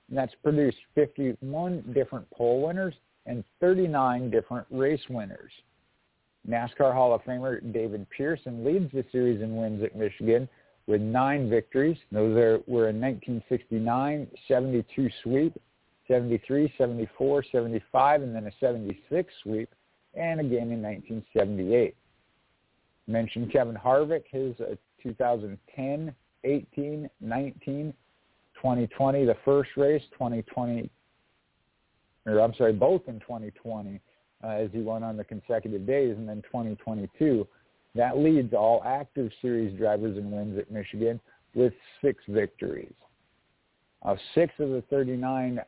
and 0.09 0.19
that's 0.19 0.35
produced 0.43 0.79
51 0.95 1.93
different 1.95 2.29
pole 2.31 2.67
winners 2.67 2.95
and 3.27 3.45
39 3.61 4.31
different 4.31 4.67
race 4.71 5.03
winners. 5.09 5.53
NASCAR 6.49 6.93
Hall 6.93 7.13
of 7.13 7.23
Famer 7.23 7.61
David 7.73 8.07
Pearson 8.11 8.65
leads 8.65 8.91
the 8.93 9.05
series 9.11 9.43
in 9.43 9.57
wins 9.57 9.83
at 9.83 9.97
Michigan 9.97 10.49
with 10.87 11.01
nine 11.01 11.51
victories. 11.51 11.97
Those 12.13 12.37
are, 12.37 12.61
were 12.67 12.89
in 12.89 13.01
1969, 13.01 14.29
72 14.47 15.09
sweep, 15.23 15.61
73, 16.07 16.73
74, 16.79 17.45
75, 17.51 18.23
and 18.23 18.35
then 18.35 18.47
a 18.47 18.53
76 18.61 19.35
sweep, 19.43 19.69
and 20.15 20.41
again 20.41 20.71
in 20.71 20.83
1978. 20.83 21.97
Mentioned 23.09 23.53
Kevin 23.53 23.75
Harvick, 23.75 24.25
his 24.31 24.55
uh, 24.61 24.75
2010 25.03 26.15
18, 26.47 27.11
19, 27.21 27.95
2020, 28.55 29.25
the 29.25 29.37
first 29.45 29.71
race, 29.77 30.03
2020, 30.13 30.89
or 32.27 32.41
I'm 32.41 32.55
sorry, 32.55 32.73
both 32.73 33.03
in 33.07 33.21
2020 33.21 34.01
uh, 34.43 34.47
as 34.49 34.71
he 34.73 34.81
went 34.81 35.05
on 35.05 35.17
the 35.17 35.25
consecutive 35.25 35.87
days, 35.87 36.17
and 36.17 36.29
then 36.29 36.43
2022. 36.43 37.47
That 37.95 38.19
leads 38.19 38.53
all 38.53 38.83
active 38.85 39.31
series 39.41 39.77
drivers 39.79 40.19
in 40.19 40.31
wins 40.31 40.59
at 40.59 40.71
Michigan 40.71 41.21
with 41.55 41.73
six 42.03 42.23
victories. 42.29 42.93
Uh, 44.03 44.17
six 44.35 44.53
of 44.59 44.71
the 44.71 44.83
39 44.91 45.61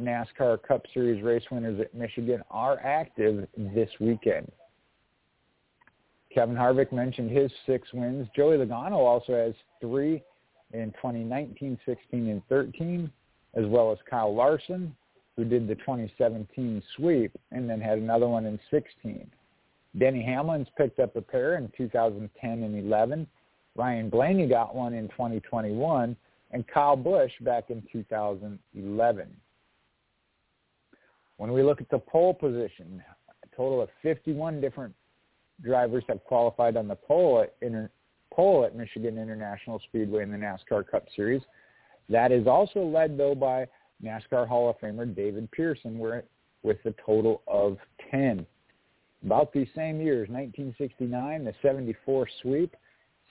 NASCAR 0.00 0.62
Cup 0.62 0.82
Series 0.94 1.22
race 1.22 1.42
winners 1.50 1.80
at 1.80 1.94
Michigan 1.94 2.42
are 2.50 2.78
active 2.80 3.48
this 3.56 3.90
weekend. 3.98 4.50
Kevin 6.36 6.54
Harvick 6.54 6.92
mentioned 6.92 7.30
his 7.30 7.50
six 7.64 7.88
wins. 7.94 8.28
Joey 8.36 8.58
Logano 8.58 8.98
also 8.98 9.32
has 9.32 9.54
three 9.80 10.22
in 10.74 10.92
2019, 10.92 11.78
16, 11.86 12.28
and 12.28 12.42
13, 12.50 13.10
as 13.54 13.64
well 13.64 13.90
as 13.90 13.96
Kyle 14.08 14.34
Larson, 14.34 14.94
who 15.34 15.46
did 15.46 15.66
the 15.66 15.76
2017 15.76 16.82
sweep 16.94 17.32
and 17.52 17.70
then 17.70 17.80
had 17.80 17.96
another 17.96 18.28
one 18.28 18.44
in 18.44 18.60
16. 18.70 19.26
Denny 19.98 20.22
Hamlin's 20.22 20.68
picked 20.76 21.00
up 21.00 21.16
a 21.16 21.22
pair 21.22 21.56
in 21.56 21.72
2010 21.74 22.50
and 22.50 22.84
11. 22.84 23.26
Ryan 23.74 24.10
Blaney 24.10 24.46
got 24.46 24.74
one 24.74 24.92
in 24.92 25.08
2021, 25.08 26.14
and 26.50 26.68
Kyle 26.68 26.96
Busch 26.96 27.32
back 27.40 27.70
in 27.70 27.82
2011. 27.90 29.36
When 31.38 31.52
we 31.54 31.62
look 31.62 31.80
at 31.80 31.88
the 31.88 31.98
pole 31.98 32.34
position, 32.34 33.02
a 33.42 33.56
total 33.56 33.80
of 33.80 33.88
51 34.02 34.60
different 34.60 34.94
drivers 35.62 36.04
have 36.08 36.22
qualified 36.24 36.76
on 36.76 36.88
the 36.88 36.94
pole 36.94 37.42
at, 37.42 37.54
inter, 37.60 37.90
pole 38.32 38.64
at 38.64 38.76
Michigan 38.76 39.18
International 39.18 39.80
Speedway 39.88 40.22
in 40.22 40.30
the 40.30 40.36
NASCAR 40.36 40.88
Cup 40.88 41.06
Series. 41.14 41.42
That 42.08 42.32
is 42.32 42.46
also 42.46 42.84
led, 42.84 43.16
though, 43.18 43.34
by 43.34 43.66
NASCAR 44.04 44.46
Hall 44.46 44.70
of 44.70 44.78
Famer 44.78 45.14
David 45.14 45.50
Pearson 45.50 45.98
with 45.98 46.78
a 46.84 46.94
total 47.04 47.42
of 47.46 47.78
10. 48.10 48.46
About 49.24 49.52
these 49.52 49.68
same 49.74 50.00
years, 50.00 50.28
1969, 50.28 51.44
the 51.44 51.54
74 51.62 52.28
sweep, 52.42 52.76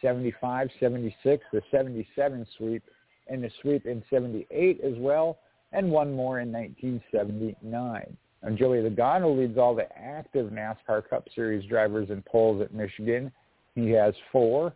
75, 0.02 0.69
76, 0.80 1.43
the 1.53 1.61
77 1.72 2.47
sweep, 2.57 2.84
and 3.27 3.43
the 3.43 3.52
sweep 3.61 3.85
in 3.85 4.03
78 4.10 4.81
as 4.81 4.93
well, 4.97 5.39
and 5.72 5.89
one 5.89 6.14
more 6.14 6.39
in 6.39 6.52
1979. 6.52 8.18
And 8.46 8.60
Joey 8.60 8.78
Logano 8.78 9.36
leads 9.36 9.58
all 9.58 9.74
the 9.74 9.88
active 9.98 10.52
NASCAR 10.52 11.10
Cup 11.10 11.28
Series 11.34 11.68
drivers 11.68 12.12
in 12.12 12.22
poles 12.22 12.62
at 12.62 12.72
Michigan. 12.72 13.32
He 13.74 13.90
has 13.90 14.14
four, 14.32 14.70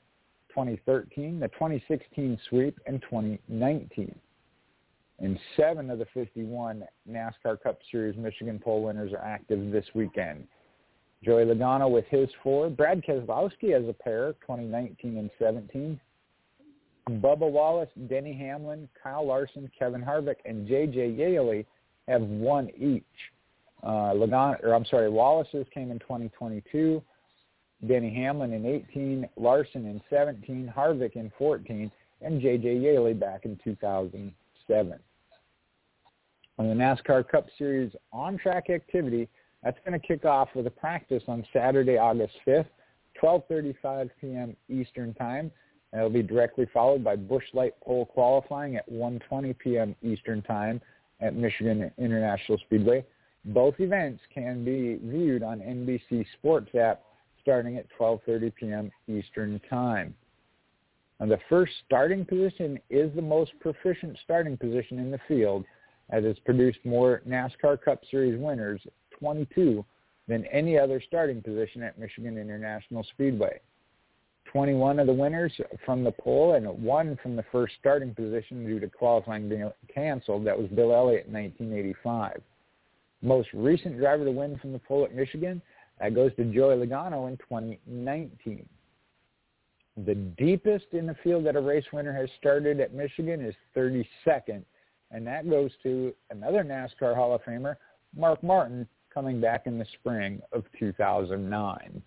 2013, 0.49 1.39
the 1.39 1.49
2016 1.49 2.39
sweep, 2.49 2.79
and 2.87 2.99
2019. 3.03 4.15
And 5.19 5.39
seven 5.55 5.91
of 5.91 5.99
the 5.99 6.07
51 6.15 6.83
NASCAR 7.07 7.61
Cup 7.61 7.77
Series 7.91 8.17
Michigan 8.17 8.57
pole 8.57 8.81
winners 8.81 9.13
are 9.13 9.23
active 9.23 9.71
this 9.71 9.85
weekend. 9.93 10.47
Joey 11.23 11.45
Logano 11.45 11.91
with 11.91 12.05
his 12.09 12.27
four. 12.41 12.71
Brad 12.71 13.03
Keselowski 13.03 13.71
has 13.71 13.87
a 13.87 13.93
pair, 13.93 14.33
2019 14.41 15.17
and 15.17 15.29
17. 15.37 15.99
Bubba 17.07 17.49
Wallace, 17.49 17.89
Denny 18.07 18.33
Hamlin, 18.33 18.89
Kyle 19.01 19.27
Larson, 19.27 19.69
Kevin 19.77 20.01
Harvick, 20.01 20.37
and 20.45 20.67
J.J. 20.67 21.09
Yeley 21.09 21.67
have 22.07 22.21
one 22.21 22.69
each. 22.75 23.03
Uh, 23.83 24.13
or 24.13 24.73
I'm 24.73 24.85
sorry, 24.85 25.09
Wallace's 25.09 25.65
came 25.73 25.91
in 25.91 25.99
2022. 25.99 27.01
Denny 27.87 28.13
Hamlin 28.13 28.53
in 28.53 28.65
18, 28.65 29.29
Larson 29.37 29.85
in 29.85 30.01
17, 30.09 30.73
Harvick 30.75 31.15
in 31.15 31.31
14, 31.37 31.89
and 32.21 32.41
J.J. 32.41 32.77
Yeley 32.77 33.13
back 33.13 33.45
in 33.45 33.57
2007. 33.63 34.99
On 36.57 36.67
the 36.67 36.73
NASCAR 36.73 37.25
Cup 37.25 37.47
Series 37.57 37.91
on-track 38.11 38.69
activity, 38.69 39.29
that's 39.63 39.77
going 39.85 39.97
to 39.97 40.05
kick 40.05 40.25
off 40.25 40.49
with 40.55 40.67
a 40.67 40.71
practice 40.71 41.23
on 41.27 41.45
Saturday, 41.53 41.97
August 41.97 42.33
5th, 42.45 42.67
12:35 43.21 44.09
p.m. 44.19 44.55
Eastern 44.69 45.13
Time. 45.13 45.51
And 45.91 45.99
it'll 45.99 46.11
be 46.11 46.21
directly 46.21 46.67
followed 46.73 47.03
by 47.03 47.15
Busch 47.15 47.45
Light 47.53 47.73
Pole 47.81 48.05
qualifying 48.05 48.75
at 48.75 48.89
1:20 48.91 49.57
p.m. 49.57 49.95
Eastern 50.03 50.41
Time 50.41 50.81
at 51.21 51.35
Michigan 51.35 51.91
International 51.97 52.57
Speedway. 52.59 53.05
Both 53.45 53.79
events 53.79 54.21
can 54.33 54.63
be 54.65 54.99
viewed 55.03 55.43
on 55.43 55.59
NBC 55.59 56.25
Sports 56.37 56.73
app 56.75 57.01
starting 57.41 57.77
at 57.77 57.87
12:30 57.99 58.53
p.m. 58.55 58.91
Eastern 59.07 59.59
Time. 59.69 60.13
And 61.19 61.29
the 61.29 61.39
first 61.49 61.73
starting 61.85 62.25
position 62.25 62.79
is 62.89 63.13
the 63.15 63.21
most 63.21 63.51
proficient 63.59 64.17
starting 64.23 64.57
position 64.57 64.99
in 64.99 65.11
the 65.11 65.19
field 65.27 65.65
as 66.11 66.23
it's 66.23 66.39
produced 66.39 66.79
more 66.85 67.21
NASCAR 67.27 67.81
Cup 67.81 68.01
Series 68.09 68.39
winners, 68.39 68.81
22, 69.19 69.85
than 70.27 70.45
any 70.45 70.77
other 70.77 71.01
starting 71.05 71.41
position 71.41 71.83
at 71.83 71.99
Michigan 71.99 72.37
International 72.37 73.03
Speedway. 73.13 73.59
21 74.51 74.99
of 74.99 75.07
the 75.07 75.13
winners 75.13 75.53
from 75.85 76.03
the 76.03 76.11
pole 76.11 76.53
and 76.55 76.67
one 76.81 77.17
from 77.21 77.35
the 77.35 77.45
first 77.51 77.73
starting 77.79 78.15
position 78.15 78.65
due 78.65 78.79
to 78.79 78.87
qualifying 78.87 79.47
being 79.47 79.69
canceled. 79.93 80.45
That 80.45 80.57
was 80.57 80.67
Bill 80.69 80.93
Elliott 80.93 81.27
in 81.27 81.33
1985. 81.33 82.41
Most 83.21 83.49
recent 83.53 83.97
driver 83.97 84.25
to 84.25 84.31
win 84.31 84.57
from 84.59 84.71
the 84.71 84.79
pole 84.79 85.03
at 85.03 85.13
Michigan, 85.13 85.61
that 85.99 86.15
goes 86.15 86.33
to 86.35 86.45
Joey 86.45 86.75
Logano 86.75 87.27
in 87.27 87.37
2019. 87.37 88.67
The 90.05 90.15
deepest 90.15 90.85
in 90.93 91.05
the 91.05 91.15
field 91.23 91.45
that 91.45 91.57
a 91.57 91.61
race 91.61 91.83
winner 91.91 92.13
has 92.13 92.29
started 92.39 92.79
at 92.79 92.93
Michigan 92.93 93.43
is 93.43 93.53
32nd, 93.75 94.63
and 95.11 95.27
that 95.27 95.49
goes 95.49 95.71
to 95.83 96.13
another 96.29 96.63
NASCAR 96.63 97.15
Hall 97.15 97.35
of 97.35 97.41
Famer, 97.43 97.75
Mark 98.15 98.41
Martin, 98.41 98.87
coming 99.13 99.41
back 99.41 99.63
in 99.65 99.77
the 99.77 99.85
spring 99.99 100.41
of 100.53 100.63
2009. 100.79 102.01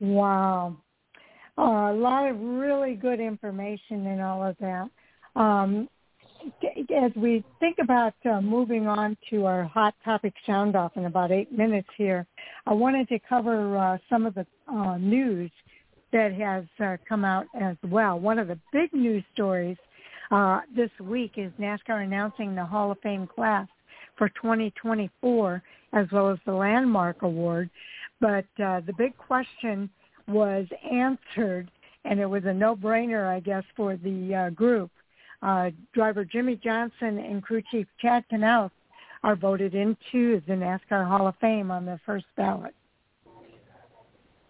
Wow. 0.00 0.76
Uh, 1.56 1.62
a 1.62 1.94
lot 1.94 2.28
of 2.28 2.38
really 2.40 2.94
good 2.94 3.20
information 3.20 4.06
in 4.06 4.20
all 4.20 4.42
of 4.42 4.56
that. 4.60 4.90
Um, 5.36 5.88
as 7.02 7.10
we 7.16 7.44
think 7.60 7.78
about 7.80 8.14
uh, 8.24 8.40
moving 8.40 8.86
on 8.86 9.16
to 9.30 9.46
our 9.46 9.64
hot 9.64 9.94
topic 10.04 10.34
sound 10.46 10.76
off 10.76 10.92
in 10.96 11.06
about 11.06 11.32
eight 11.32 11.50
minutes 11.52 11.88
here, 11.96 12.26
I 12.66 12.72
wanted 12.72 13.08
to 13.08 13.18
cover 13.28 13.76
uh, 13.76 13.98
some 14.08 14.26
of 14.26 14.34
the 14.34 14.46
uh, 14.68 14.96
news 14.98 15.50
that 16.12 16.32
has 16.34 16.64
uh, 16.84 16.96
come 17.08 17.24
out 17.24 17.46
as 17.60 17.76
well. 17.84 18.18
One 18.20 18.38
of 18.38 18.48
the 18.48 18.58
big 18.72 18.92
news 18.92 19.24
stories 19.32 19.76
uh, 20.30 20.60
this 20.74 20.90
week 21.00 21.32
is 21.36 21.50
NASCAR 21.58 22.04
announcing 22.04 22.54
the 22.54 22.64
Hall 22.64 22.92
of 22.92 22.98
Fame 23.02 23.26
class 23.26 23.66
for 24.16 24.28
2024 24.30 25.62
as 25.92 26.06
well 26.12 26.30
as 26.30 26.38
the 26.46 26.52
Landmark 26.52 27.22
Award. 27.22 27.70
But 28.20 28.46
uh, 28.62 28.80
the 28.86 28.94
big 28.96 29.16
question 29.16 29.90
was 30.28 30.66
answered, 30.90 31.70
and 32.04 32.20
it 32.20 32.26
was 32.26 32.44
a 32.46 32.54
no-brainer, 32.54 33.26
I 33.26 33.40
guess, 33.40 33.64
for 33.76 33.96
the 33.96 34.52
group. 34.54 34.90
Uh, 35.44 35.70
driver 35.92 36.24
Jimmie 36.24 36.58
Johnson 36.64 37.18
and 37.18 37.42
crew 37.42 37.62
chief 37.70 37.86
Chad 38.00 38.24
Knaus 38.32 38.70
are 39.22 39.36
voted 39.36 39.74
into 39.74 40.40
the 40.46 40.54
NASCAR 40.54 41.06
Hall 41.06 41.26
of 41.26 41.34
Fame 41.38 41.70
on 41.70 41.84
the 41.84 42.00
first 42.06 42.24
ballot. 42.34 42.74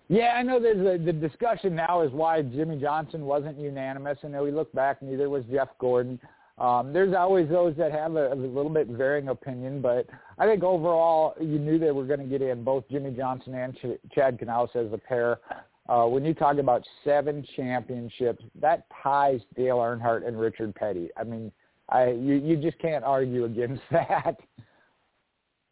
Yeah, 0.09 0.35
I 0.37 0.43
know 0.43 0.61
there's 0.61 1.01
a, 1.01 1.03
the 1.03 1.13
discussion 1.13 1.75
now 1.75 2.03
is 2.03 2.13
why 2.13 2.43
Jimmie 2.43 2.79
Johnson 2.81 3.25
wasn't 3.25 3.59
unanimous. 3.59 4.19
Know 4.23 4.45
we 4.45 4.53
look 4.53 4.73
back, 4.73 5.03
neither 5.03 5.29
was 5.29 5.43
Jeff 5.51 5.69
Gordon. 5.81 6.21
Um, 6.59 6.93
there's 6.93 7.15
always 7.15 7.49
those 7.49 7.75
that 7.77 7.91
have 7.91 8.15
a, 8.15 8.33
a 8.33 8.35
little 8.35 8.71
bit 8.71 8.87
varying 8.87 9.29
opinion, 9.29 9.81
but 9.81 10.07
I 10.39 10.47
think 10.47 10.63
overall 10.63 11.35
you 11.41 11.59
knew 11.59 11.79
they 11.79 11.91
were 11.91 12.05
going 12.05 12.21
to 12.21 12.27
get 12.27 12.43
in 12.43 12.63
both 12.63 12.89
Jimmie 12.89 13.17
Johnson 13.17 13.55
and 13.55 13.75
Ch- 13.75 14.15
Chad 14.15 14.39
Knaus 14.39 14.77
as 14.77 14.93
a 14.93 14.99
pair. 14.99 15.41
Uh, 15.89 16.07
when 16.07 16.25
you 16.25 16.33
talk 16.33 16.57
about 16.57 16.83
seven 17.05 17.45
championships, 17.57 18.43
that 18.61 18.87
ties 19.03 19.41
Dale 19.55 19.79
Earnhardt 19.79 20.27
and 20.27 20.39
Richard 20.39 20.75
Petty. 20.75 21.11
I 21.17 21.25
mean, 21.25 21.53
I 21.91 22.07
you 22.13 22.35
you 22.37 22.57
just 22.57 22.79
can't 22.79 23.05
argue 23.05 23.45
against 23.45 23.83
that. 23.91 24.37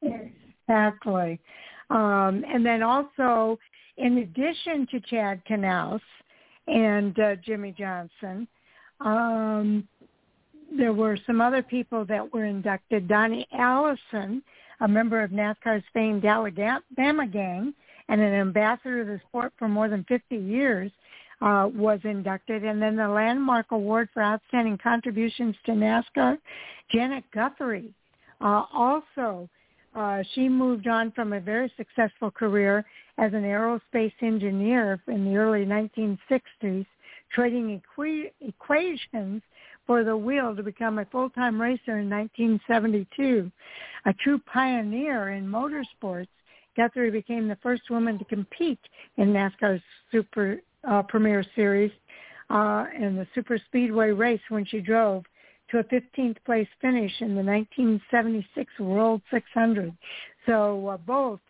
Exactly, 0.02 1.40
um, 1.90 2.44
and 2.46 2.64
then 2.64 2.82
also 2.82 3.58
in 3.96 4.18
addition 4.18 4.86
to 4.90 5.00
Chad 5.00 5.42
Knaus 5.48 6.00
and 6.66 7.18
uh, 7.18 7.36
Jimmie 7.36 7.74
Johnson, 7.76 8.46
um, 9.00 9.86
there 10.76 10.92
were 10.92 11.18
some 11.26 11.40
other 11.40 11.62
people 11.62 12.04
that 12.06 12.32
were 12.32 12.44
inducted. 12.44 13.08
Donnie 13.08 13.46
Allison, 13.52 14.42
a 14.80 14.88
member 14.88 15.22
of 15.22 15.30
NASCAR's 15.30 15.84
famed 15.92 16.24
Alabama 16.24 17.26
gang 17.26 17.74
and 18.12 18.20
an 18.20 18.34
ambassador 18.34 19.00
of 19.00 19.06
the 19.06 19.18
sport 19.26 19.54
for 19.58 19.68
more 19.68 19.88
than 19.88 20.04
50 20.04 20.36
years, 20.36 20.92
uh, 21.40 21.66
was 21.74 21.98
inducted. 22.04 22.62
And 22.62 22.80
then 22.80 22.94
the 22.94 23.08
Landmark 23.08 23.72
Award 23.72 24.10
for 24.12 24.22
Outstanding 24.22 24.76
Contributions 24.76 25.56
to 25.64 25.72
NASCAR, 25.72 26.36
Janet 26.90 27.24
Guthrie, 27.32 27.94
uh, 28.42 28.64
also 28.70 29.48
uh, 29.94 30.22
she 30.34 30.46
moved 30.46 30.88
on 30.88 31.10
from 31.12 31.32
a 31.32 31.40
very 31.40 31.72
successful 31.78 32.30
career 32.30 32.84
as 33.16 33.32
an 33.32 33.44
aerospace 33.44 34.12
engineer 34.20 35.00
in 35.08 35.24
the 35.24 35.36
early 35.36 35.64
1960s, 35.64 36.84
trading 37.32 37.80
equi- 37.80 38.30
equations 38.42 39.40
for 39.86 40.04
the 40.04 40.16
wheel 40.16 40.54
to 40.54 40.62
become 40.62 40.98
a 40.98 41.04
full-time 41.06 41.58
racer 41.58 41.98
in 41.98 42.10
1972. 42.10 43.50
A 44.04 44.12
true 44.12 44.38
pioneer 44.52 45.30
in 45.30 45.46
motorsports, 45.46 46.28
Guthrie 46.76 47.10
became 47.10 47.48
the 47.48 47.58
first 47.62 47.82
woman 47.90 48.18
to 48.18 48.24
compete 48.24 48.80
in 49.16 49.32
NASCAR's 49.32 49.82
Super 50.10 50.60
uh, 50.88 51.02
Premier 51.02 51.44
Series 51.54 51.92
uh, 52.50 52.86
in 52.98 53.16
the 53.16 53.26
Super 53.34 53.58
Speedway 53.66 54.10
race 54.10 54.40
when 54.48 54.64
she 54.64 54.80
drove 54.80 55.24
to 55.70 55.78
a 55.78 55.84
15th 55.84 56.36
place 56.44 56.68
finish 56.80 57.12
in 57.20 57.34
the 57.34 57.42
1976 57.42 58.72
World 58.78 59.22
600. 59.30 59.96
So 60.46 60.88
uh, 60.88 60.96
both 60.98 61.40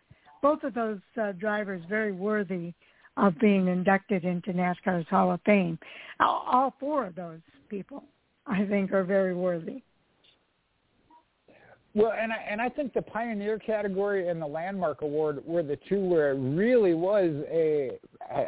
both 0.42 0.64
of 0.64 0.74
those 0.74 0.98
uh, 1.20 1.32
drivers 1.32 1.82
very 1.88 2.10
worthy 2.12 2.72
of 3.16 3.38
being 3.38 3.68
inducted 3.68 4.24
into 4.24 4.52
NASCAR's 4.52 5.06
Hall 5.08 5.30
of 5.30 5.40
Fame. 5.46 5.78
All, 6.18 6.44
all 6.50 6.74
four 6.80 7.06
of 7.06 7.14
those 7.14 7.40
people 7.68 8.02
I 8.46 8.64
think 8.66 8.92
are 8.92 9.04
very 9.04 9.34
worthy. 9.34 9.82
Well, 11.94 12.12
and 12.19 12.32
I, 12.32 12.36
and 12.48 12.60
I 12.60 12.70
think 12.70 12.94
the 12.94 13.02
pioneer 13.02 13.59
category 13.59 14.28
and 14.28 14.40
the 14.40 14.47
landmark 14.47 15.02
award 15.02 15.43
were 15.44 15.62
the 15.62 15.78
two 15.89 16.01
where 16.01 16.31
it 16.31 16.36
really 16.36 16.94
was 16.94 17.31
a 17.51 17.98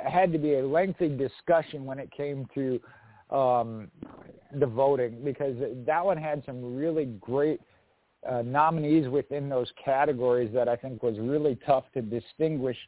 had 0.08 0.32
to 0.32 0.38
be 0.38 0.54
a 0.54 0.66
lengthy 0.66 1.08
discussion 1.08 1.84
when 1.84 1.98
it 1.98 2.10
came 2.10 2.46
to 2.54 2.80
um, 3.30 3.88
the 4.58 4.66
voting 4.66 5.22
because 5.24 5.56
that 5.86 6.04
one 6.04 6.16
had 6.16 6.42
some 6.46 6.74
really 6.74 7.06
great 7.20 7.60
uh, 8.28 8.40
nominees 8.42 9.08
within 9.08 9.50
those 9.50 9.70
categories 9.84 10.50
that 10.54 10.68
I 10.68 10.76
think 10.76 11.02
was 11.02 11.18
really 11.18 11.58
tough 11.66 11.84
to 11.92 12.00
distinguish 12.00 12.78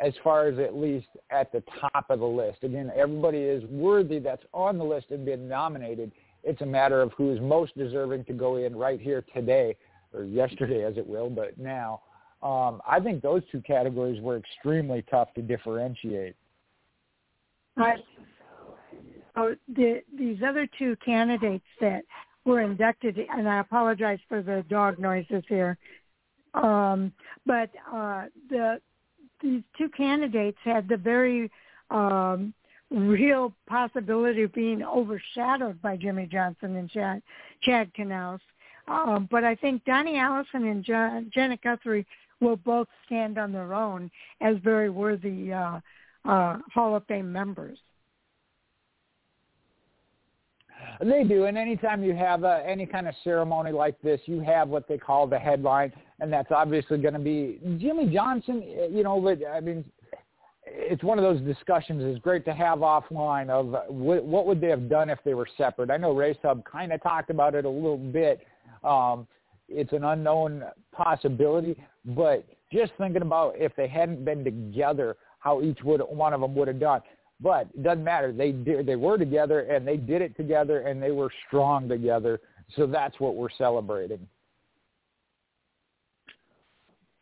as 0.00 0.12
far 0.22 0.48
as 0.48 0.58
at 0.58 0.76
least 0.76 1.06
at 1.30 1.52
the 1.52 1.62
top 1.80 2.06
of 2.10 2.18
the 2.18 2.26
list. 2.26 2.64
Again, 2.64 2.90
everybody 2.94 3.38
is 3.38 3.62
worthy 3.70 4.18
that's 4.18 4.44
on 4.52 4.76
the 4.76 4.84
list 4.84 5.06
and 5.10 5.24
been 5.24 5.48
nominated. 5.48 6.12
It's 6.44 6.60
a 6.60 6.66
matter 6.66 7.00
of 7.00 7.12
who 7.16 7.32
is 7.32 7.40
most 7.40 7.76
deserving 7.78 8.24
to 8.24 8.32
go 8.32 8.56
in 8.56 8.74
right 8.74 9.00
here 9.00 9.24
today, 9.34 9.76
or 10.14 10.24
yesterday 10.24 10.84
as 10.84 10.96
it 10.96 11.06
will, 11.06 11.30
but 11.30 11.58
now. 11.58 12.00
Um, 12.42 12.82
I 12.88 12.98
think 12.98 13.22
those 13.22 13.42
two 13.52 13.60
categories 13.60 14.20
were 14.20 14.36
extremely 14.36 15.04
tough 15.10 15.32
to 15.34 15.42
differentiate. 15.42 16.34
I, 17.76 17.94
oh, 19.36 19.54
the, 19.68 20.02
these 20.16 20.38
other 20.46 20.68
two 20.78 20.96
candidates 21.04 21.64
that 21.80 22.02
were 22.44 22.60
inducted, 22.60 23.18
and 23.32 23.48
I 23.48 23.60
apologize 23.60 24.18
for 24.28 24.42
the 24.42 24.64
dog 24.68 24.98
noises 24.98 25.44
here, 25.48 25.78
um, 26.54 27.12
but 27.46 27.70
uh, 27.92 28.24
the 28.50 28.80
these 29.40 29.62
two 29.76 29.88
candidates 29.88 30.58
had 30.62 30.88
the 30.88 30.96
very 30.96 31.50
um, 31.90 32.54
real 32.90 33.52
possibility 33.66 34.44
of 34.44 34.52
being 34.52 34.82
overshadowed 34.82 35.80
by 35.82 35.96
Jimmie 35.96 36.26
Johnson 36.26 36.76
and 36.76 36.88
Chad, 36.90 37.22
Chad 37.62 37.92
Knaus. 37.94 38.40
Um, 38.88 39.28
but 39.30 39.44
I 39.44 39.54
think 39.54 39.84
Donnie 39.84 40.18
Allison 40.18 40.66
and 40.66 40.84
John, 40.84 41.30
Janet 41.32 41.62
Guthrie 41.62 42.06
will 42.40 42.56
both 42.56 42.88
stand 43.06 43.38
on 43.38 43.52
their 43.52 43.72
own 43.72 44.10
as 44.40 44.56
very 44.64 44.90
worthy 44.90 45.52
uh, 45.52 45.80
uh, 46.24 46.58
Hall 46.74 46.96
of 46.96 47.06
Fame 47.06 47.32
members. 47.32 47.78
They 51.00 51.24
do, 51.24 51.44
and 51.44 51.56
anytime 51.56 52.02
you 52.02 52.14
have 52.14 52.44
uh, 52.44 52.60
any 52.66 52.86
kind 52.86 53.08
of 53.08 53.14
ceremony 53.22 53.70
like 53.70 54.00
this, 54.02 54.20
you 54.26 54.40
have 54.40 54.68
what 54.68 54.88
they 54.88 54.98
call 54.98 55.26
the 55.26 55.38
headline, 55.38 55.92
and 56.20 56.32
that's 56.32 56.50
obviously 56.50 56.98
going 56.98 57.14
to 57.14 57.20
be 57.20 57.60
Jimmie 57.78 58.12
Johnson. 58.12 58.62
You 58.90 59.02
know, 59.04 59.36
I 59.52 59.60
mean, 59.60 59.84
it's 60.64 61.02
one 61.02 61.18
of 61.18 61.24
those 61.24 61.40
discussions. 61.42 62.02
It's 62.04 62.22
great 62.22 62.44
to 62.44 62.54
have 62.54 62.80
offline 62.80 63.48
of 63.48 63.74
what, 63.88 64.24
what 64.24 64.46
would 64.46 64.60
they 64.60 64.68
have 64.68 64.88
done 64.88 65.10
if 65.10 65.18
they 65.24 65.34
were 65.34 65.48
separate. 65.56 65.90
I 65.90 65.96
know 65.96 66.12
Race 66.12 66.36
Hub 66.42 66.64
kind 66.64 66.92
of 66.92 67.02
talked 67.02 67.30
about 67.30 67.54
it 67.54 67.64
a 67.64 67.70
little 67.70 67.96
bit. 67.96 68.40
Um, 68.84 69.26
it's 69.68 69.92
an 69.92 70.04
unknown 70.04 70.64
possibility, 70.92 71.76
but 72.04 72.44
just 72.72 72.92
thinking 72.98 73.22
about 73.22 73.54
if 73.56 73.74
they 73.76 73.88
hadn't 73.88 74.24
been 74.24 74.44
together, 74.44 75.16
how 75.38 75.62
each 75.62 75.78
would 75.82 76.00
one 76.00 76.32
of 76.32 76.40
them 76.40 76.54
would 76.54 76.68
have 76.68 76.80
done. 76.80 77.00
But 77.40 77.68
it 77.74 77.82
doesn't 77.82 78.04
matter. 78.04 78.32
They 78.32 78.52
did, 78.52 78.86
they 78.86 78.96
were 78.96 79.18
together 79.18 79.60
and 79.60 79.86
they 79.86 79.96
did 79.96 80.22
it 80.22 80.36
together 80.36 80.80
and 80.80 81.02
they 81.02 81.10
were 81.10 81.30
strong 81.48 81.88
together. 81.88 82.40
So 82.76 82.86
that's 82.86 83.18
what 83.18 83.34
we're 83.34 83.50
celebrating. 83.58 84.26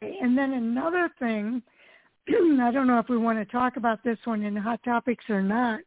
And 0.03 0.37
then 0.37 0.53
another 0.53 1.11
thing, 1.19 1.63
I 2.29 2.71
don't 2.73 2.87
know 2.87 2.99
if 2.99 3.09
we 3.09 3.17
want 3.17 3.39
to 3.39 3.51
talk 3.51 3.77
about 3.77 4.03
this 4.05 4.19
one 4.25 4.43
in 4.43 4.57
Hot 4.57 4.81
Topics 4.85 5.25
or 5.29 5.43
not, 5.43 5.81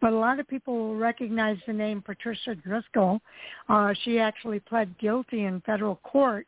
but 0.00 0.12
a 0.12 0.16
lot 0.16 0.40
of 0.40 0.48
people 0.48 0.76
will 0.76 0.96
recognize 0.96 1.58
the 1.66 1.72
name 1.72 2.02
Patricia 2.02 2.54
Driscoll. 2.54 3.20
Uh, 3.68 3.92
she 4.04 4.18
actually 4.18 4.60
pled 4.60 4.96
guilty 4.98 5.44
in 5.44 5.60
federal 5.62 5.96
court 5.96 6.46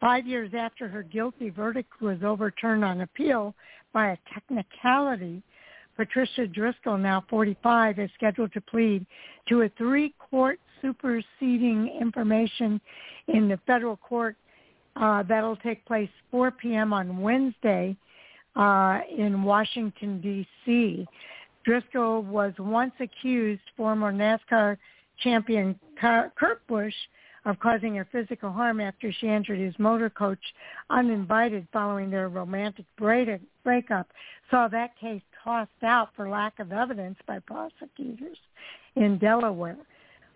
five 0.00 0.26
years 0.26 0.52
after 0.56 0.88
her 0.88 1.02
guilty 1.02 1.50
verdict 1.50 2.00
was 2.00 2.18
overturned 2.24 2.84
on 2.84 3.02
appeal 3.02 3.54
by 3.92 4.10
a 4.10 4.16
technicality. 4.32 5.42
Patricia 5.96 6.46
Driscoll, 6.46 6.96
now 6.96 7.24
45, 7.28 7.98
is 7.98 8.10
scheduled 8.14 8.52
to 8.52 8.60
plead 8.60 9.04
to 9.48 9.62
a 9.62 9.68
three-court 9.76 10.60
superseding 10.80 11.98
information 12.00 12.80
in 13.26 13.48
the 13.48 13.58
federal 13.66 13.96
court 13.96 14.36
uh, 14.94 15.22
that'll 15.24 15.56
take 15.56 15.84
place 15.86 16.08
4 16.30 16.52
p.m. 16.52 16.92
on 16.92 17.20
Wednesday 17.20 17.96
uh, 18.58 19.00
in 19.16 19.42
Washington, 19.42 20.20
D.C. 20.20 21.06
Driscoll 21.64 22.22
was 22.22 22.52
once 22.58 22.92
accused 23.00 23.62
former 23.76 24.12
NASCAR 24.12 24.76
champion 25.20 25.78
Kurt 26.00 26.66
Busch 26.66 26.94
of 27.44 27.58
causing 27.60 27.94
her 27.94 28.06
physical 28.10 28.50
harm 28.50 28.80
after 28.80 29.12
she 29.12 29.28
entered 29.28 29.58
his 29.58 29.74
motor 29.78 30.10
coach 30.10 30.40
uninvited 30.90 31.66
following 31.72 32.10
their 32.10 32.28
romantic 32.28 32.84
breakup, 32.96 34.06
saw 34.50 34.68
that 34.68 34.98
case 34.98 35.22
tossed 35.42 35.70
out 35.82 36.10
for 36.16 36.28
lack 36.28 36.58
of 36.58 36.72
evidence 36.72 37.16
by 37.26 37.38
prosecutors 37.38 38.38
in 38.96 39.18
Delaware. 39.18 39.78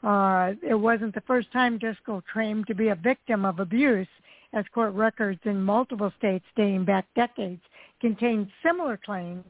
Uh, 0.03 0.53
it 0.63 0.75
wasn't 0.75 1.15
the 1.15 1.21
first 1.23 1.51
time 1.53 1.79
Driscoll 1.79 2.23
claimed 2.33 2.67
to 2.67 2.75
be 2.75 2.89
a 2.89 2.95
victim 2.95 3.45
of 3.45 3.59
abuse, 3.59 4.09
as 4.53 4.65
court 4.75 4.93
records 4.95 5.41
in 5.45 5.63
multiple 5.63 6.13
states 6.19 6.45
dating 6.57 6.85
back 6.85 7.07
decades 7.15 7.63
contain 8.03 8.51
similar 8.63 8.99
claims 8.99 9.45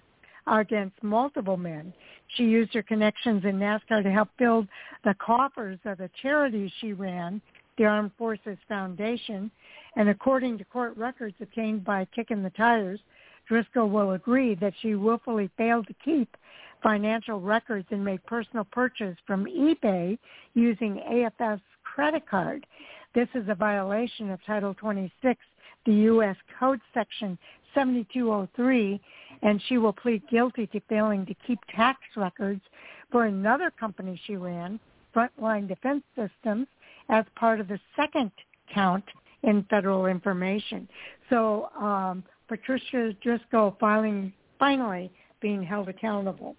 against 0.47 1.03
multiple 1.03 1.57
men. 1.57 1.93
She 2.37 2.45
used 2.45 2.75
her 2.75 2.83
connections 2.83 3.45
in 3.45 3.59
NASCAR 3.59 4.03
to 4.03 4.13
help 4.13 4.29
build 4.39 4.69
the 5.05 5.15
coffers 5.15 5.79
of 5.85 5.99
the 5.99 6.11
charity 6.21 6.73
she 6.81 6.93
ran, 6.93 7.41
the 7.79 7.87
Armed 7.87 8.13
Forces 8.19 8.59
Foundation, 8.69 9.51
and 9.97 10.09
according 10.09 10.59
to 10.59 10.65
court 10.67 10.97
records 10.97 11.35
obtained 11.41 11.85
by 11.85 12.07
Kicking 12.15 12.43
the 12.43 12.51
Tires, 12.51 13.01
Driscoll 13.49 13.89
will 13.89 14.13
agree 14.13 14.55
that 14.57 14.75
she 14.81 14.95
willfully 14.95 15.51
failed 15.57 15.87
to 15.89 15.95
keep 16.05 16.37
financial 16.83 17.41
records 17.41 17.87
and 17.91 18.05
made 18.05 18.25
personal 18.27 18.65
purchase 18.65 19.17
from 19.27 19.47
eBay 19.47 20.19
using 20.55 21.01
AFS 21.11 21.61
credit 21.85 22.29
card. 22.29 22.67
This 23.15 23.29
is 23.35 23.49
a 23.49 23.55
violation 23.55 24.31
of 24.31 24.45
Title 24.45 24.75
26, 24.75 25.41
the 25.87 25.93
U.S. 25.93 26.37
Code 26.59 26.81
Section 26.95 27.39
7203, 27.75 29.01
and 29.43 29.61
she 29.67 29.79
will 29.79 29.93
plead 29.93 30.23
guilty 30.29 30.67
to 30.69 30.81
failing 30.89 31.27
to 31.27 31.35
keep 31.47 31.59
tax 31.75 32.01
records 32.17 32.63
for 33.11 33.27
another 33.27 33.71
company 33.71 34.21
she 34.27 34.37
ran, 34.37 34.79
Frontline 35.15 35.69
Defense 35.69 36.03
Systems, 36.17 36.67
as 37.09 37.25
part 37.37 37.61
of 37.61 37.69
the 37.69 37.79
second 37.97 38.31
count 38.73 39.05
in 39.43 39.65
federal 39.69 40.07
information. 40.07 40.89
So 41.29 41.71
um, 41.79 42.25
Patricia 42.49 43.13
Driscoll 43.23 43.77
filing, 43.81 44.33
finally 44.59 45.11
being 45.41 45.63
held 45.63 45.89
accountable. 45.89 46.57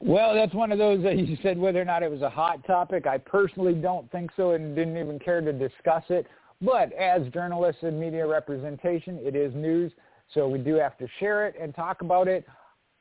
Well, 0.00 0.34
that's 0.34 0.52
one 0.52 0.72
of 0.72 0.78
those 0.78 1.00
that 1.04 1.16
you 1.16 1.38
said 1.42 1.56
whether 1.56 1.80
or 1.80 1.84
not 1.84 2.02
it 2.02 2.10
was 2.10 2.22
a 2.22 2.30
hot 2.30 2.66
topic. 2.66 3.06
I 3.06 3.18
personally 3.18 3.74
don't 3.74 4.10
think 4.10 4.30
so 4.36 4.50
and 4.50 4.74
didn't 4.74 4.96
even 4.96 5.20
care 5.20 5.40
to 5.40 5.52
discuss 5.52 6.02
it. 6.08 6.26
But 6.62 6.92
as 6.92 7.26
journalists 7.32 7.82
and 7.82 7.98
media 7.98 8.24
representation, 8.24 9.18
it 9.20 9.34
is 9.34 9.52
news, 9.54 9.90
so 10.32 10.48
we 10.48 10.58
do 10.60 10.74
have 10.76 10.96
to 10.98 11.08
share 11.18 11.46
it 11.46 11.56
and 11.60 11.74
talk 11.74 12.02
about 12.02 12.28
it. 12.28 12.46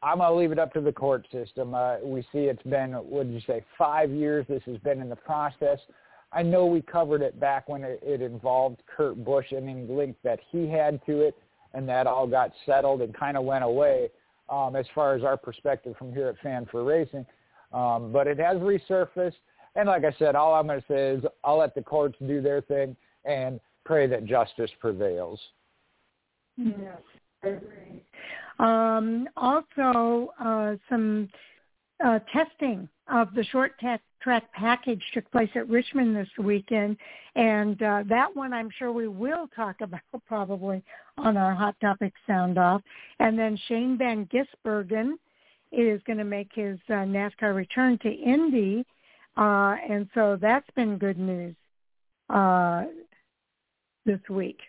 I'm 0.02 0.18
going 0.18 0.30
to 0.32 0.36
leave 0.36 0.52
it 0.52 0.58
up 0.58 0.74
to 0.74 0.82
the 0.82 0.92
court 0.92 1.28
system. 1.32 1.76
Uh, 1.76 1.98
we 2.04 2.22
see 2.32 2.40
it's 2.40 2.64
been, 2.64 2.94
what 2.94 3.28
did 3.28 3.34
you 3.34 3.42
say, 3.46 3.64
five 3.78 4.10
years 4.10 4.48
this 4.50 4.64
has 4.66 4.78
been 4.78 5.00
in 5.00 5.10
the 5.10 5.16
process. 5.16 5.78
I 6.34 6.42
know 6.42 6.66
we 6.66 6.82
covered 6.82 7.22
it 7.22 7.40
back 7.40 7.70
when 7.70 7.84
it, 7.84 8.00
it 8.02 8.22
involved 8.22 8.82
Kurt 8.88 9.24
Busch 9.24 9.52
and 9.52 9.70
any 9.70 9.86
link 9.86 10.16
that 10.24 10.40
he 10.50 10.68
had 10.68 11.00
to 11.06 11.22
it, 11.22 11.36
and 11.76 11.88
that 11.88 12.08
all 12.08 12.26
got 12.26 12.52
settled 12.66 13.02
and 13.02 13.14
kind 13.14 13.38
of 13.38 13.44
went 13.44 13.64
away 13.64 14.10
um, 14.50 14.76
as 14.76 14.88
far 14.96 15.14
as 15.14 15.24
our 15.24 15.38
perspective 15.38 15.96
from 16.00 16.12
here 16.12 16.30
at 16.30 16.42
Fan4Racing. 16.44 17.28
Um, 17.74 18.12
but 18.12 18.26
it 18.26 18.40
has 18.40 18.58
resurfaced. 18.58 19.36
And 19.76 19.88
like 19.88 20.04
I 20.04 20.14
said, 20.18 20.36
all 20.36 20.56
I'm 20.56 20.66
going 20.66 20.82
to 20.82 20.88
say 20.88 21.10
is 21.12 21.24
I'll 21.44 21.60
let 21.60 21.76
the 21.76 21.84
courts 21.84 22.18
do 22.26 22.42
their 22.42 22.62
thing 22.62 22.96
and 23.26 23.60
pray 23.86 24.08
that 24.08 24.26
justice 24.26 24.72
prevails. 24.80 25.40
Yes, 26.58 27.00
I 27.44 27.48
agree. 27.48 28.04
Um, 28.60 29.28
also, 29.38 30.32
uh, 30.40 30.76
some 30.90 31.30
uh, 32.04 32.20
testing 32.32 32.88
of 33.12 33.34
the 33.34 33.44
short 33.46 33.80
track, 33.80 34.02
track 34.22 34.52
package 34.54 35.02
took 35.14 35.30
place 35.32 35.50
at 35.56 35.68
Richmond 35.68 36.16
this 36.16 36.30
weekend, 36.38 36.98
and 37.36 37.82
uh, 37.82 38.04
that 38.08 38.36
one 38.36 38.54
I'm 38.54 38.70
sure 38.78 38.92
we 38.92 39.08
will 39.08 39.48
talk 39.56 39.78
about 39.82 40.02
probably 40.28 40.84
on 41.18 41.38
our 41.38 41.54
Hot 41.54 41.76
Topic 41.82 42.14
Sound 42.28 42.58
Off. 42.58 42.82
And 43.20 43.38
then 43.38 43.58
Shane 43.68 43.98
Van 43.98 44.28
Gisbergen 44.28 45.14
is 45.72 46.02
going 46.06 46.20
to 46.20 46.26
make 46.26 46.50
his 46.54 46.78
uh, 46.90 46.94
NASCAR 46.94 47.56
return 47.56 47.98
to 48.00 48.10
Indy, 48.12 48.86
uh, 49.38 49.76
and 49.90 50.08
so 50.14 50.38
that's 50.40 50.70
been 50.76 50.98
good 50.98 51.18
news 51.18 51.56
uh, 52.32 52.84
this 54.06 54.20
week. 54.30 54.60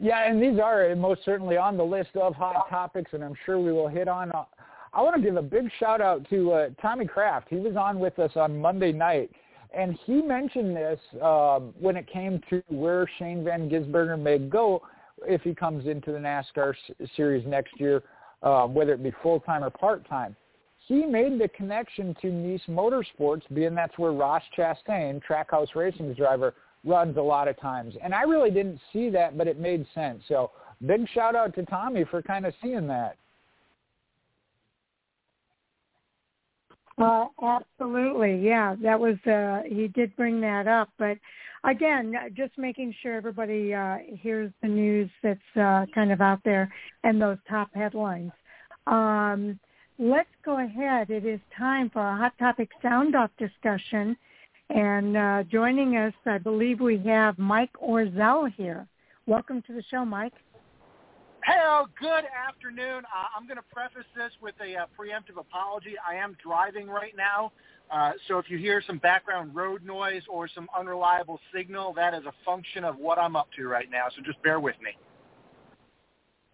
Yeah, 0.00 0.28
and 0.28 0.42
these 0.42 0.58
are 0.60 0.94
most 0.96 1.24
certainly 1.24 1.56
on 1.56 1.76
the 1.76 1.84
list 1.84 2.10
of 2.16 2.34
hot 2.34 2.68
topics, 2.68 3.12
and 3.12 3.22
I'm 3.22 3.34
sure 3.46 3.60
we 3.60 3.72
will 3.72 3.88
hit 3.88 4.08
on. 4.08 4.32
Uh, 4.32 4.44
I 4.92 5.02
want 5.02 5.16
to 5.16 5.22
give 5.22 5.36
a 5.36 5.42
big 5.42 5.70
shout 5.78 6.00
out 6.00 6.28
to 6.30 6.52
uh, 6.52 6.68
Tommy 6.80 7.06
Kraft. 7.06 7.46
He 7.50 7.56
was 7.56 7.76
on 7.76 7.98
with 7.98 8.18
us 8.18 8.32
on 8.36 8.60
Monday 8.60 8.92
night, 8.92 9.30
and 9.76 9.98
he 10.04 10.20
mentioned 10.20 10.76
this 10.76 11.00
um, 11.22 11.72
when 11.78 11.96
it 11.96 12.06
came 12.06 12.40
to 12.50 12.62
where 12.68 13.08
Shane 13.18 13.44
Van 13.44 13.68
Gisbergen 13.68 14.20
may 14.20 14.38
go 14.38 14.82
if 15.26 15.42
he 15.42 15.54
comes 15.54 15.86
into 15.86 16.12
the 16.12 16.18
NASCAR 16.18 16.74
series 17.16 17.46
next 17.46 17.72
year, 17.78 18.02
um, 18.42 18.74
whether 18.74 18.92
it 18.92 19.02
be 19.02 19.12
full-time 19.22 19.64
or 19.64 19.70
part-time. 19.70 20.36
He 20.86 21.06
made 21.06 21.40
the 21.40 21.48
connection 21.48 22.14
to 22.20 22.30
Niece 22.30 22.60
Motorsports, 22.68 23.42
being 23.54 23.74
that's 23.74 23.96
where 23.96 24.12
Ross 24.12 24.42
Chastain, 24.56 25.20
Trackhouse 25.26 25.74
Racing's 25.74 26.16
driver, 26.16 26.54
runs 26.84 27.16
a 27.16 27.22
lot 27.22 27.48
of 27.48 27.58
times. 27.58 27.94
And 28.02 28.14
I 28.14 28.22
really 28.22 28.50
didn't 28.50 28.80
see 28.92 29.10
that, 29.10 29.36
but 29.36 29.46
it 29.46 29.58
made 29.58 29.86
sense. 29.94 30.22
So 30.28 30.50
big 30.86 31.08
shout 31.14 31.34
out 31.34 31.54
to 31.54 31.64
Tommy 31.64 32.04
for 32.10 32.22
kind 32.22 32.46
of 32.46 32.54
seeing 32.62 32.86
that. 32.88 33.16
Uh, 36.96 37.26
absolutely, 37.42 38.38
yeah. 38.38 38.76
That 38.80 38.98
was 39.00 39.16
uh, 39.26 39.62
he 39.68 39.88
did 39.88 40.14
bring 40.16 40.40
that 40.42 40.68
up, 40.68 40.90
but 40.96 41.18
again, 41.64 42.14
just 42.36 42.56
making 42.56 42.94
sure 43.02 43.14
everybody 43.16 43.74
uh, 43.74 43.98
hears 44.20 44.52
the 44.62 44.68
news 44.68 45.10
that's 45.22 45.40
uh, 45.56 45.86
kind 45.92 46.12
of 46.12 46.20
out 46.20 46.40
there 46.44 46.72
and 47.02 47.20
those 47.20 47.38
top 47.48 47.68
headlines. 47.74 48.30
Um, 48.86 49.58
let's 49.98 50.28
go 50.44 50.64
ahead. 50.64 51.10
It 51.10 51.24
is 51.24 51.40
time 51.56 51.90
for 51.90 52.06
a 52.06 52.16
hot 52.16 52.38
topic 52.38 52.70
sound 52.80 53.16
off 53.16 53.30
discussion, 53.38 54.16
and 54.70 55.16
uh, 55.16 55.42
joining 55.44 55.96
us, 55.96 56.14
I 56.26 56.38
believe 56.38 56.80
we 56.80 56.98
have 57.06 57.38
Mike 57.38 57.72
Orzel 57.82 58.52
here. 58.54 58.86
Welcome 59.26 59.62
to 59.66 59.72
the 59.72 59.82
show, 59.90 60.04
Mike. 60.04 60.34
Hello, 61.44 61.86
good 62.00 62.24
afternoon. 62.48 63.04
Uh, 63.04 63.26
I'm 63.36 63.46
going 63.46 63.58
to 63.58 63.64
preface 63.70 64.08
this 64.16 64.32
with 64.40 64.54
a 64.66 64.82
uh, 64.82 64.86
preemptive 64.98 65.38
apology. 65.38 65.94
I 66.08 66.14
am 66.14 66.36
driving 66.42 66.88
right 66.88 67.14
now, 67.16 67.52
uh, 67.90 68.12
so 68.28 68.38
if 68.38 68.48
you 68.48 68.56
hear 68.56 68.82
some 68.86 68.98
background 68.98 69.54
road 69.54 69.84
noise 69.84 70.22
or 70.30 70.48
some 70.48 70.68
unreliable 70.76 71.38
signal, 71.54 71.92
that 71.94 72.14
is 72.14 72.24
a 72.26 72.32
function 72.44 72.82
of 72.84 72.96
what 72.96 73.18
I'm 73.18 73.36
up 73.36 73.48
to 73.56 73.68
right 73.68 73.90
now, 73.90 74.06
so 74.16 74.22
just 74.22 74.42
bear 74.42 74.58
with 74.58 74.76
me. 74.82 74.92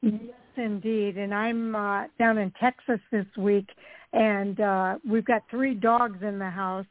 Yes, 0.02 0.34
indeed. 0.56 1.18
And 1.18 1.32
I'm 1.32 1.74
uh, 1.76 2.04
down 2.18 2.38
in 2.38 2.52
Texas 2.58 2.98
this 3.12 3.26
week, 3.36 3.68
and 4.12 4.60
uh, 4.60 4.96
we've 5.08 5.24
got 5.24 5.42
three 5.50 5.74
dogs 5.74 6.18
in 6.22 6.38
the 6.38 6.50
house. 6.50 6.86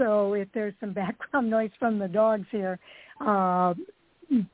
So 0.00 0.32
if 0.32 0.48
there's 0.54 0.74
some 0.80 0.92
background 0.94 1.50
noise 1.50 1.70
from 1.78 1.98
the 1.98 2.08
dogs 2.08 2.46
here, 2.50 2.78
uh, 3.20 3.74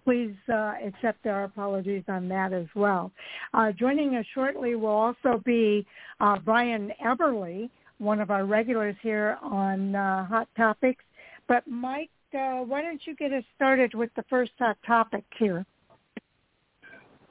please 0.05 0.35
uh, 0.49 0.75
accept 0.85 1.27
our 1.27 1.45
apologies 1.45 2.03
on 2.09 2.29
that 2.29 2.53
as 2.53 2.67
well. 2.75 3.13
Uh, 3.55 3.73
joining 3.73 4.17
us 4.17 4.25
shortly 4.35 4.75
will 4.75 4.89
also 4.89 5.41
be 5.45 5.87
uh, 6.21 6.39
Brian 6.39 6.91
Eberly, 7.05 7.71
one 7.99 8.21
of 8.21 8.31
our 8.31 8.45
regulars 8.45 8.97
here 9.03 9.39
on 9.43 9.95
uh, 9.95 10.27
Hot 10.27 10.49
Topics. 10.57 11.05
But 11.47 11.67
Mike, 11.69 12.11
uh, 12.35 12.63
why 12.63 12.83
don't 12.83 13.01
you 13.07 13.15
get 13.15 13.33
us 13.33 13.45
started 13.55 13.95
with 13.95 14.11
the 14.17 14.25
first 14.29 14.53
uh, 14.61 14.75
topic 14.87 15.25
here? 15.39 15.65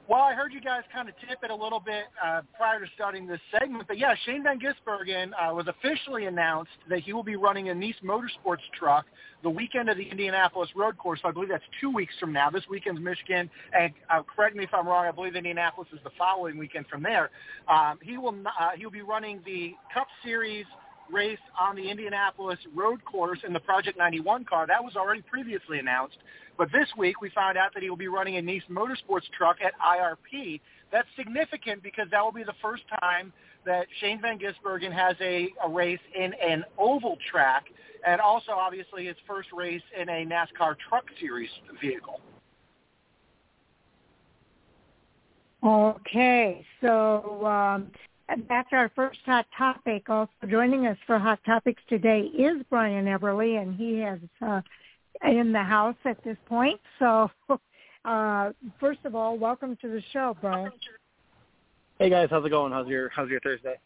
Well, 0.08 0.20
I 0.20 0.34
heard 0.34 0.52
you 0.52 0.60
guys 0.60 0.82
kind 0.94 1.08
of 1.08 1.16
tip 1.28 1.38
it 1.42 1.50
a 1.50 1.54
little 1.54 1.80
bit 1.80 2.04
uh, 2.24 2.42
prior 2.56 2.78
to 2.78 2.86
starting 2.94 3.26
this 3.26 3.40
segment, 3.50 3.88
but 3.88 3.98
yeah, 3.98 4.14
Shane 4.24 4.44
Van 4.44 4.60
Gisbergen 4.60 5.30
uh, 5.32 5.52
was 5.52 5.66
officially 5.66 6.26
announced 6.26 6.70
that 6.88 7.00
he 7.00 7.12
will 7.12 7.24
be 7.24 7.34
running 7.34 7.70
a 7.70 7.74
Niece 7.74 7.96
Motorsports 8.04 8.62
truck 8.78 9.04
the 9.42 9.50
weekend 9.50 9.88
of 9.88 9.96
the 9.96 10.08
Indianapolis 10.08 10.70
Road 10.76 10.96
Course. 10.96 11.18
So 11.22 11.28
I 11.28 11.32
believe 11.32 11.48
that's 11.48 11.64
two 11.80 11.90
weeks 11.90 12.14
from 12.20 12.32
now. 12.32 12.50
This 12.50 12.62
weekend's 12.70 13.00
Michigan, 13.00 13.50
and 13.76 13.92
uh, 14.08 14.22
correct 14.22 14.54
me 14.54 14.62
if 14.62 14.70
I'm 14.72 14.86
wrong. 14.86 15.06
I 15.06 15.10
believe 15.10 15.34
Indianapolis 15.34 15.88
is 15.92 15.98
the 16.04 16.10
following 16.16 16.56
weekend 16.56 16.86
from 16.86 17.02
there. 17.02 17.30
Um, 17.68 17.98
he 18.00 18.16
will 18.16 18.34
uh, 18.46 18.70
he 18.76 18.84
will 18.84 18.92
be 18.92 19.02
running 19.02 19.40
the 19.44 19.74
Cup 19.92 20.06
Series 20.24 20.66
race 21.12 21.38
on 21.58 21.76
the 21.76 21.90
Indianapolis 21.90 22.58
road 22.74 23.04
course 23.04 23.38
in 23.46 23.52
the 23.52 23.60
Project 23.60 23.98
91 23.98 24.44
car. 24.44 24.66
That 24.66 24.82
was 24.82 24.96
already 24.96 25.22
previously 25.22 25.78
announced. 25.78 26.18
But 26.58 26.72
this 26.72 26.88
week 26.96 27.20
we 27.20 27.30
found 27.30 27.58
out 27.58 27.74
that 27.74 27.82
he 27.82 27.90
will 27.90 27.96
be 27.96 28.08
running 28.08 28.36
a 28.36 28.42
Niece 28.42 28.62
Motorsports 28.70 29.28
truck 29.36 29.56
at 29.64 29.72
IRP. 29.80 30.60
That's 30.92 31.08
significant 31.16 31.82
because 31.82 32.06
that 32.10 32.22
will 32.22 32.32
be 32.32 32.44
the 32.44 32.54
first 32.62 32.82
time 33.00 33.32
that 33.64 33.86
Shane 34.00 34.20
Van 34.20 34.38
Gisbergen 34.38 34.92
has 34.92 35.16
a, 35.20 35.48
a 35.64 35.68
race 35.68 36.00
in 36.14 36.32
an 36.34 36.64
oval 36.78 37.18
track 37.30 37.66
and 38.06 38.20
also 38.20 38.52
obviously 38.52 39.06
his 39.06 39.16
first 39.26 39.48
race 39.52 39.82
in 40.00 40.08
a 40.08 40.24
NASCAR 40.24 40.76
Truck 40.88 41.04
Series 41.20 41.50
vehicle. 41.80 42.20
Okay, 45.64 46.64
so 46.80 47.44
um, 47.44 47.90
that's 48.48 48.68
our 48.72 48.90
first 48.94 49.18
hot 49.24 49.46
topic. 49.56 50.08
Also 50.08 50.30
joining 50.48 50.86
us 50.86 50.98
for 51.06 51.18
hot 51.18 51.38
topics 51.44 51.82
today 51.88 52.20
is 52.20 52.62
Brian 52.70 53.06
Everly, 53.06 53.60
and 53.60 53.74
he 53.74 54.00
is 54.00 54.20
uh, 54.42 54.60
in 55.24 55.52
the 55.52 55.62
house 55.62 55.96
at 56.04 56.22
this 56.24 56.36
point. 56.46 56.80
So, 56.98 57.30
uh, 58.04 58.52
first 58.80 59.00
of 59.04 59.14
all, 59.14 59.38
welcome 59.38 59.76
to 59.82 59.88
the 59.88 60.02
show, 60.12 60.36
Brian. 60.40 60.72
Hey 61.98 62.10
guys, 62.10 62.28
how's 62.30 62.44
it 62.44 62.50
going? 62.50 62.72
How's 62.72 62.88
your 62.88 63.08
How's 63.10 63.30
your 63.30 63.40
Thursday? 63.40 63.76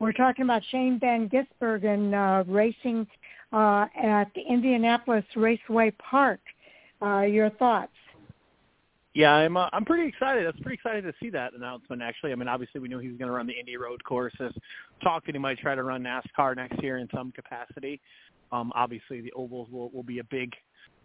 We're 0.00 0.12
talking 0.12 0.44
about 0.44 0.62
Shane 0.70 0.98
Van 0.98 1.28
Gisbergen 1.28 2.14
uh, 2.14 2.50
racing 2.50 3.06
uh, 3.52 3.84
at 4.02 4.30
Indianapolis 4.48 5.26
Raceway 5.36 5.92
Park. 5.98 6.40
Uh, 7.02 7.20
your 7.20 7.50
thoughts? 7.50 7.92
Yeah, 9.20 9.34
I'm 9.34 9.54
uh, 9.58 9.68
I'm 9.74 9.84
pretty 9.84 10.08
excited. 10.08 10.46
That's 10.46 10.58
pretty 10.60 10.76
excited 10.76 11.02
to 11.02 11.12
see 11.20 11.28
that 11.28 11.52
announcement. 11.52 12.00
Actually, 12.00 12.32
I 12.32 12.36
mean, 12.36 12.48
obviously 12.48 12.80
we 12.80 12.88
knew 12.88 12.98
he 12.98 13.08
was 13.08 13.18
going 13.18 13.28
to 13.28 13.34
run 13.36 13.46
the 13.46 13.52
Indy 13.52 13.76
Road 13.76 14.02
courses. 14.02 14.54
Talking, 15.02 15.34
he 15.34 15.38
might 15.38 15.58
try 15.58 15.74
to 15.74 15.82
run 15.82 16.02
NASCAR 16.02 16.56
next 16.56 16.82
year 16.82 16.96
in 16.96 17.06
some 17.14 17.30
capacity. 17.30 18.00
Um, 18.50 18.72
obviously, 18.74 19.20
the 19.20 19.30
ovals 19.32 19.68
will 19.70 19.90
will 19.90 20.02
be 20.02 20.20
a 20.20 20.24
big 20.24 20.54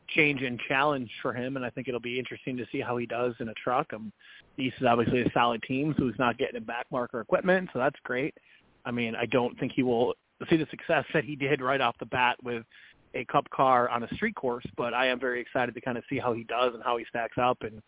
change 0.08 0.44
and 0.44 0.58
challenge 0.66 1.12
for 1.22 1.34
him, 1.34 1.58
and 1.58 1.66
I 1.66 1.70
think 1.70 1.90
it'll 1.90 2.00
be 2.00 2.18
interesting 2.18 2.56
to 2.56 2.66
see 2.72 2.80
how 2.80 2.96
he 2.96 3.06
does 3.06 3.34
in 3.42 3.50
a 3.50 3.54
truck. 3.56 3.92
Um, 3.92 4.14
East 4.58 4.78
is 4.80 4.88
obviously 4.88 5.24
a 5.24 5.32
solid 5.34 5.62
team, 5.64 5.94
so 5.98 6.06
he's 6.08 6.18
not 6.18 6.38
getting 6.38 6.56
in 6.56 6.64
back 6.64 6.86
marker 6.94 7.20
equipment, 7.20 7.70
so 7.74 7.80
that's 7.80 8.00
great. 8.06 8.34
I 8.86 8.92
mean, 8.92 9.14
I 9.16 9.26
don't 9.26 9.60
think 9.60 9.74
he 9.76 9.84
will 9.84 10.14
see 10.50 10.56
the 10.56 10.68
success 10.72 11.04
that 11.14 11.26
he 11.26 11.36
did 11.36 11.62
right 11.62 11.82
off 11.82 11.98
the 12.00 12.06
bat 12.06 12.38
with 12.42 12.64
a 13.16 13.26
cup 13.26 13.50
car 13.50 13.90
on 13.90 14.04
a 14.04 14.16
street 14.16 14.36
course, 14.36 14.66
but 14.78 14.94
I 14.94 15.08
am 15.08 15.20
very 15.20 15.42
excited 15.42 15.74
to 15.74 15.82
kind 15.82 15.98
of 15.98 16.04
see 16.10 16.20
how 16.20 16.34
he 16.34 16.44
does 16.44 16.74
and 16.74 16.84
how 16.84 16.98
he 16.98 17.06
stacks 17.10 17.38
up 17.42 17.58
and, 17.62 17.82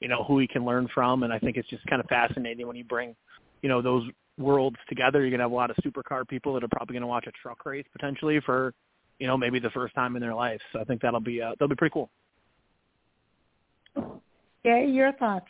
you 0.00 0.08
know, 0.08 0.24
who 0.24 0.38
he 0.38 0.46
can 0.46 0.64
learn 0.64 0.88
from. 0.94 1.24
And 1.24 1.32
I 1.32 1.38
think 1.38 1.56
it's 1.56 1.68
just 1.68 1.84
kind 1.86 2.00
of 2.00 2.06
fascinating 2.06 2.66
when 2.66 2.76
you 2.76 2.84
bring, 2.84 3.14
you 3.62 3.68
know, 3.68 3.82
those 3.82 4.08
worlds 4.38 4.76
together. 4.88 5.20
You're 5.20 5.30
going 5.30 5.40
to 5.40 5.44
have 5.44 5.52
a 5.52 5.54
lot 5.54 5.70
of 5.70 5.76
supercar 5.84 6.26
people 6.26 6.54
that 6.54 6.62
are 6.62 6.68
probably 6.68 6.94
going 6.94 7.02
to 7.02 7.08
watch 7.08 7.26
a 7.26 7.32
truck 7.42 7.66
race 7.66 7.86
potentially 7.92 8.40
for, 8.40 8.72
you 9.18 9.26
know, 9.26 9.36
maybe 9.36 9.58
the 9.58 9.70
first 9.70 9.94
time 9.94 10.14
in 10.14 10.22
their 10.22 10.34
life. 10.34 10.60
So 10.72 10.80
I 10.80 10.84
think 10.84 11.02
that'll 11.02 11.20
be, 11.20 11.42
uh, 11.42 11.50
that'll 11.50 11.68
be 11.68 11.74
pretty 11.74 11.92
cool. 11.92 12.08
Yeah, 14.64 14.80
your 14.80 15.12
thoughts. 15.12 15.46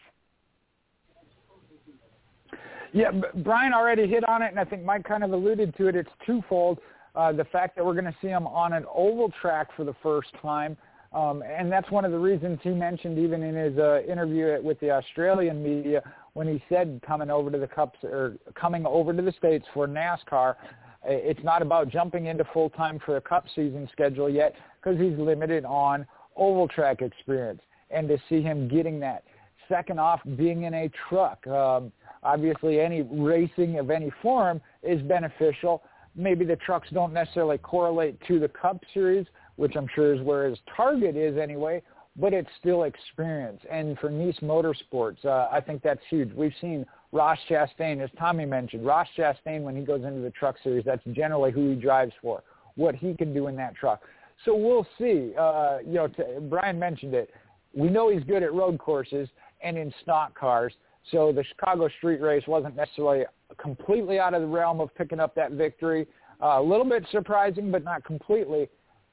Yeah, 2.93 3.11
Brian 3.45 3.75
already 3.75 4.07
hit 4.07 4.27
on 4.27 4.41
it, 4.41 4.49
and 4.49 4.59
I 4.59 4.65
think 4.65 4.83
Mike 4.83 5.05
kind 5.05 5.23
of 5.23 5.33
alluded 5.33 5.77
to 5.77 5.89
it. 5.89 5.97
It's 5.97 6.09
twofold. 6.25 6.79
Uh, 7.15 7.33
the 7.33 7.45
fact 7.45 7.77
that 7.77 7.85
we're 7.85 7.95
going 7.95 8.05
to 8.05 8.17
see 8.21 8.29
him 8.29 8.47
on 8.47 8.73
an 8.73 8.85
oval 8.95 9.33
track 9.41 9.69
for 9.77 9.85
the 9.85 9.95
first 10.03 10.29
time, 10.41 10.77
um, 11.13 11.43
and 11.43 11.73
that's 11.73 11.91
one 11.91 12.05
of 12.05 12.13
the 12.13 12.19
reasons 12.19 12.59
he 12.63 12.71
mentioned 12.71 13.19
even 13.19 13.43
in 13.43 13.55
his 13.55 13.79
uh, 13.79 14.03
interview 14.03 14.59
with 14.63 14.79
the 14.81 14.91
Australian 14.91 15.63
media 15.63 16.03
when 16.35 16.47
he 16.47 16.63
said 16.69 17.01
coming 17.07 17.31
over 17.31 17.51
to 17.51 17.59
the 17.59 17.67
Cups 17.67 17.99
or 18.03 18.37
coming 18.55 18.85
over 18.85 19.13
to 19.13 19.23
the 19.23 19.33
states 19.33 19.65
for 19.73 19.89
NASCAR. 19.89 20.55
It's 21.05 21.43
not 21.43 21.63
about 21.63 21.89
jumping 21.89 22.27
into 22.27 22.45
full 22.53 22.71
time 22.71 23.01
for 23.05 23.17
a 23.17 23.21
Cup 23.21 23.47
season 23.55 23.89
schedule 23.91 24.29
yet 24.29 24.55
because 24.77 25.01
he's 25.01 25.19
limited 25.19 25.65
on 25.65 26.07
oval 26.37 26.69
track 26.69 27.01
experience, 27.03 27.61
and 27.91 28.07
to 28.09 28.19
see 28.29 28.43
him 28.43 28.69
getting 28.69 29.01
that. 29.01 29.25
Second 29.69 29.99
off, 29.99 30.21
being 30.37 30.63
in 30.65 30.75
a 30.75 30.91
truck. 31.09 31.47
Um, 31.47 31.93
obviously, 32.23 32.81
any 32.81 33.03
racing 33.03 33.79
of 33.79 33.91
any 33.91 34.11
form 34.23 34.61
is 34.83 35.01
beneficial 35.03 35.83
maybe 36.19 36.45
the 36.45 36.57
trucks 36.57 36.89
don't 36.93 37.13
necessarily 37.13 37.59
correlate 37.59 38.21
to 38.27 38.39
the 38.39 38.49
Cup 38.49 38.83
Series, 38.93 39.27
which 39.57 39.77
I'm 39.77 39.89
sure 39.95 40.15
is 40.15 40.21
where 40.21 40.49
his 40.49 40.59
target 40.77 41.17
is 41.17 41.39
anyway, 41.39 41.83
but 42.17 42.33
it's 42.33 42.51
still 42.59 42.83
experience. 42.83 43.61
And 43.71 43.99
for 43.99 44.11
Niece 44.11 44.39
Motorsports, 44.43 45.25
uh, 45.25 45.49
I 45.51 45.61
think 45.61 45.83
that's 45.83 46.01
huge. 46.11 46.33
We've 46.33 46.53
seen 46.61 46.85
Ross 47.13 47.39
Chastain, 47.49 48.03
as 48.03 48.11
Tommy 48.19 48.45
mentioned, 48.45 48.85
Ross 48.85 49.07
Chastain, 49.17 49.63
when 49.63 49.77
he 49.77 49.83
goes 49.83 50.05
into 50.05 50.21
the 50.21 50.31
Truck 50.31 50.57
Series, 50.63 50.85
that's 50.85 51.03
generally 51.13 51.53
who 51.53 51.71
he 51.71 51.77
drives 51.77 52.13
for, 52.21 52.43
what 52.75 52.95
he 52.95 53.15
can 53.15 53.33
do 53.33 53.47
in 53.47 53.57
that 53.57 53.75
truck. 53.77 54.03
So 54.45 54.55
we'll 54.55 54.87
see. 54.99 55.33
Uh, 55.39 55.79
you 55.85 55.95
know, 55.95 56.09
to, 56.09 56.41
Brian 56.49 56.79
mentioned 56.79 57.15
it. 57.15 57.31
We 57.75 57.89
know 57.89 58.11
he's 58.11 58.25
good 58.25 58.43
at 58.43 58.53
road 58.53 58.79
courses 58.79 59.29
and 59.63 59.77
in 59.77 59.93
stock 60.03 60.39
cars. 60.39 60.73
So 61.11 61.33
the 61.33 61.45
Chicago 61.45 61.89
Street 61.99 62.21
Race 62.21 62.45
wasn't 62.47 62.77
necessarily 62.77 63.25
completely 63.57 64.19
out 64.19 64.35
of 64.35 64.43
the 64.43 64.47
realm 64.47 64.81
of 64.81 64.95
picking 64.95 65.21
up 65.21 65.35
that 65.37 65.53
victory. 65.53 66.07
Uh, 66.43 66.61
a 66.61 66.63
little 66.63 66.85
bit 66.85 67.05
surprising, 67.11 67.71
but 67.71 67.83
not 67.83 68.05
completely. 68.05 68.69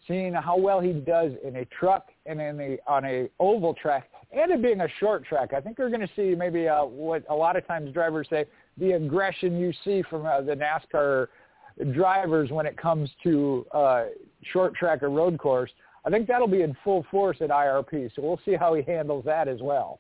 Seeing 0.07 0.34
how 0.34 0.57
well 0.57 0.80
he 0.80 0.93
does 0.93 1.31
in 1.43 1.55
a 1.55 1.65
truck 1.65 2.09
and 2.27 2.39
in 2.39 2.59
a 2.61 2.77
on 2.85 3.05
a 3.05 3.27
oval 3.39 3.73
track, 3.73 4.09
and 4.31 4.51
it 4.51 4.61
being 4.61 4.81
a 4.81 4.88
short 4.99 5.26
track, 5.26 5.51
I 5.53 5.61
think 5.61 5.80
we're 5.80 5.89
going 5.89 6.01
to 6.01 6.09
see 6.15 6.35
maybe 6.35 6.67
uh, 6.67 6.84
what 6.85 7.23
a 7.30 7.34
lot 7.34 7.55
of 7.55 7.65
times 7.65 7.91
drivers 7.91 8.27
say 8.30 8.45
the 8.77 8.91
aggression 8.91 9.57
you 9.57 9.73
see 9.84 10.03
from 10.07 10.27
uh, 10.27 10.41
the 10.41 10.53
NASCAR 10.53 11.27
drivers 11.93 12.51
when 12.51 12.67
it 12.67 12.77
comes 12.77 13.09
to 13.23 13.65
uh, 13.72 14.05
short 14.53 14.76
track 14.76 15.01
or 15.01 15.09
road 15.09 15.39
course. 15.39 15.72
I 16.05 16.11
think 16.11 16.27
that'll 16.27 16.47
be 16.47 16.61
in 16.61 16.77
full 16.84 17.03
force 17.09 17.38
at 17.41 17.49
IRP, 17.49 18.11
so 18.15 18.22
we'll 18.22 18.39
see 18.45 18.53
how 18.53 18.76
he 18.76 18.84
handles 18.84 19.26
that 19.26 19.47
as 19.47 19.59
well. 19.61 19.99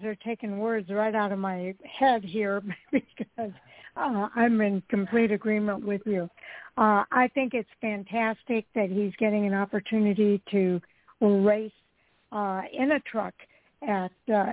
They're 0.00 0.16
taking 0.16 0.58
words 0.58 0.90
right 0.90 1.14
out 1.14 1.32
of 1.32 1.38
my 1.38 1.74
head 1.98 2.24
here 2.24 2.62
because 2.92 3.52
uh, 3.96 4.28
I'm 4.34 4.60
in 4.60 4.82
complete 4.88 5.32
agreement 5.32 5.84
with 5.84 6.02
you. 6.06 6.28
Uh, 6.76 7.04
I 7.10 7.28
think 7.34 7.54
it's 7.54 7.68
fantastic 7.80 8.66
that 8.74 8.90
he's 8.90 9.12
getting 9.18 9.46
an 9.46 9.54
opportunity 9.54 10.42
to 10.50 10.80
race 11.20 11.72
uh, 12.32 12.62
in 12.72 12.92
a 12.92 13.00
truck 13.00 13.34
at 13.86 14.12
uh, 14.28 14.52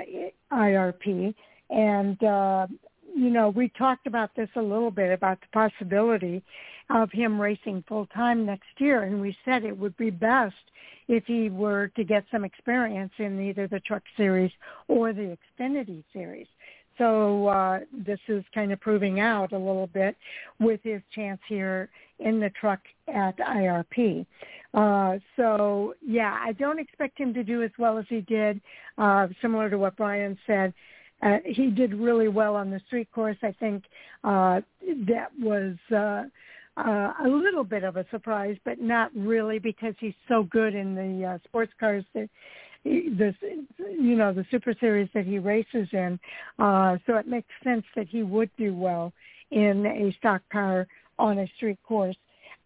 IRP. 0.52 1.34
And, 1.70 2.24
uh, 2.24 2.68
you 3.16 3.30
know, 3.30 3.50
we 3.50 3.70
talked 3.70 4.08
about 4.08 4.36
this 4.36 4.50
a 4.56 4.62
little 4.62 4.92
bit 4.92 5.12
about 5.12 5.40
the 5.42 5.48
possibility 5.54 6.44
of 6.90 7.12
him 7.12 7.40
racing 7.40 7.84
full 7.88 8.08
time 8.08 8.46
next 8.46 8.70
year. 8.78 9.04
And 9.04 9.22
we 9.22 9.36
said 9.46 9.64
it 9.64 9.78
would 9.78 9.96
be 9.98 10.10
best 10.10 10.56
if 11.08 11.26
he 11.26 11.50
were 11.50 11.90
to 11.96 12.04
get 12.04 12.26
some 12.32 12.46
experience 12.46 13.12
in 13.18 13.40
either 13.42 13.68
the 13.68 13.80
Truck 13.82 14.04
Series 14.18 14.52
or 14.88 15.14
the 15.14 15.38
Xfinity 15.60 16.04
Series. 16.14 16.48
So 16.98 17.48
uh, 17.48 17.80
this 17.92 18.20
is 18.28 18.44
kind 18.54 18.72
of 18.72 18.80
proving 18.80 19.20
out 19.20 19.52
a 19.52 19.58
little 19.58 19.88
bit 19.88 20.16
with 20.60 20.80
his 20.84 21.02
chance 21.14 21.42
here 21.48 21.90
in 22.20 22.40
the 22.40 22.52
truck 22.52 22.80
at 23.08 23.38
IRP. 23.38 24.26
Uh, 24.74 25.18
so 25.36 25.96
yeah, 26.06 26.38
I 26.40 26.52
don't 26.54 26.80
expect 26.80 27.18
him 27.18 27.34
to 27.34 27.44
do 27.44 27.64
as 27.64 27.72
well 27.78 27.98
as 27.98 28.06
he 28.10 28.22
did. 28.22 28.62
Uh, 28.98 29.28
similar 29.42 29.70
to 29.70 29.78
what 29.78 29.98
Brian 29.98 30.38
said, 30.46 30.74
uh, 31.24 31.38
he 31.46 31.70
did 31.70 31.94
really 31.94 32.28
well 32.28 32.56
on 32.56 32.70
the 32.70 32.82
street 32.88 33.12
course. 33.12 33.38
I 33.44 33.54
think 33.60 33.84
uh, 34.24 34.62
that 35.08 35.30
was. 35.40 35.76
Uh, 35.94 36.24
uh, 36.76 37.14
a 37.24 37.28
little 37.28 37.64
bit 37.64 37.84
of 37.84 37.98
a 37.98 38.06
surprise, 38.10 38.58
but 38.66 38.82
not 38.82 39.12
really 39.16 39.60
because 39.60 39.94
he's 40.00 40.16
so 40.28 40.42
good 40.42 40.74
in 40.74 40.96
the 40.96 41.24
uh, 41.24 41.38
sports 41.48 41.72
cars 41.80 42.04
that 42.16 42.28
the 42.84 43.34
you 43.80 44.16
know 44.16 44.34
the 44.34 44.46
super 44.52 44.74
series 44.80 45.10
that 45.14 45.26
he 45.26 45.40
races 45.40 45.88
in. 45.92 46.20
Uh, 46.60 46.98
so 47.06 47.16
it 47.18 47.28
makes 47.28 47.48
sense 47.64 47.84
that 47.96 48.08
he 48.08 48.24
would 48.24 48.50
do 48.58 48.74
well 48.76 49.14
in 49.52 49.86
a 49.86 50.16
stock 50.18 50.42
car 50.52 50.88
on 51.20 51.40
a 51.40 51.48
street 51.56 51.78
course. 51.88 52.18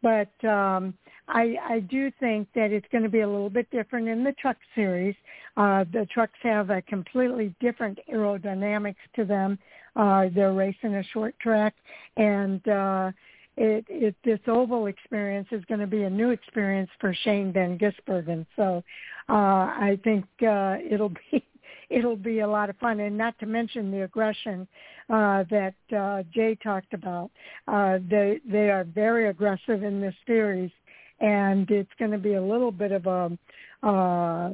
But 0.01 0.31
um, 0.47 0.93
I, 1.27 1.55
I 1.69 1.79
do 1.81 2.11
think 2.19 2.47
that 2.55 2.71
it's 2.71 2.87
going 2.91 3.03
to 3.03 3.09
be 3.09 3.21
a 3.21 3.27
little 3.27 3.49
bit 3.49 3.69
different 3.71 4.07
in 4.07 4.23
the 4.23 4.31
truck 4.33 4.57
series. 4.75 5.15
Uh, 5.57 5.83
the 5.91 6.07
trucks 6.11 6.37
have 6.43 6.69
a 6.69 6.81
completely 6.83 7.53
different 7.59 7.99
aerodynamics 8.11 8.95
to 9.15 9.25
them. 9.25 9.59
Uh, 9.95 10.27
they're 10.33 10.53
racing 10.53 10.95
a 10.95 11.03
short 11.03 11.37
track, 11.39 11.73
and 12.15 12.65
uh, 12.67 13.11
it, 13.57 13.85
it 13.89 14.15
this 14.23 14.39
oval 14.47 14.85
experience 14.85 15.47
is 15.51 15.65
going 15.65 15.79
to 15.79 15.87
be 15.87 16.03
a 16.03 16.09
new 16.09 16.29
experience 16.29 16.89
for 16.99 17.13
Shane 17.23 17.51
Van 17.51 17.77
Gisbergen. 17.77 18.45
So 18.55 18.83
uh, 19.27 19.33
I 19.33 19.99
think 20.03 20.25
uh, 20.47 20.77
it'll 20.89 21.09
be 21.31 21.43
it'll 21.89 22.15
be 22.15 22.39
a 22.39 22.47
lot 22.47 22.69
of 22.69 22.77
fun, 22.77 22.99
and 22.99 23.17
not 23.17 23.37
to 23.39 23.45
mention 23.45 23.91
the 23.91 24.03
aggression 24.03 24.67
uh, 25.09 25.43
that 25.49 25.75
uh, 25.95 26.23
Jay 26.33 26.55
talked 26.61 26.93
about. 26.93 27.31
Uh, 27.67 27.99
they 28.09 28.39
they 28.45 28.69
are 28.69 28.83
very 28.83 29.29
aggressive 29.29 29.83
in 29.83 29.99
this 29.99 30.15
series, 30.25 30.71
and 31.19 31.69
it's 31.72 31.91
going 31.98 32.11
to 32.11 32.18
be 32.18 32.34
a 32.34 32.41
little 32.41 32.72
bit 32.72 32.91
of 32.91 33.06
a 33.06 33.38
uh, 33.84 34.53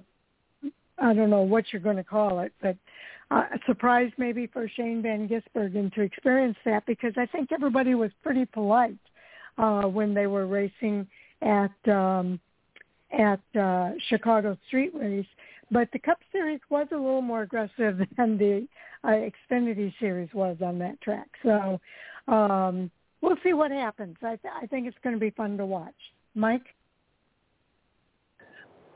I 1.00 1.14
don't 1.14 1.30
know 1.30 1.42
what 1.42 1.66
you're 1.72 1.82
going 1.82 1.98
to 1.98 2.04
call 2.04 2.40
it, 2.40 2.54
but 2.62 2.78
uh, 3.32 3.44
surprise 3.66 4.12
maybe 4.18 4.48
for 4.48 4.68
Shane 4.68 5.02
Van 5.02 5.28
Gisbergen 5.28 5.94
to 5.94 6.02
experience 6.02 6.58
that 6.66 6.86
because 6.86 7.14
I 7.18 7.26
think 7.26 7.52
everybody 7.52 7.96
was 7.96 8.12
pretty 8.22 8.46
polite 8.46 8.98
uh, 9.58 9.84
when 9.84 10.14
they 10.14 10.28
were 10.28 10.46
racing 10.46 11.08
at 11.42 11.72
um, 11.92 12.40
at 13.12 13.42
uh, 13.60 13.92
Chicago 14.08 14.58
Street 14.68 14.92
Race. 14.94 15.26
But 15.72 15.90
the 15.92 16.00
Cup 16.00 16.20
Series 16.32 16.60
was 16.70 16.88
a 16.92 16.96
little 16.96 17.22
more 17.22 17.42
aggressive 17.42 18.00
than 18.18 18.38
the 18.38 18.68
uh, 19.04 19.30
Xfinity 19.52 19.94
Series 20.00 20.30
was 20.34 20.58
on 20.62 20.78
that 20.80 21.02
track. 21.02 21.28
So 21.42 21.80
um, 22.28 22.92
we'll 23.22 23.38
see 23.44 23.54
what 23.54 23.72
happens. 23.72 24.18
I, 24.22 24.36
th- 24.36 24.54
I 24.62 24.68
think 24.68 24.88
it's 24.88 24.98
going 25.04 25.16
to 25.16 25.20
be 25.20 25.32
fun 25.32 25.58
to 25.58 25.66
watch. 25.66 25.94
Mike? 26.36 26.66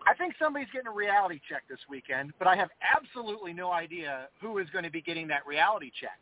I 0.08 0.14
think 0.14 0.36
somebody's 0.42 0.70
getting 0.72 0.88
a 0.88 0.96
reality 0.96 1.42
check 1.50 1.64
this 1.70 1.80
weekend, 1.90 2.32
but 2.40 2.48
I 2.48 2.56
have 2.56 2.70
absolutely 2.96 3.52
no 3.52 3.72
idea 3.72 4.28
who 4.42 4.58
is 4.60 4.70
going 4.72 4.86
to 4.86 4.92
be 4.92 5.02
getting 5.02 5.28
that 5.28 5.46
reality 5.46 5.92
check. 6.00 6.20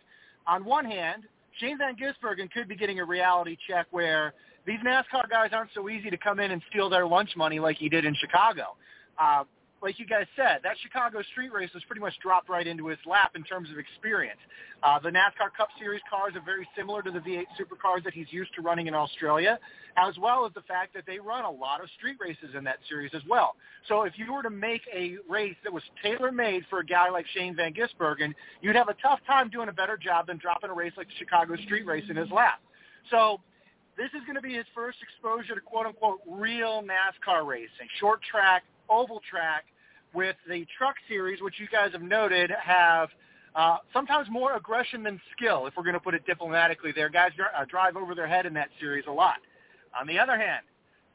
On 0.47 0.65
one 0.65 0.85
hand, 0.85 1.23
Shane 1.59 1.77
Van 1.77 1.95
Gisbergen 1.95 2.51
could 2.51 2.67
be 2.67 2.75
getting 2.75 2.99
a 2.99 3.05
reality 3.05 3.55
check 3.67 3.85
where 3.91 4.33
these 4.65 4.79
NASCAR 4.85 5.29
guys 5.29 5.51
aren't 5.53 5.69
so 5.75 5.87
easy 5.89 6.09
to 6.09 6.17
come 6.17 6.39
in 6.39 6.51
and 6.51 6.61
steal 6.69 6.89
their 6.89 7.05
lunch 7.05 7.29
money 7.37 7.59
like 7.59 7.77
he 7.77 7.87
did 7.87 8.05
in 8.05 8.15
Chicago. 8.15 8.75
Uh, 9.19 9.43
like 9.85 9.99
you 9.99 10.05
guys 10.07 10.25
said, 10.35 10.61
that 10.63 10.75
Chicago 10.81 11.21
street 11.31 11.53
race 11.53 11.69
was 11.75 11.83
pretty 11.83 12.01
much 12.01 12.15
dropped 12.19 12.49
right 12.49 12.65
into 12.65 12.87
his 12.87 12.97
lap 13.05 13.33
in 13.35 13.43
terms 13.43 13.69
of 13.69 13.77
experience. 13.77 14.39
Uh, 14.81 14.97
the 14.97 15.09
NASCAR 15.09 15.53
Cup 15.55 15.69
Series 15.77 16.01
cars 16.09 16.33
are 16.35 16.41
very 16.41 16.67
similar 16.75 17.03
to 17.03 17.11
the 17.11 17.19
V8 17.19 17.45
supercars 17.53 18.03
that 18.03 18.11
he's 18.11 18.25
used 18.31 18.51
to 18.55 18.63
running 18.63 18.87
in 18.87 18.95
Australia, 18.95 19.59
as 19.95 20.17
well 20.17 20.43
as 20.43 20.51
the 20.55 20.63
fact 20.63 20.95
that 20.95 21.03
they 21.05 21.19
run 21.19 21.45
a 21.45 21.51
lot 21.51 21.83
of 21.83 21.89
street 21.99 22.17
races 22.19 22.55
in 22.57 22.63
that 22.63 22.77
series 22.89 23.11
as 23.13 23.21
well. 23.29 23.57
So 23.87 24.01
if 24.01 24.13
you 24.17 24.33
were 24.33 24.41
to 24.41 24.49
make 24.49 24.81
a 24.91 25.17
race 25.29 25.55
that 25.63 25.71
was 25.71 25.83
tailor-made 26.01 26.63
for 26.67 26.79
a 26.79 26.85
guy 26.85 27.11
like 27.11 27.27
Shane 27.35 27.55
Van 27.55 27.71
Gisbergen, 27.71 28.33
you'd 28.61 28.75
have 28.75 28.89
a 28.89 28.95
tough 29.03 29.19
time 29.27 29.51
doing 29.51 29.69
a 29.69 29.73
better 29.73 29.97
job 29.97 30.25
than 30.25 30.37
dropping 30.37 30.71
a 30.71 30.73
race 30.73 30.93
like 30.97 31.07
the 31.07 31.13
Chicago 31.19 31.55
street 31.57 31.85
race 31.85 32.05
in 32.09 32.15
his 32.15 32.31
lap. 32.31 32.59
So 33.11 33.39
this 33.97 34.09
is 34.17 34.25
going 34.25 34.35
to 34.35 34.41
be 34.41 34.55
his 34.55 34.65
first 34.73 34.97
exposure 35.03 35.53
to 35.53 35.61
quote-unquote 35.61 36.21
real 36.27 36.81
NASCAR 36.81 37.45
racing, 37.45 37.87
short 37.99 38.21
track, 38.23 38.63
oval 38.89 39.21
track, 39.29 39.65
with 40.15 40.35
the 40.47 40.65
truck 40.77 40.95
series, 41.07 41.41
which 41.41 41.55
you 41.59 41.67
guys 41.71 41.91
have 41.91 42.01
noted 42.01 42.49
have 42.63 43.09
uh, 43.55 43.77
sometimes 43.93 44.27
more 44.29 44.55
aggression 44.55 45.03
than 45.03 45.19
skill, 45.35 45.67
if 45.67 45.73
we're 45.77 45.83
going 45.83 45.93
to 45.93 45.99
put 45.99 46.13
it 46.13 46.25
diplomatically 46.25 46.91
there. 46.93 47.09
Guys 47.09 47.31
uh, 47.39 47.65
drive 47.65 47.95
over 47.95 48.15
their 48.15 48.27
head 48.27 48.45
in 48.45 48.53
that 48.53 48.69
series 48.79 49.05
a 49.07 49.11
lot. 49.11 49.35
On 49.99 50.07
the 50.07 50.17
other 50.19 50.37
hand, 50.37 50.63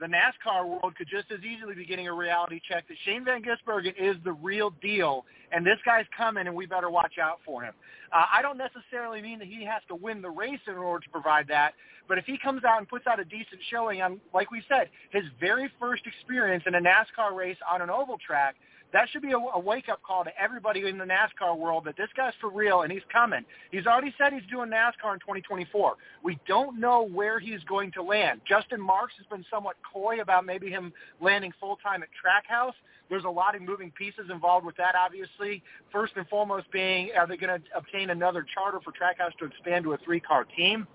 the 0.01 0.06
NASCAR 0.06 0.66
world 0.66 0.94
could 0.97 1.09
just 1.10 1.31
as 1.31 1.40
easily 1.44 1.74
be 1.74 1.85
getting 1.85 2.09
a 2.09 2.14
reality 2.14 2.59
check 2.66 2.89
that 2.89 2.97
Shane 3.05 3.24
Van 3.24 3.43
Gisbergen 3.43 3.93
is 3.98 4.16
the 4.24 4.32
real 4.32 4.72
deal, 4.81 5.27
and 5.52 5.66
this 5.66 5.77
guy's 5.85 6.06
coming, 6.16 6.47
and 6.47 6.56
we 6.56 6.64
better 6.64 6.89
watch 6.89 7.18
out 7.20 7.40
for 7.44 7.62
him. 7.62 7.74
Uh, 8.10 8.24
I 8.35 8.40
don't 8.40 8.56
necessarily 8.56 9.20
mean 9.20 9.39
that 9.40 9.48
he 9.48 9.62
has 9.66 9.82
to 9.89 9.94
win 9.94 10.22
the 10.22 10.31
race 10.31 10.60
in 10.66 10.74
order 10.74 11.05
to 11.05 11.10
provide 11.10 11.47
that, 11.48 11.74
but 12.09 12.16
if 12.16 12.24
he 12.24 12.39
comes 12.39 12.64
out 12.64 12.78
and 12.78 12.89
puts 12.89 13.06
out 13.06 13.20
a 13.20 13.24
decent 13.24 13.60
showing 13.70 14.01
on, 14.01 14.18
like 14.32 14.51
we 14.51 14.62
said, 14.66 14.89
his 15.10 15.24
very 15.39 15.70
first 15.78 16.05
experience 16.06 16.64
in 16.66 16.74
a 16.74 16.81
NASCAR 16.81 17.36
race 17.36 17.59
on 17.70 17.82
an 17.82 17.90
oval 17.90 18.16
track– 18.27 18.56
that 18.92 19.08
should 19.10 19.22
be 19.22 19.32
a, 19.32 19.38
a 19.38 19.58
wake-up 19.58 20.02
call 20.02 20.24
to 20.24 20.30
everybody 20.40 20.86
in 20.86 20.98
the 20.98 21.04
NASCAR 21.04 21.56
world 21.56 21.84
that 21.84 21.96
this 21.96 22.08
guy's 22.16 22.32
for 22.40 22.50
real 22.50 22.82
and 22.82 22.92
he's 22.92 23.02
coming. 23.12 23.44
He's 23.70 23.86
already 23.86 24.14
said 24.18 24.32
he's 24.32 24.48
doing 24.50 24.70
NASCAR 24.70 25.14
in 25.14 25.20
2024. 25.20 25.94
We 26.22 26.38
don't 26.46 26.80
know 26.80 27.06
where 27.06 27.38
he's 27.38 27.62
going 27.64 27.92
to 27.92 28.02
land. 28.02 28.40
Justin 28.48 28.80
Marks 28.80 29.14
has 29.18 29.26
been 29.26 29.44
somewhat 29.50 29.76
coy 29.92 30.20
about 30.20 30.44
maybe 30.44 30.70
him 30.70 30.92
landing 31.20 31.52
full-time 31.60 32.02
at 32.02 32.08
Trackhouse. 32.10 32.74
There's 33.08 33.24
a 33.24 33.30
lot 33.30 33.56
of 33.56 33.62
moving 33.62 33.90
pieces 33.90 34.30
involved 34.30 34.64
with 34.64 34.76
that, 34.76 34.94
obviously. 34.94 35.62
First 35.92 36.12
and 36.16 36.26
foremost 36.28 36.70
being, 36.70 37.10
are 37.16 37.26
they 37.26 37.36
going 37.36 37.60
to 37.60 37.66
obtain 37.76 38.10
another 38.10 38.46
charter 38.54 38.80
for 38.84 38.92
Trackhouse 38.92 39.36
to 39.38 39.46
expand 39.46 39.84
to 39.84 39.92
a 39.92 39.98
three-car 39.98 40.44
team? 40.56 40.86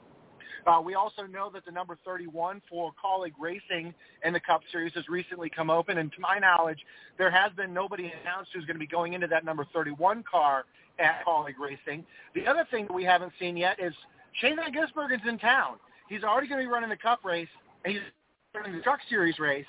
Uh, 0.66 0.82
we 0.84 0.96
also 0.96 1.24
know 1.24 1.50
that 1.54 1.64
the 1.66 1.72
number 1.72 1.98
31 2.04 2.62
for 2.68 2.92
Kaulig 3.04 3.34
Racing 3.40 3.94
in 4.24 4.34
the 4.34 4.40
Cup 4.40 4.62
Series 4.72 4.94
has 4.96 5.08
recently 5.08 5.50
come 5.50 5.70
open, 5.70 6.00
and 6.00 6.12
to 6.14 6.20
my 6.20 6.40
knowledge, 6.40 6.80
there 7.18 7.30
has 7.30 7.52
been 7.54 7.74
nobody 7.74 8.12
announced 8.22 8.50
who's 8.54 8.66
going 8.66 8.76
to 8.76 8.80
be 8.80 8.88
going 8.88 9.14
into 9.14 9.28
that 9.28 9.46
number 9.46 9.66
31 9.74 10.24
car 10.30 10.66
at 10.98 11.24
Kaulig 11.26 11.54
Racing. 11.60 12.04
The 12.34 12.48
other 12.48 12.66
thing 12.72 12.88
that 12.88 12.94
we 12.94 13.04
haven't 13.04 13.34
seen 13.40 13.56
yet 13.56 13.80
is 13.80 13.94
Shane 14.42 14.56
Van 14.56 14.74
Gisbergen's 14.74 15.28
in 15.28 15.38
town. 15.38 15.76
He's 16.10 16.24
already 16.24 16.48
going 16.48 16.62
to 16.62 16.68
be 16.68 16.72
running 16.72 16.90
the 16.90 16.98
Cup 16.98 17.24
race, 17.24 17.48
and 17.84 17.94
he's 17.94 18.02
running 18.56 18.76
the 18.76 18.82
Truck 18.82 19.00
Series 19.08 19.38
race. 19.38 19.66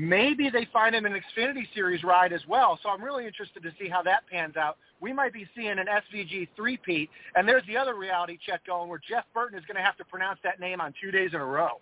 Maybe 0.00 0.48
they 0.48 0.64
find 0.72 0.94
him 0.94 1.06
an 1.06 1.12
Xfinity 1.12 1.64
Series 1.74 2.04
ride 2.04 2.32
as 2.32 2.42
well. 2.46 2.78
So 2.84 2.88
I'm 2.88 3.02
really 3.02 3.26
interested 3.26 3.64
to 3.64 3.72
see 3.80 3.88
how 3.88 4.00
that 4.04 4.20
pans 4.30 4.56
out. 4.56 4.76
We 5.00 5.12
might 5.12 5.32
be 5.32 5.44
seeing 5.56 5.76
an 5.76 5.86
SVG 5.86 6.50
three-peat. 6.54 7.10
And 7.34 7.48
there's 7.48 7.66
the 7.66 7.76
other 7.76 7.96
reality 7.96 8.38
check 8.46 8.64
going 8.64 8.88
where 8.88 9.00
Jeff 9.08 9.24
Burton 9.34 9.58
is 9.58 9.64
going 9.64 9.74
to 9.74 9.82
have 9.82 9.96
to 9.96 10.04
pronounce 10.04 10.38
that 10.44 10.60
name 10.60 10.80
on 10.80 10.94
two 11.02 11.10
days 11.10 11.30
in 11.34 11.40
a 11.40 11.44
row. 11.44 11.80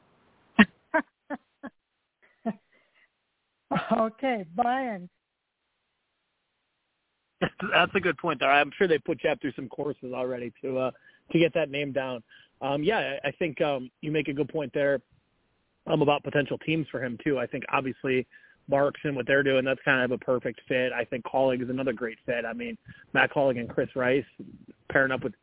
okay, 3.92 4.46
Brian. 4.56 5.10
That's 7.42 7.92
a 7.94 8.00
good 8.00 8.16
point 8.16 8.40
there. 8.40 8.50
I'm 8.50 8.70
sure 8.78 8.88
they 8.88 8.96
put 8.96 9.20
Jeff 9.20 9.42
through 9.42 9.52
some 9.56 9.68
courses 9.68 10.14
already 10.14 10.54
to 10.62 10.78
uh, 10.78 10.90
to 11.32 11.38
get 11.38 11.52
that 11.52 11.70
name 11.70 11.92
down. 11.92 12.22
Um, 12.62 12.82
yeah, 12.82 13.18
I 13.26 13.30
think 13.32 13.60
um, 13.60 13.90
you 14.00 14.10
make 14.10 14.28
a 14.28 14.32
good 14.32 14.48
point 14.48 14.72
there 14.72 15.02
um, 15.86 16.02
about 16.02 16.24
potential 16.24 16.58
teams 16.58 16.86
for 16.90 17.02
him 17.02 17.18
too. 17.22 17.38
I 17.38 17.46
think 17.46 17.64
obviously 17.72 18.26
Marks 18.68 19.00
and 19.04 19.14
what 19.14 19.26
they're 19.26 19.42
doing, 19.42 19.64
that's 19.64 19.80
kind 19.84 20.02
of 20.02 20.10
a 20.10 20.18
perfect 20.18 20.60
fit. 20.66 20.92
I 20.92 21.04
think 21.04 21.24
Kaulig 21.24 21.62
is 21.62 21.70
another 21.70 21.92
great 21.92 22.18
fit. 22.26 22.44
I 22.44 22.52
mean, 22.52 22.76
Matt 23.12 23.32
Kaulig 23.32 23.58
and 23.58 23.68
Chris 23.68 23.88
Rice 23.94 24.24
pairing 24.90 25.12
up 25.12 25.22
with 25.22 25.34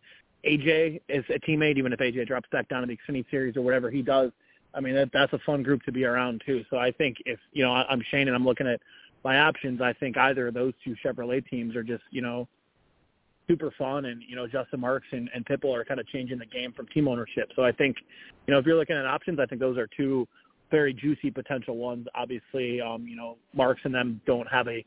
AJ 0.45 1.01
as 1.09 1.23
a 1.29 1.39
teammate, 1.39 1.77
even 1.77 1.93
if 1.93 1.99
AJ 1.99 2.27
drops 2.27 2.49
back 2.51 2.67
down 2.67 2.81
to 2.81 2.87
the 2.87 2.97
Xfinity 2.97 3.25
Series 3.31 3.55
or 3.55 3.61
whatever 3.61 3.89
he 3.89 4.01
does. 4.01 4.31
I 4.73 4.81
mean, 4.81 4.95
that, 4.95 5.11
that's 5.13 5.31
a 5.33 5.39
fun 5.39 5.63
group 5.63 5.83
to 5.83 5.91
be 5.91 6.03
around 6.03 6.41
too. 6.45 6.65
So 6.69 6.77
I 6.77 6.91
think 6.91 7.17
if 7.25 7.39
you 7.53 7.63
know 7.63 7.71
I'm 7.71 8.01
Shane 8.09 8.27
and 8.27 8.35
I'm 8.35 8.45
looking 8.45 8.67
at 8.67 8.81
my 9.23 9.39
options, 9.39 9.81
I 9.81 9.93
think 9.93 10.17
either 10.17 10.47
of 10.47 10.53
those 10.53 10.73
two 10.83 10.95
Chevrolet 11.03 11.47
teams 11.47 11.75
are 11.75 11.83
just 11.83 12.03
you 12.11 12.21
know 12.21 12.47
super 13.47 13.73
fun 13.77 14.05
and 14.05 14.21
you 14.27 14.35
know 14.35 14.47
Justin 14.47 14.79
Marks 14.79 15.07
and, 15.11 15.29
and 15.33 15.45
Pitbull 15.45 15.75
are 15.75 15.85
kind 15.85 15.99
of 15.99 16.07
changing 16.07 16.39
the 16.39 16.45
game 16.45 16.73
from 16.73 16.87
team 16.87 17.07
ownership. 17.07 17.51
So 17.55 17.63
I 17.63 17.71
think 17.71 17.97
you 18.47 18.53
know 18.53 18.59
if 18.59 18.65
you're 18.65 18.77
looking 18.77 18.95
at 18.95 19.05
options, 19.05 19.39
I 19.39 19.45
think 19.45 19.61
those 19.61 19.77
are 19.77 19.87
two 19.95 20.27
very 20.71 20.93
juicy 20.93 21.29
potential 21.29 21.77
ones. 21.77 22.07
Obviously, 22.15 22.81
um, 22.81 23.07
you 23.07 23.15
know 23.15 23.37
Marks 23.53 23.81
and 23.83 23.93
them 23.93 24.21
don't 24.25 24.47
have 24.47 24.67
a 24.67 24.83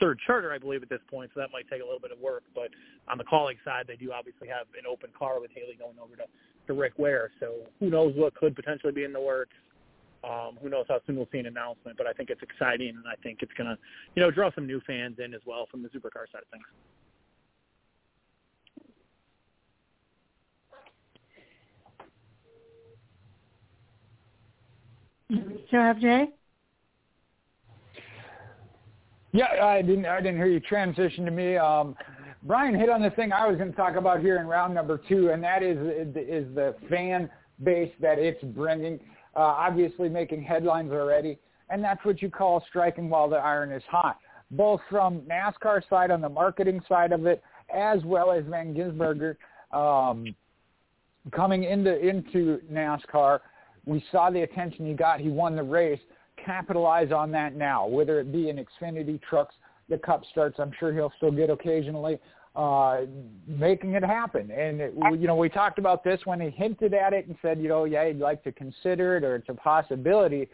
third 0.00 0.18
charter, 0.26 0.52
I 0.52 0.58
believe, 0.58 0.82
at 0.82 0.88
this 0.88 1.00
point, 1.10 1.30
so 1.34 1.40
that 1.40 1.50
might 1.52 1.68
take 1.68 1.82
a 1.82 1.84
little 1.84 2.00
bit 2.00 2.12
of 2.12 2.18
work. 2.18 2.44
But 2.54 2.70
on 3.08 3.18
the 3.18 3.24
Kaulig 3.24 3.56
side, 3.64 3.84
they 3.86 3.96
do 3.96 4.12
obviously 4.12 4.48
have 4.48 4.66
an 4.78 4.86
open 4.88 5.10
car 5.18 5.40
with 5.40 5.50
Haley 5.54 5.76
going 5.78 5.96
over 6.02 6.16
to, 6.16 6.24
to 6.66 6.72
Rick 6.72 6.94
Ware. 6.98 7.30
So 7.40 7.66
who 7.80 7.90
knows 7.90 8.12
what 8.16 8.34
could 8.34 8.54
potentially 8.54 8.92
be 8.92 9.04
in 9.04 9.12
the 9.12 9.20
works. 9.20 9.54
Um, 10.24 10.58
who 10.60 10.68
knows 10.68 10.86
how 10.88 11.00
soon 11.06 11.16
we'll 11.16 11.28
see 11.30 11.38
an 11.38 11.46
announcement, 11.46 11.96
but 11.96 12.06
I 12.06 12.12
think 12.12 12.30
it's 12.30 12.42
exciting, 12.42 12.88
and 12.88 13.04
I 13.06 13.14
think 13.22 13.38
it's 13.40 13.52
going 13.52 13.68
to, 13.68 13.78
you 14.16 14.22
know, 14.22 14.32
draw 14.32 14.50
some 14.52 14.66
new 14.66 14.80
fans 14.84 15.16
in 15.24 15.32
as 15.32 15.40
well 15.46 15.68
from 15.70 15.82
the 15.82 15.88
supercar 15.88 16.26
side 16.32 16.42
of 16.42 16.48
things. 16.50 16.64
So 25.30 25.36
have 25.72 26.00
Jay? 26.00 26.30
Yeah, 29.32 29.46
I 29.62 29.82
didn't. 29.82 30.06
I 30.06 30.20
didn't 30.20 30.36
hear 30.36 30.46
you 30.46 30.60
transition 30.60 31.24
to 31.26 31.30
me. 31.30 31.56
Um, 31.56 31.94
Brian 32.44 32.74
hit 32.74 32.88
on 32.88 33.02
the 33.02 33.10
thing 33.10 33.32
I 33.32 33.46
was 33.46 33.58
going 33.58 33.70
to 33.70 33.76
talk 33.76 33.96
about 33.96 34.20
here 34.20 34.38
in 34.38 34.46
round 34.46 34.74
number 34.74 35.00
two, 35.08 35.30
and 35.30 35.42
that 35.44 35.62
is 35.62 35.76
is 36.16 36.54
the 36.54 36.74
fan 36.88 37.28
base 37.62 37.92
that 38.00 38.18
it's 38.18 38.42
bringing. 38.42 38.98
Uh, 39.36 39.40
obviously, 39.40 40.08
making 40.08 40.42
headlines 40.42 40.92
already, 40.92 41.38
and 41.68 41.84
that's 41.84 42.02
what 42.04 42.22
you 42.22 42.30
call 42.30 42.64
striking 42.68 43.10
while 43.10 43.28
the 43.28 43.36
iron 43.36 43.70
is 43.70 43.82
hot. 43.88 44.18
Both 44.50 44.80
from 44.88 45.20
NASCAR 45.22 45.82
side 45.90 46.10
on 46.10 46.22
the 46.22 46.28
marketing 46.28 46.80
side 46.88 47.12
of 47.12 47.26
it, 47.26 47.42
as 47.74 48.02
well 48.04 48.32
as 48.32 48.44
Van 48.46 48.74
Gisbergen 48.74 49.36
um, 49.72 50.34
coming 51.32 51.64
into 51.64 51.98
into 51.98 52.60
NASCAR 52.72 53.40
we 53.88 54.04
saw 54.12 54.30
the 54.30 54.42
attention 54.42 54.86
he 54.86 54.94
got. 54.94 55.18
He 55.20 55.30
won 55.30 55.56
the 55.56 55.62
race. 55.62 56.00
Capitalize 56.44 57.10
on 57.10 57.32
that 57.32 57.56
now, 57.56 57.80
whether 57.86 58.20
it 58.20 58.30
be 58.30 58.48
in 58.50 58.64
Xfinity 58.64 59.20
trucks, 59.28 59.54
the 59.88 59.98
Cup 59.98 60.22
starts. 60.30 60.56
I'm 60.60 60.72
sure 60.78 60.92
he'll 60.92 61.12
still 61.18 61.32
get 61.32 61.50
occasionally. 61.50 62.16
uh, 62.58 63.02
making 63.46 63.92
it 63.92 64.04
happen. 64.04 64.50
And 64.50 64.80
it, 64.80 64.94
you 65.18 65.28
know, 65.28 65.36
we 65.36 65.48
talked 65.48 65.78
about 65.78 66.02
this 66.02 66.20
when 66.24 66.40
he 66.40 66.50
hinted 66.50 66.92
at 66.92 67.12
it 67.12 67.28
and 67.28 67.36
said, 67.40 67.60
you 67.60 67.68
know, 67.68 67.84
yeah, 67.84 68.08
he'd 68.08 68.18
like 68.18 68.42
to 68.44 68.52
consider 68.52 69.16
it 69.16 69.22
or 69.24 69.36
it's 69.36 69.48
a 69.48 69.54
possibility. 69.54 70.48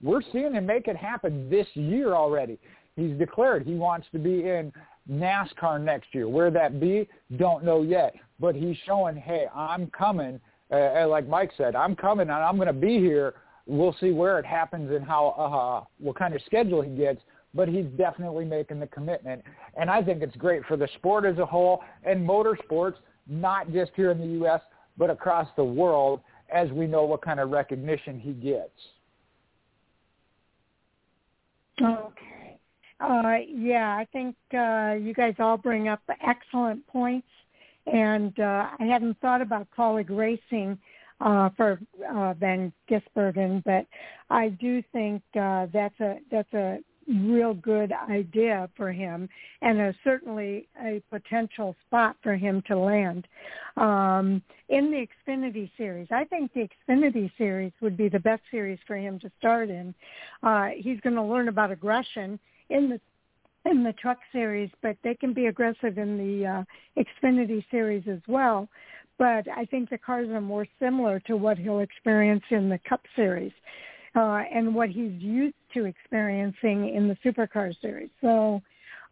We're 0.00 0.22
seeing 0.32 0.54
him 0.54 0.66
make 0.66 0.86
it 0.86 0.96
happen 0.96 1.50
this 1.50 1.66
year 1.74 2.14
already. 2.14 2.60
He's 2.94 3.18
declared 3.18 3.66
he 3.66 3.74
wants 3.74 4.06
to 4.12 4.20
be 4.20 4.48
in 4.48 4.72
NASCAR 5.10 5.80
next 5.80 6.14
year. 6.14 6.28
Where 6.28 6.52
that 6.52 6.78
be, 6.78 7.08
don't 7.36 7.64
know 7.64 7.82
yet. 7.82 8.14
But 8.38 8.54
he's 8.54 8.76
showing, 8.86 9.16
hey, 9.16 9.46
I'm 9.52 9.88
coming. 9.88 10.40
Uh, 10.70 11.08
like 11.08 11.26
Mike 11.28 11.50
said, 11.56 11.74
I'm 11.74 11.96
coming 11.96 12.28
and 12.28 12.32
I'm 12.32 12.56
going 12.56 12.66
to 12.66 12.72
be 12.72 12.98
here. 12.98 13.34
We'll 13.66 13.96
see 14.00 14.10
where 14.12 14.38
it 14.38 14.46
happens 14.46 14.90
and 14.90 15.04
how 15.04 15.28
uh, 15.28 15.84
what 15.98 16.18
kind 16.18 16.34
of 16.34 16.42
schedule 16.46 16.82
he 16.82 16.90
gets. 16.90 17.20
But 17.54 17.68
he's 17.68 17.86
definitely 17.96 18.44
making 18.44 18.78
the 18.78 18.86
commitment, 18.88 19.42
and 19.74 19.88
I 19.90 20.02
think 20.02 20.22
it's 20.22 20.36
great 20.36 20.64
for 20.66 20.76
the 20.76 20.86
sport 20.96 21.24
as 21.24 21.38
a 21.38 21.46
whole 21.46 21.82
and 22.04 22.28
motorsports, 22.28 22.96
not 23.26 23.72
just 23.72 23.92
here 23.96 24.10
in 24.10 24.20
the 24.20 24.26
U.S. 24.40 24.60
but 24.98 25.08
across 25.08 25.48
the 25.56 25.64
world, 25.64 26.20
as 26.52 26.70
we 26.70 26.86
know 26.86 27.04
what 27.04 27.22
kind 27.22 27.40
of 27.40 27.48
recognition 27.50 28.20
he 28.20 28.32
gets. 28.32 28.70
Okay. 31.80 32.58
Uh, 33.00 33.36
yeah, 33.48 33.96
I 33.96 34.06
think 34.12 34.34
uh, 34.52 34.94
you 35.00 35.14
guys 35.14 35.34
all 35.38 35.56
bring 35.56 35.88
up 35.88 36.00
excellent 36.26 36.86
points, 36.88 37.28
and 37.92 38.38
uh, 38.38 38.68
I 38.78 38.84
hadn't 38.84 39.18
thought 39.20 39.42
about 39.42 39.68
Kaulig 39.76 40.08
racing 40.10 40.78
uh, 41.20 41.50
for 41.56 41.80
uh, 42.14 42.34
Van 42.34 42.72
Gisbergen, 42.90 43.62
but 43.64 43.86
I 44.30 44.50
do 44.50 44.82
think 44.92 45.22
uh, 45.38 45.66
that's 45.72 45.98
a 46.00 46.18
that's 46.30 46.52
a 46.54 46.78
real 47.08 47.54
good 47.54 47.90
idea 48.10 48.68
for 48.76 48.92
him, 48.92 49.28
and 49.62 49.80
a, 49.80 49.94
certainly 50.04 50.68
a 50.84 51.02
potential 51.10 51.74
spot 51.86 52.16
for 52.22 52.36
him 52.36 52.62
to 52.66 52.78
land 52.78 53.26
um, 53.76 54.42
in 54.68 54.90
the 54.90 55.06
Xfinity 55.06 55.70
series. 55.76 56.08
I 56.10 56.24
think 56.24 56.52
the 56.52 56.68
Xfinity 56.88 57.30
series 57.38 57.72
would 57.80 57.96
be 57.96 58.08
the 58.08 58.20
best 58.20 58.42
series 58.50 58.78
for 58.86 58.96
him 58.96 59.18
to 59.20 59.30
start 59.38 59.70
in. 59.70 59.94
Uh, 60.42 60.68
he's 60.76 61.00
going 61.00 61.16
to 61.16 61.22
learn 61.22 61.48
about 61.48 61.70
aggression 61.70 62.38
in 62.70 62.90
the 62.90 63.00
in 63.70 63.82
the 63.82 63.92
truck 63.94 64.18
series, 64.32 64.70
but 64.82 64.96
they 65.02 65.14
can 65.14 65.32
be 65.32 65.46
aggressive 65.46 65.98
in 65.98 66.18
the 66.18 66.46
uh, 66.46 67.02
Xfinity 67.02 67.64
series 67.70 68.04
as 68.10 68.20
well. 68.26 68.68
But 69.18 69.46
I 69.48 69.64
think 69.64 69.90
the 69.90 69.98
cars 69.98 70.28
are 70.28 70.40
more 70.40 70.66
similar 70.78 71.20
to 71.20 71.36
what 71.36 71.58
he'll 71.58 71.80
experience 71.80 72.44
in 72.50 72.68
the 72.68 72.78
Cup 72.88 73.02
series 73.16 73.52
uh, 74.14 74.42
and 74.52 74.74
what 74.74 74.88
he's 74.88 75.20
used 75.20 75.56
to 75.74 75.86
experiencing 75.86 76.94
in 76.94 77.08
the 77.08 77.16
Supercar 77.24 77.74
series. 77.80 78.10
So 78.20 78.62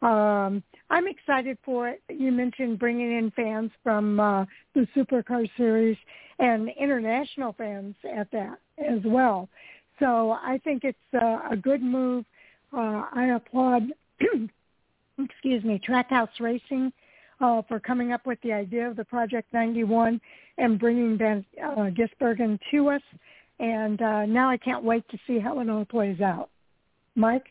um, 0.03 0.62
I'm 0.91 1.09
excited 1.09 1.59
for 1.65 1.89
it. 1.89 2.03
You 2.09 2.31
mentioned 2.31 2.78
bringing 2.78 3.19
in 3.19 3.31
fans 3.33 3.70
from 3.83 4.20
uh, 4.20 4.45
the 4.74 4.87
Supercar 4.97 5.49
series 5.57 5.97
and 6.39 6.70
international 6.78 7.53
fans 7.55 7.95
at 8.16 8.31
that 8.31 8.59
as 8.78 9.01
well. 9.05 9.49
So 9.99 10.33
I 10.33 10.61
think 10.62 10.85
it's 10.85 10.99
uh, 11.15 11.41
a 11.51 11.57
good 11.57 11.83
move 11.83 12.24
uh, 12.73 13.05
I 13.12 13.33
applaud, 13.35 13.85
excuse 15.19 15.65
me, 15.65 15.81
Trackhouse 15.87 16.29
Racing 16.41 16.93
uh, 17.41 17.63
for 17.69 17.81
coming 17.81 18.13
up 18.13 18.27
with 18.27 18.41
the 18.43 18.53
idea 18.53 18.89
of 18.89 18.97
the 18.97 19.05
Project 19.05 19.53
91 19.53 20.21
and 20.59 20.79
bringing 20.79 21.19
Van 21.19 21.45
uh, 21.63 21.91
Gisbergen 21.91 22.59
to 22.71 22.89
us. 22.91 23.03
And 23.59 24.01
uh, 24.03 24.27
now 24.27 24.51
I 24.51 24.57
can't 24.57 24.85
wait 24.85 25.09
to 25.11 25.19
see 25.27 25.39
how 25.39 25.61
it 25.61 25.71
all 25.71 25.85
plays 25.85 26.21
out. 26.21 26.51
Mike? 27.15 27.47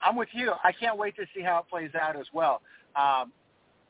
I'm 0.00 0.16
with 0.16 0.28
you. 0.32 0.52
I 0.62 0.72
can't 0.72 0.98
wait 0.98 1.16
to 1.16 1.24
see 1.34 1.42
how 1.42 1.58
it 1.58 1.64
plays 1.68 1.90
out 2.00 2.16
as 2.16 2.26
well. 2.32 2.60
Um, 2.94 3.32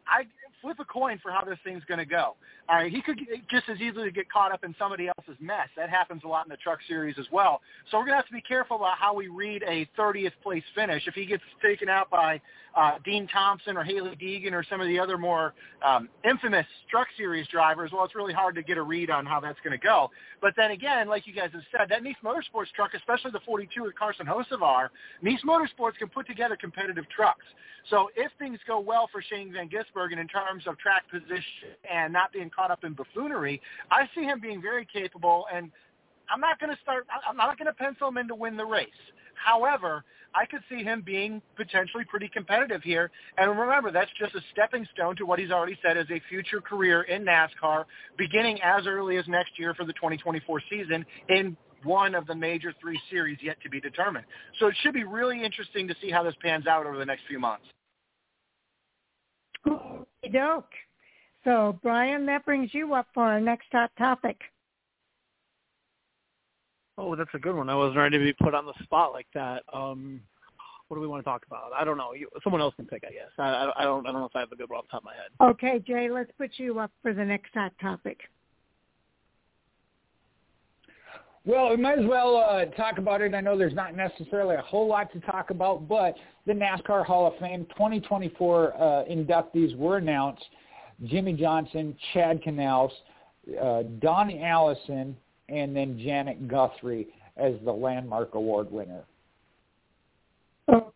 I 0.07 0.25
flip 0.65 0.79
a 0.81 0.85
coin 0.85 1.21
for 1.23 1.31
how 1.31 1.45
this 1.45 1.59
thing's 1.63 1.85
going 1.85 1.99
to 1.99 2.07
go. 2.07 2.37
All 2.69 2.77
right, 2.77 2.91
he 2.91 3.03
could 3.03 3.21
just 3.51 3.69
as 3.69 3.79
easily 3.79 4.11
get 4.11 4.31
caught 4.31 4.51
up 4.51 4.65
in 4.65 4.75
somebody 4.79 5.09
else's 5.09 5.37
mess. 5.39 5.69
That 5.77 5.91
happens 5.91 6.23
a 6.25 6.29
lot 6.29 6.47
in 6.47 6.51
the 6.51 6.57
truck 6.57 6.79
series 6.89 7.17
as 7.19 7.27
well. 7.31 7.61
So 7.91 7.99
we're 7.99 8.05
going 8.05 8.15
to 8.15 8.17
have 8.17 8.27
to 8.27 8.33
be 8.33 8.41
careful 8.41 8.77
about 8.77 8.97
how 8.97 9.15
we 9.15 9.29
read 9.29 9.63
a 9.65 9.87
30th 9.99 10.33
place 10.43 10.63
finish. 10.75 11.07
If 11.07 11.15
he 11.15 11.27
gets 11.27 11.43
taken 11.63 11.91
out 11.91 12.09
by 12.11 12.41
uh, 12.75 12.93
Dean 13.05 13.29
Thompson 13.29 13.77
or 13.77 13.85
Hailie 13.85 14.17
Deegan 14.17 14.53
or 14.53 14.65
some 14.69 14.81
of 14.81 14.89
the 14.89 14.99
other 14.99 15.19
more 15.19 15.53
um, 15.87 16.09
infamous 16.29 16.67
truck 16.91 17.09
series 17.19 17.47
drivers, 17.49 17.91
well, 17.93 18.05
it's 18.05 18.15
really 18.15 18.33
hard 18.33 18.55
to 18.55 18.63
get 18.63 18.79
a 18.79 18.83
read 18.83 19.11
on 19.11 19.27
how 19.27 19.41
that's 19.41 19.59
going 19.63 19.79
to 19.79 19.85
go. 19.85 20.11
But 20.41 20.55
then 20.57 20.71
again, 20.71 21.07
like 21.07 21.27
you 21.27 21.35
guys 21.35 21.51
have 21.53 21.63
said, 21.71 21.91
that 21.91 22.03
Niece 22.03 22.17
Motorsports 22.25 22.73
truck, 22.75 22.93
especially 22.97 23.31
the 23.31 23.41
42 23.45 23.83
with 23.83 23.95
Carson 23.95 24.27
Hocevar, 24.27 24.89
Niece 25.21 25.41
Motorsports 25.47 25.99
can 25.99 26.09
put 26.09 26.27
together 26.27 26.57
competitive 26.57 27.05
trucks. 27.15 27.45
So 27.91 28.09
if 28.17 28.33
things 28.39 28.59
go 28.67 28.81
well 28.81 29.11
for 29.13 29.21
Shane 29.21 29.53
Van 29.53 29.69
Gisbergen 29.69 30.13
and 30.13 30.25
in 30.25 30.29
terms 30.29 30.54
of 30.67 30.79
track 30.79 31.05
position 31.11 31.75
and 31.91 32.13
not 32.13 32.33
being 32.33 32.51
caught 32.51 32.71
up 32.71 32.85
in 32.85 32.95
buffoonery, 32.95 33.61
I 33.91 34.09
see 34.15 34.23
him 34.23 34.41
being 34.41 34.63
very 34.63 34.87
capable. 34.91 35.47
And 35.53 35.71
I'm 36.33 36.41
not 36.41 36.59
going 36.61 36.75
to 36.75 36.81
start. 36.83 37.07
I'm 37.29 37.37
not 37.37 37.59
going 37.59 37.67
to 37.67 37.73
pencil 37.73 38.09
him 38.09 38.19
in 38.19 38.29
to 38.29 38.35
win 38.35 38.57
the 38.57 38.65
race. 38.65 38.89
However, 39.35 40.05
I 40.35 40.47
could 40.47 40.61
see 40.69 40.83
him 40.83 41.03
being 41.05 41.41
potentially 41.57 42.05
pretty 42.09 42.29
competitive 42.29 42.83
here. 42.83 43.11
And 43.39 43.59
remember, 43.59 43.93
that's 43.93 44.11
just 44.19 44.35
a 44.35 44.41
stepping 44.53 44.87
stone 44.93 45.17
to 45.17 45.27
what 45.27 45.39
he's 45.39 45.51
already 45.51 45.79
said 45.85 45.97
is 45.97 46.07
a 46.11 46.21
future 46.29 46.61
career 46.61 47.03
in 47.03 47.25
NASCAR, 47.25 47.85
beginning 48.19 48.59
as 48.63 48.87
early 48.87 49.17
as 49.17 49.27
next 49.29 49.59
year 49.59 49.75
for 49.75 49.85
the 49.85 49.93
2024 49.93 50.63
season 50.71 51.05
in 51.29 51.57
one 51.85 52.15
of 52.15 52.27
the 52.27 52.35
major 52.35 52.73
three 52.81 53.01
series 53.11 53.39
yet 53.43 53.57
to 53.63 53.69
be 53.69 53.81
determined. 53.81 54.25
So 54.59 54.67
it 54.67 54.75
should 54.83 54.95
be 54.95 55.05
really 55.05 55.45
interesting 55.45 55.87
to 55.89 55.95
see 56.01 56.11
how 56.11 56.23
this 56.23 56.35
pans 56.43 56.67
out 56.67 56.87
over 56.87 56.99
the 56.99 57.07
next 57.07 57.23
few 57.29 57.39
months. 57.39 57.67
Doke. 60.33 60.73
So, 61.45 61.79
Brian, 61.83 62.25
that 62.27 62.45
brings 62.45 62.73
you 62.73 62.95
up 62.95 63.07
for 63.13 63.25
our 63.25 63.41
next 63.41 63.67
hot 63.71 63.91
topic. 63.99 64.41
Oh, 66.97 67.17
that's 67.17 67.31
a 67.35 67.39
good 67.39 67.57
one. 67.57 67.69
I 67.69 67.75
wasn't 67.75 67.99
ready 67.99 68.19
to 68.19 68.25
be 68.25 68.33
put 68.33 68.55
on 68.55 68.67
the 68.67 68.85
spot 68.85 69.13
like 69.13 69.27
that. 69.35 69.63
Um, 69.73 70.21
what 70.89 70.97
do 70.97 71.01
we 71.01 71.07
want 71.07 71.25
to 71.25 71.25
talk 71.25 71.43
about? 71.47 71.73
I 71.77 71.85
don't 71.85 71.97
know. 71.97 72.13
You, 72.13 72.29
someone 72.43 72.63
else 72.63 72.75
can 72.77 72.87
pick, 72.87 73.03
I 73.07 73.11
guess. 73.11 73.31
I, 73.39 73.73
I, 73.77 73.85
don't. 73.85 74.07
I 74.07 74.13
don't 74.13 74.21
know 74.21 74.27
if 74.27 74.37
I 74.37 74.41
have 74.41 74.53
a 74.53 74.57
good 74.57 74.71
one 74.71 74.79
off 74.79 74.85
the 74.85 74.93
top 74.93 75.03
of 75.03 75.07
my 75.07 75.15
head. 75.15 75.51
Okay, 75.51 75.83
Jay. 75.87 76.09
Let's 76.09 76.31
put 76.39 76.53
you 76.57 76.79
up 76.79 76.93
for 77.03 77.13
the 77.13 77.25
next 77.25 77.53
hot 77.53 77.73
topic. 77.81 78.21
Well, 81.47 81.71
we 81.71 81.77
might 81.77 81.99
as 81.99 82.07
well 82.07 82.37
uh, 82.37 82.65
talk 82.75 82.97
about 82.97 83.21
it. 83.21 83.35
I 83.35 83.41
know 83.41 83.59
there's 83.59 83.75
not 83.75 83.95
necessarily 83.95 84.57
a 84.57 84.63
whole 84.63 84.89
lot 84.89 85.13
to 85.13 85.21
talk 85.21 85.51
about, 85.51 85.87
but 85.87 86.15
the 86.47 86.55
NASCAR 86.55 87.05
Hall 87.05 87.27
of 87.27 87.39
Fame 87.39 87.67
2024 87.71 88.75
uh, 88.75 89.05
inductees 89.11 89.77
were 89.77 89.99
announced. 89.99 90.45
Jimmie 91.05 91.35
Johnson, 91.35 91.95
Chad 92.13 92.41
Knaus, 92.43 92.91
uh, 93.63 93.83
Donnie 94.01 94.43
Allison, 94.43 95.15
and 95.51 95.77
then 95.77 95.99
Janet 95.99 96.49
Guthrie 96.49 97.09
as 97.37 97.55
the 97.65 97.73
Landmark 97.73 98.35
Award 98.35 98.71
winner. 98.71 99.03
Oh. 100.69 100.93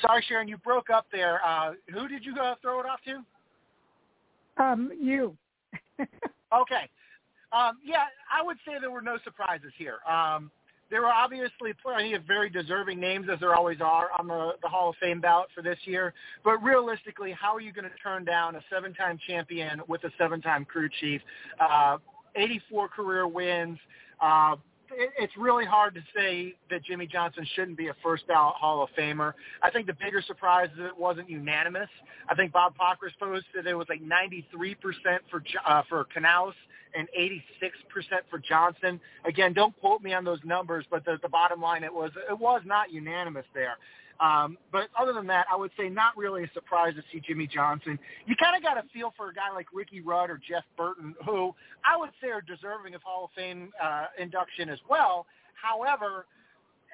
Sorry, 0.00 0.24
Sharon, 0.28 0.48
you 0.48 0.58
broke 0.58 0.90
up 0.90 1.06
there. 1.12 1.40
Uh, 1.46 1.72
who 1.92 2.08
did 2.08 2.24
you 2.24 2.34
uh, 2.36 2.56
throw 2.60 2.80
it 2.80 2.86
off 2.86 3.00
to? 3.06 4.62
Um, 4.62 4.90
you. 5.00 5.34
okay. 6.00 6.90
Um, 7.52 7.78
yeah, 7.84 8.04
I 8.32 8.42
would 8.44 8.56
say 8.66 8.74
there 8.80 8.90
were 8.90 9.02
no 9.02 9.18
surprises 9.24 9.72
here. 9.76 9.98
Um, 10.08 10.50
there 10.90 11.00
were 11.00 11.08
obviously 11.08 11.72
plenty 11.82 12.12
of 12.12 12.22
very 12.24 12.50
deserving 12.50 13.00
names, 13.00 13.26
as 13.32 13.40
there 13.40 13.54
always 13.54 13.80
are, 13.80 14.08
on 14.18 14.28
the, 14.28 14.52
the 14.60 14.68
Hall 14.68 14.90
of 14.90 14.96
Fame 15.00 15.22
ballot 15.22 15.48
for 15.54 15.62
this 15.62 15.78
year. 15.84 16.12
But 16.44 16.62
realistically, 16.62 17.32
how 17.32 17.54
are 17.54 17.60
you 17.60 17.72
going 17.72 17.88
to 17.88 17.96
turn 18.02 18.26
down 18.26 18.56
a 18.56 18.60
seven-time 18.70 19.18
champion 19.26 19.80
with 19.88 20.04
a 20.04 20.10
seven-time 20.18 20.66
crew 20.66 20.90
chief? 21.00 21.22
Uh, 21.58 21.96
84 22.36 22.88
career 22.88 23.26
wins. 23.26 23.78
Uh, 24.20 24.56
it's 25.18 25.32
really 25.38 25.64
hard 25.64 25.94
to 25.94 26.02
say 26.14 26.54
that 26.70 26.84
Jimmie 26.84 27.06
Johnson 27.06 27.46
shouldn't 27.54 27.78
be 27.78 27.88
a 27.88 27.94
first 28.02 28.26
ballot 28.26 28.56
Hall 28.56 28.82
of 28.82 28.90
Famer. 28.98 29.32
I 29.62 29.70
think 29.70 29.86
the 29.86 29.94
bigger 29.94 30.22
surprise 30.26 30.68
is 30.74 30.84
it 30.84 30.98
wasn't 30.98 31.30
unanimous. 31.30 31.88
I 32.28 32.34
think 32.34 32.52
Bob 32.52 32.74
Pockrass 32.76 33.18
posted 33.18 33.66
it 33.66 33.74
was 33.74 33.86
like 33.88 34.02
93% 34.02 34.74
for 35.30 35.42
uh, 35.66 35.82
for 35.88 36.06
Knaus 36.14 36.52
and 36.94 37.08
86% 37.18 37.40
for 38.30 38.38
Johnson. 38.38 39.00
Again, 39.24 39.52
don't 39.52 39.78
quote 39.80 40.02
me 40.02 40.12
on 40.12 40.24
those 40.24 40.40
numbers, 40.44 40.84
but 40.90 41.04
the, 41.04 41.18
the 41.22 41.28
bottom 41.28 41.60
line 41.60 41.84
it 41.84 41.92
was 41.92 42.10
it 42.30 42.38
was 42.38 42.62
not 42.64 42.92
unanimous 42.92 43.46
there. 43.54 43.76
Um, 44.20 44.56
but 44.70 44.88
other 44.98 45.12
than 45.12 45.26
that, 45.28 45.46
I 45.52 45.56
would 45.56 45.72
say 45.76 45.88
not 45.88 46.16
really 46.16 46.44
a 46.44 46.50
surprise 46.54 46.94
to 46.94 47.02
see 47.12 47.20
Jimmie 47.26 47.48
Johnson. 47.48 47.98
You 48.26 48.36
kind 48.36 48.56
of 48.56 48.62
got 48.62 48.78
a 48.78 48.86
feel 48.92 49.12
for 49.16 49.30
a 49.30 49.34
guy 49.34 49.50
like 49.52 49.66
Ricky 49.72 50.00
Rudd 50.00 50.30
or 50.30 50.40
Jeff 50.48 50.62
Burton, 50.76 51.14
who 51.26 51.54
I 51.84 51.96
would 51.96 52.10
say 52.22 52.28
are 52.28 52.40
deserving 52.40 52.94
of 52.94 53.02
Hall 53.02 53.24
of 53.24 53.30
Fame 53.34 53.72
uh, 53.82 54.06
induction 54.18 54.68
as 54.68 54.78
well. 54.88 55.26
However, 55.60 56.26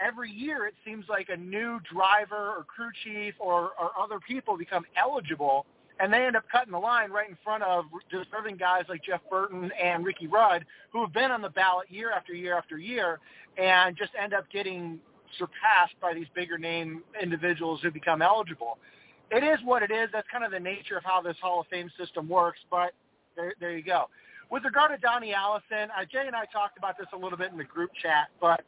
every 0.00 0.30
year 0.30 0.66
it 0.66 0.74
seems 0.86 1.04
like 1.08 1.28
a 1.28 1.36
new 1.36 1.80
driver 1.92 2.54
or 2.56 2.64
crew 2.64 2.90
chief 3.04 3.34
or, 3.38 3.72
or 3.78 3.90
other 4.00 4.20
people 4.26 4.56
become 4.56 4.84
eligible 4.96 5.66
and 6.00 6.12
they 6.12 6.24
end 6.26 6.36
up 6.36 6.44
cutting 6.50 6.72
the 6.72 6.78
line 6.78 7.10
right 7.10 7.28
in 7.28 7.36
front 7.42 7.62
of 7.62 7.86
deserving 8.10 8.56
guys 8.56 8.84
like 8.88 9.02
Jeff 9.02 9.20
Burton 9.30 9.70
and 9.82 10.04
Ricky 10.04 10.26
Rudd, 10.26 10.64
who 10.92 11.00
have 11.02 11.12
been 11.12 11.30
on 11.30 11.42
the 11.42 11.48
ballot 11.50 11.90
year 11.90 12.12
after 12.12 12.32
year 12.32 12.56
after 12.56 12.78
year, 12.78 13.18
and 13.56 13.96
just 13.96 14.12
end 14.20 14.34
up 14.34 14.44
getting 14.52 14.98
surpassed 15.38 15.94
by 16.00 16.14
these 16.14 16.26
bigger 16.34 16.58
name 16.58 17.02
individuals 17.20 17.80
who 17.82 17.90
become 17.90 18.22
eligible. 18.22 18.78
It 19.30 19.44
is 19.44 19.58
what 19.64 19.82
it 19.82 19.90
is. 19.90 20.08
That's 20.12 20.26
kind 20.32 20.44
of 20.44 20.50
the 20.50 20.60
nature 20.60 20.96
of 20.96 21.04
how 21.04 21.20
this 21.20 21.36
Hall 21.42 21.60
of 21.60 21.66
Fame 21.66 21.90
system 21.98 22.28
works. 22.28 22.60
But 22.70 22.92
there, 23.36 23.52
there 23.60 23.76
you 23.76 23.82
go. 23.82 24.08
With 24.50 24.64
regard 24.64 24.92
to 24.92 24.96
Donnie 24.98 25.34
Allison, 25.34 25.90
uh, 25.94 26.04
Jay 26.10 26.24
and 26.26 26.34
I 26.34 26.46
talked 26.46 26.78
about 26.78 26.96
this 26.96 27.08
a 27.12 27.16
little 27.16 27.36
bit 27.36 27.52
in 27.52 27.58
the 27.58 27.64
group 27.64 27.90
chat, 28.00 28.28
but 28.40 28.62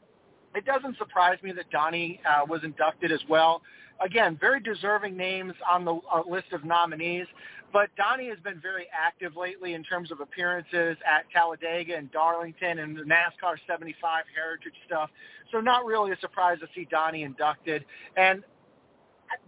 it 0.54 0.66
doesn't 0.66 0.98
surprise 0.98 1.38
me 1.42 1.52
that 1.52 1.70
Donnie 1.70 2.20
uh, 2.28 2.44
was 2.46 2.60
inducted 2.64 3.12
as 3.12 3.20
well. 3.28 3.62
Again, 4.00 4.38
very 4.40 4.60
deserving 4.60 5.16
names 5.16 5.52
on 5.70 5.84
the 5.84 5.94
uh, 5.94 6.22
list 6.28 6.52
of 6.52 6.64
nominees, 6.64 7.26
but 7.72 7.90
Donnie 7.96 8.28
has 8.28 8.38
been 8.38 8.60
very 8.60 8.86
active 8.92 9.36
lately 9.36 9.74
in 9.74 9.84
terms 9.84 10.10
of 10.10 10.20
appearances 10.20 10.96
at 11.06 11.30
Talladega 11.32 11.96
and 11.96 12.10
Darlington 12.10 12.78
and 12.78 12.96
the 12.96 13.02
NASCAR 13.02 13.56
75 13.68 14.24
heritage 14.34 14.72
stuff. 14.86 15.10
So 15.52 15.60
not 15.60 15.84
really 15.84 16.12
a 16.12 16.18
surprise 16.18 16.58
to 16.60 16.66
see 16.74 16.86
Donnie 16.90 17.22
inducted. 17.22 17.84
And 18.16 18.42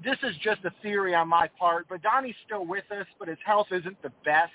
this 0.05 0.19
is 0.23 0.37
just 0.43 0.65
a 0.65 0.73
theory 0.83 1.15
on 1.15 1.29
my 1.29 1.49
part, 1.59 1.87
but 1.89 2.03
Donnie's 2.03 2.37
still 2.47 2.67
with 2.67 2.85
us, 2.93 3.07
but 3.19 3.29
his 3.29 3.39
health 3.45 3.69
isn't 3.73 4.01
the 4.03 4.13
best. 4.25 4.53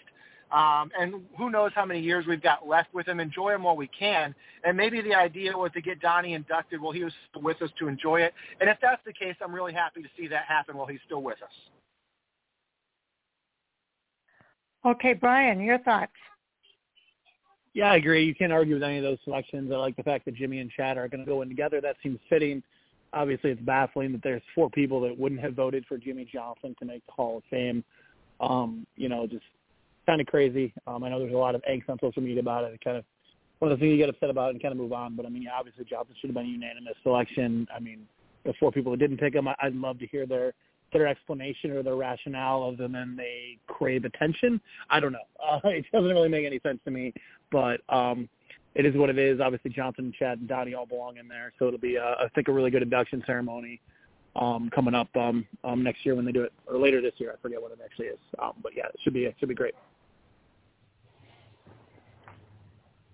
Um, 0.52 0.92
and 0.98 1.26
who 1.38 1.50
knows 1.50 1.72
how 1.76 1.86
many 1.86 2.00
years 2.00 2.26
we've 2.26 2.42
got 2.42 2.68
left 2.68 2.94
with 2.94 3.08
him. 3.08 3.20
Enjoy 3.20 3.54
him 3.54 3.64
while 3.64 3.76
we 3.76 3.88
can. 3.88 4.34
And 4.64 4.78
maybe 4.78 5.02
the 5.02 5.14
idea 5.14 5.58
was 5.58 5.72
to 5.74 5.82
get 5.82 6.00
Donnie 6.00 6.34
inducted 6.34 6.80
while 6.80 6.94
he 6.94 7.04
was 7.04 7.14
with 7.42 7.62
us 7.62 7.70
to 7.80 7.88
enjoy 7.88 8.22
it. 8.22 8.34
And 8.62 8.70
if 8.70 8.78
that's 8.82 9.02
the 9.06 9.12
case, 9.12 9.36
I'm 9.42 9.54
really 9.54 9.74
happy 9.74 10.02
to 10.02 10.10
see 10.18 10.28
that 10.28 10.46
happen 10.48 10.78
while 10.78 10.88
he's 10.88 11.02
still 11.06 11.22
with 11.22 11.42
us. 11.44 11.52
Okay, 14.86 15.14
Brian, 15.14 15.60
your 15.60 15.80
thoughts? 15.80 16.14
Yeah, 17.74 17.92
I 17.92 17.98
agree. 17.98 18.26
You 18.26 18.34
can't 18.34 18.54
argue 18.54 18.76
with 18.76 18.84
any 18.84 18.98
of 18.98 19.04
those 19.04 19.18
selections. 19.26 19.70
I 19.72 19.76
like 19.76 19.98
the 19.98 20.04
fact 20.04 20.26
that 20.26 20.36
Jimmie 20.36 20.60
and 20.60 20.72
Chad 20.72 20.98
are 20.98 21.10
going 21.10 21.20
to 21.20 21.30
go 21.30 21.42
in 21.42 21.50
together. 21.50 21.82
That 21.82 21.98
seems 22.02 22.20
fitting. 22.30 22.64
Obviously, 23.12 23.52
it's 23.52 23.62
baffling 23.62 24.14
that 24.14 24.24
there's 24.24 24.42
four 24.56 24.70
people 24.70 25.02
that 25.02 25.18
wouldn't 25.18 25.42
have 25.42 25.54
voted 25.54 25.86
for 25.88 25.98
Jimmie 25.98 26.28
Johnson 26.32 26.76
to 26.80 26.86
make 26.86 27.06
the 27.06 27.12
Hall 27.12 27.38
of 27.38 27.44
Fame. 27.50 27.84
Um, 28.40 28.88
you 28.96 29.10
know, 29.10 29.28
just 29.28 29.44
kind 30.08 30.22
of 30.22 30.28
crazy. 30.28 30.74
Um, 30.88 31.04
I 31.04 31.10
know 31.10 31.20
there's 31.20 31.34
a 31.34 31.38
lot 31.38 31.54
of 31.54 31.62
angst 31.70 31.90
on 31.90 32.00
social 32.02 32.24
media 32.24 32.40
about 32.40 32.64
it. 32.64 32.74
It 32.74 32.82
kind 32.84 32.98
of 32.98 33.06
one 33.60 33.72
of 33.72 33.78
the 33.78 33.84
things 33.84 33.92
you 33.92 33.98
get 33.98 34.10
upset 34.10 34.30
about 34.30 34.52
and 34.52 34.62
kind 34.62 34.72
of 34.72 34.78
move 34.78 34.94
on. 34.94 35.16
But 35.16 35.26
I 35.26 35.30
mean, 35.30 35.48
obviously 35.48 35.86
Johnson 35.86 36.16
should 36.20 36.30
have 36.30 36.36
been 36.36 36.46
a 36.46 36.50
unanimous 36.50 36.96
selection. 37.04 37.68
I 37.76 37.80
mean, 37.80 38.08
the 38.46 38.54
four 38.60 38.72
people 38.72 38.92
that 38.92 39.00
didn't 39.00 39.18
pick 39.18 39.36
him, 39.36 39.48
I'd 39.48 39.76
love 39.76 40.00
to 40.00 40.08
hear 40.08 40.26
their 40.26 40.54
their 40.94 41.06
explanation 41.06 41.72
or 41.72 41.84
their 41.84 41.98
rationale 41.98 42.64
other 42.64 42.88
than 42.88 43.18
they 43.18 43.58
crave 43.68 44.06
attention. 44.06 44.62
I 44.90 45.02
don't 45.02 45.12
know. 45.12 45.20
Uh, 45.44 45.60
it 45.66 45.86
doesn't 45.92 46.10
really 46.10 46.30
make 46.30 46.46
any 46.46 46.60
sense 46.60 46.80
to 46.86 46.92
me, 46.92 47.14
but 47.52 47.82
um, 47.90 48.30
it 48.74 48.86
is 48.86 48.96
what 48.96 49.10
it 49.10 49.18
is. 49.18 49.42
Obviously, 49.42 49.72
Johnson, 49.72 50.14
Chad, 50.18 50.40
and 50.40 50.48
Donnie 50.48 50.76
all 50.76 50.86
belong 50.86 51.18
in 51.18 51.28
there, 51.28 51.52
so 51.60 51.68
it'll 51.68 51.80
be, 51.80 51.98
uh, 51.98 52.24
I 52.24 52.30
think, 52.36 52.48
a 52.48 52.54
really 52.54 52.72
good 52.72 52.84
induction 52.84 53.22
ceremony 53.26 53.82
um, 54.38 54.70
coming 54.74 54.94
up 54.94 55.10
um, 55.18 55.46
um, 55.64 55.84
next 55.84 56.06
year 56.06 56.16
when 56.16 56.26
they 56.26 56.32
do 56.32 56.44
it, 56.44 56.54
or 56.68 56.78
later 56.78 57.02
this 57.02 57.14
year. 57.18 57.34
I 57.38 57.42
forget 57.42 57.62
what 57.62 57.72
it 57.72 57.80
actually 57.84 58.08
is, 58.08 58.20
um, 58.42 58.54
but 58.64 58.72
yeah, 58.76 58.86
it 58.86 58.96
should 59.04 59.14
be 59.14 59.26
it 59.26 59.36
should 59.40 59.50
be 59.50 59.56
great. 59.56 59.74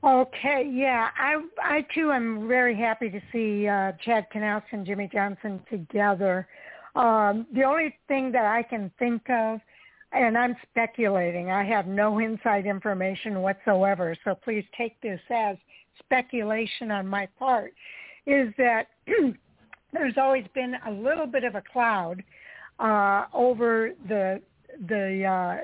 Okay, 0.03 0.69
yeah, 0.69 1.11
I 1.17 1.41
I 1.63 1.85
too 1.95 2.11
am 2.11 2.45
very 2.45 2.75
happy 2.75 3.09
to 3.09 3.21
see 3.31 3.69
uh, 3.69 3.93
Chad 4.03 4.27
Knaus 4.35 4.63
and 4.71 4.85
Jimmie 4.85 5.09
Johnson 5.11 5.61
together. 5.69 6.45
Um, 6.93 7.47
the 7.55 7.63
only 7.63 7.95
thing 8.09 8.29
that 8.33 8.45
I 8.45 8.63
can 8.63 8.91
think 8.99 9.21
of, 9.29 9.61
and 10.11 10.37
I'm 10.37 10.57
speculating, 10.69 11.51
I 11.51 11.63
have 11.63 11.87
no 11.87 12.19
inside 12.19 12.65
information 12.65 13.41
whatsoever, 13.41 14.13
so 14.25 14.35
please 14.35 14.65
take 14.77 14.99
this 14.99 15.21
as 15.33 15.55
speculation 15.99 16.91
on 16.91 17.07
my 17.07 17.25
part, 17.39 17.73
is 18.27 18.53
that 18.57 18.87
there's 19.93 20.17
always 20.17 20.45
been 20.53 20.75
a 20.85 20.91
little 20.91 21.27
bit 21.27 21.45
of 21.45 21.55
a 21.55 21.63
cloud 21.71 22.21
uh, 22.77 23.25
over 23.33 23.91
the 24.09 24.41
the 24.89 25.23
uh, 25.23 25.57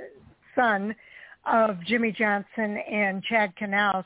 son 0.55 0.95
of 1.45 1.83
Jimmie 1.85 2.13
Johnson 2.13 2.77
and 2.89 3.21
Chad 3.23 3.51
Knaus 3.61 4.05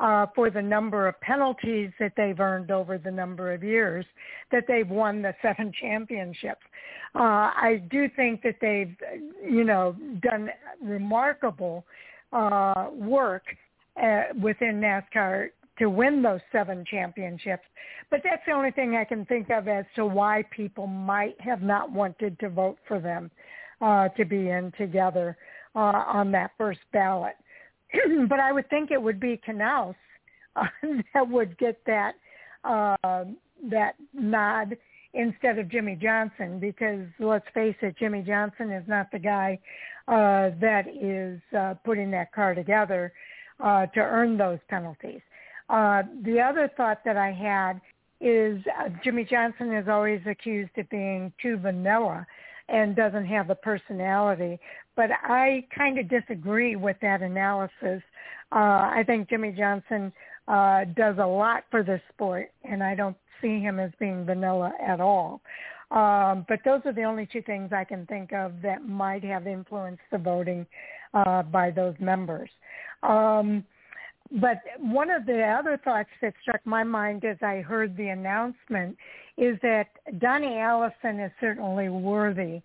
uh, 0.00 0.26
for 0.34 0.50
the 0.50 0.62
number 0.62 1.06
of 1.06 1.20
penalties 1.20 1.90
that 2.00 2.12
they've 2.16 2.40
earned 2.40 2.70
over 2.70 2.98
the 2.98 3.10
number 3.10 3.52
of 3.52 3.62
years 3.62 4.04
that 4.50 4.64
they've 4.66 4.88
won 4.88 5.22
the 5.22 5.34
seven 5.42 5.72
championships. 5.80 6.62
Uh, 7.14 7.50
I 7.54 7.82
do 7.90 8.08
think 8.16 8.42
that 8.42 8.56
they've, 8.60 8.94
you 9.44 9.64
know, 9.64 9.94
done 10.22 10.50
remarkable 10.82 11.84
uh, 12.32 12.86
work 12.94 13.42
uh, 14.02 14.22
within 14.40 14.80
NASCAR 14.80 15.50
to 15.78 15.90
win 15.90 16.22
those 16.22 16.40
seven 16.52 16.84
championships. 16.88 17.64
But 18.10 18.20
that's 18.22 18.42
the 18.46 18.52
only 18.52 18.70
thing 18.70 18.96
I 18.96 19.04
can 19.04 19.24
think 19.26 19.50
of 19.50 19.66
as 19.66 19.84
to 19.96 20.06
why 20.06 20.44
people 20.50 20.86
might 20.86 21.40
have 21.40 21.62
not 21.62 21.90
wanted 21.90 22.38
to 22.40 22.48
vote 22.48 22.78
for 22.86 23.00
them 23.00 23.30
uh, 23.80 24.08
to 24.10 24.24
be 24.24 24.50
in 24.50 24.72
together 24.78 25.36
uh, 25.74 26.04
on 26.06 26.30
that 26.32 26.52
first 26.56 26.80
ballot. 26.92 27.34
but 28.28 28.40
I 28.40 28.52
would 28.52 28.68
think 28.70 28.90
it 28.90 29.00
would 29.00 29.20
be 29.20 29.40
Knaus 29.46 29.94
uh, 30.56 30.64
that 31.14 31.28
would 31.28 31.56
get 31.58 31.80
that 31.86 32.14
uh, 32.64 33.24
that 33.70 33.94
nod 34.12 34.76
instead 35.14 35.58
of 35.58 35.68
Jimmie 35.68 35.96
Johnson 35.96 36.58
because 36.60 37.06
let's 37.18 37.46
face 37.54 37.76
it, 37.82 37.96
Jimmie 37.98 38.22
Johnson 38.22 38.70
is 38.70 38.84
not 38.86 39.10
the 39.10 39.18
guy 39.18 39.58
uh, 40.08 40.50
that 40.60 40.84
is 40.88 41.40
uh, 41.56 41.74
putting 41.84 42.10
that 42.10 42.32
car 42.32 42.54
together 42.54 43.12
uh, 43.60 43.86
to 43.86 44.00
earn 44.00 44.36
those 44.36 44.58
penalties. 44.68 45.20
Uh, 45.68 46.02
the 46.24 46.40
other 46.40 46.70
thought 46.76 47.04
that 47.04 47.16
I 47.16 47.32
had 47.32 47.80
is 48.20 48.60
uh, 48.78 48.88
Jimmie 49.02 49.24
Johnson 49.24 49.72
is 49.72 49.88
always 49.88 50.20
accused 50.26 50.76
of 50.76 50.88
being 50.90 51.32
too 51.40 51.56
vanilla 51.56 52.26
and 52.68 52.94
doesn't 52.94 53.26
have 53.26 53.48
the 53.48 53.54
personality. 53.54 54.58
But 55.00 55.12
I 55.22 55.64
kind 55.74 55.98
of 55.98 56.10
disagree 56.10 56.76
with 56.76 56.98
that 57.00 57.22
analysis. 57.22 58.02
Uh, 58.52 58.92
I 58.92 59.02
think 59.06 59.30
Jimmie 59.30 59.54
Johnson 59.56 60.12
uh, 60.46 60.84
does 60.94 61.16
a 61.18 61.26
lot 61.26 61.64
for 61.70 61.82
this 61.82 62.02
sport, 62.12 62.50
and 62.64 62.82
I 62.82 62.94
don't 62.94 63.16
see 63.40 63.60
him 63.60 63.80
as 63.80 63.92
being 63.98 64.26
vanilla 64.26 64.74
at 64.78 65.00
all. 65.00 65.40
Um, 65.90 66.44
but 66.50 66.58
those 66.66 66.82
are 66.84 66.92
the 66.92 67.04
only 67.04 67.26
two 67.32 67.40
things 67.40 67.72
I 67.72 67.82
can 67.82 68.04
think 68.08 68.34
of 68.34 68.60
that 68.60 68.86
might 68.86 69.24
have 69.24 69.46
influenced 69.46 70.02
the 70.12 70.18
voting 70.18 70.66
uh, 71.14 71.44
by 71.44 71.70
those 71.70 71.94
members. 71.98 72.50
Um, 73.02 73.64
but 74.32 74.58
one 74.80 75.10
of 75.10 75.24
the 75.24 75.42
other 75.42 75.80
thoughts 75.82 76.10
that 76.20 76.34
struck 76.42 76.60
my 76.66 76.84
mind 76.84 77.24
as 77.24 77.38
I 77.40 77.62
heard 77.62 77.96
the 77.96 78.08
announcement 78.08 78.98
is 79.38 79.58
that 79.62 79.86
Donnie 80.18 80.58
Allison 80.58 81.20
is 81.20 81.32
certainly 81.40 81.88
worthy 81.88 82.60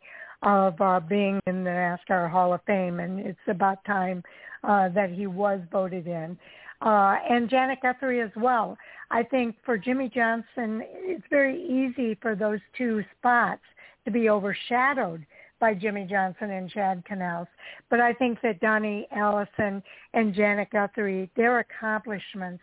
of 0.46 0.80
uh, 0.80 1.00
being 1.00 1.40
in 1.48 1.64
the 1.64 1.70
NASCAR 1.70 2.30
Hall 2.30 2.54
of 2.54 2.62
Fame, 2.66 3.00
and 3.00 3.20
it's 3.20 3.38
about 3.48 3.84
time 3.84 4.24
uh, 4.64 4.90
that 4.90 5.10
he 5.10 5.28
was 5.28 5.60
voted 5.72 6.08
in. 6.08 6.38
Uh, 6.82 7.16
and 7.30 7.50
Janet 7.50 7.80
Guthrie 7.82 8.22
as 8.22 8.30
well. 8.36 8.78
I 9.10 9.24
think 9.24 9.56
for 9.66 9.78
Jimmie 9.78 10.12
Johnson, 10.14 10.84
it's 10.84 11.24
very 11.30 11.62
easy 11.62 12.18
for 12.22 12.36
those 12.36 12.60
two 12.78 13.04
spots 13.18 13.62
to 14.06 14.12
be 14.12 14.30
overshadowed 14.30 15.26
by 15.60 15.74
Jimmie 15.74 16.06
Johnson 16.06 16.52
and 16.52 16.70
Chad 16.70 17.04
Knaus. 17.10 17.48
But 17.90 18.00
I 18.00 18.14
think 18.14 18.40
that 18.44 18.60
Donnie 18.60 19.08
Allison 19.12 19.82
and 20.14 20.34
Janet 20.34 20.70
Guthrie, 20.72 21.30
their 21.36 21.60
accomplishments 21.60 22.62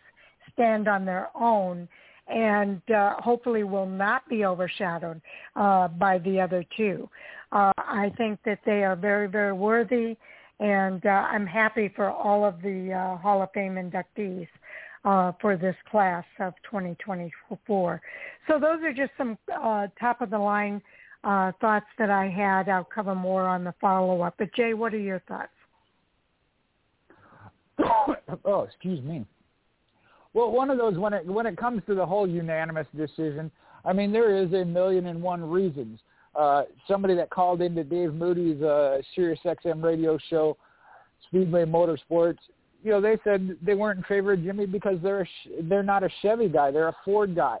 stand 0.53 0.87
on 0.87 1.03
their 1.03 1.29
own 1.35 1.89
and 2.27 2.81
uh, 2.89 3.15
hopefully 3.19 3.63
will 3.63 3.85
not 3.85 4.27
be 4.29 4.45
overshadowed 4.45 5.21
uh, 5.55 5.87
by 5.87 6.17
the 6.19 6.39
other 6.39 6.63
two. 6.75 7.09
Uh, 7.51 7.71
I 7.77 8.11
think 8.17 8.39
that 8.45 8.59
they 8.65 8.83
are 8.83 8.95
very, 8.95 9.27
very 9.27 9.53
worthy, 9.53 10.15
and 10.59 11.05
uh, 11.05 11.09
I'm 11.09 11.45
happy 11.45 11.91
for 11.95 12.09
all 12.09 12.45
of 12.45 12.61
the 12.61 12.93
uh, 12.93 13.17
Hall 13.17 13.41
of 13.41 13.49
Fame 13.53 13.75
inductees 13.75 14.47
uh, 15.05 15.33
for 15.41 15.57
this 15.57 15.75
class 15.91 16.23
of 16.39 16.53
2024. 16.63 18.01
So 18.47 18.59
those 18.59 18.81
are 18.83 18.93
just 18.93 19.11
some 19.17 19.37
uh, 19.53 19.87
top 19.99 20.21
of 20.21 20.29
the 20.29 20.39
line 20.39 20.81
uh, 21.23 21.51
thoughts 21.61 21.85
that 21.97 22.09
I 22.09 22.29
had. 22.29 22.69
I'll 22.69 22.83
cover 22.83 23.15
more 23.15 23.45
on 23.45 23.63
the 23.63 23.73
follow 23.79 24.21
up. 24.21 24.35
But 24.37 24.53
Jay, 24.55 24.73
what 24.73 24.93
are 24.93 24.99
your 24.99 25.21
thoughts? 25.27 25.49
oh, 28.45 28.63
excuse 28.63 29.03
me. 29.03 29.25
Well, 30.33 30.51
one 30.51 30.69
of 30.69 30.77
those 30.77 30.97
when 30.97 31.13
it 31.13 31.25
when 31.25 31.45
it 31.45 31.57
comes 31.57 31.81
to 31.87 31.95
the 31.95 32.05
whole 32.05 32.27
unanimous 32.27 32.87
decision, 32.95 33.51
I 33.85 33.93
mean 33.93 34.11
there 34.11 34.35
is 34.35 34.51
a 34.53 34.65
million 34.65 35.07
and 35.07 35.21
one 35.21 35.43
reasons. 35.43 35.99
Uh, 36.35 36.63
somebody 36.87 37.13
that 37.15 37.29
called 37.29 37.61
into 37.61 37.83
Dave 37.83 38.13
Moody's 38.13 38.61
uh, 38.63 38.99
Sirius 39.13 39.39
XM 39.45 39.83
radio 39.83 40.17
show, 40.29 40.57
Speedway 41.27 41.63
Motorsports, 41.63 42.39
you 42.83 42.91
know, 42.91 42.99
they 42.99 43.17
said 43.23 43.55
they 43.61 43.75
weren't 43.75 43.99
in 43.99 44.03
favor 44.03 44.33
of 44.33 44.43
Jimmie 44.43 44.65
because 44.65 44.97
they're 45.01 45.21
a, 45.21 45.27
they're 45.63 45.83
not 45.83 46.03
a 46.03 46.09
Chevy 46.21 46.49
guy, 46.49 46.69
they're 46.69 46.89
a 46.89 46.95
Ford 47.05 47.35
guy. 47.35 47.57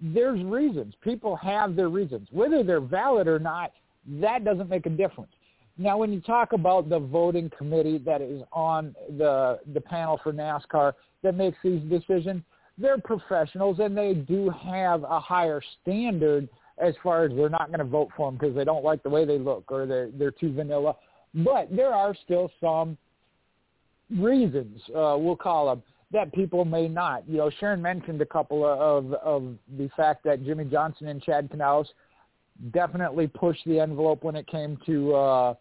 There's 0.00 0.42
reasons. 0.44 0.94
People 1.02 1.36
have 1.36 1.76
their 1.76 1.88
reasons, 1.88 2.28
whether 2.32 2.62
they're 2.62 2.80
valid 2.80 3.28
or 3.28 3.38
not. 3.38 3.72
That 4.20 4.44
doesn't 4.44 4.68
make 4.68 4.84
a 4.86 4.90
difference. 4.90 5.30
Now, 5.76 5.98
when 5.98 6.12
you 6.12 6.20
talk 6.20 6.52
about 6.52 6.88
the 6.88 7.00
voting 7.00 7.50
committee 7.56 7.98
that 7.98 8.22
is 8.22 8.42
on 8.52 8.94
the 9.18 9.58
the 9.72 9.80
panel 9.80 10.20
for 10.22 10.32
NASCAR 10.32 10.92
that 11.22 11.34
makes 11.34 11.58
these 11.64 11.82
decisions, 11.90 12.42
they're 12.78 12.98
professionals 12.98 13.78
and 13.80 13.96
they 13.96 14.14
do 14.14 14.50
have 14.50 15.02
a 15.02 15.18
higher 15.18 15.60
standard 15.82 16.48
as 16.78 16.94
far 17.02 17.24
as 17.24 17.32
they're 17.34 17.48
not 17.48 17.68
going 17.68 17.78
to 17.78 17.84
vote 17.84 18.08
for 18.16 18.28
them 18.28 18.38
because 18.38 18.54
they 18.54 18.64
don't 18.64 18.84
like 18.84 19.02
the 19.02 19.08
way 19.08 19.24
they 19.24 19.38
look 19.38 19.64
or 19.70 19.86
they're 19.86 20.10
they're 20.12 20.30
too 20.30 20.52
vanilla. 20.52 20.94
But 21.34 21.74
there 21.74 21.92
are 21.92 22.14
still 22.24 22.50
some 22.60 22.96
reasons, 24.16 24.80
uh, 24.90 25.16
we'll 25.18 25.36
call 25.36 25.66
them, 25.66 25.82
that 26.12 26.32
people 26.32 26.64
may 26.64 26.86
not. 26.86 27.28
You 27.28 27.38
know, 27.38 27.50
Sharon 27.58 27.82
mentioned 27.82 28.20
a 28.20 28.26
couple 28.26 28.64
of 28.64 29.12
of 29.14 29.56
the 29.76 29.88
fact 29.96 30.22
that 30.24 30.44
Jimmie 30.44 30.66
Johnson 30.66 31.08
and 31.08 31.20
Chad 31.20 31.50
Knaus 31.50 31.86
definitely 32.72 33.26
pushed 33.26 33.64
the 33.66 33.80
envelope 33.80 34.22
when 34.22 34.36
it 34.36 34.46
came 34.46 34.78
to 34.86 35.14
uh, 35.14 35.54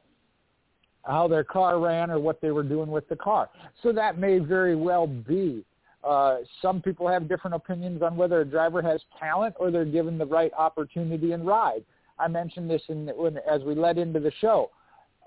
how 1.06 1.28
their 1.28 1.44
car 1.44 1.80
ran 1.80 2.10
or 2.10 2.20
what 2.20 2.42
they 2.42 2.52
were 2.52 2.64
doing 2.64 2.90
with 2.90 3.08
the 3.10 3.16
car. 3.16 3.50
So 3.82 3.92
that 3.92 4.18
may 4.18 4.40
very 4.40 4.76
well 4.76 5.08
be. 5.08 5.66
Uh, 6.04 6.40
some 6.62 6.82
people 6.82 7.08
have 7.08 7.30
different 7.30 7.56
opinions 7.56 8.02
on 8.02 8.18
whether 8.18 8.42
a 8.42 8.46
driver 8.46 8.82
has 8.82 9.02
talent 9.20 9.56
or 9.58 9.72
they're 9.72 9.86
given 9.86 10.18
the 10.18 10.26
right 10.26 10.52
opportunity 10.58 11.32
and 11.32 11.46
ride. 11.46 11.84
I 12.20 12.28
mentioned 12.28 12.70
this 12.70 12.82
in, 12.90 13.08
when, 13.16 13.38
as 13.50 13.62
we 13.64 13.76
led 13.76 13.98
into 13.98 14.20
the 14.20 14.32
show. 14.40 14.72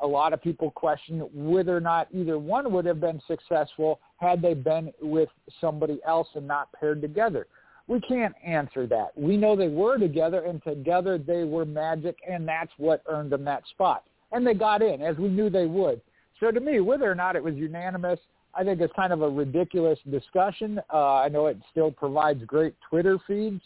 A 0.03 0.07
lot 0.07 0.35
of 0.35 0.43
people 0.43 0.71
question 0.71 1.21
whether 1.33 1.75
or 1.75 1.81
not 1.81 2.09
either 2.13 2.39
one 2.39 2.71
would 2.71 2.85
have 2.85 3.01
been 3.01 3.21
successful 3.27 3.99
had 4.19 4.43
they 4.43 4.53
been 4.53 4.93
with 5.01 5.31
somebody 5.59 6.01
else 6.07 6.29
and 6.35 6.47
not 6.47 6.69
paired 6.79 7.01
together. 7.01 7.47
We 7.89 8.01
can't 8.01 8.35
answer 8.45 8.87
that. 8.89 9.17
We 9.17 9.39
know 9.39 9.57
they 9.57 9.69
were 9.69 9.97
together, 9.97 10.45
and 10.45 10.63
together 10.65 11.17
they 11.17 11.45
were 11.45 11.65
magic, 11.65 12.17
and 12.29 12.47
that's 12.47 12.73
what 12.77 13.03
earned 13.07 13.31
them 13.31 13.45
that 13.45 13.63
spot. 13.71 14.05
And 14.33 14.47
they 14.47 14.55
got 14.55 14.83
in, 14.83 15.03
as 15.03 15.17
we 15.17 15.29
knew 15.29 15.51
they 15.51 15.67
would. 15.67 16.01
So 16.41 16.51
to 16.51 16.61
me, 16.61 16.81
whether 16.81 17.11
or 17.11 17.15
not 17.15 17.37
it 17.37 17.43
was 17.43 17.55
unanimous, 17.55 18.19
I 18.55 18.65
think 18.65 18.81
it's 18.81 18.93
kind 18.95 19.13
of 19.13 19.23
a 19.23 19.29
ridiculous 19.29 19.99
discussion. 20.11 20.81
Uh, 20.93 21.17
I 21.17 21.29
know 21.29 21.47
it 21.47 21.59
still 21.71 21.91
provides 21.91 22.43
great 22.45 22.75
Twitter 22.89 23.19
feeds, 23.27 23.61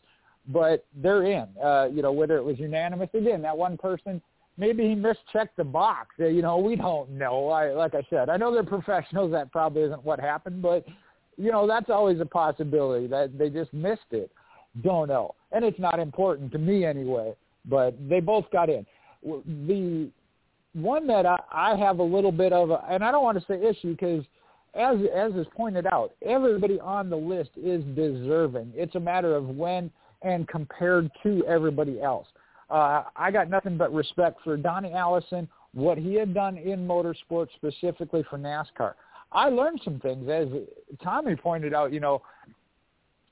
but 0.48 0.84
they're 0.96 1.24
in. 1.24 1.46
Uh, 1.62 1.88
you 1.92 2.02
know, 2.02 2.12
whether 2.12 2.36
it 2.36 2.44
was 2.44 2.58
unanimous, 2.58 3.08
again, 3.14 3.42
that 3.42 3.56
one 3.56 3.76
person, 3.76 4.20
maybe 4.56 4.82
he 4.88 4.94
mischecked 4.94 5.56
the 5.56 5.64
box. 5.64 6.08
Uh, 6.18 6.26
you 6.26 6.42
know, 6.42 6.58
we 6.58 6.76
don't 6.76 7.10
know. 7.10 7.48
I, 7.48 7.72
like 7.72 7.94
I 7.94 8.04
said, 8.10 8.28
I 8.28 8.36
know 8.36 8.52
they're 8.52 8.64
professionals. 8.80 9.30
That 9.32 9.52
probably 9.52 9.82
isn't 9.82 10.04
what 10.04 10.18
happened, 10.18 10.60
but 10.60 10.84
you 11.36 11.50
know, 11.50 11.66
that's 11.66 11.88
always 11.88 12.20
a 12.20 12.26
possibility 12.26 13.06
that 13.06 13.38
they 13.38 13.48
just 13.48 13.72
missed 13.72 14.10
it. 14.10 14.30
Don't 14.82 15.08
know, 15.08 15.34
and 15.52 15.64
it's 15.64 15.80
not 15.80 15.98
important 15.98 16.52
to 16.52 16.58
me 16.58 16.84
anyway. 16.84 17.34
But 17.64 17.96
they 18.08 18.20
both 18.20 18.50
got 18.52 18.68
in. 18.68 18.86
The 19.22 20.10
one 20.74 21.06
that 21.08 21.26
I, 21.26 21.38
I 21.52 21.76
have 21.76 21.98
a 21.98 22.02
little 22.02 22.32
bit 22.32 22.52
of, 22.52 22.70
a, 22.70 22.84
and 22.88 23.04
I 23.04 23.10
don't 23.10 23.24
want 23.24 23.38
to 23.38 23.44
say 23.46 23.62
issue 23.66 23.92
because 23.92 24.24
as 24.74 24.98
as 25.14 25.32
is 25.34 25.46
pointed 25.56 25.86
out, 25.86 26.12
everybody 26.24 26.78
on 26.78 27.10
the 27.10 27.16
list 27.16 27.50
is 27.56 27.82
deserving. 27.96 28.72
It's 28.74 28.94
a 28.94 29.00
matter 29.00 29.34
of 29.34 29.48
when 29.48 29.90
and 30.22 30.46
compared 30.46 31.10
to 31.22 31.44
everybody 31.46 32.00
else. 32.00 32.28
Uh, 32.70 33.04
I 33.16 33.30
got 33.32 33.50
nothing 33.50 33.76
but 33.76 33.92
respect 33.92 34.38
for 34.44 34.56
Donnie 34.56 34.92
Allison, 34.92 35.48
what 35.74 35.98
he 35.98 36.14
had 36.14 36.34
done 36.34 36.56
in 36.56 36.86
motorsports 36.86 37.48
specifically 37.56 38.24
for 38.30 38.38
NASCAR. 38.38 38.94
I 39.32 39.48
learned 39.48 39.80
some 39.84 39.98
things, 40.00 40.28
as 40.28 40.48
Tommy 41.02 41.36
pointed 41.36 41.74
out. 41.74 41.92
You 41.92 42.00
know, 42.00 42.22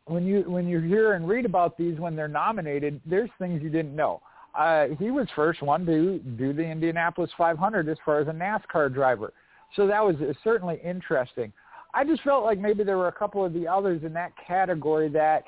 when 0.06 0.24
you 0.24 0.43
when 0.43 0.66
you 0.66 0.81
hear 0.81 1.12
and 1.12 1.28
read 1.28 1.44
about 1.44 1.77
these 1.77 1.98
when 1.98 2.16
they're 2.16 2.28
nominated, 2.28 3.01
there's 3.06 3.31
things 3.39 3.62
you 3.62 3.70
didn't 3.70 3.94
know. 3.94 4.20
Uh, 4.59 4.89
he 4.98 5.12
was 5.12 5.28
first 5.36 5.62
one 5.62 5.86
to 5.86 6.18
do 6.36 6.52
the 6.52 6.64
Indianapolis 6.64 7.30
500 7.39 7.89
as 7.89 7.97
far 8.05 8.18
as 8.18 8.26
a 8.26 8.32
NASCAR 8.32 8.93
driver. 8.93 9.32
So 9.76 9.86
that 9.86 10.05
was 10.05 10.16
certainly 10.43 10.80
interesting. 10.85 11.52
I 11.94 12.05
just 12.05 12.22
felt 12.22 12.44
like 12.44 12.59
maybe 12.59 12.82
there 12.82 12.98
were 12.98 13.09
a 13.09 13.12
couple 13.12 13.44
of 13.44 13.52
the 13.52 13.68
others 13.68 14.02
in 14.05 14.12
that 14.14 14.32
category 14.44 15.09
that 15.10 15.44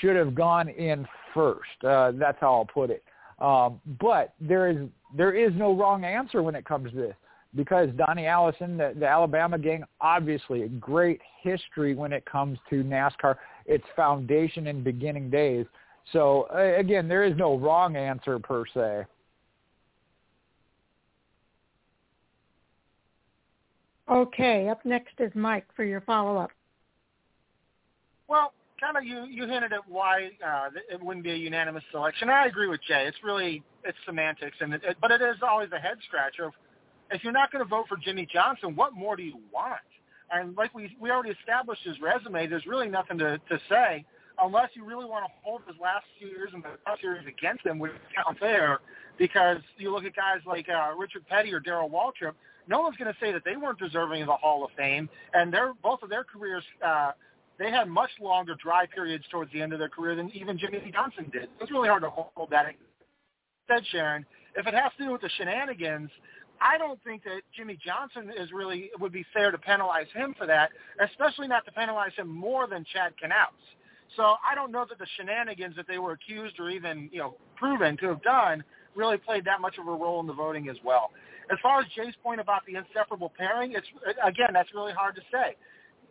should 0.00 0.14
have 0.14 0.34
gone 0.34 0.68
in 0.68 1.06
first. 1.32 1.82
Uh, 1.82 2.12
that's 2.14 2.38
how 2.40 2.54
I'll 2.54 2.64
put 2.66 2.90
it. 2.90 3.02
Um, 3.38 3.80
but 4.00 4.34
there 4.40 4.68
is 4.68 4.88
there 5.16 5.32
is 5.32 5.52
no 5.56 5.74
wrong 5.74 6.04
answer 6.04 6.42
when 6.42 6.54
it 6.54 6.64
comes 6.64 6.90
to 6.90 6.96
this 6.96 7.14
because 7.54 7.88
Donnie 7.96 8.26
Allison, 8.26 8.76
the, 8.76 8.94
the 8.98 9.06
Alabama 9.06 9.58
gang, 9.58 9.84
obviously 10.00 10.62
a 10.62 10.68
great 10.68 11.20
history 11.42 11.94
when 11.94 12.12
it 12.12 12.24
comes 12.24 12.58
to 12.70 12.82
NASCAR, 12.84 13.36
its 13.66 13.84
foundation 13.96 14.68
and 14.68 14.84
beginning 14.84 15.28
days. 15.28 15.66
So 16.12 16.48
uh, 16.54 16.78
again, 16.78 17.08
there 17.08 17.24
is 17.24 17.36
no 17.36 17.56
wrong 17.56 17.96
answer 17.96 18.38
per 18.38 18.64
se. 18.66 19.04
Okay, 24.10 24.68
up 24.68 24.84
next 24.84 25.14
is 25.20 25.30
Mike 25.34 25.66
for 25.74 25.84
your 25.84 26.00
follow-up. 26.02 26.50
Well, 28.28 28.52
kind 28.80 28.96
of 28.96 29.04
you 29.04 29.24
you 29.24 29.46
hinted 29.46 29.72
at 29.72 29.88
why 29.88 30.30
uh, 30.44 30.70
it 30.90 31.02
wouldn't 31.02 31.24
be 31.24 31.30
a 31.30 31.36
unanimous 31.36 31.84
selection. 31.90 32.28
I 32.28 32.46
agree 32.46 32.68
with 32.68 32.80
Jay. 32.86 33.06
It's 33.06 33.16
really 33.22 33.62
it's 33.84 33.96
semantics, 34.04 34.56
and 34.60 34.74
it, 34.74 34.82
it, 34.84 34.96
but 35.00 35.10
it 35.10 35.22
is 35.22 35.36
always 35.42 35.70
a 35.72 35.78
head 35.78 35.96
scratcher. 36.06 36.50
If 37.10 37.22
you're 37.22 37.32
not 37.32 37.52
going 37.52 37.64
to 37.64 37.68
vote 37.68 37.86
for 37.88 37.96
Jimmie 37.96 38.26
Johnson, 38.30 38.74
what 38.74 38.94
more 38.94 39.16
do 39.16 39.22
you 39.22 39.38
want? 39.52 39.80
And 40.30 40.56
like 40.56 40.74
we 40.74 40.96
we 41.00 41.10
already 41.10 41.30
established 41.30 41.82
his 41.84 42.00
resume, 42.00 42.46
there's 42.48 42.66
really 42.66 42.88
nothing 42.88 43.18
to 43.18 43.38
to 43.38 43.58
say 43.68 44.04
unless 44.40 44.70
you 44.74 44.84
really 44.84 45.04
want 45.04 45.24
to 45.24 45.32
hold 45.42 45.62
his 45.66 45.76
last 45.80 46.04
few 46.18 46.28
years 46.28 46.50
in 46.54 46.60
the 46.60 46.68
Cup 46.86 46.98
Series 47.00 47.26
against 47.26 47.64
him, 47.64 47.78
which 47.78 47.92
count 48.14 48.38
there, 48.40 48.80
because 49.18 49.58
you 49.78 49.92
look 49.92 50.04
at 50.04 50.14
guys 50.16 50.40
like 50.46 50.66
uh, 50.68 50.94
Richard 50.96 51.26
Petty 51.28 51.52
or 51.52 51.60
Darrell 51.60 51.90
Waltrip 51.90 52.34
no 52.68 52.80
one's 52.80 52.96
going 52.96 53.12
to 53.12 53.18
say 53.20 53.32
that 53.32 53.42
they 53.44 53.56
weren't 53.56 53.78
deserving 53.78 54.22
of 54.22 54.28
the 54.28 54.34
Hall 54.34 54.64
of 54.64 54.70
Fame, 54.76 55.08
and 55.34 55.52
their 55.52 55.72
both 55.82 56.02
of 56.02 56.10
their 56.10 56.24
careers. 56.24 56.64
Uh, 56.84 57.12
they 57.58 57.70
had 57.70 57.88
much 57.88 58.10
longer 58.20 58.56
dry 58.60 58.86
periods 58.86 59.24
towards 59.30 59.52
the 59.52 59.60
end 59.60 59.72
of 59.72 59.78
their 59.78 59.88
career 59.88 60.16
than 60.16 60.30
even 60.34 60.58
Jimmie 60.58 60.90
Johnson 60.92 61.30
did. 61.32 61.48
It's 61.60 61.70
really 61.70 61.88
hard 61.88 62.02
to 62.02 62.10
hold 62.10 62.50
that. 62.50 62.74
Said 63.68 63.84
Sharon, 63.90 64.24
if 64.56 64.66
it 64.66 64.74
has 64.74 64.90
to 64.98 65.04
do 65.04 65.12
with 65.12 65.20
the 65.20 65.30
shenanigans, 65.36 66.10
I 66.60 66.78
don't 66.78 66.98
think 67.04 67.22
that 67.24 67.42
Jimmie 67.56 67.78
Johnson 67.84 68.32
is 68.36 68.50
really 68.52 68.90
would 68.98 69.12
be 69.12 69.24
fair 69.32 69.50
to 69.50 69.58
penalize 69.58 70.06
him 70.14 70.34
for 70.38 70.46
that, 70.46 70.70
especially 71.00 71.46
not 71.46 71.64
to 71.66 71.72
penalize 71.72 72.12
him 72.16 72.28
more 72.28 72.66
than 72.66 72.84
Chad 72.92 73.12
Knaus. 73.22 73.50
So 74.16 74.22
I 74.22 74.54
don't 74.54 74.70
know 74.70 74.84
that 74.88 74.98
the 74.98 75.06
shenanigans 75.16 75.76
that 75.76 75.86
they 75.88 75.98
were 75.98 76.12
accused 76.12 76.58
or 76.60 76.70
even 76.70 77.08
you 77.12 77.18
know 77.18 77.34
proven 77.56 77.96
to 77.98 78.08
have 78.08 78.22
done 78.22 78.62
really 78.94 79.16
played 79.16 79.44
that 79.46 79.60
much 79.60 79.78
of 79.78 79.88
a 79.88 79.90
role 79.90 80.20
in 80.20 80.26
the 80.26 80.34
voting 80.34 80.68
as 80.68 80.76
well. 80.84 81.10
As 81.50 81.58
far 81.62 81.80
as 81.80 81.86
Jay's 81.96 82.14
point 82.22 82.40
about 82.40 82.62
the 82.66 82.76
inseparable 82.76 83.32
pairing, 83.36 83.72
it's 83.72 83.86
again 84.24 84.50
that's 84.52 84.72
really 84.74 84.92
hard 84.92 85.14
to 85.16 85.22
say. 85.32 85.56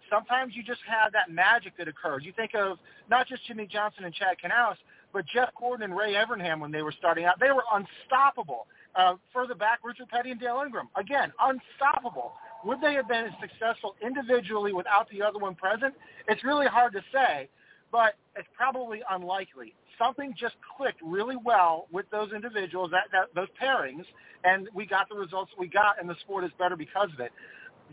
Sometimes 0.10 0.54
you 0.56 0.64
just 0.64 0.82
have 0.88 1.14
that 1.14 1.32
magic 1.32 1.78
that 1.78 1.88
occurs. 1.88 2.24
You 2.26 2.34
think 2.34 2.52
of 2.54 2.78
not 3.10 3.28
just 3.28 3.46
Jimmie 3.48 3.68
Johnson 3.68 4.04
and 4.04 4.14
Chad 4.14 4.36
Knaus, 4.44 4.76
but 5.14 5.26
Jeff 5.34 5.50
Gordon 5.58 5.86
and 5.86 5.98
Ray 5.98 6.14
Evernham 6.14 6.60
when 6.60 6.72
they 6.72 6.82
were 6.82 6.94
starting 6.98 7.26
out. 7.26 7.40
They 7.40 7.52
were 7.52 7.64
unstoppable. 7.72 8.68
Uh, 8.94 9.16
further 9.34 9.56
back, 9.56 9.80
Richard 9.84 10.10
Petty 10.10 10.32
and 10.32 10.40
Dale 10.40 10.64
Inman. 10.66 10.88
Again, 10.98 11.32
unstoppable. 11.40 12.34
Would 12.66 12.82
they 12.82 12.94
have 12.94 13.08
been 13.08 13.26
as 13.26 13.32
successful 13.40 13.96
individually 14.06 14.74
without 14.74 15.08
the 15.10 15.22
other 15.22 15.40
one 15.40 15.56
present? 15.56 15.94
It's 16.28 16.44
really 16.44 16.68
hard 16.68 16.94
to 16.94 17.02
say, 17.14 17.50
but 17.92 18.16
it's 18.36 18.48
probably 18.58 19.02
unlikely 19.10 19.74
something 20.02 20.34
just 20.38 20.56
clicked 20.78 21.02
really 21.04 21.36
well 21.44 21.88
with 21.92 22.10
those 22.12 22.32
individuals, 22.34 22.92
that, 22.92 23.06
that 23.12 23.34
those 23.36 23.48
pairings, 23.62 24.06
and 24.44 24.68
we 24.74 24.86
got 24.86 25.08
the 25.10 25.16
results 25.16 25.52
we 25.58 25.68
got, 25.68 26.00
and 26.00 26.10
the 26.10 26.16
sport 26.22 26.44
is 26.44 26.52
better 26.58 26.76
because 26.76 27.10
of 27.14 27.20
it. 27.20 27.32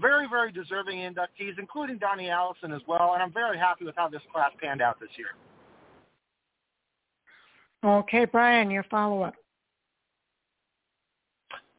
Very, 0.01 0.29
very 0.29 0.53
deserving 0.53 0.99
inductees, 0.99 1.59
including 1.59 1.99
Donnie 1.99 2.31
Allison 2.31 2.73
as 2.73 2.81
well, 2.87 3.15
and 3.15 3.23
I'm 3.23 3.33
very 3.33 3.59
happy 3.59 3.85
with 3.85 3.97
how 3.97 4.09
this 4.09 4.23
class 4.33 4.53
panned 4.61 4.81
out 4.81 4.99
this 5.01 5.11
year. 5.17 5.29
Okay, 7.85 8.25
Brian, 8.25 8.71
your 8.71 8.85
follow-up. 8.85 9.35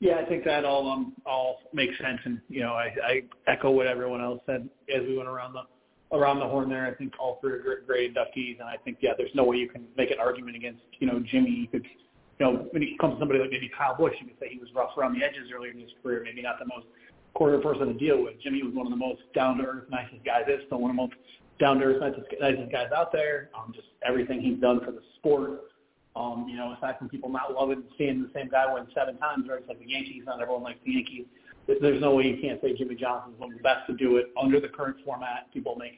Yeah, 0.01 0.15
I 0.15 0.25
think 0.25 0.45
that 0.45 0.63
all 0.63 0.89
um, 0.89 1.13
all 1.25 1.59
makes 1.73 1.97
sense, 1.97 2.19
and 2.23 2.39
you 2.47 2.61
know, 2.61 2.71
I, 2.71 2.93
I 3.03 3.21
echo 3.47 3.69
what 3.69 3.85
everyone 3.85 4.21
else 4.21 4.39
said 4.45 4.69
as 4.95 5.01
we 5.05 5.17
went 5.17 5.27
around 5.27 5.51
the 5.51 5.63
around 6.11 6.39
the 6.39 6.47
horn 6.47 6.69
there. 6.69 6.87
I 6.87 6.93
think 6.93 7.13
all 7.19 7.37
three 7.41 7.53
are 7.53 7.59
great, 7.59 7.87
great 7.87 8.13
inductees, 8.13 8.59
and 8.59 8.67
I 8.67 8.77
think 8.83 8.97
yeah, 9.01 9.11
there's 9.17 9.33
no 9.35 9.43
way 9.43 9.57
you 9.57 9.69
can 9.69 9.85
make 9.97 10.11
an 10.11 10.19
argument 10.19 10.55
against 10.55 10.81
you 10.99 11.07
know 11.07 11.19
Jimmie. 11.19 11.51
You 11.51 11.67
could 11.67 11.85
you 12.39 12.45
know 12.45 12.67
when 12.71 12.83
it 12.83 12.97
comes 12.99 13.15
to 13.15 13.19
somebody 13.19 13.39
like 13.39 13.51
maybe 13.51 13.71
Kyle 13.75 13.95
Busch, 13.95 14.13
you 14.19 14.27
could 14.27 14.39
say 14.39 14.49
he 14.49 14.59
was 14.59 14.69
rough 14.73 14.97
around 14.97 15.17
the 15.17 15.23
edges 15.23 15.51
earlier 15.55 15.71
in 15.71 15.79
his 15.79 15.91
career, 16.01 16.21
maybe 16.23 16.41
not 16.41 16.59
the 16.59 16.65
most 16.65 16.87
quarter 17.33 17.59
person 17.59 17.87
to 17.87 17.93
deal 17.93 18.23
with. 18.23 18.41
Jimmie 18.41 18.63
was 18.63 18.73
one 18.73 18.87
of 18.87 18.91
the 18.91 18.97
most 18.97 19.21
down 19.33 19.57
to 19.57 19.63
earth, 19.63 19.83
nicest 19.89 20.23
guys. 20.25 20.43
Is 20.47 20.61
still 20.65 20.79
one 20.79 20.91
of 20.91 20.95
the 20.95 21.01
most 21.01 21.13
down 21.59 21.79
to 21.79 21.85
earth, 21.85 22.01
nicest, 22.01 22.25
nicest 22.39 22.71
guys 22.71 22.89
out 22.95 23.11
there. 23.11 23.49
Um, 23.57 23.71
just 23.75 23.87
everything 24.05 24.41
he's 24.41 24.59
done 24.59 24.79
for 24.83 24.91
the 24.91 25.01
sport. 25.17 25.61
Um, 26.15 26.47
you 26.49 26.57
know, 26.57 26.73
aside 26.75 26.97
from 26.97 27.07
people 27.07 27.29
not 27.29 27.53
loving 27.53 27.83
seeing 27.97 28.21
the 28.23 28.29
same 28.33 28.49
guy 28.49 28.65
win 28.73 28.87
seven 28.95 29.15
times, 29.17 29.47
right? 29.47 29.59
It's 29.59 29.69
like 29.69 29.79
the 29.79 29.87
Yankees. 29.87 30.23
Not 30.25 30.41
everyone 30.41 30.63
likes 30.63 30.79
the 30.83 30.93
Yankees. 30.93 31.25
There's 31.81 32.01
no 32.01 32.15
way 32.15 32.23
you 32.23 32.37
can't 32.41 32.59
say 32.61 32.75
Jimmie 32.75 32.95
Johnson's 32.95 33.39
one 33.39 33.51
of 33.51 33.57
the 33.57 33.63
best 33.63 33.87
to 33.87 33.93
do 33.93 34.17
it 34.17 34.27
under 34.41 34.59
the 34.59 34.67
current 34.67 34.97
format. 35.05 35.51
People 35.53 35.75
make 35.75 35.93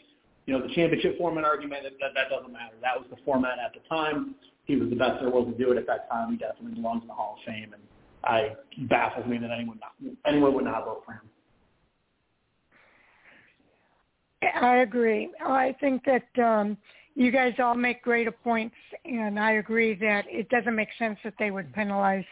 you 0.45 0.57
know, 0.57 0.67
the 0.67 0.73
championship 0.73 1.17
format 1.17 1.43
argument, 1.43 1.83
that, 1.83 1.93
that, 1.99 2.11
that 2.15 2.29
doesn't 2.29 2.51
matter. 2.51 2.73
That 2.81 2.97
was 2.97 3.05
the 3.09 3.17
format 3.23 3.59
at 3.59 3.73
the 3.73 3.79
time. 3.87 4.35
He 4.65 4.75
was 4.75 4.89
the 4.89 4.95
best 4.95 5.21
there 5.21 5.29
was 5.29 5.47
to 5.47 5.57
do 5.57 5.71
it 5.71 5.77
at 5.77 5.87
that 5.87 6.09
time. 6.09 6.31
He 6.31 6.37
definitely 6.37 6.73
belongs 6.73 7.03
in 7.03 7.07
the 7.07 7.13
Hall 7.13 7.37
of 7.39 7.45
Fame, 7.45 7.73
and 7.73 7.81
I 8.23 8.55
baffles 8.89 9.25
me 9.27 9.37
that 9.37 9.51
anyone 9.51 9.79
not, 9.79 10.15
anyone 10.25 10.53
would 10.53 10.65
not 10.65 10.85
vote 10.85 11.03
for 11.05 11.13
him. 11.13 11.21
I 14.61 14.77
agree. 14.77 15.29
I 15.45 15.75
think 15.79 16.03
that 16.05 16.43
um, 16.43 16.77
you 17.15 17.31
guys 17.31 17.53
all 17.59 17.75
make 17.75 18.01
great 18.01 18.27
points, 18.43 18.75
and 19.05 19.39
I 19.39 19.53
agree 19.53 19.95
that 19.95 20.25
it 20.27 20.49
doesn't 20.49 20.75
make 20.75 20.89
sense 20.97 21.19
that 21.23 21.33
they 21.37 21.51
would 21.51 21.71
penalize 21.73 22.25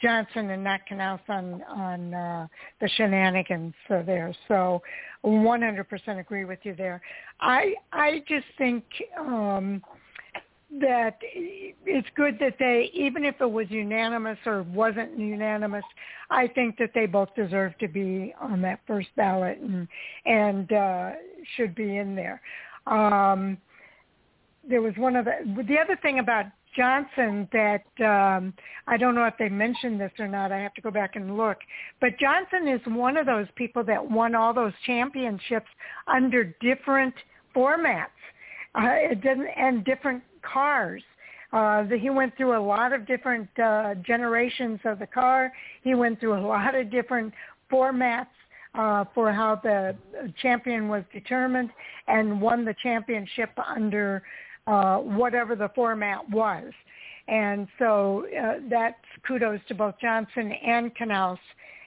Johnson 0.00 0.50
and 0.50 0.62
not 0.62 0.80
Knaus 0.90 1.20
on 1.28 1.62
on 1.62 2.14
uh, 2.14 2.46
the 2.80 2.88
shenanigans 2.96 3.74
there. 3.88 4.34
So, 4.46 4.82
100% 5.24 6.18
agree 6.18 6.44
with 6.44 6.60
you 6.62 6.74
there. 6.76 7.00
I 7.40 7.74
I 7.92 8.22
just 8.28 8.46
think 8.56 8.84
um, 9.18 9.82
that 10.80 11.18
it's 11.22 12.08
good 12.14 12.38
that 12.40 12.56
they, 12.58 12.90
even 12.92 13.24
if 13.24 13.40
it 13.40 13.50
was 13.50 13.66
unanimous 13.70 14.38
or 14.44 14.62
wasn't 14.64 15.18
unanimous, 15.18 15.84
I 16.30 16.46
think 16.46 16.76
that 16.78 16.90
they 16.94 17.06
both 17.06 17.34
deserve 17.34 17.76
to 17.78 17.88
be 17.88 18.34
on 18.40 18.60
that 18.62 18.80
first 18.86 19.08
ballot 19.16 19.58
and 19.58 19.88
and 20.26 20.72
uh, 20.72 21.10
should 21.56 21.74
be 21.74 21.96
in 21.96 22.14
there. 22.14 22.40
Um, 22.86 23.58
there 24.68 24.82
was 24.82 24.94
one 24.96 25.16
of 25.16 25.24
the 25.24 25.64
the 25.66 25.78
other 25.78 25.96
thing 26.02 26.18
about 26.18 26.46
Johnson 26.78 27.48
that 27.52 27.82
um, 28.04 28.54
I 28.86 28.96
don't 28.96 29.16
know 29.16 29.24
if 29.24 29.34
they 29.36 29.48
mentioned 29.48 30.00
this 30.00 30.12
or 30.18 30.28
not. 30.28 30.52
I 30.52 30.60
have 30.60 30.74
to 30.74 30.80
go 30.80 30.92
back 30.92 31.16
and 31.16 31.36
look. 31.36 31.58
But 32.00 32.10
Johnson 32.20 32.68
is 32.68 32.80
one 32.86 33.16
of 33.16 33.26
those 33.26 33.48
people 33.56 33.82
that 33.84 34.08
won 34.08 34.36
all 34.36 34.54
those 34.54 34.72
championships 34.86 35.66
under 36.06 36.54
different 36.60 37.14
formats. 37.54 38.06
Uh, 38.76 39.10
it 39.10 39.20
didn't 39.22 39.48
and 39.56 39.84
different 39.84 40.22
cars. 40.42 41.02
Uh, 41.52 41.84
he 42.00 42.10
went 42.10 42.36
through 42.36 42.56
a 42.56 42.64
lot 42.64 42.92
of 42.92 43.06
different 43.08 43.48
uh, 43.58 43.94
generations 44.06 44.78
of 44.84 45.00
the 45.00 45.06
car. 45.06 45.52
He 45.82 45.96
went 45.96 46.20
through 46.20 46.38
a 46.38 46.44
lot 46.46 46.76
of 46.76 46.92
different 46.92 47.34
formats 47.72 48.26
uh, 48.74 49.04
for 49.14 49.32
how 49.32 49.58
the 49.64 49.96
champion 50.40 50.88
was 50.88 51.02
determined 51.12 51.70
and 52.06 52.40
won 52.40 52.64
the 52.64 52.74
championship 52.82 53.50
under 53.66 54.22
uh, 54.68 54.98
whatever 54.98 55.56
the 55.56 55.70
format 55.74 56.28
was. 56.30 56.72
And 57.26 57.68
so 57.78 58.26
uh, 58.38 58.54
that's 58.70 58.96
kudos 59.26 59.60
to 59.68 59.74
both 59.74 59.94
Johnson 60.00 60.52
and 60.52 60.94
Knaus. 60.94 61.38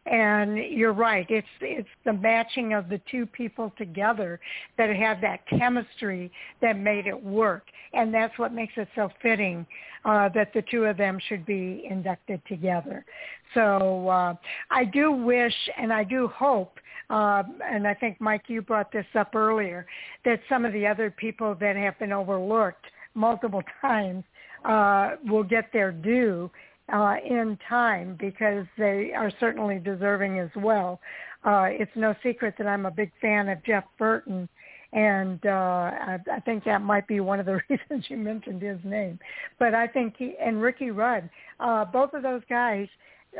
And 0.07 0.57
you're 0.57 0.93
right. 0.93 1.27
It's 1.29 1.47
it's 1.61 1.87
the 2.05 2.13
matching 2.13 2.73
of 2.73 2.89
the 2.89 2.99
two 3.11 3.27
people 3.27 3.71
together 3.77 4.39
that 4.79 4.95
have 4.95 5.21
that 5.21 5.47
chemistry 5.47 6.31
that 6.59 6.79
made 6.79 7.05
it 7.05 7.23
work, 7.23 7.65
and 7.93 8.11
that's 8.11 8.35
what 8.39 8.51
makes 8.51 8.73
it 8.77 8.87
so 8.95 9.09
fitting 9.21 9.63
uh, 10.03 10.29
that 10.29 10.53
the 10.55 10.63
two 10.71 10.85
of 10.85 10.97
them 10.97 11.19
should 11.27 11.45
be 11.45 11.85
inducted 11.87 12.41
together. 12.47 13.05
So 13.53 14.07
uh, 14.07 14.33
I 14.71 14.85
do 14.85 15.11
wish 15.11 15.53
and 15.77 15.93
I 15.93 16.03
do 16.03 16.27
hope 16.29 16.79
uh, 17.11 17.43
and 17.69 17.85
I 17.85 17.93
think 17.93 18.21
Mike, 18.21 18.43
you 18.47 18.61
brought 18.61 18.91
this 18.91 19.05
up 19.15 19.35
earlier, 19.35 19.85
that 20.23 20.39
some 20.47 20.63
of 20.63 20.71
the 20.71 20.87
other 20.87 21.11
people 21.11 21.55
that 21.59 21.75
have 21.75 21.99
been 21.99 22.13
overlooked 22.13 22.85
multiple 23.15 23.61
times 23.81 24.23
uh, 24.63 25.17
will 25.29 25.43
get 25.43 25.73
their 25.73 25.91
due 25.91 26.49
uh, 26.93 27.15
in 27.25 27.57
time 27.67 28.17
because 28.19 28.65
they 28.77 29.11
are 29.13 29.31
certainly 29.39 29.77
deserving 29.79 30.39
as 30.39 30.49
well. 30.55 31.01
Uh, 31.43 31.67
it's 31.69 31.91
no 31.95 32.15
secret 32.23 32.55
that 32.57 32.67
I'm 32.67 32.85
a 32.85 32.91
big 32.91 33.11
fan 33.19 33.49
of 33.49 33.61
Jeff 33.65 33.83
Burton, 33.97 34.47
and 34.93 35.45
uh, 35.45 35.49
I, 35.49 36.17
I 36.31 36.39
think 36.41 36.63
that 36.63 36.81
might 36.81 37.07
be 37.07 37.19
one 37.19 37.41
of 37.41 37.45
the 37.45 37.59
reasons 37.69 38.05
you 38.07 38.17
mentioned 38.17 38.61
his 38.61 38.79
name. 38.85 39.19
But 39.59 39.73
I 39.73 39.87
think 39.87 40.15
he 40.17 40.35
and 40.39 40.61
Ricky 40.61 40.91
Rudd, 40.91 41.29
uh, 41.59 41.85
both 41.85 42.13
of 42.13 42.23
those 42.23 42.43
guys 42.47 42.87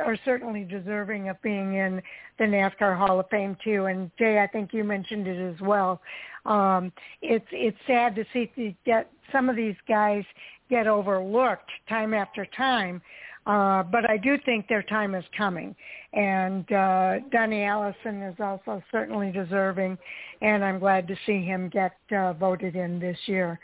are 0.00 0.16
certainly 0.24 0.64
deserving 0.64 1.28
of 1.28 1.40
being 1.42 1.74
in 1.74 2.02
the 2.38 2.44
NASCAR 2.44 2.96
Hall 2.96 3.20
of 3.20 3.28
Fame 3.30 3.56
too. 3.62 3.86
And 3.86 4.10
Jay, 4.18 4.38
I 4.38 4.46
think 4.46 4.72
you 4.72 4.84
mentioned 4.84 5.26
it 5.26 5.54
as 5.54 5.60
well. 5.60 6.00
Um, 6.46 6.92
it's 7.20 7.46
it's 7.52 7.76
sad 7.86 8.14
to 8.16 8.24
see 8.32 8.76
get 8.84 9.10
some 9.30 9.48
of 9.48 9.56
these 9.56 9.76
guys 9.86 10.24
get 10.70 10.86
overlooked 10.86 11.70
time 11.88 12.14
after 12.14 12.46
time. 12.56 13.02
Uh, 13.44 13.82
but 13.82 14.08
I 14.08 14.16
do 14.18 14.38
think 14.44 14.68
their 14.68 14.84
time 14.84 15.14
is 15.16 15.24
coming. 15.36 15.74
And 16.12 16.70
uh, 16.70 17.18
Donnie 17.32 17.64
Allison 17.64 18.22
is 18.22 18.36
also 18.38 18.80
certainly 18.92 19.32
deserving, 19.32 19.98
and 20.42 20.64
I'm 20.64 20.78
glad 20.78 21.08
to 21.08 21.16
see 21.26 21.42
him 21.42 21.68
get 21.68 21.96
uh, 22.16 22.34
voted 22.34 22.76
in 22.76 23.00
this 23.00 23.16
year. 23.26 23.58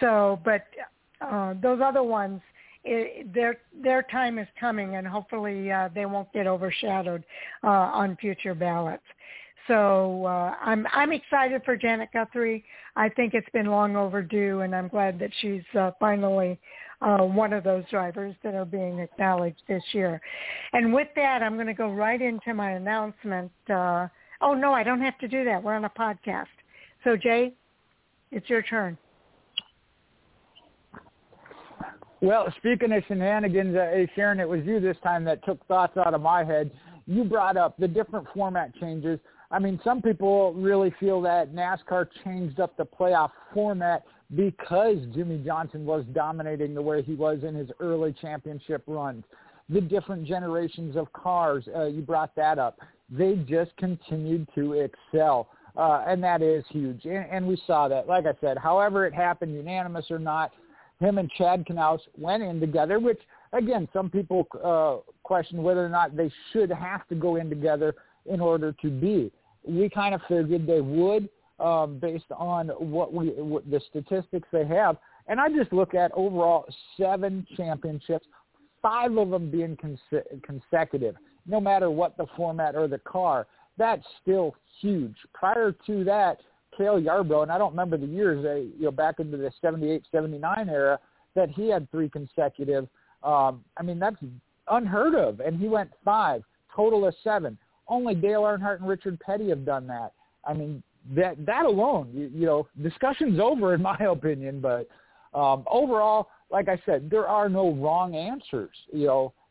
So, 0.00 0.40
but 0.44 0.66
uh, 1.20 1.54
those 1.62 1.80
other 1.84 2.02
ones, 2.02 2.40
it, 2.84 3.32
their 3.32 3.58
their 3.82 4.02
time 4.04 4.38
is 4.38 4.48
coming, 4.58 4.96
and 4.96 5.06
hopefully 5.06 5.70
uh, 5.70 5.88
they 5.94 6.06
won't 6.06 6.32
get 6.32 6.46
overshadowed 6.46 7.24
uh, 7.62 7.68
on 7.68 8.16
future 8.16 8.54
ballots. 8.54 9.04
So 9.66 10.24
uh, 10.24 10.54
I'm 10.60 10.86
I'm 10.92 11.12
excited 11.12 11.62
for 11.64 11.76
Janet 11.76 12.08
Guthrie. 12.12 12.64
I 12.96 13.08
think 13.08 13.34
it's 13.34 13.48
been 13.52 13.66
long 13.66 13.96
overdue, 13.96 14.60
and 14.60 14.74
I'm 14.74 14.88
glad 14.88 15.18
that 15.18 15.30
she's 15.40 15.62
uh, 15.78 15.92
finally 16.00 16.58
uh, 17.02 17.18
one 17.18 17.52
of 17.52 17.64
those 17.64 17.84
drivers 17.90 18.34
that 18.42 18.54
are 18.54 18.64
being 18.64 18.98
acknowledged 18.98 19.62
this 19.68 19.82
year. 19.92 20.20
And 20.72 20.92
with 20.92 21.08
that, 21.16 21.42
I'm 21.42 21.54
going 21.54 21.66
to 21.66 21.74
go 21.74 21.90
right 21.92 22.20
into 22.20 22.54
my 22.54 22.72
announcement. 22.72 23.52
Uh, 23.68 24.08
oh 24.40 24.54
no, 24.54 24.72
I 24.72 24.82
don't 24.82 25.00
have 25.00 25.18
to 25.18 25.28
do 25.28 25.44
that. 25.44 25.62
We're 25.62 25.74
on 25.74 25.84
a 25.84 25.90
podcast. 25.90 26.46
So 27.04 27.16
Jay, 27.16 27.52
it's 28.32 28.48
your 28.48 28.62
turn. 28.62 28.98
Well, 32.22 32.52
speaking 32.58 32.92
of 32.92 33.02
shenanigans, 33.08 33.74
uh, 33.74 34.04
Sharon, 34.14 34.40
it 34.40 34.48
was 34.48 34.60
you 34.64 34.78
this 34.78 34.96
time 35.02 35.24
that 35.24 35.42
took 35.44 35.66
thoughts 35.66 35.96
out 35.96 36.12
of 36.12 36.20
my 36.20 36.44
head. 36.44 36.70
You 37.06 37.24
brought 37.24 37.56
up 37.56 37.78
the 37.78 37.88
different 37.88 38.26
format 38.34 38.74
changes. 38.76 39.18
I 39.50 39.58
mean, 39.58 39.80
some 39.82 40.02
people 40.02 40.52
really 40.52 40.94
feel 41.00 41.22
that 41.22 41.54
NASCAR 41.54 42.08
changed 42.22 42.60
up 42.60 42.76
the 42.76 42.84
playoff 42.84 43.30
format 43.54 44.04
because 44.36 44.98
Jimmie 45.14 45.42
Johnson 45.44 45.84
was 45.86 46.04
dominating 46.12 46.74
the 46.74 46.82
way 46.82 47.02
he 47.02 47.14
was 47.14 47.38
in 47.42 47.54
his 47.54 47.70
early 47.80 48.14
championship 48.20 48.82
runs. 48.86 49.24
The 49.70 49.80
different 49.80 50.26
generations 50.26 50.96
of 50.96 51.12
cars, 51.14 51.66
uh, 51.74 51.86
you 51.86 52.02
brought 52.02 52.36
that 52.36 52.58
up. 52.58 52.78
They 53.08 53.36
just 53.48 53.74
continued 53.76 54.46
to 54.54 54.72
excel. 54.74 55.48
Uh, 55.76 56.04
and 56.06 56.22
that 56.22 56.42
is 56.42 56.64
huge. 56.68 57.04
And, 57.04 57.26
and 57.30 57.46
we 57.46 57.60
saw 57.66 57.88
that. 57.88 58.06
Like 58.06 58.26
I 58.26 58.34
said, 58.40 58.58
however 58.58 59.06
it 59.06 59.14
happened, 59.14 59.54
unanimous 59.54 60.10
or 60.10 60.18
not, 60.18 60.52
him 61.00 61.18
and 61.18 61.30
Chad 61.32 61.64
Knaus 61.66 62.00
went 62.16 62.42
in 62.42 62.60
together, 62.60 63.00
which 63.00 63.20
again, 63.52 63.88
some 63.92 64.10
people 64.10 64.46
uh, 64.62 65.10
question 65.22 65.62
whether 65.62 65.84
or 65.84 65.88
not 65.88 66.16
they 66.16 66.30
should 66.52 66.70
have 66.70 67.08
to 67.08 67.14
go 67.14 67.36
in 67.36 67.48
together 67.48 67.94
in 68.26 68.40
order 68.40 68.72
to 68.82 68.90
be. 68.90 69.32
We 69.66 69.88
kind 69.88 70.14
of 70.14 70.20
figured 70.28 70.66
they 70.66 70.80
would 70.80 71.28
um, 71.58 71.98
based 71.98 72.30
on 72.36 72.68
what 72.68 73.12
we 73.12 73.28
what 73.28 73.68
the 73.70 73.80
statistics 73.90 74.48
they 74.52 74.66
have, 74.66 74.96
and 75.26 75.40
I 75.40 75.48
just 75.48 75.72
look 75.72 75.94
at 75.94 76.10
overall 76.12 76.66
seven 76.96 77.46
championships, 77.56 78.26
five 78.80 79.16
of 79.16 79.30
them 79.30 79.50
being 79.50 79.76
cons- 79.76 80.24
consecutive, 80.42 81.16
no 81.46 81.60
matter 81.60 81.90
what 81.90 82.16
the 82.16 82.26
format 82.36 82.74
or 82.74 82.88
the 82.88 82.98
car. 82.98 83.46
That's 83.76 84.04
still 84.22 84.54
huge. 84.80 85.16
Prior 85.32 85.72
to 85.86 86.04
that, 86.04 86.38
Cale 86.80 86.98
Yarborough, 86.98 87.42
and 87.42 87.52
I 87.52 87.58
don't 87.58 87.72
remember 87.72 87.98
the 87.98 88.06
years, 88.06 88.42
uh, 88.44 88.54
you 88.54 88.84
know, 88.84 88.90
back 88.90 89.20
into 89.20 89.36
the 89.36 89.52
78, 89.60 90.02
79 90.10 90.68
era, 90.70 90.98
that 91.34 91.50
he 91.50 91.68
had 91.68 91.90
three 91.90 92.08
consecutive. 92.08 92.88
Um, 93.22 93.62
I 93.76 93.82
mean, 93.82 93.98
that's 93.98 94.16
unheard 94.70 95.14
of. 95.14 95.40
And 95.40 95.60
he 95.60 95.68
went 95.68 95.90
five, 96.02 96.42
total 96.74 97.06
of 97.06 97.14
seven. 97.22 97.58
Only 97.86 98.14
Dale 98.14 98.42
Earnhardt 98.42 98.78
and 98.78 98.88
Richard 98.88 99.20
Petty 99.20 99.50
have 99.50 99.66
done 99.66 99.86
that. 99.88 100.12
I 100.46 100.54
mean, 100.54 100.82
that 101.14 101.44
that 101.44 101.66
alone, 101.66 102.10
you, 102.14 102.30
you 102.32 102.46
know, 102.46 102.66
discussion's 102.82 103.38
over 103.38 103.74
in 103.74 103.82
my 103.82 103.96
opinion. 104.10 104.60
But 104.60 104.88
um, 105.38 105.64
overall, 105.70 106.28
like 106.50 106.68
I 106.68 106.80
said, 106.86 107.10
there 107.10 107.28
are 107.28 107.50
no 107.50 107.72
wrong 107.74 108.14
answers. 108.14 108.74
You 108.90 109.06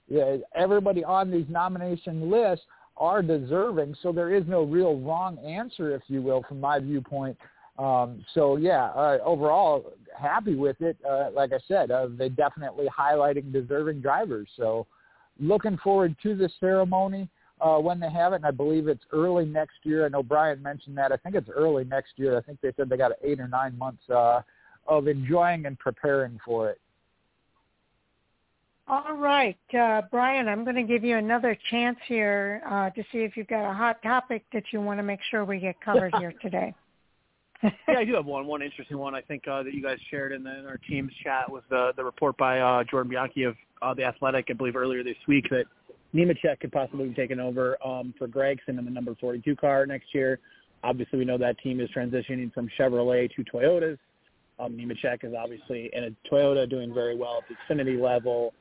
know, 0.09 0.43
everybody 0.55 1.03
on 1.03 1.29
these 1.29 1.45
nomination 1.47 2.31
lists 2.31 2.65
are 2.99 3.21
deserving. 3.21 3.95
So 4.03 4.11
there 4.11 4.33
is 4.33 4.43
no 4.47 4.63
real 4.63 4.99
wrong 4.99 5.37
answer, 5.39 5.95
if 5.95 6.01
you 6.07 6.21
will, 6.21 6.43
from 6.47 6.59
my 6.59 6.79
viewpoint. 6.79 7.37
Um, 7.77 8.25
so 8.33 8.57
yeah, 8.57 8.87
uh, 8.87 9.19
overall 9.23 9.93
happy 10.17 10.55
with 10.55 10.81
it. 10.81 10.97
Uh, 11.09 11.29
like 11.33 11.53
I 11.53 11.59
said, 11.67 11.91
uh, 11.91 12.07
they 12.17 12.27
definitely 12.27 12.87
highlighting 12.87 13.53
deserving 13.53 14.01
drivers. 14.01 14.49
So 14.57 14.85
looking 15.39 15.77
forward 15.77 16.15
to 16.23 16.35
the 16.35 16.49
ceremony 16.59 17.29
uh, 17.61 17.77
when 17.77 17.99
they 17.99 18.09
have 18.09 18.33
it, 18.33 18.37
and 18.37 18.45
I 18.45 18.51
believe 18.51 18.87
it's 18.87 19.03
early 19.13 19.45
next 19.45 19.77
year. 19.83 20.05
I 20.05 20.09
know 20.09 20.23
Brian 20.23 20.61
mentioned 20.61 20.97
that. 20.97 21.13
I 21.13 21.17
think 21.17 21.35
it's 21.35 21.49
early 21.49 21.85
next 21.85 22.13
year. 22.17 22.37
I 22.37 22.41
think 22.41 22.59
they 22.61 22.73
said 22.75 22.89
they 22.89 22.97
got 22.97 23.13
eight 23.23 23.39
or 23.39 23.47
nine 23.47 23.77
months 23.77 24.03
uh, 24.09 24.41
of 24.87 25.07
enjoying 25.07 25.65
and 25.65 25.79
preparing 25.79 26.37
for 26.45 26.69
it. 26.69 26.81
All 28.89 29.13
right, 29.13 29.55
uh, 29.79 30.01
Brian, 30.09 30.47
I'm 30.47 30.63
going 30.63 30.75
to 30.75 30.83
give 30.83 31.03
you 31.03 31.15
another 31.15 31.55
chance 31.69 31.99
here 32.07 32.59
uh, 32.67 32.89
to 32.89 33.03
see 33.11 33.19
if 33.19 33.37
you've 33.37 33.45
got 33.45 33.69
a 33.69 33.73
hot 33.73 34.01
topic 34.01 34.43
that 34.51 34.63
you 34.73 34.81
want 34.81 34.97
to 34.97 35.03
make 35.03 35.19
sure 35.29 35.45
we 35.45 35.59
get 35.59 35.79
covered 35.79 36.11
here 36.15 36.33
today. 36.41 36.73
yeah, 37.61 37.69
I 37.87 38.03
do 38.05 38.15
have 38.15 38.25
one. 38.25 38.47
One 38.47 38.63
interesting 38.63 38.97
one 38.97 39.13
I 39.13 39.21
think 39.21 39.47
uh, 39.47 39.61
that 39.61 39.75
you 39.75 39.83
guys 39.83 39.99
shared 40.09 40.31
in, 40.31 40.41
the, 40.41 40.57
in 40.57 40.65
our 40.65 40.77
team's 40.89 41.11
chat 41.23 41.47
was 41.51 41.61
the 41.69 41.91
the 41.97 42.03
report 42.03 42.35
by 42.37 42.61
uh, 42.61 42.83
Jordan 42.83 43.11
Bianchi 43.11 43.43
of 43.43 43.55
uh, 43.83 43.93
the 43.93 44.05
Athletic, 44.05 44.47
I 44.49 44.53
believe 44.53 44.75
earlier 44.75 45.03
this 45.03 45.17
week 45.27 45.45
that 45.51 45.65
Nemechek 46.15 46.59
could 46.59 46.71
possibly 46.71 47.09
be 47.09 47.13
taken 47.13 47.39
over 47.39 47.77
um, 47.85 48.15
for 48.17 48.27
Gragson 48.27 48.79
in 48.79 48.85
the 48.85 48.91
number 48.91 49.13
42 49.21 49.55
car 49.55 49.85
next 49.85 50.15
year. 50.15 50.39
obviously, 50.83 51.19
we 51.19 51.25
know 51.25 51.37
that 51.37 51.59
team 51.59 51.79
is 51.79 51.91
transitioning 51.95 52.51
from 52.51 52.67
Chevrolet 52.79 53.29
to 53.35 53.43
Toyotas. 53.43 53.99
Um, 54.59 54.73
Nemechek 54.73 55.23
is 55.23 55.35
obviously 55.37 55.91
in 55.93 56.05
a 56.05 56.27
Toyota 56.27 56.67
doing 56.67 56.91
very 56.91 57.15
well 57.15 57.43
at 57.43 57.43
the 57.47 57.75
Xfinity 57.75 58.01
level, 58.01 58.53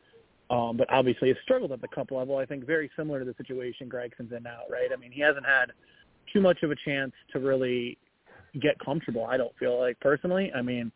um, 0.51 0.77
but 0.77 0.91
obviously 0.91 1.29
has 1.29 1.37
struggled 1.43 1.73
at 1.73 1.81
the 1.81 1.89
Cup 1.89 2.11
level. 2.11 2.37
I 2.37 2.47
think 2.47 2.67
very 2.67 2.91
similar 2.97 3.19
to 3.19 3.25
the 3.25 3.35
situation 3.37 3.89
Gragson's 3.89 4.33
in 4.33 4.43
now, 4.43 4.61
right? 4.71 4.89
I 4.93 4.97
mean, 4.97 5.13
he 5.13 5.21
hasn't 5.21 5.47
had 5.47 5.73
too 6.33 6.41
much 6.41 6.63
of 6.63 6.71
a 6.71 6.77
chance 6.85 7.13
to 7.33 7.39
really 7.39 7.99
get 8.61 8.79
comfortable. 8.79 9.25
I 9.27 9.37
don't 9.37 9.57
feel 9.59 9.79
like 9.79 9.99
personally. 10.01 10.51
I 10.55 10.63
mean, 10.63 10.91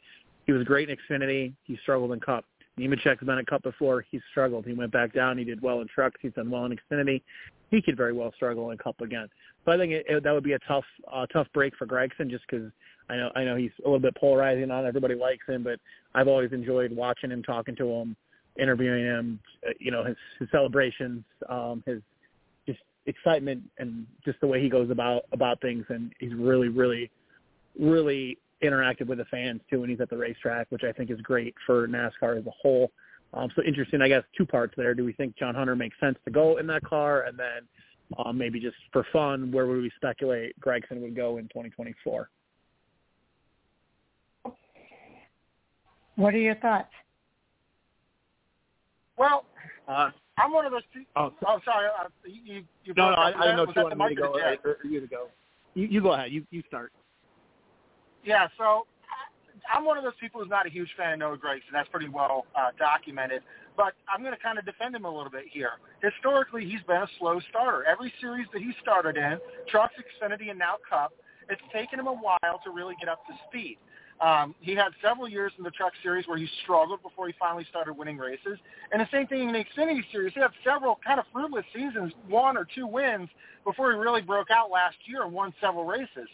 he 0.46 0.52
was 0.52 0.64
great 0.64 0.88
in 0.88 0.96
Xfinity. 0.96 1.52
He 1.64 1.76
struggled 1.82 2.12
in 2.12 2.20
Cup. 2.20 2.44
Nemechek's 2.78 3.22
been 3.22 3.38
in 3.38 3.44
Cup 3.44 3.62
before. 3.62 4.04
He 4.10 4.20
struggled. 4.30 4.64
He 4.64 4.72
went 4.72 4.92
back 4.92 5.12
down. 5.12 5.36
He 5.36 5.44
did 5.44 5.60
well 5.60 5.82
in 5.82 5.88
trucks. 5.88 6.18
He's 6.22 6.32
done 6.32 6.50
well 6.50 6.64
in 6.64 6.76
Xfinity. 6.76 7.22
He 7.70 7.82
could 7.82 7.96
very 7.96 8.12
well 8.12 8.32
struggle 8.34 8.70
in 8.70 8.78
Cup 8.78 9.00
again. 9.00 9.28
So 9.64 9.72
I 9.72 9.76
think 9.76 9.92
it, 9.92 10.06
it, 10.08 10.24
that 10.24 10.32
would 10.32 10.44
be 10.44 10.54
a 10.54 10.58
tough, 10.60 10.84
uh, 11.12 11.26
tough 11.26 11.46
break 11.52 11.76
for 11.76 11.86
Gragson, 11.86 12.30
just 12.30 12.44
because 12.48 12.70
I 13.10 13.16
know 13.16 13.30
I 13.36 13.44
know 13.44 13.56
he's 13.56 13.70
a 13.84 13.88
little 13.88 14.00
bit 14.00 14.16
polarizing. 14.16 14.68
Not 14.68 14.86
everybody 14.86 15.14
likes 15.14 15.46
him, 15.46 15.62
but 15.62 15.78
I've 16.14 16.28
always 16.28 16.52
enjoyed 16.52 16.92
watching 16.92 17.30
him, 17.30 17.42
talking 17.42 17.76
to 17.76 17.90
him, 17.90 18.16
interviewing 18.58 19.04
him. 19.04 19.40
Uh, 19.66 19.72
you 19.78 19.90
know 19.90 20.04
his 20.04 20.16
his 20.38 20.48
celebrations, 20.50 21.24
um, 21.48 21.82
his 21.86 22.00
just 22.66 22.80
excitement, 23.06 23.62
and 23.78 24.06
just 24.24 24.40
the 24.40 24.46
way 24.46 24.60
he 24.60 24.68
goes 24.68 24.90
about 24.90 25.22
about 25.32 25.60
things. 25.60 25.84
And 25.88 26.12
he's 26.18 26.34
really, 26.34 26.68
really, 26.68 27.10
really 27.78 28.38
interactive 28.62 29.06
with 29.06 29.18
the 29.18 29.24
fans 29.26 29.60
too 29.68 29.80
when 29.80 29.90
he's 29.90 30.00
at 30.00 30.10
the 30.10 30.16
racetrack, 30.16 30.68
which 30.70 30.84
I 30.84 30.92
think 30.92 31.10
is 31.10 31.20
great 31.20 31.54
for 31.66 31.88
NASCAR 31.88 32.38
as 32.38 32.46
a 32.46 32.52
whole. 32.62 32.90
Um, 33.34 33.50
so 33.56 33.62
interesting, 33.62 34.02
I 34.02 34.08
guess, 34.08 34.22
two 34.36 34.44
parts 34.44 34.74
there. 34.76 34.94
Do 34.94 35.04
we 35.04 35.12
think 35.14 35.36
John 35.36 35.54
Hunter 35.54 35.74
makes 35.74 35.98
sense 35.98 36.18
to 36.26 36.30
go 36.30 36.58
in 36.58 36.66
that 36.66 36.84
car, 36.84 37.22
and 37.22 37.38
then 37.38 37.66
um, 38.18 38.36
maybe 38.36 38.60
just 38.60 38.76
for 38.92 39.06
fun, 39.12 39.50
where 39.50 39.66
would 39.66 39.80
we 39.80 39.90
speculate 39.96 40.58
Gragson 40.60 41.00
would 41.00 41.16
go 41.16 41.38
in 41.38 41.44
2024? 41.44 42.28
What 46.16 46.34
are 46.34 46.38
your 46.38 46.56
thoughts? 46.56 46.90
Well, 49.22 49.44
uh, 49.86 50.10
I'm 50.36 50.52
one 50.52 50.66
of 50.66 50.72
those 50.72 50.82
people. 50.92 51.06
Oh, 51.14 51.32
oh 51.46 51.60
sorry. 51.64 51.86
Uh, 51.86 52.08
you, 52.24 52.64
you 52.84 52.94
no, 52.96 53.10
no, 53.10 53.14
I, 53.14 53.30
I 53.30 53.54
know 53.56 53.66
you 53.66 53.72
wanted 53.76 53.96
me 53.96 54.08
to 54.08 54.14
go. 54.20 54.34
Or, 54.34 54.70
or 54.72 54.76
you 54.82 55.00
to 55.00 55.06
go. 55.06 55.28
You, 55.74 55.86
you 55.86 56.02
go 56.02 56.12
ahead. 56.12 56.32
You 56.32 56.44
you 56.50 56.64
start. 56.66 56.90
Yeah, 58.24 58.48
so 58.58 58.86
I'm 59.72 59.84
one 59.84 59.96
of 59.96 60.02
those 60.02 60.18
people 60.20 60.40
who's 60.40 60.50
not 60.50 60.66
a 60.66 60.70
huge 60.70 60.88
fan 60.96 61.12
of 61.12 61.18
Noah 61.20 61.38
Gragson. 61.38 61.70
That's 61.72 61.88
pretty 61.88 62.08
well 62.08 62.46
uh, 62.56 62.70
documented. 62.80 63.42
But 63.76 63.94
I'm 64.12 64.22
going 64.22 64.34
to 64.34 64.42
kind 64.42 64.58
of 64.58 64.64
defend 64.64 64.96
him 64.96 65.04
a 65.04 65.10
little 65.10 65.30
bit 65.30 65.44
here. 65.48 65.78
Historically, 66.02 66.64
he's 66.64 66.82
been 66.88 67.02
a 67.02 67.08
slow 67.20 67.40
starter. 67.48 67.84
Every 67.84 68.12
series 68.20 68.48
that 68.52 68.60
he 68.60 68.72
started 68.82 69.16
in, 69.16 69.38
Trucks, 69.68 69.94
Xfinity, 69.94 70.50
and 70.50 70.58
now 70.58 70.74
Cup, 70.90 71.12
it's 71.48 71.62
taken 71.72 72.00
him 72.00 72.08
a 72.08 72.12
while 72.12 72.60
to 72.64 72.70
really 72.70 72.94
get 72.98 73.08
up 73.08 73.24
to 73.28 73.34
speed. 73.48 73.78
Um, 74.22 74.54
he 74.60 74.74
had 74.74 74.92
several 75.02 75.28
years 75.28 75.52
in 75.58 75.64
the 75.64 75.70
Truck 75.70 75.92
Series 76.00 76.28
where 76.28 76.38
he 76.38 76.48
struggled 76.62 77.02
before 77.02 77.26
he 77.26 77.34
finally 77.40 77.66
started 77.68 77.94
winning 77.94 78.18
races. 78.18 78.56
And 78.92 79.00
the 79.00 79.08
same 79.10 79.26
thing 79.26 79.48
in 79.48 79.52
the 79.52 79.64
Xfinity 79.64 80.02
Series. 80.12 80.32
He 80.32 80.40
had 80.40 80.52
several 80.64 81.00
kind 81.04 81.18
of 81.18 81.26
fruitless 81.32 81.64
seasons, 81.74 82.12
one 82.28 82.56
or 82.56 82.66
two 82.72 82.86
wins, 82.86 83.28
before 83.64 83.90
he 83.92 83.98
really 83.98 84.22
broke 84.22 84.50
out 84.50 84.70
last 84.70 84.96
year 85.06 85.24
and 85.24 85.32
won 85.32 85.52
several 85.60 85.84
races. 85.84 86.28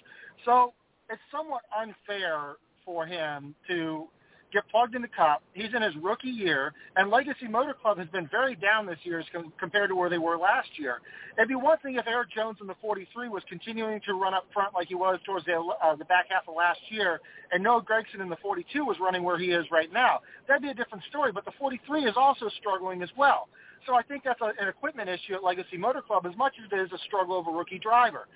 So 0.44 0.74
it's 1.08 1.20
somewhat 1.32 1.62
unfair 1.76 2.56
for 2.84 3.06
him 3.06 3.54
to 3.68 4.06
get 4.52 4.68
plugged 4.70 4.94
in 4.94 5.02
the 5.02 5.08
cup. 5.08 5.42
He's 5.52 5.74
in 5.74 5.82
his 5.82 5.94
rookie 6.02 6.28
year, 6.28 6.72
and 6.96 7.10
Legacy 7.10 7.48
Motor 7.48 7.74
Club 7.74 7.98
has 7.98 8.08
been 8.08 8.28
very 8.28 8.54
down 8.56 8.86
this 8.86 8.98
year 9.02 9.20
as 9.20 9.26
com- 9.32 9.52
compared 9.58 9.90
to 9.90 9.96
where 9.96 10.08
they 10.08 10.18
were 10.18 10.38
last 10.38 10.68
year. 10.78 11.00
It'd 11.36 11.48
be 11.48 11.54
one 11.54 11.78
thing 11.78 11.96
if 11.96 12.06
Erik 12.06 12.30
Jones 12.30 12.58
in 12.60 12.66
the 12.66 12.76
43 12.80 13.28
was 13.28 13.42
continuing 13.48 14.00
to 14.06 14.14
run 14.14 14.34
up 14.34 14.46
front 14.52 14.74
like 14.74 14.88
he 14.88 14.94
was 14.94 15.18
towards 15.26 15.44
the, 15.46 15.54
uh, 15.54 15.96
the 15.96 16.04
back 16.06 16.26
half 16.30 16.48
of 16.48 16.54
last 16.54 16.80
year, 16.88 17.20
and 17.52 17.62
Noah 17.62 17.82
Gragson 17.82 18.20
in 18.20 18.28
the 18.28 18.36
42 18.36 18.84
was 18.84 18.96
running 19.00 19.22
where 19.22 19.38
he 19.38 19.50
is 19.50 19.66
right 19.70 19.92
now. 19.92 20.20
That'd 20.46 20.62
be 20.62 20.70
a 20.70 20.74
different 20.74 21.04
story, 21.08 21.32
but 21.32 21.44
the 21.44 21.52
43 21.58 22.04
is 22.04 22.14
also 22.16 22.48
struggling 22.58 23.02
as 23.02 23.10
well. 23.16 23.48
So 23.86 23.94
I 23.94 24.02
think 24.02 24.24
that's 24.24 24.40
a, 24.40 24.52
an 24.60 24.68
equipment 24.68 25.08
issue 25.08 25.34
at 25.34 25.44
Legacy 25.44 25.76
Motor 25.76 26.02
Club 26.02 26.26
as 26.26 26.36
much 26.36 26.54
as 26.62 26.70
it 26.72 26.80
is 26.80 26.92
a 26.92 26.98
struggle 27.06 27.38
of 27.38 27.46
a 27.46 27.50
rookie 27.50 27.78
driver. 27.78 28.26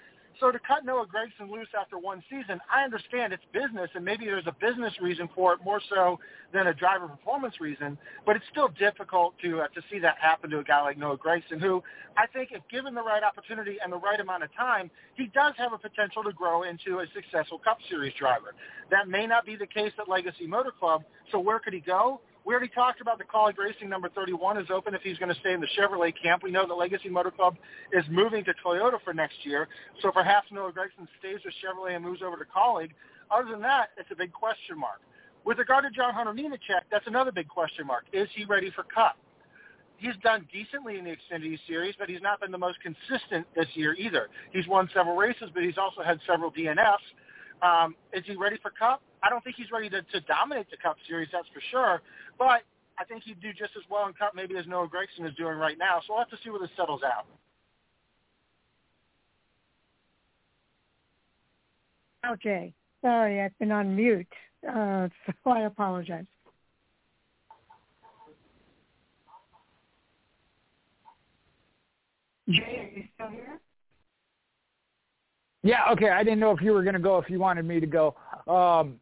So 0.40 0.50
to 0.50 0.58
cut 0.58 0.84
Noah 0.84 1.06
Gragson 1.06 1.50
loose 1.50 1.68
after 1.78 1.98
one 1.98 2.22
season, 2.28 2.60
I 2.72 2.84
understand 2.84 3.32
it's 3.32 3.42
business, 3.52 3.90
and 3.94 4.04
maybe 4.04 4.24
there's 4.24 4.46
a 4.46 4.56
business 4.60 4.92
reason 5.00 5.28
for 5.34 5.52
it 5.52 5.60
more 5.64 5.80
so 5.88 6.18
than 6.52 6.66
a 6.66 6.74
driver 6.74 7.08
performance 7.08 7.60
reason. 7.60 7.98
But 8.26 8.36
it's 8.36 8.44
still 8.50 8.68
difficult 8.78 9.34
to 9.42 9.60
uh, 9.60 9.68
to 9.68 9.82
see 9.90 9.98
that 10.00 10.16
happen 10.20 10.50
to 10.50 10.58
a 10.60 10.64
guy 10.64 10.82
like 10.82 10.98
Noah 10.98 11.18
Gragson, 11.18 11.60
who 11.60 11.82
I 12.16 12.26
think, 12.26 12.50
if 12.52 12.62
given 12.70 12.94
the 12.94 13.02
right 13.02 13.22
opportunity 13.22 13.78
and 13.82 13.92
the 13.92 13.98
right 13.98 14.20
amount 14.20 14.42
of 14.42 14.54
time, 14.54 14.90
he 15.14 15.26
does 15.26 15.54
have 15.56 15.72
a 15.72 15.78
potential 15.78 16.22
to 16.24 16.32
grow 16.32 16.62
into 16.62 17.00
a 17.00 17.06
successful 17.14 17.58
Cup 17.58 17.78
Series 17.88 18.12
driver. 18.18 18.54
That 18.90 19.08
may 19.08 19.26
not 19.26 19.46
be 19.46 19.56
the 19.56 19.66
case 19.66 19.92
at 19.98 20.08
Legacy 20.08 20.46
Motor 20.46 20.72
Club. 20.78 21.04
So 21.30 21.38
where 21.38 21.58
could 21.58 21.72
he 21.72 21.80
go? 21.80 22.20
We 22.44 22.54
already 22.54 22.72
talked 22.74 23.00
about 23.00 23.18
the 23.18 23.24
Kaulig 23.24 23.56
Racing 23.56 23.88
number 23.88 24.08
31 24.08 24.58
is 24.58 24.66
open 24.72 24.94
if 24.94 25.02
he's 25.02 25.16
going 25.18 25.32
to 25.32 25.40
stay 25.40 25.52
in 25.52 25.60
the 25.60 25.68
Chevrolet 25.78 26.12
camp. 26.20 26.42
We 26.42 26.50
know 26.50 26.66
that 26.66 26.74
Legacy 26.74 27.08
Motor 27.08 27.30
Club 27.30 27.56
is 27.92 28.04
moving 28.10 28.44
to 28.44 28.52
Toyota 28.64 28.98
for 29.04 29.14
next 29.14 29.36
year. 29.44 29.68
So 30.00 30.10
perhaps 30.10 30.48
Noah 30.50 30.72
Gragson 30.72 31.06
stays 31.20 31.38
with 31.44 31.54
Chevrolet 31.62 31.94
and 31.94 32.04
moves 32.04 32.20
over 32.20 32.36
to 32.36 32.44
Kaulig. 32.44 32.90
Other 33.30 33.50
than 33.50 33.62
that, 33.62 33.90
it's 33.96 34.10
a 34.10 34.16
big 34.16 34.32
question 34.32 34.78
mark. 34.78 35.00
With 35.44 35.58
regard 35.58 35.84
to 35.84 35.90
John 35.90 36.14
Hunter 36.14 36.32
Nemechek, 36.32 36.82
that's 36.90 37.06
another 37.06 37.30
big 37.30 37.48
question 37.48 37.86
mark. 37.86 38.04
Is 38.12 38.28
he 38.34 38.44
ready 38.44 38.70
for 38.74 38.82
Cup? 38.84 39.16
He's 39.98 40.14
done 40.24 40.48
decently 40.52 40.98
in 40.98 41.04
the 41.04 41.12
Xfinity 41.12 41.58
Series, 41.68 41.94
but 41.96 42.08
he's 42.08 42.20
not 42.22 42.40
been 42.40 42.50
the 42.50 42.58
most 42.58 42.78
consistent 42.82 43.46
this 43.54 43.68
year 43.74 43.94
either. 43.94 44.28
He's 44.52 44.66
won 44.66 44.90
several 44.92 45.16
races, 45.16 45.48
but 45.54 45.62
he's 45.62 45.78
also 45.78 46.02
had 46.02 46.18
several 46.26 46.50
DNFs. 46.50 47.06
Um, 47.62 47.94
is 48.12 48.24
he 48.26 48.36
ready 48.36 48.58
for 48.60 48.70
Cup? 48.70 49.02
I 49.22 49.30
don't 49.30 49.42
think 49.44 49.56
he's 49.56 49.70
ready 49.72 49.88
to, 49.90 50.02
to 50.02 50.20
dominate 50.22 50.70
the 50.70 50.76
Cup 50.76 50.96
Series, 51.08 51.28
that's 51.32 51.46
for 51.54 51.62
sure. 51.70 52.02
But 52.38 52.62
I 52.98 53.04
think 53.08 53.22
he'd 53.24 53.40
do 53.40 53.52
just 53.52 53.72
as 53.76 53.84
well 53.90 54.06
in 54.08 54.14
Cup 54.14 54.32
maybe 54.34 54.56
as 54.56 54.66
Noah 54.66 54.88
Gragson 54.88 55.26
is 55.28 55.34
doing 55.36 55.56
right 55.56 55.78
now. 55.78 56.00
So 56.00 56.14
we'll 56.14 56.18
have 56.18 56.30
to 56.30 56.38
see 56.42 56.50
where 56.50 56.60
this 56.60 56.70
settles 56.76 57.02
out. 57.04 57.26
Okay. 62.32 62.72
Sorry, 63.00 63.40
I've 63.40 63.56
been 63.58 63.72
on 63.72 63.96
mute, 63.96 64.26
uh, 64.68 65.08
so 65.44 65.50
I 65.50 65.62
apologize. 65.62 66.26
Jay, 72.48 72.60
are 72.60 72.98
you 72.98 73.04
still 73.14 73.28
here? 73.28 73.60
Yeah, 75.62 75.82
okay. 75.92 76.08
I 76.08 76.24
didn't 76.24 76.40
know 76.40 76.50
if 76.50 76.60
you 76.60 76.72
were 76.72 76.82
going 76.82 76.94
to 76.94 77.00
go, 77.00 77.18
if 77.18 77.30
you 77.30 77.38
wanted 77.38 77.64
me 77.64 77.78
to 77.80 77.86
go. 77.86 78.16
Um, 78.48 79.00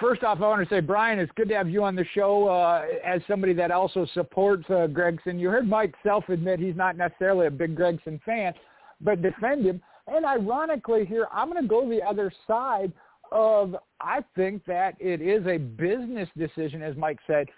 first 0.00 0.22
off, 0.22 0.38
I 0.38 0.42
want 0.42 0.66
to 0.66 0.74
say, 0.74 0.80
Brian, 0.80 1.18
it's 1.18 1.32
good 1.36 1.48
to 1.48 1.54
have 1.54 1.68
you 1.68 1.82
on 1.84 1.94
the 1.94 2.04
show 2.14 2.48
uh, 2.48 2.84
as 3.04 3.20
somebody 3.28 3.52
that 3.54 3.70
also 3.70 4.06
supports 4.14 4.64
uh, 4.68 4.86
Gragson. 4.88 5.38
You 5.38 5.50
heard 5.50 5.68
Mike 5.68 5.94
self 6.02 6.28
admit 6.28 6.60
he's 6.60 6.76
not 6.76 6.96
necessarily 6.96 7.46
a 7.46 7.50
big 7.50 7.76
Gragson 7.76 8.22
fan, 8.22 8.54
but 9.00 9.22
defend 9.22 9.66
him. 9.66 9.82
And 10.06 10.24
ironically 10.24 11.04
here, 11.04 11.26
I'm 11.32 11.50
going 11.50 11.62
to 11.62 11.68
go 11.68 11.88
the 11.88 12.02
other 12.02 12.32
side 12.46 12.92
of 13.30 13.76
I 14.00 14.24
think 14.34 14.64
that 14.64 14.94
it 14.98 15.20
is 15.20 15.46
a 15.46 15.58
business 15.58 16.28
decision, 16.36 16.82
as 16.82 16.96
Mike 16.96 17.18
said. 17.26 17.48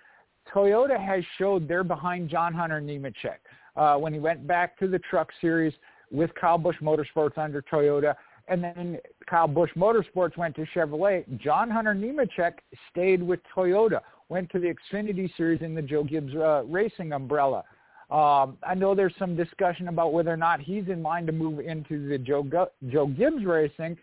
Toyota 0.52 0.98
has 0.98 1.22
showed 1.38 1.68
they're 1.68 1.84
behind 1.84 2.28
John 2.28 2.52
Hunter 2.52 2.80
Nemechek. 2.80 3.38
Uh, 3.76 3.96
when 3.96 4.12
he 4.12 4.18
went 4.18 4.46
back 4.48 4.76
to 4.80 4.88
the 4.88 4.98
truck 4.98 5.28
series 5.40 5.72
with 6.10 6.30
Kyle 6.34 6.58
Busch 6.58 6.76
Motorsports 6.82 7.38
under 7.38 7.62
Toyota, 7.62 8.16
and 8.50 8.62
then 8.62 8.98
Kyle 9.28 9.48
Busch 9.48 9.70
Motorsports 9.76 10.36
went 10.36 10.56
to 10.56 10.66
Chevrolet. 10.74 11.24
John 11.40 11.70
Hunter 11.70 11.94
Nemechek 11.94 12.54
stayed 12.90 13.22
with 13.22 13.38
Toyota, 13.56 14.00
went 14.28 14.50
to 14.50 14.58
the 14.58 14.74
Xfinity 14.74 15.30
Series 15.36 15.62
in 15.62 15.74
the 15.74 15.80
Joe 15.80 16.02
Gibbs 16.02 16.34
uh, 16.34 16.64
Racing 16.66 17.12
umbrella. 17.12 17.64
Um, 18.10 18.58
I 18.66 18.74
know 18.74 18.96
there's 18.96 19.14
some 19.20 19.36
discussion 19.36 19.86
about 19.86 20.12
whether 20.12 20.32
or 20.32 20.36
not 20.36 20.60
he's 20.60 20.88
in 20.88 21.00
line 21.00 21.26
to 21.26 21.32
move 21.32 21.60
into 21.60 22.08
the 22.08 22.18
Joe, 22.18 22.44
Joe 22.88 23.06
Gibbs 23.06 23.44
Racing, 23.44 23.96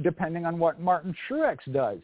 depending 0.00 0.46
on 0.46 0.60
what 0.60 0.80
Martin 0.80 1.12
Truex 1.28 1.56
does. 1.72 1.98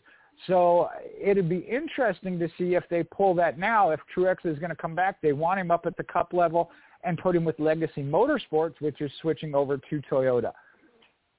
So 0.48 0.88
it'd 1.16 1.48
be 1.48 1.58
interesting 1.58 2.40
to 2.40 2.48
see 2.58 2.74
if 2.74 2.82
they 2.90 3.04
pull 3.04 3.34
that 3.36 3.56
now. 3.56 3.90
If 3.90 4.00
Truex 4.14 4.38
is 4.44 4.58
going 4.58 4.70
to 4.70 4.76
come 4.76 4.96
back, 4.96 5.22
they 5.22 5.32
want 5.32 5.60
him 5.60 5.70
up 5.70 5.86
at 5.86 5.96
the 5.96 6.02
Cup 6.02 6.32
level 6.32 6.72
and 7.04 7.16
put 7.16 7.36
him 7.36 7.44
with 7.44 7.60
Legacy 7.60 8.02
Motorsports, 8.02 8.80
which 8.80 9.00
is 9.00 9.12
switching 9.20 9.54
over 9.54 9.78
to 9.78 10.02
Toyota 10.10 10.52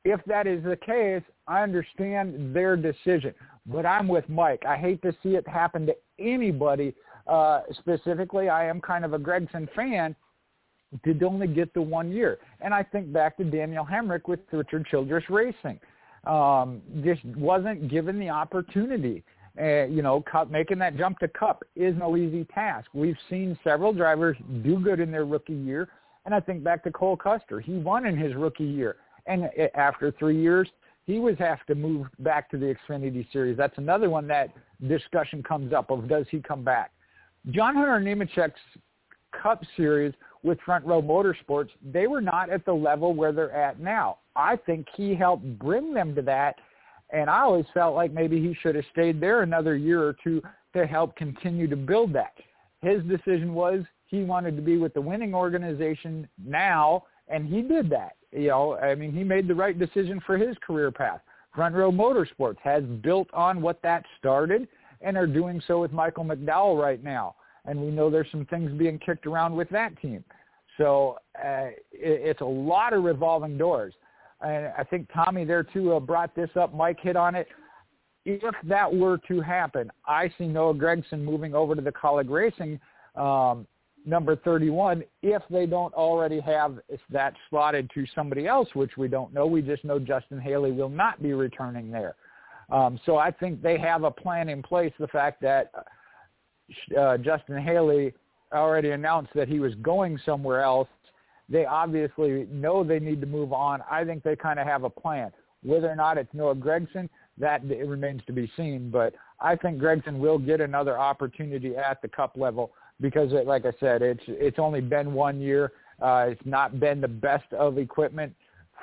if 0.05 0.23
that 0.25 0.45
is 0.45 0.63
the 0.63 0.77
case, 0.77 1.23
I 1.47 1.63
understand 1.63 2.55
their 2.55 2.77
decision. 2.77 3.33
But 3.65 3.85
I'm 3.85 4.07
with 4.07 4.29
Mike. 4.29 4.63
I 4.65 4.77
hate 4.77 5.01
to 5.01 5.11
see 5.23 5.29
it 5.29 5.45
happen 5.47 5.87
to 5.87 5.95
anybody. 6.19 6.93
Uh, 7.27 7.61
specifically, 7.79 8.47
I 8.47 8.67
am 8.67 8.79
kind 8.79 9.03
of 9.03 9.13
a 9.13 9.19
Gragson 9.19 9.67
fan. 9.75 10.15
Did 11.03 11.23
only 11.23 11.47
get 11.47 11.73
the 11.73 11.81
one 11.81 12.11
year, 12.11 12.37
and 12.61 12.73
I 12.73 12.83
think 12.83 13.11
back 13.11 13.35
to 13.37 13.43
Daniel 13.43 13.83
Hemric 13.83 14.29
with 14.29 14.39
Richard 14.51 14.85
Childress 14.85 15.25
Racing. 15.29 15.79
Um, 16.25 16.81
just 17.03 17.25
wasn't 17.25 17.89
given 17.89 18.17
the 18.17 18.29
opportunity. 18.29 19.23
Uh, 19.59 19.85
you 19.85 20.01
know, 20.01 20.21
cup, 20.21 20.51
making 20.51 20.77
that 20.79 20.95
jump 20.95 21.17
to 21.19 21.27
Cup 21.27 21.63
is 21.75 21.95
no 21.97 22.15
easy 22.15 22.45
task. 22.45 22.87
We've 22.93 23.17
seen 23.29 23.57
several 23.63 23.93
drivers 23.93 24.37
do 24.63 24.79
good 24.79 24.99
in 24.99 25.11
their 25.11 25.25
rookie 25.25 25.53
year, 25.53 25.89
and 26.25 26.33
I 26.33 26.39
think 26.39 26.63
back 26.63 26.83
to 26.83 26.91
Cole 26.91 27.17
Custer. 27.17 27.59
He 27.59 27.73
won 27.73 28.05
in 28.05 28.15
his 28.17 28.35
rookie 28.35 28.63
year 28.63 28.97
and 29.27 29.49
after 29.75 30.11
three 30.11 30.41
years, 30.41 30.67
he 31.05 31.19
was 31.19 31.37
have 31.37 31.65
to 31.67 31.75
move 31.75 32.07
back 32.19 32.49
to 32.51 32.57
the 32.57 32.75
Xfinity 32.75 33.31
Series. 33.31 33.57
That's 33.57 33.77
another 33.77 34.09
one 34.09 34.27
that 34.27 34.49
discussion 34.87 35.43
comes 35.43 35.73
up 35.73 35.91
of 35.91 36.07
does 36.07 36.25
he 36.31 36.41
come 36.41 36.63
back. 36.63 36.91
John 37.51 37.75
Hunter 37.75 37.99
Nemechek's 37.99 38.59
Cup 39.41 39.63
Series 39.77 40.13
with 40.43 40.59
Front 40.61 40.85
Row 40.85 41.01
Motorsports, 41.01 41.69
they 41.83 42.07
were 42.07 42.21
not 42.21 42.49
at 42.49 42.65
the 42.65 42.73
level 42.73 43.13
where 43.13 43.31
they're 43.31 43.51
at 43.51 43.79
now. 43.79 44.17
I 44.35 44.55
think 44.55 44.87
he 44.95 45.15
helped 45.15 45.59
bring 45.59 45.93
them 45.93 46.15
to 46.15 46.21
that, 46.23 46.55
and 47.11 47.29
I 47.29 47.41
always 47.41 47.65
felt 47.73 47.95
like 47.95 48.11
maybe 48.11 48.41
he 48.41 48.55
should 48.61 48.75
have 48.75 48.85
stayed 48.91 49.21
there 49.21 49.41
another 49.41 49.75
year 49.75 50.03
or 50.03 50.15
two 50.23 50.41
to 50.73 50.85
help 50.85 51.15
continue 51.15 51.67
to 51.67 51.75
build 51.75 52.13
that. 52.13 52.33
His 52.81 53.03
decision 53.03 53.53
was 53.53 53.83
he 54.07 54.23
wanted 54.23 54.55
to 54.55 54.61
be 54.61 54.77
with 54.77 54.93
the 54.93 55.01
winning 55.01 55.33
organization 55.33 56.27
now, 56.43 57.03
and 57.27 57.47
he 57.47 57.61
did 57.61 57.89
that. 57.89 58.15
You 58.31 58.49
know, 58.49 58.75
I 58.77 58.95
mean, 58.95 59.11
he 59.11 59.23
made 59.23 59.47
the 59.47 59.55
right 59.55 59.77
decision 59.77 60.21
for 60.25 60.37
his 60.37 60.55
career 60.65 60.91
path. 60.91 61.21
Front 61.53 61.75
Row 61.75 61.91
Motorsports 61.91 62.59
has 62.63 62.83
built 62.83 63.29
on 63.33 63.61
what 63.61 63.81
that 63.81 64.03
started 64.19 64.67
and 65.01 65.17
are 65.17 65.27
doing 65.27 65.61
so 65.67 65.79
with 65.79 65.93
Michael 65.93 66.25
McDowell 66.25 66.81
right 66.81 67.01
now. 67.01 67.35
And 67.65 67.79
we 67.79 67.91
know 67.91 68.09
there's 68.09 68.29
some 68.31 68.45
things 68.45 68.71
being 68.77 68.99
kicked 68.99 69.25
around 69.25 69.55
with 69.55 69.69
that 69.69 69.99
team. 70.01 70.23
So 70.77 71.17
uh, 71.37 71.67
it, 71.67 71.77
it's 71.91 72.41
a 72.41 72.45
lot 72.45 72.93
of 72.93 73.03
revolving 73.03 73.57
doors. 73.57 73.93
And 74.41 74.71
I 74.77 74.83
think 74.83 75.07
Tommy 75.13 75.45
there 75.45 75.63
too 75.63 75.93
uh, 75.93 75.99
brought 75.99 76.35
this 76.35 76.49
up. 76.59 76.73
Mike 76.73 76.99
hit 77.01 77.15
on 77.15 77.35
it. 77.35 77.47
If 78.25 78.55
that 78.63 78.93
were 78.93 79.19
to 79.29 79.39
happen, 79.39 79.91
I 80.05 80.31
see 80.37 80.47
Noah 80.47 80.73
Gragson 80.73 81.23
moving 81.23 81.53
over 81.55 81.75
to 81.75 81.81
the 81.81 81.91
Kaulig 81.91 82.29
Racing 82.29 82.79
um, 83.15 83.67
number 84.05 84.35
31 84.35 85.03
if 85.23 85.41
they 85.49 85.65
don't 85.65 85.93
already 85.93 86.39
have 86.39 86.79
that 87.09 87.33
slotted 87.49 87.89
to 87.93 88.05
somebody 88.13 88.47
else, 88.47 88.69
which 88.73 88.97
we 88.97 89.07
don't 89.07 89.33
know. 89.33 89.45
We 89.45 89.61
just 89.61 89.83
know 89.83 89.99
Justin 89.99 90.39
Haley 90.39 90.71
will 90.71 90.89
not 90.89 91.21
be 91.21 91.33
returning 91.33 91.91
there. 91.91 92.15
Um, 92.69 92.99
so 93.05 93.17
I 93.17 93.31
think 93.31 93.61
they 93.61 93.77
have 93.77 94.03
a 94.03 94.11
plan 94.11 94.49
in 94.49 94.63
place. 94.63 94.93
The 94.99 95.07
fact 95.07 95.41
that 95.41 95.71
uh, 96.97 97.17
Justin 97.17 97.61
Haley 97.61 98.13
already 98.53 98.91
announced 98.91 99.31
that 99.35 99.47
he 99.47 99.59
was 99.59 99.73
going 99.75 100.19
somewhere 100.25 100.61
else, 100.61 100.87
they 101.47 101.65
obviously 101.65 102.47
know 102.51 102.83
they 102.83 102.99
need 102.99 103.21
to 103.21 103.27
move 103.27 103.53
on. 103.53 103.81
I 103.89 104.03
think 104.03 104.23
they 104.23 104.35
kind 104.35 104.59
of 104.59 104.65
have 104.65 104.83
a 104.83 104.89
plan. 104.89 105.31
Whether 105.63 105.89
or 105.89 105.95
not 105.95 106.17
it's 106.17 106.33
Noah 106.33 106.55
Gragson, 106.55 107.09
that 107.37 107.63
it 107.65 107.87
remains 107.87 108.21
to 108.27 108.33
be 108.33 108.51
seen. 108.55 108.89
But 108.89 109.13
I 109.39 109.55
think 109.55 109.79
Gragson 109.79 110.19
will 110.19 110.39
get 110.39 110.61
another 110.61 110.97
opportunity 110.97 111.75
at 111.75 112.01
the 112.01 112.07
Cup 112.07 112.33
level 112.35 112.71
because, 113.01 113.33
it, 113.33 113.45
like 113.45 113.65
I 113.65 113.73
said, 113.79 114.01
it's 114.01 114.23
it's 114.27 114.59
only 114.59 114.81
been 114.81 115.13
one 115.13 115.39
year. 115.39 115.71
Uh, 116.01 116.27
it's 116.29 116.45
not 116.45 116.79
been 116.79 117.01
the 117.01 117.07
best 117.07 117.51
of 117.53 117.77
equipment 117.77 118.33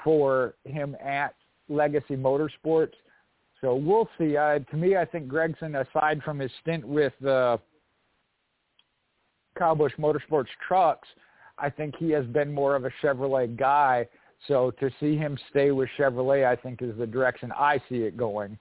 for 0.03 0.55
him 0.65 0.97
at 1.03 1.35
Legacy 1.69 2.17
Motorsports. 2.17 2.93
So 3.61 3.77
we'll 3.77 4.09
see. 4.19 4.37
Uh, 4.37 4.59
to 4.59 4.77
me, 4.77 4.97
I 4.97 5.05
think 5.05 5.29
Gragson, 5.29 5.87
aside 5.87 6.23
from 6.23 6.39
his 6.41 6.51
stint 6.63 6.87
with 6.87 7.13
uh, 7.25 7.59
Kyle 9.57 9.77
Busch 9.77 9.93
Motorsports 9.99 10.49
trucks, 10.67 11.09
I 11.59 11.71
think 11.71 11.95
he 11.97 12.11
has 12.11 12.27
been 12.27 12.53
more 12.53 12.75
of 12.75 12.85
a 12.85 12.91
Chevrolet 13.03 13.57
guy. 13.57 14.09
So 14.49 14.73
to 14.81 14.91
see 14.99 15.17
him 15.17 15.39
stay 15.51 15.71
with 15.71 15.89
Chevrolet, 15.97 16.45
I 16.45 16.57
think 16.57 16.83
is 16.83 16.97
the 16.99 17.07
direction 17.07 17.53
I 17.53 17.81
see 17.89 18.03
it 18.03 18.17
going. 18.17 18.59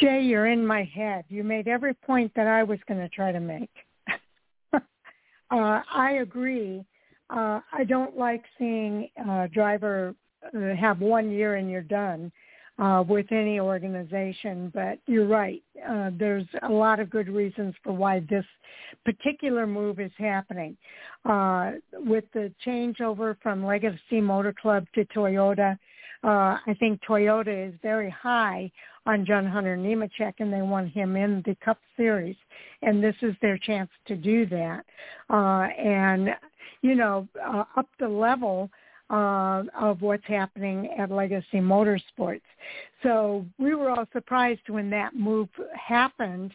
Jay, 0.00 0.22
you're 0.22 0.46
in 0.46 0.64
my 0.66 0.84
head. 0.84 1.24
You 1.28 1.42
made 1.42 1.66
every 1.66 1.94
point 1.94 2.32
that 2.36 2.46
I 2.46 2.62
was 2.62 2.78
going 2.86 3.00
to 3.00 3.08
try 3.08 3.32
to 3.32 3.40
make. 3.40 3.70
uh, 4.72 4.80
I 5.50 6.18
agree. 6.22 6.84
Uh, 7.30 7.60
I 7.72 7.84
don't 7.84 8.16
like 8.16 8.44
seeing 8.58 9.08
a 9.28 9.48
driver 9.48 10.14
uh, 10.44 10.74
have 10.76 11.00
one 11.00 11.30
year 11.30 11.56
and 11.56 11.70
you're 11.70 11.82
done 11.82 12.30
uh, 12.78 13.02
with 13.06 13.26
any 13.32 13.58
organization. 13.58 14.70
But 14.72 14.98
you're 15.06 15.26
right. 15.26 15.62
Uh, 15.88 16.10
there's 16.16 16.46
a 16.62 16.70
lot 16.70 17.00
of 17.00 17.10
good 17.10 17.28
reasons 17.28 17.74
for 17.82 17.92
why 17.92 18.20
this 18.30 18.44
particular 19.04 19.66
move 19.66 20.00
is 20.00 20.12
happening. 20.16 20.76
Uh, 21.24 21.72
with 21.92 22.24
the 22.32 22.52
changeover 22.64 23.36
from 23.42 23.66
Legacy 23.66 24.20
Motor 24.20 24.54
Club 24.60 24.86
to 24.94 25.04
Toyota, 25.06 25.76
uh, 26.24 26.58
I 26.66 26.76
think 26.78 27.00
Toyota 27.08 27.68
is 27.68 27.74
very 27.82 28.10
high 28.10 28.70
on 29.08 29.24
John 29.24 29.46
Hunter 29.46 29.74
Nemechek, 29.74 30.34
and 30.38 30.52
they 30.52 30.60
want 30.60 30.92
him 30.92 31.16
in 31.16 31.42
the 31.46 31.54
Cup 31.64 31.78
Series, 31.96 32.36
and 32.82 33.02
this 33.02 33.16
is 33.22 33.34
their 33.40 33.56
chance 33.56 33.88
to 34.06 34.14
do 34.14 34.44
that. 34.46 34.84
Uh, 35.30 35.68
and 35.78 36.28
you 36.82 36.94
know, 36.94 37.26
uh, 37.42 37.64
up 37.76 37.88
the 37.98 38.08
level 38.08 38.70
uh, 39.08 39.62
of 39.80 40.02
what's 40.02 40.26
happening 40.26 40.90
at 40.98 41.10
Legacy 41.10 41.54
Motorsports. 41.54 42.42
So 43.02 43.46
we 43.56 43.74
were 43.74 43.88
all 43.88 44.06
surprised 44.12 44.68
when 44.68 44.90
that 44.90 45.16
move 45.16 45.48
happened. 45.74 46.52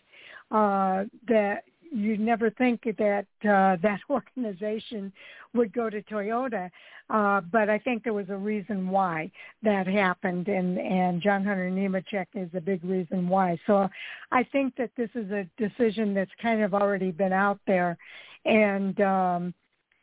Uh, 0.52 1.06
that 1.28 1.64
you'd 1.94 2.20
never 2.20 2.50
think 2.50 2.84
that 2.98 3.26
uh, 3.44 3.78
that 3.82 4.00
organization 4.10 5.14
would 5.54 5.72
go 5.72 5.90
to 5.90 6.02
Toyota, 6.04 6.70
uh, 7.10 7.42
but 7.42 7.70
I 7.70 7.78
think 7.78 8.04
there 8.04 8.14
was 8.14 8.30
a 8.30 8.36
reason 8.36 8.90
why 8.90 9.32
that 9.62 9.86
happened, 9.88 10.48
and 10.48 10.80
and 10.80 11.22
John 11.22 11.46
Hunter 11.46 11.70
Nemechek 11.70 12.28
is 12.34 12.50
a 12.56 12.62
big 12.62 12.84
reason 12.84 13.30
why. 13.30 13.58
So 13.68 13.88
I 14.32 14.44
think 14.44 14.76
that 14.78 14.92
this 14.98 15.10
is 15.16 15.30
a 15.32 15.48
decision 15.58 16.14
that's 16.14 16.32
kind 16.42 16.62
of 16.62 16.74
already 16.74 17.12
been 17.12 17.34
out 17.34 17.60
there, 17.68 17.98
and 18.46 19.00
um, 19.02 19.54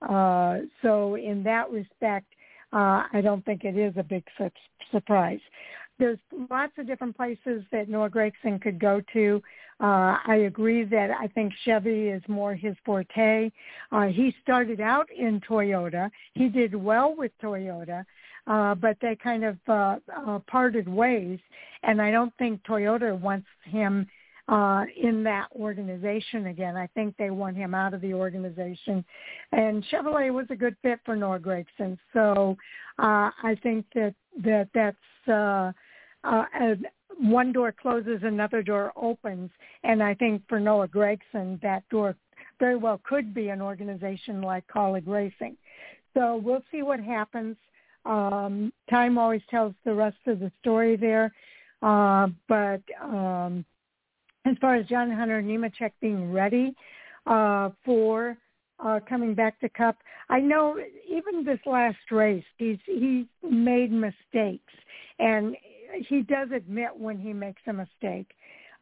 uh, 0.09 0.59
so 0.83 1.17
in 1.17 1.43
that 1.43 1.71
respect, 1.71 2.27
uh, 2.73 3.05
I 3.13 3.21
don't 3.23 3.45
think 3.45 3.65
it 3.65 3.77
is 3.77 3.95
a 3.97 4.03
big 4.05 4.25
su- 4.39 4.51
surprise. 4.93 5.41
There's 6.01 6.19
lots 6.51 6.73
of 6.79 6.87
different 6.87 7.15
places 7.15 7.63
that 7.73 7.91
Noah 7.91 8.09
Gragson 8.09 8.61
could 8.61 8.81
go 8.81 9.03
to. 9.13 9.43
Uh, 9.81 10.17
I 10.27 10.45
agree 10.47 10.85
that 10.85 11.11
I 11.11 11.27
think 11.27 11.53
Chevy 11.65 12.09
is 12.09 12.23
more 12.27 12.55
his 12.55 12.75
forte. 12.85 13.51
Uh, 13.93 14.07
he 14.07 14.35
started 14.43 14.81
out 14.81 15.09
in 15.11 15.41
Toyota. 15.43 16.11
He 16.35 16.49
did 16.49 16.75
well 16.75 17.15
with 17.15 17.33
Toyota, 17.43 18.05
uh, 18.47 18.75
but 18.75 18.97
they 19.03 19.15
kind 19.15 19.45
of 19.45 19.59
uh, 19.69 19.97
uh, 20.27 20.39
parted 20.51 20.89
ways. 20.89 21.39
And 21.83 22.01
I 22.01 22.11
don't 22.11 22.33
think 22.39 22.63
Toyota 22.65 23.19
wants 23.19 23.47
him 23.65 24.07
uh, 24.49 24.85
in 25.01 25.23
that 25.25 25.49
organization 25.55 26.47
again. 26.47 26.77
I 26.77 26.87
think 26.89 27.15
they 27.19 27.31
want 27.31 27.57
him 27.57 27.75
out 27.75 27.95
of 27.95 28.01
the 28.01 28.15
organization. 28.15 29.05
And 29.53 29.85
Chevrolet 29.85 30.33
was 30.33 30.47
a 30.51 30.57
good 30.57 30.77
fit 30.83 30.99
for 31.05 31.15
Noah 31.15 31.39
Gragson. 31.39 31.99
So 32.13 32.57
uh, 32.99 33.31
I 33.43 33.57
think 33.63 33.87
that, 33.95 34.15
that 34.43 34.69
that's 34.75 35.29
uh, 35.29 35.73
uh, 36.25 36.45
one 37.19 37.53
door 37.53 37.73
closes, 37.73 38.21
another 38.23 38.63
door 38.63 38.93
opens. 38.97 39.51
And 39.85 40.03
I 40.03 40.15
think 40.15 40.43
for 40.49 40.59
Noah 40.59 40.89
Gragson, 40.89 41.61
that 41.63 41.89
door 41.91 42.17
very 42.59 42.77
well 42.77 43.01
could 43.05 43.35
be 43.35 43.49
an 43.49 43.61
organization 43.61 44.43
like 44.43 44.67
Kaulig 44.67 45.07
Racing. 45.07 45.57
So 46.15 46.41
we'll 46.43 46.65
see 46.71 46.83
what 46.83 47.01
happens. 47.01 47.57
Um, 48.05 48.73
time 48.89 49.19
always 49.19 49.43
tells 49.51 49.75
the 49.85 49.95
rest 49.95 50.17
of 50.27 50.41
the 50.41 50.51
story 50.61 50.97
there. 50.97 51.33
Uh, 51.83 52.29
but 52.49 52.83
um, 53.03 53.65
as 54.47 54.57
far 54.61 54.77
as 54.77 54.87
John 54.87 55.11
Hunter 55.11 55.43
Nemechek 55.43 55.93
being 56.01 56.33
ready 56.33 56.75
uh, 57.27 57.71
for 57.85 58.37
uh, 58.79 59.01
coming 59.09 59.35
back 59.35 59.61
to 59.61 59.69
Cup, 59.69 59.97
I 60.29 60.41
know 60.41 60.79
even 61.09 61.45
this 61.45 61.59
last 61.67 61.99
race, 62.11 62.45
he's 62.57 62.79
he's 62.87 63.27
made 63.43 63.93
mistakes, 63.93 64.73
and 65.19 65.57
he 66.09 66.23
does 66.23 66.49
admit 66.55 66.91
when 66.97 67.19
he 67.19 67.33
makes 67.33 67.63
a 67.67 67.73
mistake. 67.73 68.33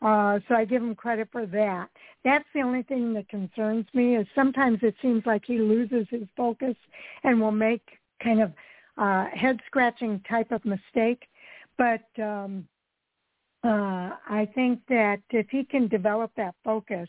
Uh, 0.00 0.38
so 0.48 0.54
I 0.54 0.64
give 0.64 0.82
him 0.82 0.94
credit 0.94 1.28
for 1.32 1.44
that. 1.46 1.88
That's 2.24 2.44
the 2.54 2.60
only 2.60 2.82
thing 2.82 3.12
that 3.14 3.28
concerns 3.28 3.86
me 3.94 4.16
is 4.16 4.26
sometimes 4.34 4.78
it 4.82 4.94
seems 5.02 5.26
like 5.26 5.42
he 5.44 5.58
loses 5.58 6.06
his 6.10 6.28
focus 6.36 6.76
and 7.24 7.40
will 7.40 7.50
make 7.50 7.82
kind 8.22 8.40
of 8.40 8.52
uh, 8.96 9.26
head 9.34 9.58
scratching 9.66 10.20
type 10.28 10.52
of 10.52 10.64
mistake. 10.64 11.24
But 11.76 12.06
um, 12.22 12.66
uh, 13.64 14.10
I 14.28 14.48
think 14.54 14.80
that 14.88 15.20
if 15.30 15.48
he 15.50 15.64
can 15.64 15.88
develop 15.88 16.30
that 16.36 16.54
focus, 16.64 17.08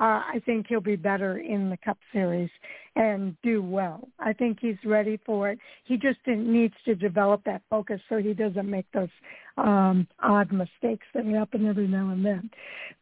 I 0.00 0.40
think 0.46 0.66
he'll 0.68 0.80
be 0.80 0.96
better 0.96 1.38
in 1.38 1.68
the 1.68 1.76
Cup 1.76 1.98
Series 2.12 2.50
and 2.96 3.36
do 3.42 3.62
well. 3.62 4.08
I 4.18 4.32
think 4.32 4.58
he's 4.60 4.76
ready 4.84 5.20
for 5.26 5.50
it. 5.50 5.58
He 5.84 5.96
just 5.96 6.18
needs 6.26 6.74
to 6.86 6.94
develop 6.94 7.44
that 7.44 7.62
focus 7.68 8.00
so 8.08 8.16
he 8.16 8.32
doesn't 8.32 8.68
make 8.68 8.86
those 8.92 9.10
um, 9.58 10.08
odd 10.22 10.52
mistakes 10.52 11.06
that 11.14 11.26
happen 11.26 11.66
every 11.66 11.86
now 11.86 12.10
and 12.10 12.24
then. 12.24 12.50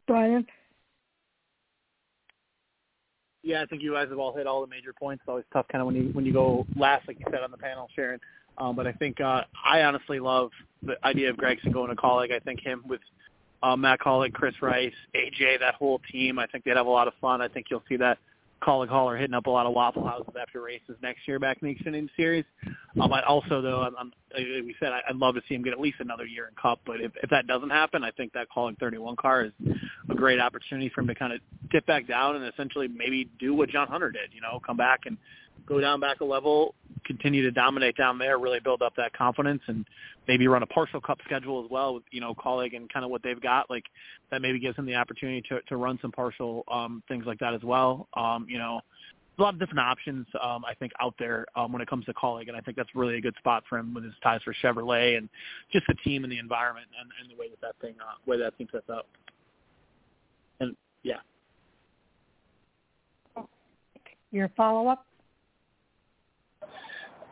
Brian? 0.07 0.45
Yeah, 3.45 3.63
I 3.63 3.67
think 3.67 3.83
you 3.83 3.93
guys 3.93 4.09
have 4.09 4.19
all 4.19 4.37
hit 4.37 4.49
all 4.49 4.61
the 4.61 4.67
major 4.67 4.93
points. 4.93 5.23
It's 5.23 5.29
always 5.29 5.45
tough 5.53 5.69
kind 5.69 5.81
of 5.81 5.87
when 5.87 5.95
you 5.95 6.11
when 6.13 6.27
you 6.27 6.33
go 6.33 6.67
last, 6.77 7.07
like 7.07 7.21
you 7.21 7.27
said 7.31 7.43
on 7.43 7.53
the 7.53 7.57
panel, 7.57 7.89
Sharon. 7.95 8.21
Um, 8.59 8.75
but 8.75 8.89
I 8.89 8.93
think 8.93 9.21
uh, 9.21 9.43
I 9.65 9.83
honestly 9.83 10.19
love 10.19 10.51
the 10.83 10.97
idea 11.07 11.31
of 11.31 11.37
Gragson 11.37 11.73
going 11.73 11.89
to 11.89 11.97
Kaulig. 11.97 12.33
I 12.33 12.41
think 12.41 12.61
him 12.61 12.83
with 12.87 13.01
uh, 13.63 13.77
Matt 13.77 14.01
Kaulig, 14.01 14.33
Chris 14.33 14.55
Rice, 14.63 14.93
AJ, 15.15 15.61
that 15.61 15.75
whole 15.75 16.01
team, 16.11 16.39
I 16.39 16.47
think 16.47 16.65
they'd 16.65 16.77
have 16.77 16.87
a 16.87 16.91
lot 16.91 17.09
of 17.09 17.15
fun. 17.21 17.43
I 17.43 17.49
think 17.49 17.67
you'll 17.71 17.83
see 17.89 17.97
that 17.97 18.19
Kaulig 18.63 18.89
Hall 18.89 19.09
are 19.09 19.17
hitting 19.17 19.35
up 19.35 19.47
a 19.47 19.51
lot 19.51 19.67
of 19.67 19.73
Waffle 19.73 20.05
Houses 20.05 20.35
after 20.41 20.61
races 20.61 20.97
next 21.03 21.27
year 21.29 21.39
back 21.39 21.59
in 21.63 21.69
the 21.69 21.75
Xfinity 21.75 22.09
Series. 22.17 22.45
Um, 23.01 23.13
I 23.13 23.23
also, 23.23 23.61
though, 23.61 23.83
I'm, 23.83 23.95
I'm, 23.97 24.13
we 24.37 24.75
said, 24.81 24.91
I'd 24.93 25.17
love 25.17 25.35
to 25.37 25.43
see 25.49 25.55
him 25.55 25.63
get 25.63 25.73
at 25.73 25.81
least 25.81 26.01
another 26.01 26.27
year 26.27 26.49
in 26.49 26.55
Cup. 26.61 26.81
But 26.85 27.01
if, 27.01 27.13
if 27.23 27.31
that 27.31 27.47
doesn't 27.47 27.71
happen, 27.71 28.03
I 28.03 28.11
think 28.11 28.33
that 28.33 28.49
Kaulig 28.55 28.79
31 28.79 29.17
car 29.17 29.45
is 29.45 29.53
a 30.11 30.15
great 30.15 30.41
opportunity 30.41 30.91
for 30.93 31.03
him 31.03 31.09
to 31.09 31.15
kind 31.15 31.33
of 31.33 31.41
dip 31.71 31.87
back 31.87 32.09
down 32.09 32.37
and 32.37 32.53
essentially 32.53 32.89
maybe 32.89 33.31
do 33.39 33.55
what 33.55 33.69
John 33.71 33.87
Hunter 33.87 34.11
did. 34.11 34.33
You 34.33 34.41
know, 34.41 34.61
come 34.65 34.77
back 34.77 35.01
and 35.07 35.17
go 35.67 35.81
down 35.81 36.01
back 36.01 36.21
a 36.21 36.25
level, 36.25 36.75
continue 37.05 37.43
to 37.43 37.51
dominate 37.51 37.97
down 37.97 38.19
there, 38.19 38.39
really 38.39 38.61
build 38.61 38.83
up 38.83 38.95
that 38.97 39.13
confidence, 39.13 39.63
and 39.67 39.85
maybe 40.27 40.47
run 40.49 40.63
a 40.63 40.67
partial 40.67 41.01
cup 41.01 41.19
schedule 41.25 41.65
as 41.65 41.71
well 41.71 41.95
with 41.95 42.05
you 42.11 42.21
know 42.21 42.35
Kaulig 42.35 42.77
and 42.77 42.93
kind 42.93 43.05
of 43.05 43.11
what 43.11 43.23
they've 43.23 43.41
got. 43.41 43.69
Like 43.71 43.85
that 44.31 44.43
maybe 44.43 44.59
gives 44.59 44.77
him 44.77 44.87
the 44.87 44.95
opportunity 44.95 45.43
to 45.49 45.61
to 45.69 45.77
run 45.77 45.99
some 46.01 46.13
partial 46.13 46.65
um, 46.71 47.03
things 47.09 47.25
like 47.27 47.39
that 47.41 47.55
as 47.55 47.63
well. 47.63 48.09
Um, 48.15 48.47
you 48.49 48.59
know, 48.59 48.81
a 49.39 49.43
lot 49.43 49.55
of 49.55 49.61
different 49.61 49.81
options 49.81 50.27
um, 50.43 50.65
I 50.65 50.75
think 50.75 50.93
out 51.01 51.15
there 51.19 51.47
um, 51.57 51.73
when 51.73 51.81
it 51.81 51.89
comes 51.89 52.05
to 52.07 52.15
Kaulig, 52.15 52.49
and 52.49 52.57
I 52.57 52.61
think 52.61 52.77
that's 52.77 52.95
really 52.95 53.17
a 53.17 53.21
good 53.21 53.35
spot 53.39 53.63
for 53.69 53.79
him 53.79 53.95
with 53.95 54.05
his 54.05 54.15
ties 54.23 54.41
for 54.43 54.55
Chevrolet 54.63 55.17
and 55.17 55.29
just 55.73 55.87
the 55.87 55.95
team 56.05 56.25
and 56.25 56.33
the 56.33 56.39
environment 56.39 56.87
and, 57.01 57.11
and 57.21 57.31
the 57.31 57.41
way 57.41 57.49
that 57.49 57.61
that 57.61 57.75
thing 57.81 57.95
uh, 58.01 58.15
way 58.27 58.39
that 58.39 58.57
thing 58.57 58.69
sets 58.73 58.91
up. 58.91 59.07
And 60.61 60.77
yeah. 61.03 61.19
Your 64.31 64.51
follow 64.57 64.89
up. 64.89 65.07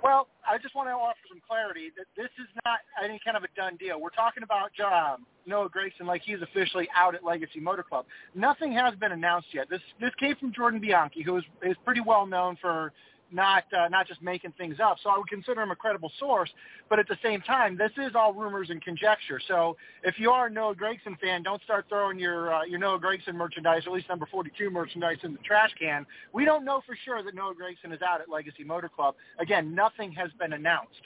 Well, 0.06 0.28
I 0.48 0.56
just 0.58 0.76
want 0.76 0.88
to 0.88 0.92
offer 0.92 1.18
some 1.28 1.40
clarity 1.48 1.90
that 1.96 2.06
this 2.16 2.30
is 2.38 2.46
not 2.64 2.78
any 3.02 3.18
kind 3.24 3.36
of 3.36 3.42
a 3.42 3.48
done 3.56 3.74
deal. 3.74 4.00
We're 4.00 4.10
talking 4.10 4.44
about 4.44 4.70
um, 4.78 5.26
Noah 5.46 5.68
Gragson 5.68 6.06
like 6.06 6.22
he's 6.24 6.40
officially 6.42 6.88
out 6.96 7.16
at 7.16 7.24
Legacy 7.24 7.58
Motor 7.58 7.82
Club. 7.82 8.06
Nothing 8.32 8.70
has 8.70 8.94
been 8.94 9.10
announced 9.10 9.48
yet. 9.52 9.68
This 9.68 9.80
this 10.00 10.12
came 10.20 10.36
from 10.36 10.52
Jordan 10.52 10.78
Bianchi, 10.78 11.22
who 11.22 11.38
is 11.38 11.44
is 11.64 11.76
pretty 11.84 12.02
well 12.02 12.24
known 12.24 12.56
for 12.60 12.92
not 13.32 13.64
uh, 13.76 13.88
not 13.88 14.06
just 14.06 14.22
making 14.22 14.52
things 14.52 14.76
up. 14.82 14.98
So 15.02 15.10
I 15.10 15.18
would 15.18 15.28
consider 15.28 15.62
him 15.62 15.70
a 15.70 15.76
credible 15.76 16.12
source. 16.18 16.50
But 16.88 16.98
at 16.98 17.08
the 17.08 17.18
same 17.22 17.40
time, 17.40 17.76
this 17.76 17.90
is 17.96 18.14
all 18.14 18.32
rumors 18.32 18.70
and 18.70 18.82
conjecture. 18.82 19.40
So 19.48 19.76
if 20.04 20.18
you 20.18 20.30
are 20.30 20.46
a 20.46 20.50
Noah 20.50 20.74
Gragson 20.74 21.18
fan, 21.20 21.42
don't 21.42 21.62
start 21.62 21.86
throwing 21.88 22.18
your 22.18 22.54
uh, 22.54 22.64
your 22.64 22.78
Noah 22.78 23.00
Gragson 23.00 23.34
merchandise, 23.34 23.82
or 23.86 23.90
at 23.90 23.94
least 23.94 24.08
number 24.08 24.26
42 24.30 24.70
merchandise, 24.70 25.18
in 25.22 25.32
the 25.32 25.38
trash 25.40 25.70
can. 25.78 26.06
We 26.32 26.44
don't 26.44 26.64
know 26.64 26.82
for 26.86 26.96
sure 27.04 27.22
that 27.22 27.34
Noah 27.34 27.54
Gragson 27.54 27.92
is 27.92 28.00
out 28.02 28.20
at 28.20 28.28
Legacy 28.28 28.64
Motor 28.64 28.88
Club. 28.88 29.14
Again, 29.38 29.74
nothing 29.74 30.12
has 30.12 30.30
been 30.38 30.52
announced. 30.52 31.02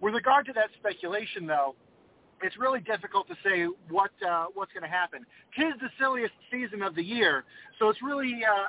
With 0.00 0.14
regard 0.14 0.46
to 0.46 0.52
that 0.54 0.68
speculation, 0.78 1.46
though, 1.46 1.74
it's 2.42 2.58
really 2.58 2.80
difficult 2.80 3.26
to 3.28 3.34
say 3.44 3.66
what 3.88 4.10
uh, 4.26 4.46
what's 4.54 4.72
going 4.72 4.82
to 4.82 4.88
happen. 4.88 5.24
Tis 5.56 5.74
the 5.80 5.88
silliest 5.98 6.34
season 6.50 6.82
of 6.82 6.94
the 6.94 7.02
year, 7.02 7.44
so 7.78 7.88
it's 7.88 8.02
really 8.02 8.40
uh, 8.44 8.66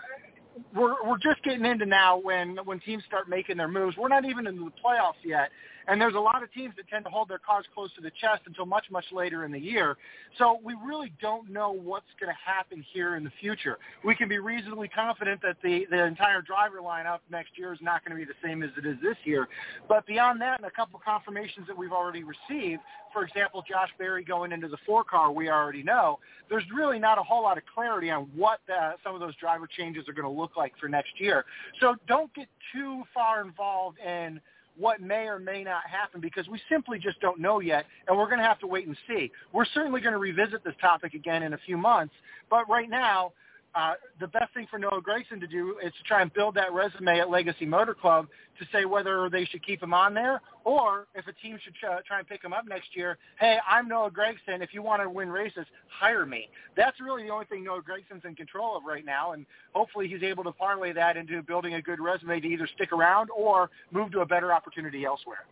we're 0.76 0.95
we're 1.07 1.18
just 1.18 1.44
getting 1.44 1.65
into 1.65 1.86
now 1.86 2.18
when 2.18 2.57
when 2.65 2.80
teams 2.80 3.03
start 3.06 3.30
making 3.30 3.57
their 3.57 3.68
moves. 3.68 3.98
We're 3.98 4.10
not 4.10 4.26
even 4.26 4.48
in 4.48 4.57
the 4.57 4.72
playoffs 4.84 5.23
yet, 5.23 5.49
and 5.87 5.99
there's 5.99 6.15
a 6.15 6.19
lot 6.19 6.43
of 6.43 6.51
teams 6.53 6.73
that 6.77 6.87
tend 6.87 7.05
to 7.05 7.11
hold 7.11 7.29
their 7.29 7.39
cards 7.39 7.67
close 7.73 7.89
to 7.95 8.01
the 8.01 8.11
chest 8.21 8.41
until 8.45 8.65
much 8.65 8.85
much 8.91 9.05
later 9.11 9.45
in 9.45 9.51
the 9.51 9.59
year. 9.59 9.97
So 10.37 10.59
we 10.63 10.75
really 10.83 11.11
don't 11.21 11.49
know 11.49 11.71
what's 11.71 12.05
going 12.19 12.31
to 12.31 12.51
happen 12.51 12.83
here 12.93 13.15
in 13.15 13.23
the 13.23 13.31
future. 13.39 13.77
We 14.03 14.15
can 14.15 14.27
be 14.27 14.39
reasonably 14.39 14.87
confident 14.87 15.41
that 15.41 15.57
the 15.63 15.85
the 15.89 16.05
entire 16.05 16.41
driver 16.41 16.77
lineup 16.77 17.19
next 17.31 17.57
year 17.57 17.73
is 17.73 17.79
not 17.81 18.03
going 18.05 18.17
to 18.17 18.25
be 18.25 18.29
the 18.29 18.47
same 18.47 18.63
as 18.63 18.69
it 18.77 18.85
is 18.85 18.97
this 19.01 19.17
year. 19.23 19.47
But 19.87 20.05
beyond 20.05 20.41
that, 20.41 20.59
and 20.59 20.67
a 20.67 20.71
couple 20.71 20.97
of 20.97 21.05
confirmations 21.05 21.67
that 21.67 21.77
we've 21.77 21.91
already 21.91 22.23
received, 22.23 22.81
for 23.15 23.23
example, 23.23 23.63
Josh 23.67 23.89
Berry 23.97 24.23
going 24.23 24.51
into 24.51 24.67
the 24.67 24.77
four 24.85 25.03
car, 25.03 25.31
we 25.31 25.49
already 25.49 25.83
know. 25.83 26.19
There's 26.49 26.65
really 26.75 26.99
not 26.99 27.17
a 27.17 27.23
whole 27.23 27.43
lot 27.43 27.57
of 27.57 27.63
clarity 27.73 28.09
on 28.09 28.23
what 28.35 28.59
the, 28.67 28.95
some 29.03 29.15
of 29.15 29.21
those 29.21 29.35
driver 29.37 29.67
changes 29.67 30.07
are 30.09 30.13
going 30.13 30.25
to 30.25 30.41
look 30.41 30.57
like 30.57 30.73
for 30.79 30.89
next 30.89 31.19
year. 31.19 31.45
So 31.79 31.95
don't 32.07 32.33
get 32.33 32.47
too 32.73 33.03
far 33.13 33.41
involved 33.41 33.99
in 33.99 34.41
what 34.77 35.02
may 35.02 35.27
or 35.27 35.39
may 35.39 35.64
not 35.64 35.81
happen 35.89 36.22
because 36.22 36.47
we 36.47 36.60
simply 36.69 36.99
just 36.99 37.19
don't 37.22 37.39
know 37.39 37.60
yet, 37.60 37.85
and 38.07 38.18
we're 38.18 38.26
going 38.27 38.39
to 38.39 38.45
have 38.45 38.60
to 38.60 38.68
wait 38.68 38.88
and 38.88 38.97
see. 39.07 39.31
We're 39.53 39.65
certainly 39.73 40.02
going 40.02 40.14
to 40.14 40.19
revisit 40.19 40.64
this 40.64 40.76
topic 40.81 41.14
again 41.14 41.43
in 41.43 41.53
a 41.53 41.60
few 41.65 41.77
months, 41.77 42.14
but 42.49 42.69
right 42.69 42.89
now 42.89 43.31
uh, 43.76 43.95
the 44.22 44.27
best 44.27 44.53
thing 44.53 44.65
for 44.72 44.80
Noah 44.80 45.02
Gragson 45.02 45.39
to 45.41 45.47
do 45.47 45.76
is 45.84 45.91
to 45.97 46.03
try 46.07 46.22
and 46.22 46.34
build 46.34 46.56
that 46.56 46.72
resume 46.72 47.19
at 47.19 47.30
Legacy 47.30 47.65
Motor 47.65 47.93
Club 47.93 48.27
to 48.57 48.65
say 48.72 48.85
whether 48.85 49.30
they 49.30 49.43
should 49.43 49.65
keep 49.65 49.84
him 49.84 49.93
on 49.93 50.14
there 50.14 50.41
or 50.64 51.07
if 51.14 51.27
a 51.27 51.34
team 51.34 51.60
should 51.61 51.76
try 51.76 52.18
and 52.18 52.27
pick 52.27 52.41
him 52.41 52.53
up 52.53 52.65
next 52.68 52.95
year. 52.95 53.18
Hey, 53.38 53.57
I'm 53.68 53.89
Noah 53.89 54.11
Gragson. 54.11 54.64
If 54.64 54.73
you 54.73 54.81
want 54.81 55.02
to 55.02 55.10
win 55.10 55.30
races, 55.30 55.65
hire 55.89 56.26
me. 56.26 56.47
That's 56.77 57.02
really 57.02 57.23
the 57.23 57.30
only 57.30 57.45
thing 57.47 57.65
Noah 57.65 57.81
Gragson's 57.81 58.23
in 58.23 58.34
control 58.35 58.77
of 58.77 58.84
right 58.85 59.06
now, 59.06 59.34
and 59.34 59.45
hopefully 59.73 60.07
he's 60.07 60.23
able 60.23 60.45
to 60.45 60.53
parlay 60.53 60.93
that 60.93 61.18
into 61.18 61.41
building 61.41 61.73
a 61.73 61.81
good 61.81 61.99
resume 61.99 62.39
to 62.39 62.47
either 62.47 62.69
stick 62.76 62.93
around 62.93 63.30
or 63.35 63.69
move 63.91 64.10
to 64.14 64.22
a 64.22 64.26
better 64.26 64.53
opportunity 64.53 65.03
elsewhere. 65.03 65.45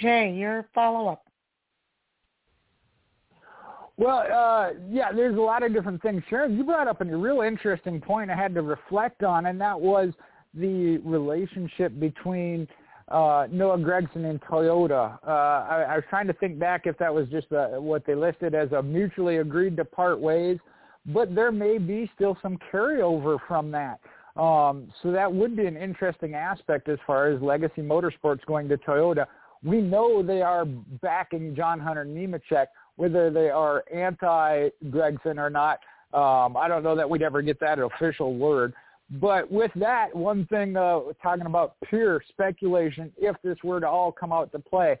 Jay, 0.00 0.32
your 0.32 0.66
follow-up. 0.74 1.27
Well, 3.98 4.18
uh, 4.32 4.70
yeah, 4.88 5.10
there's 5.12 5.36
a 5.36 5.40
lot 5.40 5.64
of 5.64 5.72
different 5.72 6.00
things. 6.00 6.22
Sharon, 6.30 6.56
you 6.56 6.62
brought 6.62 6.86
up 6.86 7.00
a 7.00 7.04
real 7.04 7.40
interesting 7.40 8.00
point 8.00 8.30
I 8.30 8.36
had 8.36 8.54
to 8.54 8.62
reflect 8.62 9.24
on, 9.24 9.46
and 9.46 9.60
that 9.60 9.78
was 9.78 10.10
the 10.54 10.98
relationship 10.98 11.98
between 11.98 12.68
uh, 13.08 13.48
Noah 13.50 13.78
Gragson 13.78 14.30
and 14.30 14.40
Toyota. 14.42 15.18
Uh, 15.26 15.30
I, 15.30 15.86
I 15.88 15.94
was 15.96 16.04
trying 16.08 16.28
to 16.28 16.32
think 16.34 16.60
back 16.60 16.82
if 16.86 16.96
that 16.98 17.12
was 17.12 17.26
just 17.28 17.48
a, 17.50 17.80
what 17.80 18.06
they 18.06 18.14
listed 18.14 18.54
as 18.54 18.70
a 18.70 18.80
mutually 18.80 19.38
agreed 19.38 19.76
to 19.78 19.84
part 19.84 20.20
ways, 20.20 20.58
but 21.06 21.34
there 21.34 21.50
may 21.50 21.78
be 21.78 22.08
still 22.14 22.38
some 22.40 22.56
carryover 22.72 23.38
from 23.48 23.72
that. 23.72 23.98
Um, 24.40 24.92
so 25.02 25.10
that 25.10 25.32
would 25.32 25.56
be 25.56 25.66
an 25.66 25.76
interesting 25.76 26.34
aspect 26.34 26.88
as 26.88 26.98
far 27.04 27.28
as 27.28 27.42
Legacy 27.42 27.82
Motorsports 27.82 28.44
going 28.46 28.68
to 28.68 28.76
Toyota. 28.76 29.26
We 29.64 29.80
know 29.80 30.22
they 30.22 30.42
are 30.42 30.64
backing 30.64 31.56
John 31.56 31.80
Hunter 31.80 32.04
Nemechek 32.04 32.66
whether 32.98 33.30
they 33.30 33.48
are 33.48 33.84
anti-Gragson 33.94 35.38
or 35.38 35.48
not. 35.48 35.78
Um, 36.12 36.56
I 36.56 36.66
don't 36.66 36.82
know 36.82 36.96
that 36.96 37.08
we'd 37.08 37.22
ever 37.22 37.42
get 37.42 37.60
that 37.60 37.78
official 37.78 38.34
word. 38.34 38.74
But 39.08 39.50
with 39.50 39.70
that, 39.76 40.14
one 40.14 40.46
thing 40.46 40.76
uh, 40.76 41.00
talking 41.22 41.46
about 41.46 41.76
pure 41.88 42.20
speculation, 42.28 43.12
if 43.16 43.36
this 43.44 43.56
were 43.62 43.78
to 43.78 43.88
all 43.88 44.10
come 44.10 44.32
out 44.32 44.50
to 44.50 44.58
play, 44.58 44.98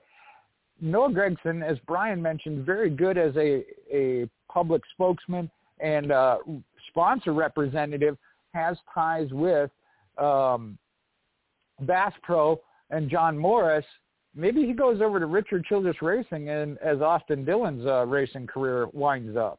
Noah 0.80 1.10
Gragson, 1.10 1.68
as 1.68 1.76
Brian 1.88 2.22
mentioned, 2.22 2.64
very 2.64 2.88
good 2.88 3.18
as 3.18 3.34
a, 3.36 3.64
a 3.92 4.30
public 4.48 4.82
spokesman 4.92 5.50
and 5.80 6.12
uh, 6.12 6.38
sponsor 6.88 7.32
representative, 7.32 8.16
has 8.54 8.76
ties 8.94 9.28
with 9.32 9.70
um, 10.18 10.78
Bass 11.80 12.12
Pro 12.22 12.60
and 12.90 13.10
John 13.10 13.36
Morris, 13.36 13.84
maybe 14.38 14.64
he 14.64 14.72
goes 14.72 15.02
over 15.02 15.18
to 15.18 15.26
Richard 15.26 15.64
Childress 15.64 16.00
Racing 16.00 16.48
and 16.48 16.78
as 16.78 17.00
Austin 17.00 17.44
Dillon's 17.44 17.84
uh, 17.86 18.06
racing 18.06 18.46
career 18.46 18.86
winds 18.92 19.36
up. 19.36 19.58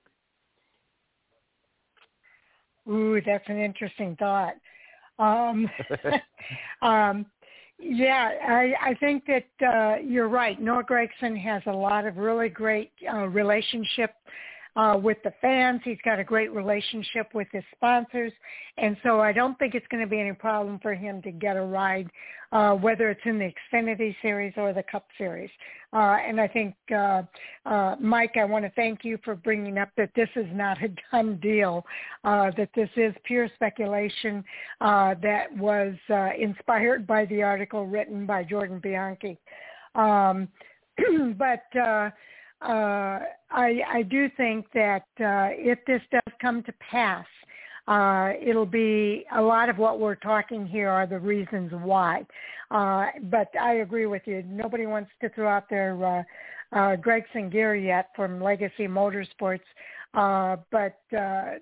Ooh, 2.90 3.22
that's 3.24 3.48
an 3.48 3.60
interesting 3.60 4.16
thought. 4.16 4.54
Um, 5.20 5.70
um, 6.82 7.26
yeah, 7.78 8.32
I, 8.48 8.74
I 8.82 8.94
think 8.96 9.24
that 9.28 9.66
uh, 9.66 9.98
you're 10.02 10.28
right. 10.28 10.60
Noah 10.60 10.84
Gragson 10.84 11.40
has 11.42 11.62
a 11.66 11.72
lot 11.72 12.06
of 12.06 12.18
really 12.18 12.50
great 12.50 12.92
uh, 13.12 13.28
relationship 13.28 14.12
uh, 14.80 14.96
with 14.96 15.18
the 15.26 15.34
fans. 15.42 15.82
He's 15.84 15.98
got 16.06 16.20
a 16.20 16.24
great 16.24 16.54
relationship 16.54 17.34
with 17.34 17.50
his 17.52 17.64
sponsors, 17.76 18.32
and 18.78 18.96
so 19.04 19.20
I 19.20 19.34
don't 19.34 19.60
think 19.60 19.76
it's 19.76 19.86
going 19.88 20.02
to 20.02 20.10
be 20.10 20.22
any 20.22 20.32
problem 20.32 20.80
for 20.82 20.94
him 20.94 21.22
to 21.24 21.32
get 21.32 21.58
a 21.58 21.62
ride, 21.62 22.10
uh, 22.54 22.76
whether 22.76 23.10
it's 23.10 23.20
in 23.26 23.40
the 23.40 23.52
Xfinity 23.74 24.16
Series 24.22 24.54
or 24.56 24.72
the 24.72 24.84
Cup 24.90 25.06
Series. 25.18 25.50
Uh, 25.92 26.18
and 26.26 26.40
I 26.40 26.48
think, 26.48 26.76
uh, 26.96 27.24
uh, 27.66 27.98
Mike, 28.00 28.38
I 28.40 28.46
want 28.46 28.64
to 28.64 28.72
thank 28.72 29.04
you 29.04 29.20
for 29.26 29.36
bringing 29.36 29.78
up 29.78 29.90
that 29.98 30.12
this 30.16 30.30
is 30.38 30.48
not 30.54 30.82
a 30.82 30.88
done 31.12 31.38
deal, 31.42 31.86
uh, 32.24 32.52
that 32.56 32.70
this 32.74 32.90
is 32.96 33.14
pure 33.26 33.50
speculation 33.56 34.46
uh, 34.80 35.16
that 35.22 35.52
was 35.58 35.94
uh, 36.10 36.30
inspired 36.40 37.06
by 37.06 37.26
the 37.26 37.44
article 37.44 37.86
written 37.86 38.26
by 38.26 38.44
Jordan 38.46 38.80
Bianchi. 38.80 39.38
Um, 39.96 40.48
but 41.38 41.64
uh, 41.78 42.12
uh, 42.62 43.20
I, 43.52 43.82
I 43.88 44.04
do 44.10 44.30
think 44.38 44.66
that 44.74 45.06
uh, 45.20 45.50
if 45.52 45.80
this 45.86 46.02
does 46.12 46.34
come 46.42 46.64
to 46.64 46.74
pass, 46.74 47.26
uh, 47.88 48.34
it'll 48.40 48.66
be 48.66 49.26
a 49.36 49.42
lot 49.42 49.70
of 49.70 49.78
what 49.78 50.00
we're 50.00 50.16
talking 50.16 50.68
here 50.68 50.90
are 50.90 51.08
the 51.08 51.20
reasons 51.20 51.72
why. 51.72 52.26
Uh, 52.70 53.08
but 53.24 53.48
I 53.60 53.76
agree 53.76 54.06
with 54.06 54.22
you. 54.26 54.44
Nobody 54.48 54.86
wants 54.86 55.10
to 55.22 55.30
throw 55.30 55.50
out 55.50 55.70
their 55.70 56.06
uh, 56.06 56.24
uh, 56.72 56.96
gear 57.50 57.76
yet 57.76 58.10
from 58.16 58.42
Legacy 58.42 58.88
Motorsports. 58.88 59.62
Uh, 60.14 60.58
but 60.72 61.00
uh, 61.16 61.58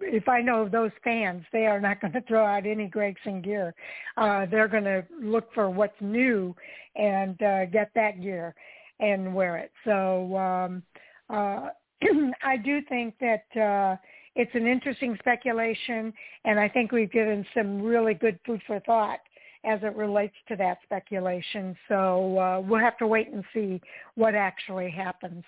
if 0.00 0.28
I 0.28 0.40
know 0.40 0.68
those 0.68 0.92
fans, 1.04 1.44
they 1.52 1.66
are 1.66 1.80
not 1.80 2.00
going 2.02 2.12
to 2.12 2.22
throw 2.22 2.44
out 2.44 2.66
any 2.66 2.88
Gragson 2.88 3.42
gear. 3.42 3.74
Uh, 4.16 4.46
they're 4.46 4.68
going 4.68 4.84
to 4.84 5.04
look 5.22 5.52
for 5.54 5.70
what's 5.70 6.00
new 6.00 6.54
and 6.96 7.40
uh, 7.42 7.66
get 7.66 7.90
that 7.94 8.20
gear 8.20 8.54
and 9.00 9.34
wear 9.34 9.56
it. 9.56 9.72
So 9.84 10.36
um, 10.36 10.82
uh, 11.30 11.68
I 12.42 12.56
do 12.56 12.80
think 12.88 13.14
that 13.20 13.60
uh, 13.60 13.96
it's 14.34 14.54
an 14.54 14.66
interesting 14.66 15.16
speculation, 15.18 16.12
and 16.44 16.60
I 16.60 16.68
think 16.68 16.92
we've 16.92 17.10
given 17.10 17.44
some 17.54 17.82
really 17.82 18.14
good 18.14 18.38
food 18.46 18.60
for 18.66 18.80
thought 18.80 19.20
as 19.64 19.80
it 19.82 19.96
relates 19.96 20.34
to 20.48 20.56
that 20.56 20.78
speculation. 20.84 21.76
So 21.88 22.38
uh, 22.38 22.60
we'll 22.60 22.80
have 22.80 22.98
to 22.98 23.06
wait 23.06 23.28
and 23.28 23.44
see 23.52 23.80
what 24.14 24.34
actually 24.34 24.90
happens. 24.90 25.42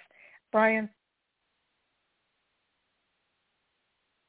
Brian? 0.51 0.89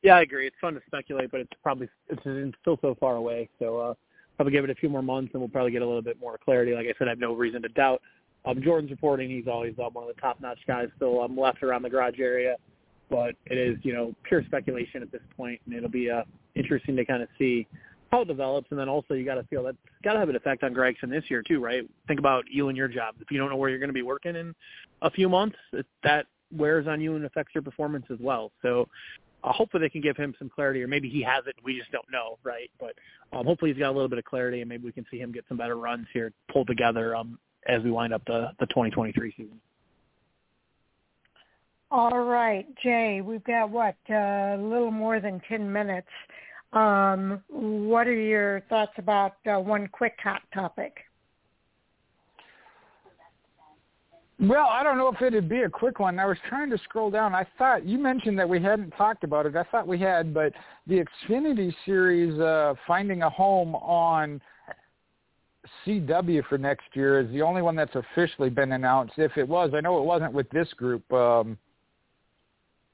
Yeah, 0.01 0.15
I 0.15 0.21
agree. 0.21 0.47
It's 0.47 0.55
fun 0.61 0.75
to 0.75 0.81
speculate, 0.85 1.31
but 1.31 1.41
it's 1.41 1.51
probably 1.61 1.89
it's 2.07 2.21
still 2.61 2.77
so 2.81 2.95
far 2.99 3.15
away. 3.15 3.49
So 3.59 3.77
uh, 3.79 3.93
probably 4.37 4.53
give 4.53 4.63
it 4.63 4.69
a 4.69 4.75
few 4.75 4.89
more 4.89 5.01
months, 5.01 5.31
and 5.33 5.41
we'll 5.41 5.49
probably 5.49 5.71
get 5.71 5.81
a 5.81 5.85
little 5.85 6.01
bit 6.01 6.19
more 6.19 6.37
clarity. 6.37 6.73
Like 6.73 6.85
I 6.85 6.93
said, 6.97 7.07
I 7.07 7.11
have 7.11 7.19
no 7.19 7.33
reason 7.33 7.61
to 7.63 7.69
doubt. 7.69 8.01
Um, 8.45 8.61
Jordan's 8.61 8.91
reporting; 8.91 9.29
he's 9.29 9.47
always 9.47 9.73
uh, 9.79 9.89
one 9.89 10.07
of 10.07 10.15
the 10.15 10.21
top-notch 10.21 10.59
guys. 10.67 10.87
Still 10.95 11.21
um, 11.21 11.37
left 11.37 11.63
around 11.63 11.83
the 11.83 11.89
garage 11.89 12.19
area, 12.19 12.55
but 13.09 13.35
it 13.45 13.57
is 13.57 13.77
you 13.83 13.93
know 13.93 14.13
pure 14.23 14.43
speculation 14.45 15.01
at 15.01 15.11
this 15.11 15.21
point, 15.35 15.59
and 15.65 15.75
it'll 15.75 15.89
be 15.89 16.09
uh, 16.09 16.23
interesting 16.55 16.95
to 16.95 17.05
kind 17.05 17.21
of 17.21 17.29
see 17.37 17.67
how 18.11 18.21
it 18.21 18.27
develops. 18.27 18.67
And 18.71 18.79
then 18.79 18.89
also 18.89 19.13
you 19.13 19.25
got 19.25 19.35
to 19.35 19.43
feel 19.43 19.63
that's 19.63 19.77
got 20.03 20.13
to 20.13 20.19
have 20.19 20.29
an 20.29 20.35
effect 20.35 20.63
on 20.63 20.73
Gragson 20.73 21.09
this 21.09 21.23
year 21.29 21.43
too, 21.47 21.59
right? 21.59 21.87
Think 22.07 22.19
about 22.19 22.45
you 22.49 22.69
and 22.69 22.77
your 22.77 22.87
job. 22.87 23.15
If 23.19 23.31
you 23.31 23.37
don't 23.37 23.49
know 23.49 23.57
where 23.57 23.69
you're 23.69 23.79
going 23.79 23.89
to 23.89 23.93
be 23.93 24.01
working 24.01 24.35
in 24.35 24.55
a 25.01 25.11
few 25.11 25.29
months, 25.29 25.57
it, 25.73 25.85
that 26.03 26.25
wears 26.51 26.87
on 26.87 27.01
you 27.01 27.15
and 27.15 27.25
affects 27.25 27.53
your 27.53 27.61
performance 27.61 28.05
as 28.11 28.17
well. 28.19 28.51
So 28.61 28.87
uh, 29.43 29.51
hopefully 29.51 29.81
they 29.81 29.89
can 29.89 30.01
give 30.01 30.17
him 30.17 30.33
some 30.39 30.49
clarity, 30.49 30.81
or 30.81 30.87
maybe 30.87 31.09
he 31.09 31.21
has 31.21 31.43
it 31.45 31.55
and 31.57 31.63
we 31.63 31.77
just 31.77 31.91
don't 31.91 32.09
know, 32.11 32.39
right? 32.43 32.69
But 32.79 32.93
um, 33.31 33.45
hopefully 33.45 33.71
he's 33.71 33.79
got 33.79 33.89
a 33.89 33.95
little 33.95 34.09
bit 34.09 34.19
of 34.19 34.25
clarity, 34.25 34.61
and 34.61 34.69
maybe 34.69 34.85
we 34.85 34.91
can 34.91 35.05
see 35.11 35.19
him 35.19 35.31
get 35.31 35.45
some 35.47 35.57
better 35.57 35.77
runs 35.77 36.07
here 36.13 36.33
pulled 36.51 36.67
together 36.67 37.15
um, 37.15 37.37
as 37.69 37.83
we 37.83 37.91
wind 37.91 38.13
up 38.13 38.23
the 38.25 38.51
the 38.59 38.65
2023 38.67 39.33
season. 39.37 39.59
All 41.91 42.19
right, 42.19 42.67
Jay, 42.83 43.21
we've 43.23 43.43
got 43.43 43.71
what 43.71 43.95
uh, 44.09 44.13
a 44.13 44.59
little 44.61 44.91
more 44.91 45.19
than 45.19 45.41
10 45.49 45.71
minutes. 45.71 46.07
Um, 46.71 47.41
what 47.49 48.05
are 48.05 48.13
your 48.13 48.61
thoughts 48.69 48.91
about 48.97 49.37
uh, 49.51 49.59
one 49.59 49.87
quick 49.87 50.13
hot 50.21 50.41
topic? 50.53 50.97
Well, 54.39 54.67
I 54.69 54.83
don't 54.83 54.97
know 54.97 55.09
if 55.09 55.21
it'd 55.21 55.49
be 55.49 55.63
a 55.63 55.69
quick 55.69 55.99
one. 55.99 56.17
I 56.19 56.25
was 56.25 56.37
trying 56.47 56.69
to 56.69 56.77
scroll 56.77 57.09
down. 57.09 57.35
I 57.35 57.45
thought 57.57 57.85
you 57.85 57.97
mentioned 57.97 58.39
that 58.39 58.47
we 58.47 58.61
hadn't 58.61 58.91
talked 58.91 59.23
about 59.23 59.45
it. 59.45 59.55
I 59.55 59.63
thought 59.63 59.85
we 59.85 59.99
had, 59.99 60.33
but 60.33 60.53
the 60.87 61.03
Xfinity 61.27 61.73
Series 61.85 62.39
uh, 62.39 62.75
finding 62.87 63.23
a 63.23 63.29
home 63.29 63.75
on 63.75 64.39
CW 65.85 66.45
for 66.47 66.57
next 66.57 66.85
year 66.93 67.19
is 67.19 67.29
the 67.31 67.41
only 67.41 67.61
one 67.61 67.75
that's 67.75 67.95
officially 67.95 68.49
been 68.49 68.71
announced. 68.71 69.13
If 69.17 69.37
it 69.37 69.47
was, 69.47 69.71
I 69.73 69.81
know 69.81 69.99
it 69.99 70.05
wasn't 70.05 70.33
with 70.33 70.49
this 70.49 70.67
group. 70.73 71.11
Um, 71.11 71.57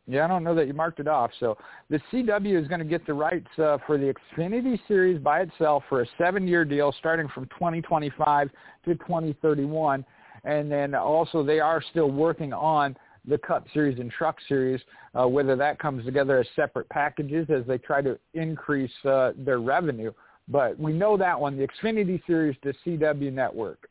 yeah, 0.08 0.26
I 0.26 0.28
don't 0.28 0.44
know 0.44 0.54
that 0.56 0.68
you 0.68 0.74
marked 0.74 1.00
it 1.00 1.08
off. 1.08 1.32
So 1.40 1.58
the 1.90 2.00
CW 2.12 2.62
is 2.62 2.68
going 2.68 2.80
to 2.80 2.86
get 2.86 3.06
the 3.08 3.14
rights 3.14 3.48
uh, 3.58 3.80
for 3.88 3.98
the 3.98 4.14
Xfinity 4.38 4.80
Series 4.88 5.20
by 5.20 5.42
itself 5.42 5.84
for 5.90 6.04
a 6.04 6.06
seven-year 6.18 6.64
deal 6.64 6.94
starting 7.00 7.28
from 7.34 7.46
2025 7.46 8.50
to 8.86 8.96
2031 8.96 10.06
and 10.46 10.72
then 10.72 10.96
also 10.96 11.44
they 11.44 11.60
are 11.60 11.82
still 11.92 12.10
working 12.10 12.54
on 12.54 12.96
the 13.28 13.38
Cup 13.40 13.66
Series 13.74 14.00
and 14.00 14.12
Truck 14.12 14.38
Series, 14.48 14.80
uh, 15.16 15.28
whether 15.28 15.56
that 15.56 15.80
comes 15.80 16.06
together 16.06 16.40
as 16.40 16.48
separate 16.56 16.88
packages 16.90 17.48
as 17.50 17.66
they 17.68 17.80
try 17.80 18.02
to 18.02 18.18
increase 18.36 18.92
uh, 19.04 19.32
their 19.36 19.60
revenue. 19.60 20.12
But 20.48 20.80
we 20.80 20.94
know 20.94 21.18
that 21.18 21.40
one, 21.40 21.58
the 21.58 21.68
Xfinity 21.68 22.22
Series 22.28 22.56
the 22.64 22.74
CW 22.86 23.34
Network. 23.34 23.90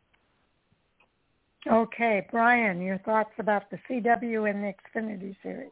Okay, 1.70 2.26
Brian, 2.30 2.80
your 2.82 2.98
thoughts 2.98 3.32
about 3.38 3.70
the 3.70 3.78
CW 3.88 4.50
and 4.50 4.62
the 4.62 4.74
Xfinity 4.74 5.34
Series? 5.42 5.70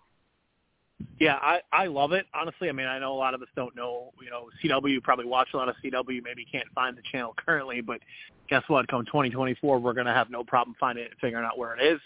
Yeah, 1.19 1.39
I 1.43 1.61
I 1.73 1.87
love 1.87 2.13
it. 2.13 2.27
Honestly, 2.33 2.69
I 2.69 2.73
mean, 2.73 2.87
I 2.87 2.99
know 2.99 3.13
a 3.13 3.19
lot 3.19 3.35
of 3.35 3.43
us 3.43 3.49
don't 3.55 3.75
know. 3.77 4.13
You 4.23 4.31
know, 4.31 4.49
CW 4.63 5.03
probably 5.03 5.27
watch 5.27 5.49
a 5.53 5.57
lot 5.57 5.69
of 5.69 5.75
CW. 5.85 6.23
Maybe 6.23 6.47
can't 6.51 6.69
find 6.75 6.97
the 6.97 7.03
channel 7.11 7.35
currently, 7.37 7.81
but 7.81 8.01
guess 8.49 8.63
what? 8.69 8.87
Come 8.89 9.05
2024, 9.05 9.79
we're 9.79 9.93
going 9.93 10.07
to 10.07 10.13
have 10.13 10.31
no 10.31 10.45
problem 10.45 10.77
finding 10.79 11.05
it 11.05 11.11
and 11.11 11.21
figuring 11.21 11.45
out 11.45 11.59
where 11.59 11.75
it 11.75 11.83
is. 11.83 12.01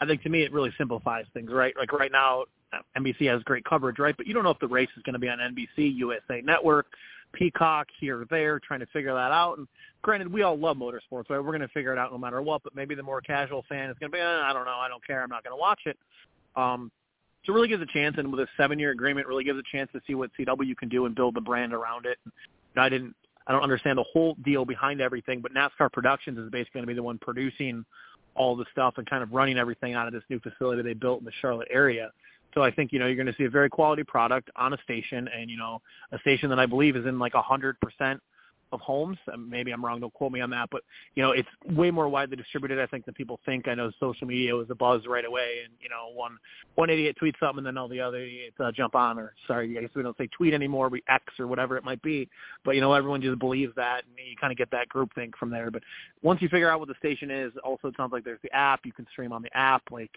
I 0.00 0.06
think 0.06 0.22
to 0.22 0.28
me, 0.28 0.42
it 0.42 0.52
really 0.52 0.72
simplifies 0.78 1.26
things, 1.34 1.50
right? 1.50 1.74
Like 1.78 1.92
right 1.92 2.10
now, 2.10 2.44
NBC 2.96 3.30
has 3.30 3.42
great 3.42 3.64
coverage, 3.64 3.98
right? 3.98 4.16
But 4.16 4.26
you 4.26 4.34
don't 4.34 4.44
know 4.44 4.50
if 4.50 4.58
the 4.58 4.68
race 4.68 4.88
is 4.96 5.02
going 5.02 5.14
to 5.14 5.18
be 5.18 5.28
on 5.28 5.38
NBC, 5.38 5.94
USA 5.96 6.40
Network, 6.40 6.86
Peacock, 7.32 7.88
here 7.98 8.22
or 8.22 8.24
there, 8.30 8.58
trying 8.58 8.80
to 8.80 8.86
figure 8.86 9.12
that 9.12 9.32
out. 9.32 9.58
And 9.58 9.68
granted, 10.02 10.32
we 10.32 10.42
all 10.42 10.58
love 10.58 10.76
motorsports, 10.76 11.28
right? 11.30 11.38
We're 11.38 11.42
going 11.42 11.60
to 11.60 11.68
figure 11.68 11.92
it 11.92 11.98
out 11.98 12.12
no 12.12 12.18
matter 12.18 12.42
what. 12.42 12.62
But 12.62 12.74
maybe 12.74 12.94
the 12.94 13.02
more 13.02 13.20
casual 13.20 13.64
fan 13.68 13.90
is 13.90 13.96
going 13.98 14.10
to 14.10 14.16
be, 14.16 14.20
eh, 14.20 14.24
I 14.24 14.52
don't 14.52 14.64
know, 14.64 14.78
I 14.78 14.88
don't 14.88 15.04
care, 15.06 15.22
I'm 15.22 15.30
not 15.30 15.44
going 15.44 15.56
to 15.56 15.60
watch 15.60 15.80
it. 15.86 15.96
Um, 16.56 16.90
so 17.44 17.52
it 17.52 17.54
really 17.54 17.68
gives 17.68 17.82
a 17.82 17.86
chance, 17.86 18.16
and 18.18 18.30
with 18.30 18.40
a 18.40 18.46
seven-year 18.56 18.90
agreement, 18.90 19.26
really 19.26 19.44
gives 19.44 19.58
a 19.58 19.62
chance 19.72 19.90
to 19.92 20.00
see 20.06 20.14
what 20.14 20.30
CW 20.38 20.76
can 20.76 20.88
do 20.88 21.06
and 21.06 21.14
build 21.14 21.34
the 21.34 21.40
brand 21.40 21.72
around 21.72 22.04
it. 22.04 22.18
I 22.76 22.88
didn't, 22.88 23.14
I 23.46 23.52
don't 23.52 23.62
understand 23.62 23.98
the 23.98 24.04
whole 24.12 24.36
deal 24.44 24.64
behind 24.64 25.00
everything, 25.00 25.40
but 25.40 25.52
NASCAR 25.54 25.90
Productions 25.90 26.38
is 26.38 26.50
basically 26.50 26.80
going 26.80 26.86
to 26.86 26.92
be 26.92 26.94
the 26.94 27.02
one 27.02 27.18
producing 27.18 27.84
all 28.34 28.56
the 28.56 28.66
stuff 28.72 28.94
and 28.98 29.08
kind 29.08 29.22
of 29.22 29.32
running 29.32 29.58
everything 29.58 29.94
out 29.94 30.06
of 30.06 30.12
this 30.12 30.22
new 30.28 30.38
facility 30.40 30.82
they 30.82 30.94
built 30.94 31.20
in 31.20 31.24
the 31.24 31.32
Charlotte 31.40 31.68
area. 31.70 32.10
So 32.54 32.62
I 32.62 32.70
think 32.70 32.92
you 32.92 32.98
know 32.98 33.06
you're 33.06 33.16
going 33.16 33.26
to 33.26 33.34
see 33.36 33.44
a 33.44 33.50
very 33.50 33.68
quality 33.68 34.04
product 34.04 34.50
on 34.56 34.72
a 34.72 34.78
station, 34.82 35.28
and 35.28 35.50
you 35.50 35.56
know 35.56 35.80
a 36.12 36.18
station 36.18 36.50
that 36.50 36.58
I 36.58 36.66
believe 36.66 36.96
is 36.96 37.06
in 37.06 37.18
like 37.18 37.34
a 37.34 37.42
hundred 37.42 37.76
percent 37.80 38.20
of 38.72 38.80
homes. 38.80 39.18
Maybe 39.38 39.70
I'm 39.70 39.84
wrong. 39.84 40.00
Don't 40.00 40.12
quote 40.12 40.32
me 40.32 40.40
on 40.40 40.50
that. 40.50 40.68
But 40.70 40.82
you 41.14 41.22
know, 41.22 41.32
it's 41.32 41.48
way 41.66 41.90
more 41.90 42.08
widely 42.08 42.36
distributed, 42.36 42.80
I 42.80 42.86
think, 42.86 43.04
than 43.04 43.14
people 43.14 43.40
think. 43.44 43.68
I 43.68 43.74
know 43.74 43.90
social 44.00 44.26
media 44.26 44.54
was 44.54 44.68
a 44.70 44.74
buzz 44.74 45.02
right 45.06 45.24
away, 45.24 45.60
and 45.64 45.72
you 45.80 45.88
know, 45.88 46.10
one 46.14 46.38
one 46.74 46.90
idiot 46.90 47.16
tweets 47.20 47.38
something, 47.40 47.58
and 47.58 47.66
then 47.66 47.78
all 47.78 47.88
the 47.88 48.00
other 48.00 48.18
idiots 48.18 48.56
uh, 48.60 48.72
jump 48.72 48.94
on. 48.94 49.18
Or 49.18 49.34
sorry, 49.46 49.76
I 49.76 49.82
guess 49.82 49.90
we 49.94 50.02
don't 50.02 50.16
say 50.16 50.28
tweet 50.28 50.54
anymore. 50.54 50.88
We 50.88 51.02
X 51.08 51.24
or 51.38 51.46
whatever 51.46 51.76
it 51.76 51.84
might 51.84 52.02
be. 52.02 52.28
But 52.64 52.74
you 52.74 52.80
know, 52.80 52.92
everyone 52.92 53.22
just 53.22 53.38
believes 53.38 53.74
that, 53.76 54.04
and 54.04 54.14
you 54.16 54.36
kind 54.40 54.52
of 54.52 54.58
get 54.58 54.70
that 54.70 54.88
group 54.88 55.14
think 55.14 55.36
from 55.36 55.50
there. 55.50 55.70
But 55.70 55.82
once 56.22 56.42
you 56.42 56.48
figure 56.48 56.70
out 56.70 56.80
what 56.80 56.88
the 56.88 56.94
station 56.98 57.30
is, 57.30 57.52
also 57.64 57.88
it 57.88 57.94
sounds 57.96 58.12
like 58.12 58.24
there's 58.24 58.42
the 58.42 58.54
app. 58.54 58.80
You 58.84 58.92
can 58.92 59.06
stream 59.10 59.32
on 59.32 59.42
the 59.42 59.56
app. 59.56 59.82
Like 59.90 60.10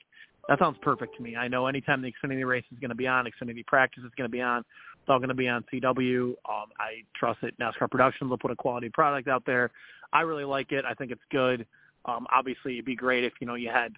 that 0.49 0.59
sounds 0.59 0.77
perfect 0.81 1.15
to 1.15 1.23
me. 1.23 1.35
I 1.35 1.47
know 1.47 1.67
anytime 1.67 2.01
the 2.01 2.11
Xfinity 2.11 2.45
race 2.45 2.65
is 2.71 2.79
going 2.79 2.89
to 2.89 2.95
be 2.95 3.07
on, 3.07 3.25
Xfinity 3.25 3.65
practice 3.65 4.03
is 4.03 4.11
going 4.17 4.29
to 4.29 4.31
be 4.31 4.41
on. 4.41 4.65
It's 5.03 5.09
all 5.09 5.19
going 5.19 5.27
to 5.27 5.35
be 5.35 5.49
on 5.49 5.65
CW. 5.71 6.29
Um, 6.29 6.69
I 6.79 7.03
trust 7.13 7.41
that 7.41 7.59
NASCAR 7.59 7.91
Productions 7.91 8.29
will 8.29 8.37
put 8.37 8.51
a 8.51 8.55
quality 8.55 8.87
product 8.87 9.27
out 9.27 9.43
there. 9.45 9.69
I 10.13 10.21
really 10.21 10.45
like 10.45 10.71
it. 10.71 10.85
I 10.85 10.93
think 10.93 11.11
it's 11.11 11.21
good. 11.29 11.65
Um, 12.05 12.25
obviously, 12.31 12.75
it'd 12.75 12.85
be 12.85 12.95
great 12.95 13.25
if 13.25 13.33
you 13.41 13.47
know 13.47 13.55
you 13.55 13.67
had 13.67 13.91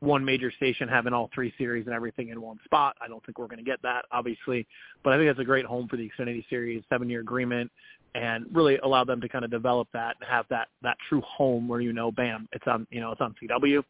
one 0.00 0.24
major 0.24 0.50
station 0.52 0.88
having 0.88 1.12
all 1.12 1.28
three 1.34 1.52
series 1.58 1.86
and 1.86 1.94
everything 1.94 2.28
in 2.28 2.40
one 2.40 2.58
spot. 2.64 2.96
I 3.00 3.08
don't 3.08 3.24
think 3.26 3.38
we're 3.38 3.46
going 3.46 3.58
to 3.58 3.64
get 3.64 3.82
that, 3.82 4.04
obviously, 4.12 4.66
but 5.02 5.12
I 5.12 5.16
think 5.16 5.28
that's 5.28 5.40
a 5.40 5.44
great 5.44 5.64
home 5.64 5.88
for 5.88 5.96
the 5.96 6.08
Xfinity 6.08 6.48
Series, 6.48 6.82
seven-year 6.88 7.20
agreement, 7.20 7.70
and 8.14 8.46
really 8.52 8.78
allow 8.78 9.04
them 9.04 9.20
to 9.20 9.28
kind 9.28 9.44
of 9.44 9.50
develop 9.50 9.88
that 9.92 10.16
and 10.20 10.28
have 10.28 10.46
that 10.50 10.68
that 10.82 10.96
true 11.08 11.20
home 11.22 11.68
where 11.68 11.80
you 11.80 11.92
know, 11.92 12.10
bam, 12.10 12.48
it's 12.52 12.66
on 12.66 12.86
you 12.90 13.00
know 13.00 13.12
it's 13.12 13.20
on 13.20 13.34
CW. 13.42 13.82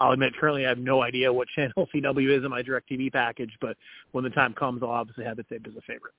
I'll 0.00 0.12
admit 0.12 0.34
currently 0.38 0.66
I 0.66 0.68
have 0.68 0.78
no 0.78 1.02
idea 1.02 1.32
what 1.32 1.48
channel 1.48 1.88
CW 1.94 2.38
is 2.38 2.44
in 2.44 2.50
my 2.50 2.62
DirecTV 2.62 3.12
package, 3.12 3.52
but 3.60 3.76
when 4.12 4.24
the 4.24 4.30
time 4.30 4.52
comes, 4.54 4.82
I'll 4.82 4.90
obviously 4.90 5.24
have 5.24 5.38
it 5.38 5.46
saved 5.48 5.66
as 5.66 5.76
a 5.76 5.80
favorite. 5.82 6.14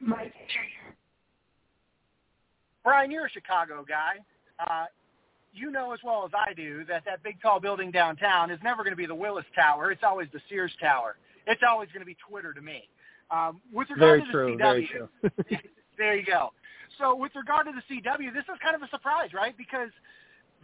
Mike. 0.00 0.32
Brian, 2.86 3.10
you're 3.10 3.26
a 3.26 3.30
Chicago 3.30 3.84
guy. 3.86 4.22
Uh, 4.64 4.86
you 5.52 5.72
know 5.72 5.92
as 5.92 5.98
well 6.04 6.24
as 6.24 6.30
I 6.32 6.54
do 6.54 6.84
that 6.84 7.04
that 7.04 7.20
big 7.24 7.42
tall 7.42 7.58
building 7.58 7.90
downtown 7.90 8.48
is 8.48 8.60
never 8.62 8.84
going 8.84 8.92
to 8.92 8.96
be 8.96 9.06
the 9.06 9.14
Willis 9.14 9.44
Tower. 9.56 9.90
It's 9.90 10.04
always 10.04 10.28
the 10.32 10.38
Sears 10.48 10.70
Tower. 10.80 11.16
It's 11.48 11.62
always 11.68 11.88
going 11.88 12.00
to 12.00 12.06
be 12.06 12.16
Twitter 12.28 12.52
to 12.52 12.60
me. 12.60 12.88
Um, 13.32 13.60
with 13.72 13.90
regard 13.90 14.20
very 14.20 14.20
to 14.20 14.26
the 14.26 14.32
true, 14.32 14.56
CW, 14.56 14.58
very 14.58 14.86
true. 14.86 15.58
there 15.98 16.14
you 16.16 16.24
go. 16.24 16.52
So 16.98 17.16
with 17.16 17.32
regard 17.34 17.66
to 17.66 17.72
the 17.72 17.82
CW, 17.92 18.32
this 18.32 18.44
is 18.44 18.58
kind 18.62 18.76
of 18.76 18.82
a 18.82 18.88
surprise, 18.88 19.30
right? 19.34 19.56
Because 19.58 19.90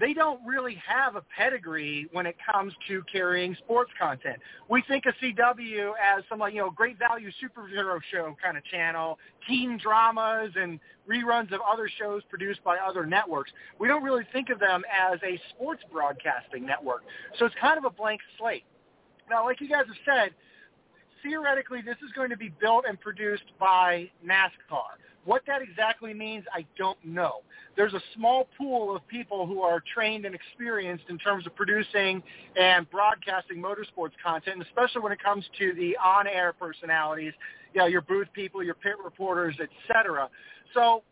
they 0.00 0.14
don't 0.14 0.44
really 0.46 0.80
have 0.86 1.16
a 1.16 1.22
pedigree 1.36 2.08
when 2.12 2.26
it 2.26 2.36
comes 2.50 2.72
to 2.88 3.02
carrying 3.12 3.54
sports 3.56 3.90
content. 4.00 4.38
We 4.68 4.82
think 4.88 5.04
of 5.06 5.14
CW 5.22 5.92
as 6.02 6.24
some 6.28 6.38
like, 6.38 6.54
you 6.54 6.60
know, 6.60 6.70
great 6.70 6.98
value 6.98 7.30
superhero 7.42 8.00
show 8.10 8.34
kind 8.42 8.56
of 8.56 8.64
channel, 8.64 9.18
teen 9.46 9.78
dramas 9.82 10.52
and 10.56 10.80
reruns 11.08 11.52
of 11.52 11.60
other 11.70 11.90
shows 11.98 12.22
produced 12.30 12.62
by 12.64 12.78
other 12.78 13.04
networks. 13.04 13.52
We 13.78 13.88
don't 13.88 14.02
really 14.02 14.24
think 14.32 14.50
of 14.50 14.58
them 14.58 14.82
as 14.90 15.18
a 15.22 15.40
sports 15.50 15.82
broadcasting 15.92 16.64
network. 16.64 17.02
So 17.38 17.46
it's 17.46 17.54
kind 17.60 17.78
of 17.78 17.84
a 17.84 17.90
blank 17.90 18.20
slate. 18.38 18.64
Now, 19.28 19.44
like 19.44 19.60
you 19.60 19.68
guys 19.68 19.84
have 19.86 19.96
said, 20.04 20.34
theoretically 21.22 21.80
this 21.82 21.96
is 22.04 22.10
going 22.14 22.30
to 22.30 22.36
be 22.36 22.50
built 22.60 22.84
and 22.88 23.00
produced 23.00 23.44
by 23.58 24.10
NASCAR. 24.26 24.98
What 25.24 25.42
that 25.46 25.62
exactly 25.62 26.12
means, 26.12 26.44
I 26.52 26.66
don't 26.76 26.98
know. 27.04 27.42
There's 27.76 27.94
a 27.94 28.02
small 28.14 28.48
pool 28.58 28.94
of 28.94 29.06
people 29.06 29.46
who 29.46 29.62
are 29.62 29.82
trained 29.94 30.24
and 30.24 30.34
experienced 30.34 31.04
in 31.08 31.18
terms 31.18 31.46
of 31.46 31.54
producing 31.54 32.22
and 32.58 32.90
broadcasting 32.90 33.62
motorsports 33.62 34.12
content, 34.24 34.62
especially 34.62 35.00
when 35.00 35.12
it 35.12 35.22
comes 35.22 35.44
to 35.58 35.72
the 35.74 35.96
on-air 35.96 36.52
personalities, 36.52 37.32
you 37.72 37.80
know, 37.80 37.86
your 37.86 38.02
booth 38.02 38.28
people, 38.32 38.62
your 38.62 38.74
pit 38.74 38.94
reporters, 39.02 39.56
etc. 39.60 40.28
So 40.74 41.02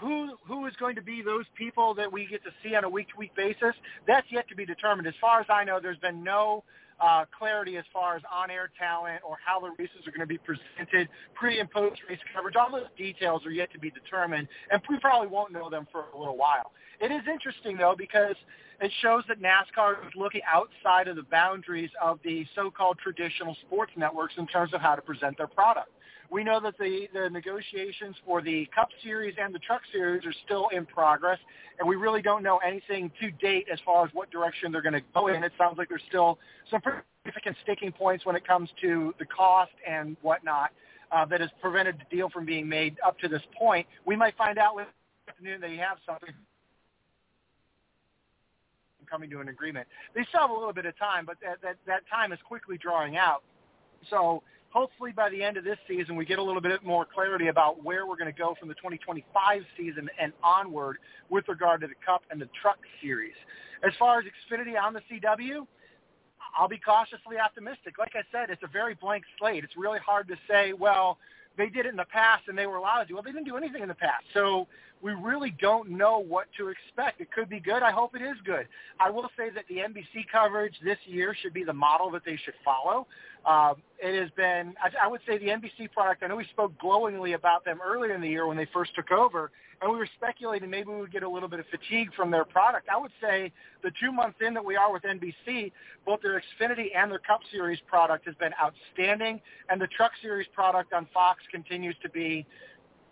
who 0.00 0.36
who 0.46 0.66
is 0.66 0.74
going 0.80 0.96
to 0.96 1.02
be 1.02 1.22
those 1.22 1.44
people 1.56 1.94
that 1.94 2.10
we 2.10 2.26
get 2.26 2.42
to 2.44 2.50
see 2.62 2.74
on 2.74 2.84
a 2.84 2.88
week 2.88 3.08
to 3.10 3.16
week 3.16 3.34
basis? 3.36 3.74
That's 4.06 4.26
yet 4.30 4.48
to 4.48 4.56
be 4.56 4.66
determined. 4.66 5.06
As 5.06 5.14
far 5.20 5.40
as 5.40 5.46
I 5.48 5.64
know, 5.64 5.78
there's 5.80 5.98
been 5.98 6.24
no 6.24 6.64
uh, 7.00 7.24
clarity 7.36 7.76
as 7.76 7.84
far 7.92 8.16
as 8.16 8.22
on-air 8.32 8.70
talent 8.78 9.20
or 9.26 9.36
how 9.44 9.60
the 9.60 9.70
races 9.78 10.06
are 10.06 10.10
going 10.10 10.20
to 10.20 10.26
be 10.26 10.38
presented, 10.38 11.08
pre 11.34 11.60
and 11.60 11.70
post 11.70 12.00
race 12.08 12.18
coverage. 12.34 12.56
All 12.56 12.70
those 12.70 12.90
details 12.96 13.44
are 13.46 13.50
yet 13.50 13.72
to 13.72 13.78
be 13.78 13.90
determined, 13.90 14.48
and 14.70 14.80
we 14.88 14.98
probably 15.00 15.28
won't 15.28 15.52
know 15.52 15.70
them 15.70 15.86
for 15.90 16.06
a 16.14 16.18
little 16.18 16.36
while. 16.36 16.72
It 17.00 17.10
is 17.10 17.22
interesting 17.30 17.76
though 17.76 17.94
because 17.96 18.36
it 18.80 18.90
shows 19.02 19.24
that 19.28 19.40
NASCAR 19.40 20.06
is 20.06 20.12
looking 20.16 20.40
outside 20.52 21.08
of 21.08 21.16
the 21.16 21.22
boundaries 21.22 21.90
of 22.02 22.18
the 22.24 22.44
so-called 22.54 22.98
traditional 22.98 23.56
sports 23.66 23.92
networks 23.96 24.34
in 24.36 24.46
terms 24.46 24.74
of 24.74 24.80
how 24.80 24.94
to 24.94 25.02
present 25.02 25.36
their 25.38 25.46
product. 25.46 25.88
We 26.30 26.42
know 26.42 26.60
that 26.60 26.76
the, 26.78 27.08
the 27.12 27.30
negotiations 27.30 28.16
for 28.24 28.42
the 28.42 28.66
Cup 28.74 28.88
Series 29.02 29.34
and 29.40 29.54
the 29.54 29.58
Truck 29.58 29.82
Series 29.92 30.24
are 30.24 30.34
still 30.44 30.68
in 30.68 30.86
progress, 30.86 31.38
and 31.78 31.88
we 31.88 31.96
really 31.96 32.22
don't 32.22 32.42
know 32.42 32.58
anything 32.58 33.10
to 33.20 33.30
date 33.30 33.66
as 33.72 33.78
far 33.84 34.04
as 34.04 34.10
what 34.12 34.30
direction 34.30 34.72
they're 34.72 34.82
going 34.82 34.94
to 34.94 35.02
go 35.14 35.28
in. 35.28 35.44
It 35.44 35.52
sounds 35.58 35.78
like 35.78 35.88
there's 35.88 36.02
still 36.08 36.38
some 36.70 36.80
pretty 36.80 37.00
significant 37.24 37.56
sticking 37.62 37.92
points 37.92 38.26
when 38.26 38.36
it 38.36 38.46
comes 38.46 38.68
to 38.80 39.14
the 39.18 39.26
cost 39.26 39.72
and 39.88 40.16
whatnot 40.22 40.70
uh, 41.12 41.24
that 41.26 41.40
has 41.40 41.50
prevented 41.60 41.96
the 41.98 42.16
deal 42.16 42.28
from 42.30 42.44
being 42.44 42.68
made 42.68 42.96
up 43.06 43.18
to 43.20 43.28
this 43.28 43.42
point. 43.56 43.86
We 44.04 44.16
might 44.16 44.36
find 44.36 44.58
out 44.58 44.76
this 44.76 44.86
afternoon 45.28 45.60
that 45.60 45.70
you 45.70 45.78
have 45.78 45.98
something 46.06 46.30
coming 49.10 49.30
to 49.30 49.40
an 49.40 49.48
agreement. 49.48 49.86
They 50.14 50.24
still 50.28 50.40
have 50.40 50.50
a 50.50 50.54
little 50.54 50.72
bit 50.72 50.86
of 50.86 50.98
time, 50.98 51.24
but 51.24 51.36
that, 51.42 51.58
that, 51.62 51.76
that 51.86 52.02
time 52.10 52.32
is 52.32 52.38
quickly 52.44 52.76
drawing 52.78 53.16
out. 53.16 53.42
So 54.10 54.42
hopefully 54.74 55.12
by 55.12 55.30
the 55.30 55.42
end 55.42 55.56
of 55.56 55.62
this 55.62 55.78
season, 55.88 56.16
we 56.16 56.24
get 56.24 56.40
a 56.40 56.42
little 56.42 56.60
bit 56.60 56.82
more 56.82 57.06
clarity 57.06 57.46
about 57.46 57.82
where 57.84 58.06
we're 58.06 58.16
going 58.16 58.30
to 58.30 58.38
go 58.38 58.56
from 58.58 58.68
the 58.68 58.74
2025 58.74 59.62
season 59.78 60.10
and 60.20 60.32
onward 60.42 60.98
with 61.30 61.46
regard 61.48 61.80
to 61.80 61.86
the 61.86 61.94
Cup 62.04 62.22
and 62.30 62.40
the 62.40 62.48
Truck 62.60 62.78
Series. 63.00 63.34
As 63.86 63.92
far 63.98 64.18
as 64.18 64.24
Xfinity 64.24 64.74
on 64.80 64.92
the 64.92 65.00
CW, 65.10 65.66
I'll 66.58 66.68
be 66.68 66.78
cautiously 66.78 67.38
optimistic. 67.38 67.98
Like 67.98 68.14
I 68.14 68.22
said, 68.32 68.50
it's 68.50 68.62
a 68.64 68.68
very 68.68 68.94
blank 68.94 69.24
slate. 69.38 69.62
It's 69.62 69.76
really 69.76 70.00
hard 70.00 70.26
to 70.28 70.34
say, 70.50 70.72
well, 70.72 71.18
they 71.56 71.68
did 71.68 71.86
it 71.86 71.90
in 71.90 71.96
the 71.96 72.04
past 72.04 72.44
and 72.48 72.56
they 72.56 72.66
were 72.66 72.76
allowed 72.76 73.02
to. 73.02 73.08
Do. 73.08 73.14
Well, 73.14 73.22
they 73.22 73.32
didn't 73.32 73.46
do 73.46 73.56
anything 73.56 73.82
in 73.82 73.88
the 73.88 73.94
past. 73.94 74.24
So 74.32 74.66
we 75.02 75.12
really 75.12 75.54
don't 75.60 75.90
know 75.90 76.18
what 76.18 76.46
to 76.56 76.68
expect. 76.68 77.20
It 77.20 77.30
could 77.30 77.48
be 77.48 77.60
good. 77.60 77.82
I 77.82 77.90
hope 77.90 78.16
it 78.16 78.22
is 78.22 78.36
good. 78.44 78.66
I 78.98 79.10
will 79.10 79.28
say 79.36 79.50
that 79.50 79.64
the 79.68 79.76
NBC 79.76 80.26
coverage 80.32 80.74
this 80.82 80.98
year 81.04 81.36
should 81.40 81.52
be 81.52 81.62
the 81.62 81.72
model 81.72 82.10
that 82.12 82.24
they 82.24 82.38
should 82.42 82.54
follow. 82.64 83.06
Um, 83.44 83.82
it 83.98 84.18
has 84.18 84.30
been, 84.30 84.74
I, 84.82 85.04
I 85.04 85.08
would 85.08 85.20
say 85.26 85.36
the 85.36 85.48
NBC 85.48 85.92
product, 85.92 86.22
I 86.22 86.28
know 86.28 86.36
we 86.36 86.44
spoke 86.44 86.78
glowingly 86.78 87.34
about 87.34 87.64
them 87.64 87.80
earlier 87.84 88.14
in 88.14 88.22
the 88.22 88.28
year 88.28 88.46
when 88.46 88.56
they 88.56 88.66
first 88.72 88.94
took 88.94 89.10
over, 89.10 89.50
and 89.84 89.92
we 89.92 89.98
were 89.98 90.08
speculating 90.16 90.70
maybe 90.70 90.88
we 90.88 91.00
would 91.00 91.12
get 91.12 91.22
a 91.22 91.28
little 91.28 91.48
bit 91.48 91.60
of 91.60 91.66
fatigue 91.66 92.08
from 92.16 92.30
their 92.30 92.46
product. 92.46 92.88
I 92.88 92.98
would 92.98 93.10
say 93.20 93.52
the 93.82 93.90
two 94.02 94.10
months 94.10 94.38
in 94.44 94.54
that 94.54 94.64
we 94.64 94.76
are 94.76 94.90
with 94.90 95.02
NBC, 95.02 95.72
both 96.06 96.22
their 96.22 96.40
Xfinity 96.40 96.86
and 96.96 97.10
their 97.10 97.18
Cup 97.18 97.40
Series 97.52 97.78
product 97.86 98.24
has 98.24 98.34
been 98.36 98.52
outstanding, 98.60 99.42
and 99.68 99.78
the 99.78 99.86
Truck 99.88 100.12
Series 100.22 100.46
product 100.54 100.94
on 100.94 101.06
Fox 101.12 101.40
continues 101.52 101.94
to 102.02 102.08
be 102.08 102.46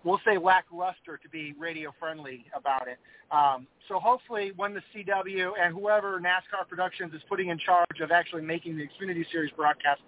we'll 0.02 0.20
say 0.24 0.36
lackluster 0.38 1.16
to 1.22 1.28
be 1.28 1.54
radio 1.58 1.92
friendly 2.00 2.46
about 2.56 2.88
it. 2.88 2.98
Um, 3.30 3.66
so 3.86 4.00
hopefully 4.00 4.52
when 4.56 4.74
the 4.74 4.82
CW 4.94 5.52
and 5.62 5.74
whoever 5.74 6.18
NASCAR 6.20 6.66
Productions 6.68 7.14
is 7.14 7.20
putting 7.28 7.48
in 7.48 7.58
charge 7.58 8.00
of 8.00 8.10
actually 8.10 8.42
making 8.42 8.76
the 8.76 8.82
Xfinity 8.84 9.24
Series 9.30 9.52
broadcast, 9.52 10.00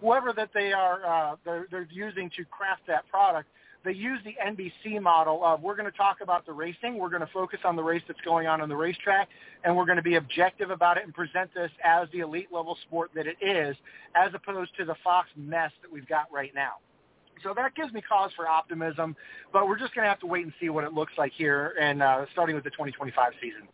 whoever 0.00 0.32
that 0.32 0.50
they 0.54 0.72
are 0.72 1.04
uh, 1.04 1.36
they're, 1.44 1.66
they're 1.70 1.88
using 1.90 2.30
to 2.36 2.44
craft 2.44 2.82
that 2.86 3.06
product, 3.08 3.48
they 3.84 3.92
use 3.92 4.20
the 4.24 4.34
NBC 4.44 5.00
model 5.00 5.44
of 5.44 5.62
we're 5.62 5.76
going 5.76 5.90
to 5.90 5.96
talk 5.96 6.18
about 6.20 6.46
the 6.46 6.52
racing, 6.52 6.98
we're 6.98 7.08
going 7.08 7.22
to 7.22 7.32
focus 7.32 7.60
on 7.64 7.76
the 7.76 7.82
race 7.82 8.02
that's 8.06 8.20
going 8.20 8.46
on 8.46 8.60
on 8.60 8.68
the 8.68 8.76
racetrack, 8.76 9.28
and 9.64 9.76
we're 9.76 9.84
going 9.84 9.96
to 9.96 10.02
be 10.02 10.16
objective 10.16 10.70
about 10.70 10.96
it 10.96 11.04
and 11.04 11.14
present 11.14 11.52
this 11.54 11.70
as 11.84 12.08
the 12.12 12.20
elite 12.20 12.48
level 12.52 12.76
sport 12.86 13.10
that 13.14 13.26
it 13.26 13.36
is, 13.40 13.76
as 14.14 14.32
opposed 14.34 14.76
to 14.76 14.84
the 14.84 14.94
Fox 15.02 15.28
mess 15.36 15.70
that 15.82 15.92
we've 15.92 16.08
got 16.08 16.32
right 16.32 16.54
now. 16.54 16.74
So 17.42 17.52
that 17.56 17.74
gives 17.74 17.92
me 17.92 18.00
cause 18.00 18.30
for 18.36 18.48
optimism, 18.48 19.16
but 19.52 19.66
we're 19.66 19.78
just 19.78 19.94
going 19.94 20.04
to 20.04 20.08
have 20.08 20.20
to 20.20 20.26
wait 20.26 20.44
and 20.44 20.52
see 20.60 20.68
what 20.68 20.84
it 20.84 20.92
looks 20.92 21.12
like 21.18 21.32
here, 21.32 21.74
and 21.80 22.02
uh, 22.02 22.26
starting 22.32 22.54
with 22.54 22.64
the 22.64 22.70
2025 22.70 23.32
season. 23.40 23.68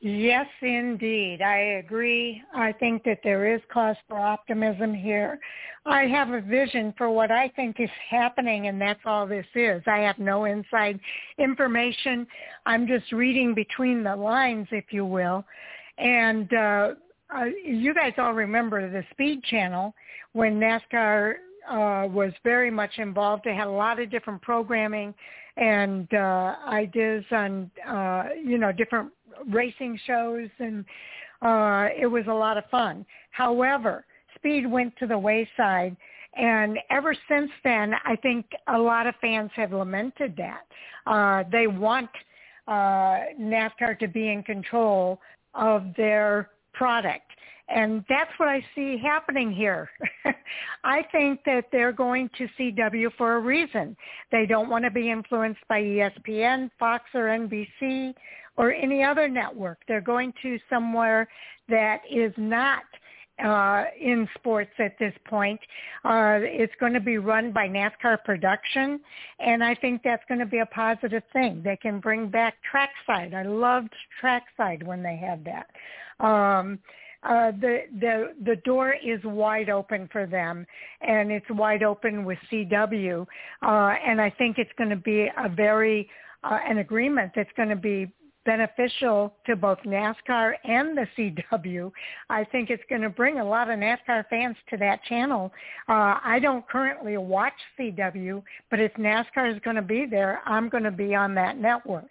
Yes, 0.00 0.46
indeed. 0.62 1.42
I 1.42 1.80
agree. 1.84 2.40
I 2.54 2.70
think 2.72 3.02
that 3.02 3.18
there 3.24 3.52
is 3.52 3.60
cause 3.72 3.96
for 4.06 4.16
optimism 4.16 4.94
here. 4.94 5.40
I 5.86 6.02
have 6.02 6.30
a 6.30 6.40
vision 6.40 6.94
for 6.96 7.10
what 7.10 7.32
I 7.32 7.48
think 7.48 7.80
is 7.80 7.90
happening, 8.08 8.68
and 8.68 8.80
that's 8.80 9.00
all 9.04 9.26
this 9.26 9.46
is. 9.56 9.82
I 9.88 9.98
have 9.98 10.18
no 10.20 10.44
inside 10.44 11.00
information. 11.38 12.28
I'm 12.64 12.86
just 12.86 13.10
reading 13.10 13.54
between 13.54 14.04
the 14.04 14.14
lines, 14.14 14.68
if 14.70 14.84
you 14.92 15.04
will. 15.04 15.44
And 15.96 16.52
uh, 16.52 16.94
uh, 17.34 17.44
you 17.64 17.92
guys 17.92 18.12
all 18.18 18.34
remember 18.34 18.88
the 18.88 19.02
Speed 19.10 19.42
Channel 19.44 19.94
when 20.32 20.60
NASCAR 20.60 21.34
uh, 21.68 22.06
was 22.06 22.32
very 22.44 22.70
much 22.70 22.98
involved. 22.98 23.42
They 23.44 23.54
had 23.54 23.66
a 23.66 23.70
lot 23.70 23.98
of 23.98 24.12
different 24.12 24.42
programming 24.42 25.12
and 25.56 26.12
uh, 26.14 26.54
ideas 26.68 27.24
on, 27.32 27.68
uh, 27.86 28.24
you 28.44 28.58
know, 28.58 28.70
different 28.70 29.10
racing 29.48 29.98
shows, 30.06 30.48
and 30.58 30.84
uh, 31.42 31.88
it 31.96 32.06
was 32.06 32.24
a 32.28 32.32
lot 32.32 32.56
of 32.58 32.64
fun. 32.70 33.04
However, 33.30 34.04
Speed 34.34 34.70
went 34.70 34.96
to 34.98 35.06
the 35.06 35.18
wayside, 35.18 35.96
and 36.34 36.78
ever 36.90 37.14
since 37.28 37.50
then, 37.64 37.94
I 38.04 38.16
think 38.16 38.46
a 38.68 38.78
lot 38.78 39.06
of 39.06 39.14
fans 39.20 39.50
have 39.54 39.72
lamented 39.72 40.36
that. 40.36 40.66
Uh, 41.06 41.44
they 41.50 41.66
want 41.66 42.10
uh, 42.68 43.20
NASCAR 43.40 43.98
to 43.98 44.08
be 44.08 44.28
in 44.28 44.42
control 44.42 45.20
of 45.54 45.84
their 45.96 46.50
product. 46.74 47.24
And 47.68 48.02
that's 48.08 48.30
what 48.38 48.48
I 48.48 48.64
see 48.74 48.96
happening 48.96 49.52
here. 49.52 49.90
I 50.84 51.02
think 51.12 51.40
that 51.44 51.64
they're 51.70 51.92
going 51.92 52.30
to 52.38 52.48
CW 52.58 53.08
for 53.18 53.36
a 53.36 53.40
reason. 53.40 53.94
They 54.32 54.46
don't 54.46 54.70
want 54.70 54.84
to 54.84 54.90
be 54.90 55.10
influenced 55.10 55.60
by 55.68 55.82
ESPN, 55.82 56.70
Fox, 56.78 57.04
or 57.14 57.24
NBC, 57.24 58.14
or 58.58 58.72
any 58.72 59.02
other 59.02 59.28
network. 59.28 59.78
They're 59.88 60.02
going 60.02 60.34
to 60.42 60.58
somewhere 60.68 61.28
that 61.68 62.02
is 62.10 62.32
not 62.36 62.82
uh, 63.42 63.84
in 64.00 64.28
sports 64.34 64.72
at 64.80 64.98
this 64.98 65.14
point. 65.26 65.60
Uh, 66.04 66.40
it's 66.42 66.72
going 66.80 66.92
to 66.92 67.00
be 67.00 67.18
run 67.18 67.52
by 67.52 67.68
NASCAR 67.68 68.22
production, 68.24 69.00
and 69.38 69.62
I 69.62 69.76
think 69.76 70.02
that's 70.02 70.24
going 70.28 70.40
to 70.40 70.46
be 70.46 70.58
a 70.58 70.66
positive 70.66 71.22
thing. 71.32 71.62
They 71.64 71.76
can 71.76 72.00
bring 72.00 72.28
back 72.28 72.54
trackside. 72.68 73.34
I 73.34 73.44
loved 73.44 73.94
trackside 74.20 74.84
when 74.84 75.02
they 75.02 75.16
had 75.16 75.44
that. 75.44 75.68
Um, 76.24 76.80
uh, 77.22 77.50
the 77.60 77.82
the 78.00 78.32
the 78.44 78.56
door 78.64 78.94
is 79.04 79.20
wide 79.24 79.70
open 79.70 80.08
for 80.12 80.26
them, 80.26 80.64
and 81.00 81.30
it's 81.32 81.46
wide 81.50 81.82
open 81.82 82.24
with 82.24 82.38
CW, 82.50 83.26
uh, 83.62 83.94
and 84.06 84.20
I 84.20 84.30
think 84.30 84.58
it's 84.58 84.70
going 84.78 84.90
to 84.90 84.96
be 84.96 85.28
a 85.36 85.48
very 85.48 86.08
uh, 86.44 86.58
an 86.68 86.78
agreement 86.78 87.32
that's 87.34 87.50
going 87.56 87.70
to 87.70 87.76
be 87.76 88.08
beneficial 88.48 89.34
to 89.44 89.54
both 89.54 89.76
NASCAR 89.84 90.54
and 90.64 90.96
the 90.96 91.06
CW. 91.18 91.92
I 92.30 92.44
think 92.44 92.70
it's 92.70 92.82
going 92.88 93.02
to 93.02 93.10
bring 93.10 93.40
a 93.40 93.44
lot 93.44 93.68
of 93.68 93.78
NASCAR 93.78 94.24
fans 94.30 94.56
to 94.70 94.78
that 94.78 95.04
channel. 95.04 95.52
Uh, 95.86 96.16
I 96.24 96.38
don't 96.40 96.66
currently 96.66 97.18
watch 97.18 97.52
CW, 97.78 98.42
but 98.70 98.80
if 98.80 98.90
NASCAR 98.94 99.54
is 99.54 99.60
going 99.64 99.76
to 99.76 99.82
be 99.82 100.06
there, 100.06 100.40
I'm 100.46 100.70
going 100.70 100.84
to 100.84 100.90
be 100.90 101.14
on 101.14 101.34
that 101.34 101.58
network. 101.58 102.08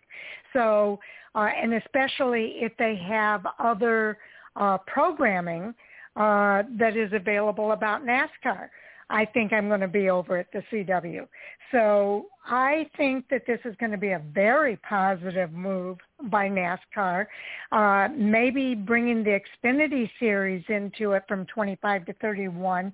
So, 0.53 0.99
uh, 1.33 1.49
and 1.59 1.73
especially 1.73 2.57
if 2.57 2.71
they 2.77 2.95
have 2.97 3.43
other 3.57 4.19
uh, 4.55 4.77
programming 4.85 5.73
uh, 6.15 6.61
that 6.77 6.95
is 6.95 7.11
available 7.13 7.71
about 7.71 8.03
NASCAR. 8.03 8.69
I 9.09 9.25
think 9.25 9.53
I'm 9.53 9.67
going 9.67 9.81
to 9.81 9.87
be 9.87 10.09
over 10.09 10.37
at 10.37 10.47
the 10.51 10.61
CW. 10.71 11.27
So 11.71 12.27
I 12.45 12.89
think 12.97 13.25
that 13.29 13.43
this 13.45 13.59
is 13.65 13.75
going 13.79 13.91
to 13.91 13.97
be 13.97 14.11
a 14.11 14.21
very 14.33 14.77
positive 14.77 15.51
move 15.51 15.97
by 16.29 16.49
NASCAR. 16.49 17.25
Uh, 17.71 18.09
maybe 18.15 18.75
bringing 18.75 19.23
the 19.23 19.39
Xfinity 19.39 20.09
series 20.19 20.63
into 20.69 21.13
it 21.13 21.23
from 21.27 21.45
25 21.47 22.05
to 22.05 22.13
31 22.13 22.93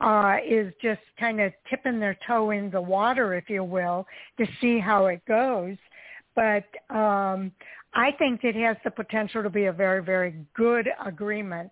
uh, 0.00 0.36
is 0.46 0.72
just 0.82 1.00
kind 1.18 1.40
of 1.40 1.52
tipping 1.68 2.00
their 2.00 2.16
toe 2.26 2.50
in 2.50 2.70
the 2.70 2.80
water, 2.80 3.34
if 3.34 3.48
you 3.48 3.64
will, 3.64 4.06
to 4.38 4.46
see 4.60 4.78
how 4.78 5.06
it 5.06 5.22
goes. 5.26 5.76
But 6.34 6.64
um, 6.94 7.52
I 7.94 8.10
think 8.18 8.42
it 8.42 8.56
has 8.56 8.76
the 8.84 8.90
potential 8.90 9.42
to 9.42 9.50
be 9.50 9.66
a 9.66 9.72
very, 9.72 10.02
very 10.02 10.34
good 10.54 10.88
agreement. 11.04 11.70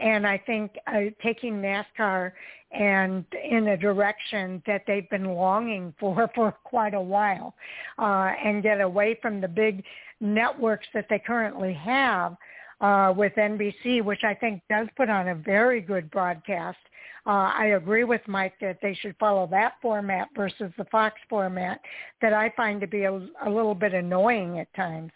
And 0.00 0.26
I 0.26 0.38
think 0.38 0.76
uh, 0.86 1.10
taking 1.22 1.54
NASCAR 1.54 2.32
and 2.70 3.24
in 3.50 3.68
a 3.68 3.76
direction 3.76 4.62
that 4.66 4.82
they've 4.86 5.08
been 5.10 5.24
longing 5.24 5.94
for 5.98 6.30
for 6.34 6.52
quite 6.64 6.94
a 6.94 7.00
while 7.00 7.54
uh, 7.98 8.32
and 8.44 8.62
get 8.62 8.80
away 8.80 9.18
from 9.20 9.40
the 9.40 9.48
big 9.48 9.82
networks 10.20 10.86
that 10.94 11.06
they 11.08 11.18
currently 11.18 11.72
have, 11.72 12.36
uh, 12.80 13.12
with 13.16 13.32
NBC, 13.34 14.02
which 14.02 14.24
I 14.24 14.34
think 14.34 14.62
does 14.68 14.86
put 14.96 15.08
on 15.08 15.28
a 15.28 15.34
very 15.34 15.80
good 15.80 16.10
broadcast. 16.10 16.78
Uh, 17.26 17.52
I 17.54 17.72
agree 17.76 18.04
with 18.04 18.22
Mike 18.26 18.54
that 18.60 18.78
they 18.80 18.94
should 18.94 19.16
follow 19.18 19.46
that 19.48 19.74
format 19.82 20.28
versus 20.34 20.72
the 20.78 20.84
Fox 20.86 21.16
format 21.28 21.80
that 22.22 22.32
I 22.32 22.52
find 22.56 22.80
to 22.80 22.86
be 22.86 23.04
a, 23.04 23.12
a 23.12 23.50
little 23.50 23.74
bit 23.74 23.94
annoying 23.94 24.60
at 24.60 24.72
times. 24.74 25.12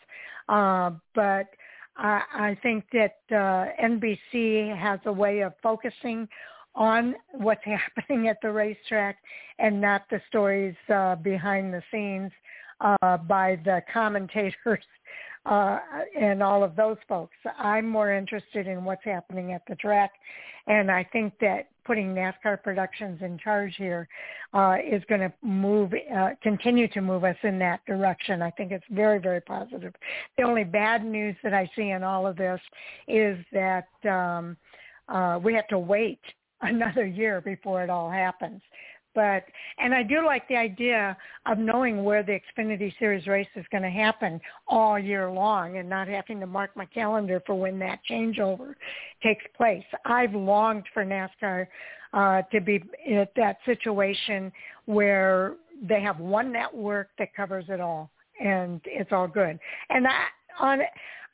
Uh, 0.49 0.91
but 1.15 1.49
I, 1.97 2.23
I 2.33 2.59
think 2.63 2.85
that 2.93 3.19
uh, 3.31 3.73
NBC 3.83 4.77
has 4.77 5.01
a 5.07 5.13
way 5.13 5.41
of 5.41 5.53
focusing 5.63 6.29
on 6.75 7.15
what's 7.33 7.65
happening 7.97 8.29
at 8.29 8.39
the 8.43 8.51
racetrack 8.51 9.19
and 9.59 9.81
not 9.81 10.03
the 10.11 10.21
stories 10.29 10.75
uh, 10.93 11.17
behind 11.17 11.73
the 11.73 11.83
scenes 11.91 12.33
uh, 12.81 13.17
by 13.17 13.59
the 13.65 13.83
commentators 13.93 14.85
uh, 15.47 15.79
and 16.19 16.43
all 16.43 16.63
of 16.63 16.77
those 16.77 16.97
folks. 17.09 17.37
I'm 17.59 17.89
more 17.89 18.13
interested 18.13 18.67
in 18.67 18.85
what's 18.85 19.05
happening 19.05 19.53
at 19.53 19.63
the 19.69 19.75
track, 19.77 20.13
and 20.67 20.91
I 20.91 21.05
think 21.13 21.35
that 21.41 21.69
putting 21.85 22.15
NASCAR 22.15 22.63
Productions 22.63 23.21
in 23.23 23.39
charge 23.39 23.75
here 23.77 24.09
uh, 24.55 24.77
is 24.89 25.03
going 25.09 25.21
to 25.21 25.33
move, 25.43 25.93
uh, 26.15 26.31
continue 26.43 26.87
to 26.89 27.01
move 27.01 27.25
us 27.25 27.37
in 27.43 27.59
that 27.59 27.85
direction. 27.87 28.43
I 28.43 28.51
think 28.51 28.71
it's 28.71 28.85
very, 28.91 29.19
very 29.19 29.41
positive. 29.41 29.93
The 30.39 30.45
only 30.45 30.65
bad 30.65 31.05
news 31.05 31.35
that 31.43 31.55
I 31.55 31.71
see 31.75 31.91
in 31.91 32.03
all 32.03 32.27
of 32.27 32.37
this 32.37 32.61
is 33.09 33.39
that 33.53 33.89
um, 34.09 34.57
uh, 35.09 35.41
we 35.43 35.55
have 35.55 35.67
to 35.69 35.79
wait 35.79 36.21
another 36.63 37.05
year 37.05 37.41
before 37.41 37.83
it 37.83 37.91
all 37.91 38.11
happens. 38.11 38.61
But 39.15 39.45
and 39.79 39.95
I 39.95 40.03
do 40.03 40.25
like 40.25 40.47
the 40.49 40.57
idea 40.57 41.17
of 41.47 41.59
knowing 41.59 42.05
where 42.05 42.23
the 42.23 42.39
Xfinity 42.41 42.93
Series 42.99 43.27
race 43.27 43.49
is 43.57 43.67
going 43.71 43.83
to 43.83 43.91
happen 43.91 44.41
all 44.67 44.99
year 44.99 45.31
long 45.31 45.77
and 45.77 45.89
not 45.89 46.09
having 46.09 46.41
to 46.41 46.47
mark 46.47 46.71
my 46.77 46.87
calendar 46.87 47.43
for 47.47 47.55
when 47.55 47.79
that 47.81 48.01
changeover 48.11 48.75
takes 49.23 49.45
place. 49.57 49.85
I've 50.05 50.35
longed 50.35 50.85
for 50.95 51.05
NASCAR 51.05 51.67
uh, 52.13 52.43
to 52.53 52.61
be 52.61 52.83
at 53.15 53.33
that 53.37 53.59
situation 53.67 54.53
where 54.87 55.55
they 55.83 56.01
have 56.01 56.19
one 56.19 56.53
network 56.53 57.09
that 57.19 57.35
covers 57.35 57.65
it 57.69 57.81
all 57.81 58.11
and 58.43 58.81
it's 58.85 59.13
all 59.13 59.29
good. 59.29 59.59
And 59.91 60.07
I 60.07 60.25
on 60.61 60.81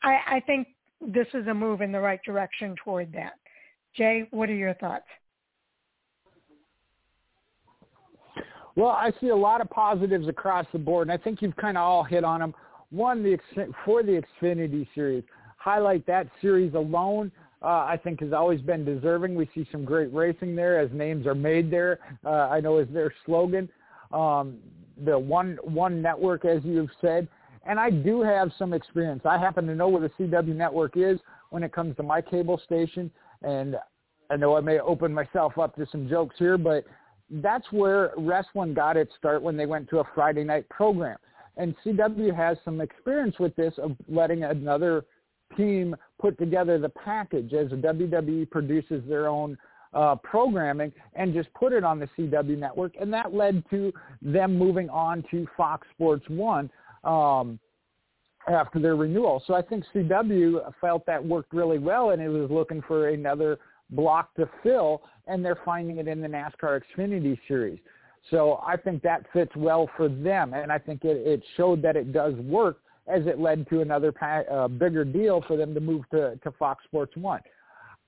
I, 0.02 0.18
I 0.36 0.40
think 0.46 0.68
this 1.00 1.26
is 1.34 1.46
a 1.46 1.54
move 1.54 1.80
in 1.80 1.92
the 1.92 2.00
right 2.00 2.20
direction 2.24 2.74
toward 2.82 3.12
that. 3.12 3.34
Jay, 3.94 4.26
what 4.30 4.48
are 4.48 4.54
your 4.54 4.74
thoughts? 4.74 5.06
Well, 8.78 8.90
I 8.90 9.10
see 9.20 9.30
a 9.30 9.36
lot 9.36 9.60
of 9.60 9.68
positives 9.70 10.28
across 10.28 10.64
the 10.72 10.78
board, 10.78 11.08
and 11.08 11.12
I 11.12 11.20
think 11.20 11.42
you've 11.42 11.56
kind 11.56 11.76
of 11.76 11.82
all 11.82 12.04
hit 12.04 12.22
on 12.22 12.38
them. 12.38 12.54
One, 12.90 13.24
the 13.24 13.36
for 13.84 14.04
the 14.04 14.22
Xfinity 14.40 14.86
series, 14.94 15.24
highlight 15.56 16.06
that 16.06 16.28
series 16.40 16.74
alone. 16.74 17.32
Uh, 17.60 17.66
I 17.66 17.98
think 18.00 18.20
has 18.20 18.32
always 18.32 18.60
been 18.60 18.84
deserving. 18.84 19.34
We 19.34 19.50
see 19.52 19.66
some 19.72 19.84
great 19.84 20.14
racing 20.14 20.54
there 20.54 20.78
as 20.78 20.92
names 20.92 21.26
are 21.26 21.34
made 21.34 21.72
there. 21.72 21.98
Uh, 22.24 22.46
I 22.50 22.60
know 22.60 22.78
is 22.78 22.86
their 22.92 23.12
slogan. 23.26 23.68
Um, 24.12 24.58
the 25.04 25.18
one 25.18 25.58
one 25.64 26.00
network, 26.00 26.44
as 26.44 26.62
you've 26.62 26.90
said, 27.00 27.26
and 27.66 27.80
I 27.80 27.90
do 27.90 28.22
have 28.22 28.52
some 28.60 28.72
experience. 28.72 29.22
I 29.24 29.38
happen 29.38 29.66
to 29.66 29.74
know 29.74 29.88
where 29.88 30.02
the 30.02 30.10
CW 30.10 30.54
network 30.54 30.96
is 30.96 31.18
when 31.50 31.64
it 31.64 31.72
comes 31.72 31.96
to 31.96 32.04
my 32.04 32.22
cable 32.22 32.60
station, 32.64 33.10
and 33.42 33.74
I 34.30 34.36
know 34.36 34.56
I 34.56 34.60
may 34.60 34.78
open 34.78 35.12
myself 35.12 35.58
up 35.58 35.74
to 35.74 35.86
some 35.90 36.08
jokes 36.08 36.36
here, 36.38 36.56
but 36.56 36.84
that's 37.30 37.70
where 37.70 38.12
wrestling 38.16 38.74
got 38.74 38.96
its 38.96 39.12
start 39.18 39.42
when 39.42 39.56
they 39.56 39.66
went 39.66 39.88
to 39.90 39.98
a 39.98 40.04
Friday 40.14 40.44
night 40.44 40.68
program. 40.68 41.18
And 41.56 41.74
CW 41.84 42.34
has 42.34 42.56
some 42.64 42.80
experience 42.80 43.38
with 43.38 43.54
this 43.56 43.74
of 43.78 43.96
letting 44.08 44.44
another 44.44 45.04
team 45.56 45.96
put 46.20 46.38
together 46.38 46.78
the 46.78 46.88
package 46.88 47.52
as 47.52 47.68
WWE 47.68 48.48
produces 48.50 49.02
their 49.08 49.28
own 49.28 49.58
uh, 49.94 50.14
programming 50.16 50.92
and 51.14 51.34
just 51.34 51.52
put 51.54 51.72
it 51.72 51.84
on 51.84 51.98
the 51.98 52.08
CW 52.16 52.58
network. 52.58 52.92
And 53.00 53.12
that 53.12 53.34
led 53.34 53.64
to 53.70 53.92
them 54.22 54.56
moving 54.56 54.88
on 54.90 55.24
to 55.30 55.46
Fox 55.56 55.86
Sports 55.94 56.24
1 56.28 56.70
um, 57.04 57.58
after 58.48 58.78
their 58.78 58.96
renewal. 58.96 59.42
So 59.46 59.54
I 59.54 59.62
think 59.62 59.84
CW 59.94 60.72
felt 60.80 61.06
that 61.06 61.24
worked 61.24 61.52
really 61.52 61.78
well 61.78 62.10
and 62.10 62.22
it 62.22 62.28
was 62.28 62.50
looking 62.50 62.82
for 62.86 63.08
another 63.08 63.58
block 63.90 64.34
to 64.34 64.48
fill, 64.62 65.02
and 65.28 65.44
they're 65.44 65.60
finding 65.64 65.98
it 65.98 66.08
in 66.08 66.20
the 66.20 66.28
NASCAR 66.28 66.80
Xfinity 66.96 67.38
Series. 67.46 67.78
So 68.30 68.62
I 68.66 68.76
think 68.76 69.02
that 69.02 69.24
fits 69.32 69.54
well 69.56 69.88
for 69.96 70.08
them, 70.08 70.52
and 70.54 70.72
I 70.72 70.78
think 70.78 71.04
it, 71.04 71.16
it 71.26 71.42
showed 71.56 71.82
that 71.82 71.96
it 71.96 72.12
does 72.12 72.34
work 72.34 72.78
as 73.06 73.26
it 73.26 73.38
led 73.38 73.68
to 73.70 73.80
another 73.80 74.12
pa- 74.12 74.42
uh, 74.50 74.68
bigger 74.68 75.04
deal 75.04 75.42
for 75.46 75.56
them 75.56 75.72
to 75.74 75.80
move 75.80 76.02
to, 76.10 76.36
to 76.36 76.50
Fox 76.52 76.84
Sports 76.84 77.16
One. 77.16 77.40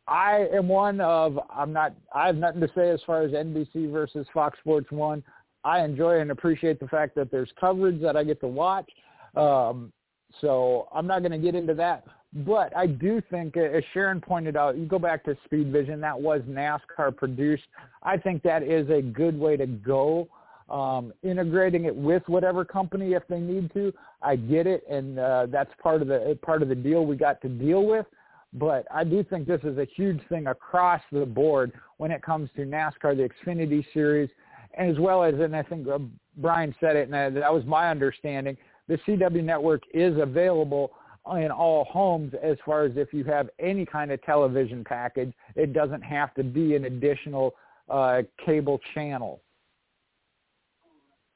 I 0.06 0.48
am 0.52 0.68
one 0.68 1.00
of 1.00 1.38
I'm 1.54 1.72
not 1.72 1.94
I 2.12 2.26
have 2.26 2.36
nothing 2.36 2.60
to 2.60 2.68
say 2.74 2.90
as 2.90 3.00
far 3.06 3.22
as 3.22 3.30
NBC 3.30 3.90
versus 3.90 4.26
Fox 4.34 4.58
Sports 4.58 4.90
One. 4.90 5.22
I 5.62 5.84
enjoy 5.84 6.20
and 6.20 6.30
appreciate 6.30 6.80
the 6.80 6.88
fact 6.88 7.14
that 7.14 7.30
there's 7.30 7.50
coverage 7.58 8.00
that 8.02 8.16
I 8.16 8.24
get 8.24 8.40
to 8.40 8.48
watch. 8.48 8.90
Um, 9.36 9.92
so 10.40 10.88
I'm 10.92 11.06
not 11.06 11.20
going 11.20 11.32
to 11.32 11.38
get 11.38 11.54
into 11.54 11.74
that. 11.74 12.04
But 12.32 12.76
I 12.76 12.86
do 12.86 13.20
think, 13.28 13.56
as 13.56 13.82
Sharon 13.92 14.20
pointed 14.20 14.56
out, 14.56 14.78
you 14.78 14.86
go 14.86 15.00
back 15.00 15.24
to 15.24 15.36
Speed 15.44 15.72
Vision, 15.72 16.00
that 16.00 16.20
was 16.20 16.42
NASCAR 16.42 17.16
produced. 17.16 17.64
I 18.02 18.16
think 18.16 18.42
that 18.44 18.62
is 18.62 18.88
a 18.88 19.02
good 19.02 19.38
way 19.38 19.56
to 19.56 19.66
go. 19.66 20.28
Um, 20.68 21.12
integrating 21.24 21.86
it 21.86 21.96
with 21.96 22.22
whatever 22.28 22.64
company 22.64 23.14
if 23.14 23.24
they 23.28 23.40
need 23.40 23.72
to, 23.72 23.92
I 24.22 24.36
get 24.36 24.68
it, 24.68 24.84
and 24.88 25.18
uh, 25.18 25.46
that's 25.50 25.72
part 25.82 26.00
of 26.00 26.06
the 26.06 26.38
part 26.42 26.62
of 26.62 26.68
the 26.68 26.76
deal 26.76 27.04
we 27.04 27.16
got 27.16 27.42
to 27.42 27.48
deal 27.48 27.84
with. 27.84 28.06
But 28.52 28.86
I 28.94 29.02
do 29.02 29.24
think 29.24 29.48
this 29.48 29.60
is 29.64 29.78
a 29.78 29.86
huge 29.96 30.20
thing 30.28 30.46
across 30.46 31.00
the 31.10 31.26
board 31.26 31.72
when 31.96 32.12
it 32.12 32.22
comes 32.22 32.50
to 32.54 32.62
NASCAR, 32.62 33.16
the 33.16 33.28
Xfinity 33.28 33.84
Series, 33.92 34.30
as 34.78 34.96
well 35.00 35.24
as, 35.24 35.34
and 35.34 35.56
I 35.56 35.64
think 35.64 35.88
uh, 35.88 35.98
Brian 36.36 36.72
said 36.78 36.94
it, 36.94 37.08
and 37.08 37.36
that 37.36 37.52
was 37.52 37.64
my 37.64 37.90
understanding, 37.90 38.56
the 38.88 38.96
CW 39.06 39.42
network 39.42 39.82
is 39.92 40.16
available 40.18 40.92
in 41.36 41.50
all 41.50 41.84
homes 41.84 42.32
as 42.42 42.56
far 42.64 42.84
as 42.84 42.92
if 42.96 43.12
you 43.12 43.24
have 43.24 43.48
any 43.58 43.84
kind 43.84 44.10
of 44.10 44.22
television 44.22 44.84
package. 44.84 45.32
It 45.54 45.72
doesn't 45.72 46.02
have 46.02 46.34
to 46.34 46.42
be 46.42 46.74
an 46.76 46.86
additional 46.86 47.54
uh, 47.88 48.22
cable 48.44 48.80
channel. 48.94 49.42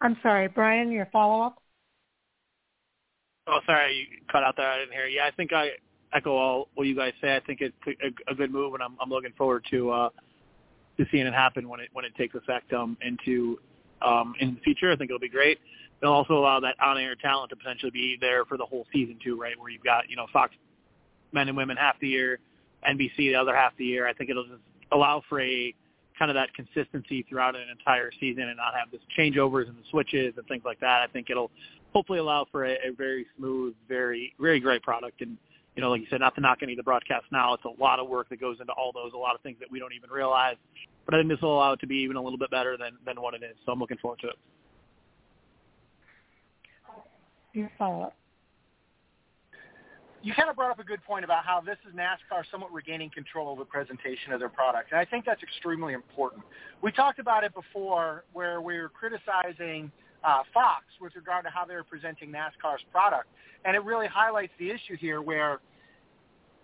I'm 0.01 0.17
sorry, 0.23 0.49
Brian, 0.49 0.91
your 0.91 1.09
follow-up? 1.13 1.57
Oh, 3.47 3.61
sorry, 3.67 3.95
you 3.95 4.19
cut 4.31 4.43
out 4.43 4.55
there. 4.57 4.69
I 4.69 4.79
didn't 4.79 4.93
hear. 4.93 5.07
Yeah, 5.07 5.27
I 5.27 5.31
think 5.31 5.53
I 5.53 5.71
echo 6.15 6.35
all 6.35 6.69
what 6.75 6.87
you 6.87 6.97
guys 6.97 7.13
say. 7.21 7.37
I 7.37 7.41
think 7.41 7.61
it's 7.61 7.75
a, 7.87 8.33
a 8.33 8.35
good 8.35 8.51
move, 8.51 8.75
and 8.75 8.83
I'm, 8.83 8.97
I'm 9.01 9.11
looking 9.11 9.33
forward 9.37 9.67
to 9.71 9.91
uh, 9.91 10.09
to 10.97 11.05
seeing 11.11 11.27
it 11.27 11.35
happen 11.35 11.69
when 11.69 11.81
it 11.81 11.91
when 11.93 12.05
it 12.05 12.15
takes 12.17 12.35
effect 12.35 12.73
um, 12.73 12.97
into 13.03 13.59
um, 14.05 14.35
in 14.41 14.55
the 14.55 14.61
future. 14.61 14.93
I 14.93 14.97
think 14.97 15.11
it'll 15.11 15.19
be 15.19 15.29
great 15.29 15.59
they'll 16.05 16.13
also 16.13 16.35
allow 16.35 16.61
that 16.61 16.77
on-air 16.83 17.15
talent 17.15 17.49
to 17.49 17.57
potentially 17.57 17.91
be 17.91 18.19
there 18.21 18.45
for 18.45 18.59
the 18.59 18.65
whole 18.67 18.87
season 18.93 19.19
too, 19.25 19.41
right? 19.41 19.59
Where 19.59 19.71
you've 19.71 19.85
got 19.85 20.11
you 20.11 20.17
know 20.17 20.27
Fox 20.33 20.55
men 21.33 21.49
and 21.49 21.57
women 21.57 21.79
half 21.79 21.99
the 21.99 22.09
year, 22.09 22.39
NBC 22.87 23.17
the 23.17 23.35
other 23.35 23.55
half 23.55 23.73
the 23.79 23.87
year. 23.87 24.07
I 24.07 24.13
think 24.13 24.29
it'll 24.29 24.45
just 24.45 24.61
allow 24.93 25.23
for 25.29 25.41
a 25.41 25.75
kind 26.19 26.31
of 26.31 26.35
that 26.35 26.53
consistency 26.55 27.25
throughout 27.29 27.57
an 27.57 27.63
entire 27.71 28.11
season 28.21 28.45
and 28.45 28.57
not 28.59 28.75
have 28.79 28.91
this 28.93 29.01
changeovers 29.19 29.69
and 29.69 29.77
the 29.77 29.83
switches 29.91 30.35
and 30.37 30.47
things 30.47 30.63
like 30.65 30.79
that. 30.81 31.01
I 31.03 31.07
think 31.11 31.31
it'll 31.31 31.51
hopefully 31.93 32.19
allow 32.19 32.47
for 32.53 32.67
a, 32.67 32.73
a 32.73 32.93
very 32.97 33.27
smooth, 33.39 33.75
very 33.89 34.35
very 34.39 34.61
great 34.61 34.83
product. 34.83 35.23
And 35.23 35.39
you 35.77 35.83
know, 35.83 35.91
like 35.91 36.01
you 36.01 36.07
said, 36.11 36.21
not 36.21 36.35
to 36.37 36.41
knock 36.41 36.59
any 36.63 36.73
of 36.73 36.77
the 36.77 36.83
broadcasts 36.83 37.27
now, 37.33 37.55
it's 37.55 37.65
a 37.65 37.83
lot 37.83 37.99
of 37.99 38.09
work 38.09 38.29
that 38.29 38.41
goes 38.41 38.59
into 38.61 38.73
all 38.73 38.93
those, 38.93 39.13
a 39.13 39.17
lot 39.17 39.35
of 39.35 39.41
things 39.41 39.57
that 39.61 39.71
we 39.71 39.79
don't 39.79 39.93
even 39.93 40.11
realize. 40.11 40.57
But 41.05 41.15
I 41.15 41.19
think 41.19 41.31
this 41.31 41.41
will 41.41 41.57
allow 41.57 41.73
it 41.73 41.81
to 41.81 41.87
be 41.87 41.97
even 41.97 42.17
a 42.17 42.23
little 42.23 42.39
bit 42.39 42.51
better 42.51 42.77
than 42.77 42.93
than 43.05 43.21
what 43.21 43.35
it 43.35 43.43
is. 43.43 43.57
So 43.67 43.73
I'm 43.73 43.81
looking 43.81 43.99
forward 43.99 44.21
to 44.21 44.29
it 44.29 44.37
your 47.55 47.71
follow-up. 47.79 48.15
You 50.23 50.33
kind 50.33 50.49
of 50.49 50.57
brought 50.57 50.71
up 50.71 50.79
a 50.79 50.85
good 50.85 51.05
point 51.05 51.25
about 51.25 51.45
how 51.45 51.61
this 51.61 51.77
is 51.87 51.95
NASCAR 51.95 52.45
somewhat 52.51 52.73
regaining 52.73 53.11
control 53.11 53.53
of 53.53 53.59
the 53.59 53.65
presentation 53.67 54.33
of 54.33 54.41
their 54.41 54.49
product, 54.49 54.91
and 54.91 54.99
I 54.99 55.05
think 55.05 55.27
that's 55.27 55.43
extremely 55.43 55.93
important. 55.93 56.43
We 56.83 56.93
talked 56.93 57.19
about 57.19 57.45
it 57.45 57.55
before 57.55 58.25
where 58.33 58.63
we 58.63 58.79
were 58.79 58.89
criticizing 58.89 59.93
uh, 60.25 60.43
Fox 60.53 60.85
with 61.01 61.15
regard 61.17 61.45
to 61.45 61.51
how 61.51 61.65
they 61.65 61.75
were 61.75 61.85
presenting 61.85 62.31
NASCAR's 62.31 62.83
product, 62.91 63.29
and 63.65 63.77
it 63.77 63.85
really 63.85 64.07
highlights 64.07 64.53
the 64.59 64.71
issue 64.71 64.97
here 64.99 65.23
where, 65.23 65.61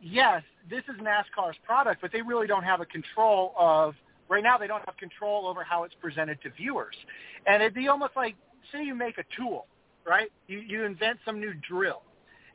yes, 0.01 0.43
this 0.69 0.83
is 0.89 1.01
NASCAR's 1.01 1.57
product, 1.65 2.01
but 2.01 2.13
they 2.13 2.23
really 2.23 2.47
don't 2.47 2.65
have 2.65 2.81
a 2.81 2.87
control 2.87 3.55
of 3.59 3.95
right 4.29 4.43
now 4.43 4.57
they 4.57 4.67
don't 4.67 4.85
have 4.87 4.97
control 4.97 5.47
over 5.47 5.65
how 5.65 5.85
it's 5.85 5.95
presented 6.01 6.41
to 6.43 6.51
viewers. 6.51 6.95
And 7.47 7.63
it'd 7.63 7.75
be 7.75 7.89
almost 7.89 8.13
like, 8.17 8.37
say 8.73 8.85
you 8.85 8.95
make 8.95 9.19
a 9.19 9.25
tool 9.37 9.67
right? 10.07 10.31
You, 10.49 10.61
you 10.61 10.85
invent 10.85 11.19
some 11.25 11.41
new 11.41 11.53
drill 11.69 12.03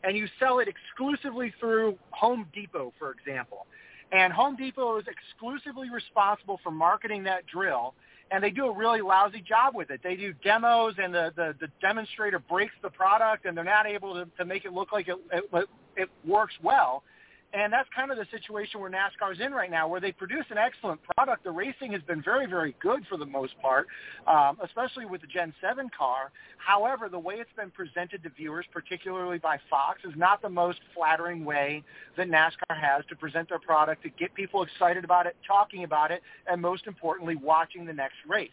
and 0.04 0.16
you 0.16 0.28
sell 0.40 0.60
it 0.60 0.68
exclusively 0.68 1.54
through 1.60 1.98
Home 2.12 2.48
Depot, 2.54 2.94
for 3.00 3.12
example. 3.12 3.66
And 4.12 4.32
Home 4.34 4.56
Depot 4.56 5.00
is 5.00 5.06
exclusively 5.08 5.90
responsible 5.90 6.60
for 6.64 6.72
marketing 6.72 7.24
that 7.24 7.48
drill, 7.48 7.96
and 8.32 8.44
they 8.44 8.50
do 8.50 8.66
a 8.66 8.76
really 8.76 9.02
lousy 9.02 9.42
job 9.42 9.76
with 9.76 9.92
it. 9.92 10.02
They 10.04 10.16
do 10.16 10.34
demos, 10.44 10.96
and 10.98 11.14
the, 11.14 11.32
the, 11.36 11.56
the 11.60 11.68
demonstrator 11.82 12.40
breaks 12.40 12.74
the 12.82 12.90
product, 12.90 13.46
and 13.46 13.56
they're 13.56 13.64
not 13.64 13.86
able 13.86 14.14
to, 14.16 14.30
to 14.38 14.46
make 14.46 14.66
it 14.66 14.74
look 14.74 14.92
like 14.92 15.08
it, 15.08 15.16
it, 15.32 15.70
it 15.96 16.10
works 16.26 16.54
well. 16.64 17.04
And 17.54 17.72
that's 17.72 17.88
kind 17.96 18.12
of 18.12 18.18
the 18.18 18.26
situation 18.32 18.82
where 18.82 18.92
NASCAR's 18.92 19.40
in 19.40 19.54
right 19.54 19.72
now, 19.72 19.88
where 19.88 20.02
they 20.02 20.12
produce 20.12 20.46
an 20.50 20.58
excellent 20.58 21.00
product. 21.16 21.46
The 21.46 21.52
racing 21.52 21.94
has 21.94 22.02
been 22.02 22.22
very, 22.22 22.48
very 22.48 22.76
good 22.82 23.06
for 23.08 23.18
the 23.18 23.26
most 23.26 23.54
part, 23.62 23.88
um, 24.28 24.58
especially 24.62 25.06
with 25.06 25.22
the 25.22 25.28
Gen 25.28 25.54
7 25.62 25.90
car. 25.98 26.32
However, 26.58 27.08
the 27.08 27.20
way 27.20 27.36
it's 27.36 27.54
been 27.56 27.72
presented 27.72 28.24
to 28.24 28.30
viewers, 28.30 28.66
particularly 28.74 29.38
by 29.38 29.58
Fox, 29.70 30.02
is 30.04 30.14
not 30.18 30.42
the 30.42 30.50
most 30.50 30.80
flattering 30.94 31.46
way 31.46 31.82
that 32.18 32.28
NASCAR 32.28 32.78
has 32.78 33.06
to 33.08 33.16
present 33.16 33.48
their 33.48 33.60
product, 33.60 34.04
to 34.04 34.10
get 34.10 34.34
people 34.34 34.62
excited 34.64 35.06
about 35.06 35.26
it, 35.26 35.38
talking 35.48 35.86
about 35.86 36.12
it, 36.12 36.22
and 36.48 36.62
most 36.62 36.88
importantly, 36.88 37.38
watching 37.38 37.86
the 37.86 37.94
next 37.94 38.18
race. 38.28 38.50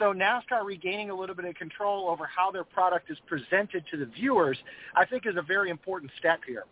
So 0.00 0.12
NASCAR 0.12 0.64
regaining 0.64 1.10
a 1.10 1.14
little 1.14 1.36
bit 1.36 1.44
of 1.44 1.54
control 1.54 2.08
over 2.08 2.26
how 2.26 2.50
their 2.50 2.64
product 2.64 3.08
is 3.08 3.18
presented 3.26 3.84
to 3.92 3.98
the 3.98 4.06
viewers, 4.06 4.58
I 4.96 5.04
think 5.04 5.26
is 5.26 5.36
a 5.36 5.42
very 5.42 5.70
important 5.70 6.10
step 6.18 6.40
here 6.44 6.64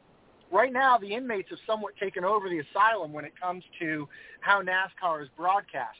right 0.50 0.72
now 0.72 0.98
the 0.98 1.14
inmates 1.14 1.50
have 1.50 1.58
somewhat 1.66 1.94
taken 1.98 2.24
over 2.24 2.48
the 2.48 2.60
asylum 2.60 3.12
when 3.12 3.24
it 3.24 3.32
comes 3.40 3.64
to 3.80 4.08
how 4.40 4.62
NASCAR 4.62 5.22
is 5.22 5.28
broadcast. 5.36 5.98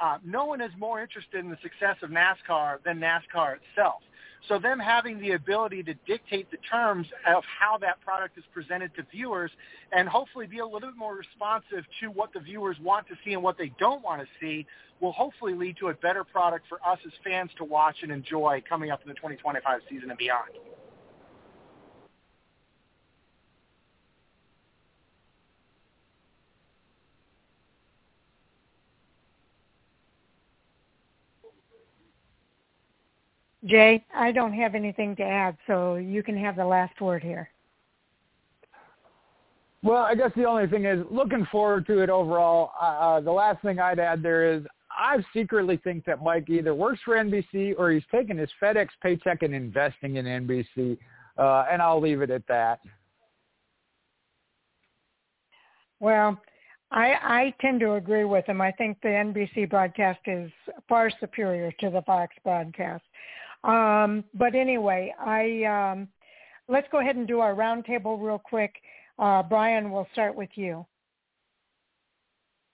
Uh, 0.00 0.18
no 0.24 0.44
one 0.44 0.60
is 0.60 0.70
more 0.78 1.00
interested 1.00 1.42
in 1.42 1.50
the 1.50 1.58
success 1.62 1.96
of 2.02 2.10
NASCAR 2.10 2.82
than 2.84 3.00
NASCAR 3.00 3.56
itself. 3.56 4.02
So 4.48 4.58
them 4.58 4.78
having 4.78 5.18
the 5.20 5.32
ability 5.32 5.82
to 5.84 5.94
dictate 6.06 6.50
the 6.50 6.58
terms 6.70 7.06
of 7.26 7.42
how 7.44 7.78
that 7.78 8.00
product 8.02 8.38
is 8.38 8.44
presented 8.52 8.94
to 8.94 9.02
viewers 9.10 9.50
and 9.92 10.08
hopefully 10.08 10.46
be 10.46 10.58
a 10.58 10.64
little 10.64 10.90
bit 10.90 10.96
more 10.96 11.16
responsive 11.16 11.84
to 12.00 12.08
what 12.08 12.32
the 12.32 12.40
viewers 12.40 12.76
want 12.80 13.08
to 13.08 13.14
see 13.24 13.32
and 13.32 13.42
what 13.42 13.58
they 13.58 13.72
don't 13.80 14.04
want 14.04 14.20
to 14.20 14.28
see 14.40 14.66
will 15.00 15.12
hopefully 15.12 15.54
lead 15.54 15.76
to 15.78 15.88
a 15.88 15.94
better 15.94 16.22
product 16.22 16.66
for 16.68 16.78
us 16.86 16.98
as 17.04 17.12
fans 17.24 17.50
to 17.58 17.64
watch 17.64 17.96
and 18.02 18.12
enjoy 18.12 18.62
coming 18.68 18.90
up 18.90 19.02
in 19.02 19.08
the 19.08 19.14
2025 19.14 19.80
season 19.90 20.10
and 20.10 20.18
beyond. 20.18 20.50
Jay, 33.66 34.04
I 34.14 34.32
don't 34.32 34.52
have 34.52 34.74
anything 34.74 35.16
to 35.16 35.22
add, 35.22 35.56
so 35.66 35.96
you 35.96 36.22
can 36.22 36.36
have 36.36 36.56
the 36.56 36.64
last 36.64 37.00
word 37.00 37.22
here. 37.22 37.50
Well, 39.82 40.02
I 40.02 40.14
guess 40.14 40.30
the 40.36 40.44
only 40.44 40.66
thing 40.66 40.84
is 40.84 41.04
looking 41.10 41.46
forward 41.50 41.86
to 41.86 41.98
it 42.00 42.10
overall. 42.10 42.72
Uh, 42.80 42.84
uh 42.84 43.20
the 43.20 43.30
last 43.30 43.62
thing 43.62 43.78
I'd 43.78 43.98
add 43.98 44.22
there 44.22 44.52
is 44.52 44.62
I 44.90 45.18
secretly 45.32 45.76
think 45.76 46.04
that 46.06 46.22
Mike 46.22 46.48
either 46.48 46.74
works 46.74 47.00
for 47.04 47.14
NBC 47.16 47.74
or 47.78 47.90
he's 47.90 48.02
taking 48.10 48.38
his 48.38 48.48
FedEx 48.60 48.88
paycheck 49.02 49.42
and 49.42 49.54
investing 49.54 50.16
in 50.16 50.24
NBC, 50.24 50.96
uh, 51.36 51.66
and 51.70 51.82
I'll 51.82 52.00
leave 52.00 52.22
it 52.22 52.30
at 52.30 52.46
that. 52.48 52.80
Well, 56.00 56.40
I, 56.90 57.14
I 57.22 57.54
tend 57.60 57.80
to 57.80 57.94
agree 57.94 58.24
with 58.24 58.46
him. 58.46 58.60
I 58.60 58.72
think 58.72 58.98
the 59.02 59.08
NBC 59.08 59.68
broadcast 59.68 60.20
is 60.26 60.50
far 60.88 61.10
superior 61.20 61.72
to 61.80 61.90
the 61.90 62.02
Fox 62.02 62.34
broadcast. 62.42 63.02
Um, 63.64 64.24
but 64.34 64.54
anyway, 64.54 65.14
I 65.18 65.64
um, 65.64 66.08
let's 66.68 66.86
go 66.90 67.00
ahead 67.00 67.16
and 67.16 67.26
do 67.26 67.40
our 67.40 67.54
roundtable 67.54 68.22
real 68.22 68.38
quick. 68.38 68.74
Uh, 69.18 69.42
Brian, 69.42 69.90
we'll 69.90 70.08
start 70.12 70.34
with 70.34 70.50
you. 70.54 70.86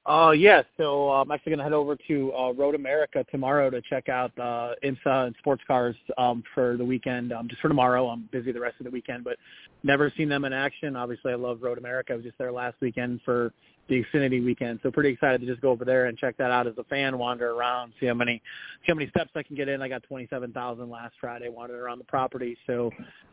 Uh, 0.04 0.32
yeah, 0.32 0.62
so 0.76 1.10
uh, 1.10 1.20
I'm 1.22 1.30
actually 1.30 1.50
going 1.50 1.58
to 1.58 1.64
head 1.64 1.72
over 1.72 1.96
to 2.08 2.34
uh, 2.34 2.52
Road 2.54 2.74
America 2.74 3.24
tomorrow 3.30 3.70
to 3.70 3.80
check 3.82 4.08
out 4.08 4.36
uh, 4.36 4.74
IMSA 4.82 5.26
and 5.26 5.34
sports 5.38 5.62
cars 5.64 5.94
um, 6.18 6.42
for 6.54 6.76
the 6.76 6.84
weekend, 6.84 7.32
um, 7.32 7.46
just 7.48 7.62
for 7.62 7.68
tomorrow. 7.68 8.08
I'm 8.08 8.28
busy 8.32 8.50
the 8.50 8.58
rest 8.58 8.76
of 8.80 8.84
the 8.84 8.90
weekend, 8.90 9.22
but 9.22 9.36
never 9.84 10.12
seen 10.16 10.28
them 10.28 10.44
in 10.44 10.52
action. 10.52 10.96
Obviously, 10.96 11.30
I 11.30 11.36
love 11.36 11.60
Road 11.62 11.78
America. 11.78 12.14
I 12.14 12.16
was 12.16 12.24
just 12.24 12.36
there 12.36 12.50
last 12.50 12.74
weekend 12.80 13.20
for 13.24 13.52
the 13.92 14.04
Xfinity 14.04 14.44
weekend. 14.44 14.80
So 14.82 14.90
pretty 14.90 15.10
excited 15.10 15.40
to 15.42 15.46
just 15.46 15.60
go 15.60 15.70
over 15.70 15.84
there 15.84 16.06
and 16.06 16.16
check 16.16 16.36
that 16.38 16.50
out 16.50 16.66
as 16.66 16.74
a 16.78 16.84
fan, 16.84 17.18
wander 17.18 17.50
around, 17.50 17.92
see 18.00 18.06
how 18.06 18.14
many 18.14 18.40
see 18.80 18.86
how 18.88 18.94
many 18.94 19.08
steps 19.10 19.30
I 19.34 19.42
can 19.42 19.54
get 19.54 19.68
in. 19.68 19.82
I 19.82 19.88
got 19.88 20.02
27,000 20.04 20.88
last 20.88 21.14
Friday 21.20 21.48
wandering 21.50 21.80
around 21.80 21.98
the 21.98 22.04
property, 22.04 22.56
so 22.66 22.90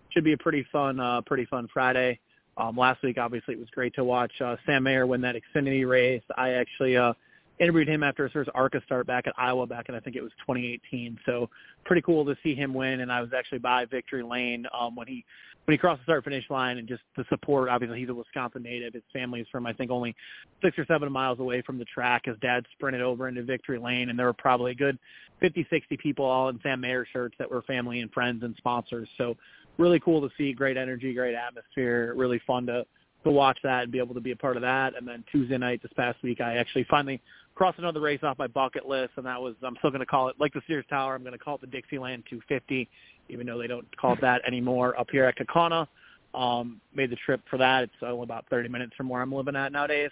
should 0.09 0.23
be 0.23 0.33
a 0.33 0.37
pretty 0.37 0.65
fun 0.71 0.99
uh 0.99 1.21
pretty 1.21 1.45
fun 1.45 1.69
Friday. 1.73 2.19
Um 2.57 2.75
last 2.75 3.01
week 3.03 3.17
obviously 3.17 3.53
it 3.53 3.59
was 3.59 3.69
great 3.69 3.93
to 3.95 4.03
watch 4.03 4.33
uh 4.41 4.57
Sam 4.65 4.83
Mayer 4.83 5.07
win 5.07 5.21
that 5.21 5.35
Xfinity 5.35 5.87
race. 5.87 6.23
I 6.37 6.51
actually 6.51 6.97
uh 6.97 7.13
interviewed 7.59 7.89
him 7.89 8.03
after 8.03 8.23
his 8.23 8.31
first 8.31 8.49
ARCA 8.55 8.81
start 8.85 9.05
back 9.07 9.27
at 9.27 9.33
Iowa 9.37 9.67
back 9.67 9.89
in 9.89 9.95
I 9.95 9.99
think 9.99 10.15
it 10.15 10.21
was 10.21 10.31
2018. 10.39 11.17
So 11.25 11.49
pretty 11.85 12.01
cool 12.01 12.25
to 12.25 12.35
see 12.43 12.55
him 12.55 12.73
win 12.73 13.01
and 13.01 13.11
I 13.11 13.21
was 13.21 13.31
actually 13.35 13.59
by 13.59 13.85
victory 13.85 14.23
lane 14.23 14.65
um 14.77 14.95
when 14.95 15.07
he 15.07 15.25
when 15.69 15.73
he 15.73 15.77
crossed 15.77 15.99
the 15.99 16.05
start 16.05 16.23
finish 16.23 16.49
line 16.49 16.79
and 16.79 16.87
just 16.87 17.03
the 17.15 17.23
support. 17.29 17.69
Obviously, 17.69 17.99
he's 17.99 18.09
a 18.09 18.13
Wisconsin 18.13 18.63
native. 18.63 18.93
His 18.93 19.03
family 19.13 19.41
is 19.41 19.47
from 19.51 19.67
I 19.67 19.73
think 19.73 19.91
only 19.91 20.15
six 20.63 20.79
or 20.79 20.85
seven 20.87 21.11
miles 21.11 21.39
away 21.39 21.61
from 21.61 21.77
the 21.77 21.85
track. 21.85 22.25
His 22.25 22.37
dad 22.41 22.65
sprinted 22.71 23.03
over 23.03 23.27
into 23.27 23.43
victory 23.43 23.77
lane, 23.77 24.09
and 24.09 24.17
there 24.17 24.25
were 24.25 24.33
probably 24.33 24.71
a 24.71 24.75
good 24.75 24.97
50, 25.41 25.67
60 25.69 25.95
people 25.97 26.25
all 26.25 26.49
in 26.49 26.59
Sam 26.63 26.81
Mayer 26.81 27.05
shirts 27.13 27.35
that 27.37 27.51
were 27.51 27.61
family 27.61 27.99
and 27.99 28.11
friends 28.11 28.41
and 28.43 28.55
sponsors. 28.57 29.07
So 29.17 29.37
really 29.77 29.99
cool 29.99 30.27
to 30.27 30.33
see. 30.39 30.53
Great 30.53 30.75
energy, 30.75 31.13
great 31.13 31.35
atmosphere. 31.35 32.15
Really 32.15 32.41
fun 32.47 32.65
to 32.65 32.83
to 33.23 33.31
watch 33.31 33.59
that 33.63 33.83
and 33.83 33.91
be 33.91 33.99
able 33.99 34.15
to 34.15 34.21
be 34.21 34.31
a 34.31 34.35
part 34.35 34.55
of 34.55 34.61
that. 34.61 34.95
And 34.97 35.07
then 35.07 35.23
Tuesday 35.31 35.57
night 35.57 35.81
this 35.83 35.91
past 35.95 36.17
week, 36.23 36.41
I 36.41 36.55
actually 36.55 36.85
finally 36.89 37.21
crossed 37.59 37.77
another 37.77 37.99
race 37.99 38.21
off 38.23 38.37
my 38.39 38.47
bucket 38.47 38.87
list, 38.87 39.11
and 39.17 39.25
that 39.25 39.41
was 39.41 39.53
I'm 39.61 39.75
still 39.79 39.89
going 39.89 39.99
to 39.99 40.05
call 40.05 40.29
it 40.29 40.37
like 40.39 40.53
the 40.53 40.61
Sears 40.65 40.85
Tower. 40.89 41.13
I'm 41.13 41.23
going 41.23 41.33
to 41.33 41.37
call 41.37 41.55
it 41.55 41.61
the 41.61 41.67
Dixieland 41.67 42.23
250 42.29 42.87
even 43.29 43.45
though 43.45 43.57
they 43.57 43.67
don't 43.67 43.85
call 43.97 44.13
it 44.13 44.21
that 44.21 44.41
anymore, 44.47 44.99
up 44.99 45.07
here 45.11 45.25
at 45.25 45.37
Kaukauna. 45.37 45.87
Um, 46.33 46.79
made 46.95 47.09
the 47.09 47.17
trip 47.17 47.41
for 47.49 47.57
that. 47.57 47.83
It's 47.83 47.93
only 48.01 48.23
about 48.23 48.45
30 48.49 48.69
minutes 48.69 48.93
from 48.95 49.09
where 49.09 49.21
I'm 49.21 49.33
living 49.33 49.55
at 49.55 49.71
nowadays. 49.71 50.11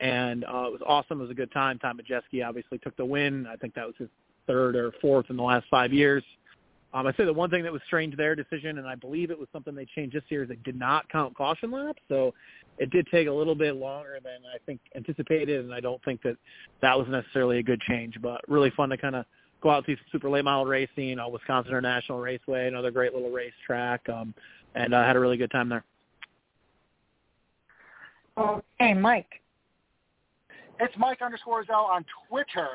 And 0.00 0.44
uh, 0.44 0.64
it 0.66 0.72
was 0.72 0.80
awesome. 0.86 1.20
It 1.20 1.22
was 1.22 1.30
a 1.30 1.34
good 1.34 1.52
time. 1.52 1.78
Ty 1.78 1.92
Majeski 1.92 2.46
obviously 2.46 2.78
took 2.78 2.96
the 2.96 3.04
win. 3.04 3.46
I 3.46 3.56
think 3.56 3.74
that 3.74 3.86
was 3.86 3.94
his 3.98 4.08
third 4.46 4.76
or 4.76 4.92
fourth 5.00 5.26
in 5.30 5.36
the 5.36 5.42
last 5.42 5.66
five 5.70 5.92
years. 5.92 6.22
Um, 6.94 7.06
I 7.06 7.12
say 7.12 7.24
the 7.24 7.32
one 7.32 7.50
thing 7.50 7.64
that 7.64 7.72
was 7.72 7.82
strange 7.86 8.16
their 8.16 8.34
decision, 8.34 8.78
and 8.78 8.86
I 8.86 8.94
believe 8.94 9.30
it 9.30 9.38
was 9.38 9.48
something 9.52 9.74
they 9.74 9.86
changed 9.94 10.16
this 10.16 10.24
year, 10.28 10.44
is 10.44 10.48
they 10.48 10.56
did 10.56 10.78
not 10.78 11.08
count 11.10 11.36
caution 11.36 11.70
laps. 11.70 12.00
So 12.08 12.32
it 12.78 12.90
did 12.90 13.06
take 13.10 13.26
a 13.26 13.32
little 13.32 13.54
bit 13.54 13.76
longer 13.76 14.18
than 14.22 14.40
I 14.54 14.58
think 14.64 14.80
anticipated, 14.94 15.64
and 15.64 15.74
I 15.74 15.80
don't 15.80 16.02
think 16.04 16.22
that 16.22 16.36
that 16.80 16.96
was 16.96 17.08
necessarily 17.08 17.58
a 17.58 17.62
good 17.62 17.80
change. 17.80 18.20
But 18.20 18.40
really 18.48 18.70
fun 18.70 18.88
to 18.90 18.96
kind 18.96 19.16
of 19.16 19.24
go 19.60 19.70
out 19.70 19.84
to 19.86 19.94
see 19.96 20.00
super 20.12 20.30
late 20.30 20.44
model 20.44 20.66
racing, 20.66 21.18
uh, 21.18 21.28
Wisconsin 21.28 21.70
International 21.70 22.20
Raceway, 22.20 22.68
another 22.68 22.90
great 22.90 23.12
little 23.12 23.30
racetrack, 23.30 24.08
um, 24.08 24.34
and 24.74 24.94
I 24.94 25.02
uh, 25.02 25.06
had 25.06 25.16
a 25.16 25.20
really 25.20 25.36
good 25.36 25.50
time 25.50 25.68
there. 25.68 25.84
Okay, 28.38 28.94
Mike. 28.94 29.40
It's 30.80 30.94
Mike 30.96 31.22
underscore 31.22 31.64
Zell 31.64 31.88
on 31.90 32.04
Twitter 32.28 32.70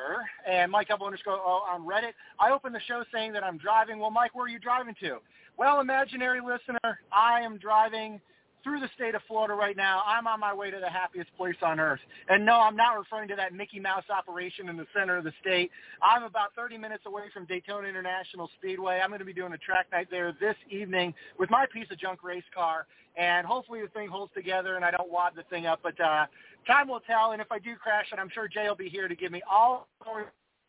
and 0.45 0.69
Mike 0.69 0.89
double 0.89 1.05
underscore 1.05 1.35
O 1.35 1.63
on 1.71 1.87
Reddit. 1.87 2.11
I 2.37 2.51
opened 2.51 2.75
the 2.75 2.81
show 2.85 3.05
saying 3.13 3.31
that 3.31 3.45
I'm 3.45 3.57
driving. 3.57 3.97
Well, 3.97 4.11
Mike, 4.11 4.35
where 4.35 4.45
are 4.45 4.49
you 4.49 4.59
driving 4.59 4.93
to? 4.99 5.19
Well, 5.57 5.79
imaginary 5.79 6.41
listener, 6.41 6.99
I 7.13 7.39
am 7.39 7.57
driving 7.57 8.19
through 8.63 8.79
the 8.79 8.89
state 8.95 9.15
of 9.15 9.21
Florida 9.27 9.53
right 9.53 9.75
now. 9.75 10.01
I'm 10.05 10.27
on 10.27 10.39
my 10.39 10.53
way 10.53 10.71
to 10.71 10.79
the 10.79 10.89
happiest 10.89 11.35
place 11.35 11.55
on 11.61 11.79
earth. 11.79 11.99
And 12.29 12.45
no, 12.45 12.59
I'm 12.59 12.75
not 12.75 12.97
referring 12.97 13.27
to 13.29 13.35
that 13.35 13.53
Mickey 13.53 13.79
Mouse 13.79 14.05
operation 14.09 14.69
in 14.69 14.77
the 14.77 14.85
center 14.95 15.17
of 15.17 15.23
the 15.23 15.33
state. 15.41 15.71
I'm 16.01 16.23
about 16.23 16.55
30 16.55 16.77
minutes 16.77 17.03
away 17.05 17.23
from 17.33 17.45
Daytona 17.45 17.87
International 17.87 18.49
Speedway. 18.57 18.99
I'm 19.03 19.09
going 19.09 19.19
to 19.19 19.25
be 19.25 19.33
doing 19.33 19.53
a 19.53 19.57
track 19.57 19.87
night 19.91 20.07
there 20.09 20.35
this 20.39 20.55
evening 20.69 21.13
with 21.37 21.49
my 21.49 21.65
piece 21.71 21.87
of 21.91 21.99
junk 21.99 22.23
race 22.23 22.43
car. 22.53 22.87
And 23.15 23.45
hopefully 23.45 23.81
the 23.81 23.89
thing 23.89 24.09
holds 24.09 24.33
together 24.33 24.75
and 24.75 24.83
I 24.83 24.91
don't 24.91 25.11
wad 25.11 25.33
the 25.35 25.43
thing 25.43 25.65
up. 25.65 25.81
But 25.83 25.99
uh, 25.99 26.25
time 26.65 26.87
will 26.87 27.01
tell. 27.01 27.31
And 27.31 27.41
if 27.41 27.51
I 27.51 27.59
do 27.59 27.75
crash 27.75 28.07
it, 28.11 28.19
I'm 28.19 28.29
sure 28.33 28.47
Jay 28.47 28.67
will 28.67 28.75
be 28.75 28.89
here 28.89 29.07
to 29.07 29.15
give 29.15 29.31
me 29.31 29.41
all 29.49 29.87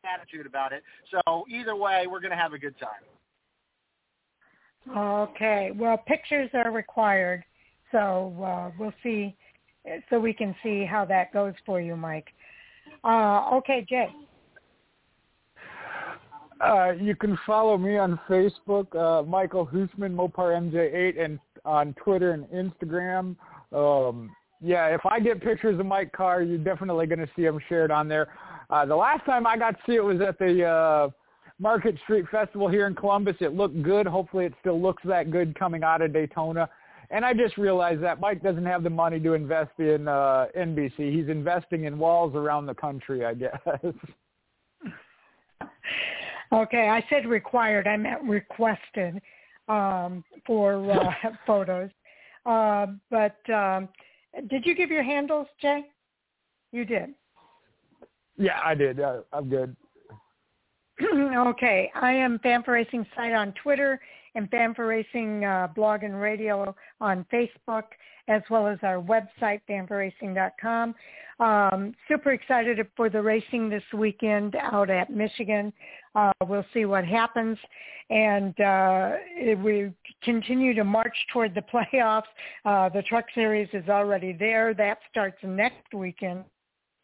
attitude 0.05 0.47
about 0.47 0.73
it. 0.73 0.83
So 1.11 1.47
either 1.49 1.75
way, 1.75 2.07
we're 2.07 2.21
going 2.21 2.31
to 2.33 2.37
have 2.37 2.53
a 2.53 2.59
good 2.59 2.75
time. 2.79 2.91
Okay. 4.97 5.71
Well, 5.75 5.97
pictures 6.07 6.51
are 6.53 6.71
required. 6.71 7.43
So 7.95 8.35
uh, 8.45 8.73
we'll 8.77 8.93
see, 9.05 9.37
so 10.11 10.19
we 10.19 10.33
can 10.33 10.53
see 10.65 10.85
how 10.85 11.05
that 11.05 11.33
goes 11.33 11.55
for 11.65 11.81
you, 11.81 11.97
Mike. 11.97 12.27
Uh, 13.05 13.51
okay, 13.53 13.87
Jay. 13.89 14.09
Uh, 16.61 16.91
you 17.01 17.15
can 17.15 17.39
follow 17.47 17.79
me 17.79 17.97
on 17.97 18.19
Facebook, 18.29 18.97
uh, 18.97 19.23
Michael 19.23 19.65
Husmann, 19.65 20.17
Mopar 20.17 20.59
MJ8, 20.59 21.25
and 21.25 21.39
on 21.65 21.95
Twitter 21.95 22.33
and 22.33 22.47
Instagram. 22.47 23.37
Um, 23.73 24.35
yeah, 24.61 24.89
if 24.89 25.07
I 25.07 25.21
get 25.21 25.41
pictures 25.41 25.79
of 25.79 25.87
Mike 25.87 26.11
Carr, 26.11 26.43
you're 26.43 26.59
definitely 26.59 27.07
going 27.07 27.21
to 27.21 27.31
see 27.37 27.43
them 27.43 27.61
shared 27.69 27.93
on 27.93 28.09
there. 28.09 28.27
Uh, 28.71 28.85
the 28.85 28.97
last 28.97 29.25
time 29.25 29.47
I 29.47 29.57
got 29.57 29.73
to 29.73 29.79
see 29.87 29.95
it 29.95 30.05
was 30.05 30.21
at 30.21 30.37
the 30.41 30.65
uh, 30.65 31.11
Market 31.61 31.97
Street 32.03 32.25
Festival 32.29 32.67
here 32.67 32.89
in 32.89 32.97
Columbus. 32.97 33.37
It 33.41 33.55
looked 33.55 33.81
good. 33.83 34.07
Hopefully 34.09 34.47
it 34.47 34.55
still 34.59 34.83
looks 34.83 35.03
that 35.05 35.31
good 35.31 35.57
coming 35.57 35.85
out 35.85 36.03
of 36.03 36.13
Daytona. 36.13 36.69
And 37.15 37.25
I 37.25 37.33
just 37.33 37.57
realized 37.57 38.03
that 38.03 38.19
Mike 38.19 38.43
doesn't 38.43 38.67
have 38.67 38.83
the 38.83 38.91
money 38.91 39.21
to 39.21 39.35
invest 39.35 39.71
in 39.79 40.09
uh, 40.09 40.47
NBC. 40.59 41.15
He's 41.15 41.29
investing 41.29 41.85
in 41.85 41.97
walls 41.97 42.35
around 42.35 42.67
the 42.67 42.75
country, 42.75 43.25
I 43.25 43.35
guess. 43.35 43.61
okay, 46.53 46.89
I 46.89 47.05
said 47.09 47.27
required. 47.27 47.87
I 47.87 47.97
meant 47.97 48.25
requested 48.25 49.23
um, 49.69 50.25
for 50.45 50.91
uh, 50.91 51.13
photos. 51.47 51.91
Uh, 52.47 52.87
but 53.13 53.39
um, 53.49 53.89
did 54.51 54.67
you 54.67 54.75
give 54.75 54.91
your 54.91 55.05
handles, 55.05 55.47
Jay? 55.63 55.85
You 56.73 56.85
did. 56.85 57.11
Yeah, 58.37 58.59
I 58.65 58.75
did. 58.75 58.99
Uh, 58.99 59.21
I'm 59.33 59.49
good. 59.49 59.77
okay, 61.47 61.93
I 61.95 62.13
am 62.13 62.41
Fan 62.41 62.65
Racing 62.67 63.07
site 63.15 63.35
on 63.35 63.55
Twitter 63.63 64.01
and 64.35 64.51
Fan4Racing 64.51 65.45
uh, 65.45 65.69
blog 65.69 66.03
and 66.03 66.21
radio 66.21 66.75
on 67.01 67.25
Facebook, 67.33 67.85
as 68.29 68.43
well 68.51 68.67
as 68.67 68.79
our 68.83 69.01
website, 69.01 69.61
fan4racing.com. 69.69 70.95
Um, 71.41 71.95
super 72.09 72.33
excited 72.33 72.79
for 72.97 73.11
the 73.11 73.21
racing 73.21 73.69
this 73.69 73.83
weekend 73.93 74.57
out 74.57 74.91
at 74.91 75.11
Michigan. 75.11 75.73
Uh, 76.15 76.33
we'll 76.47 76.67
see 76.73 76.85
what 76.85 77.05
happens. 77.05 77.59
And 78.11 78.59
uh, 78.61 79.13
we 79.63 79.91
continue 80.23 80.75
to 80.75 80.85
march 80.85 81.17
toward 81.33 81.55
the 81.55 81.63
playoffs. 81.93 82.23
Uh, 82.65 82.89
the 82.89 83.03
Truck 83.03 83.27
Series 83.35 83.69
is 83.73 83.89
already 83.89 84.33
there. 84.33 84.75
That 84.75 84.99
starts 85.11 85.39
next 85.43 85.93
weekend. 85.93 86.45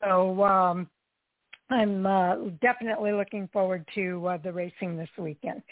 So 0.03 0.43
um, 0.45 0.89
I'm 1.71 2.05
uh, 2.05 2.37
definitely 2.61 3.13
looking 3.13 3.49
forward 3.53 3.87
to 3.95 4.27
uh, 4.27 4.37
the 4.39 4.53
racing 4.53 4.97
this 4.97 5.09
weekend. 5.17 5.63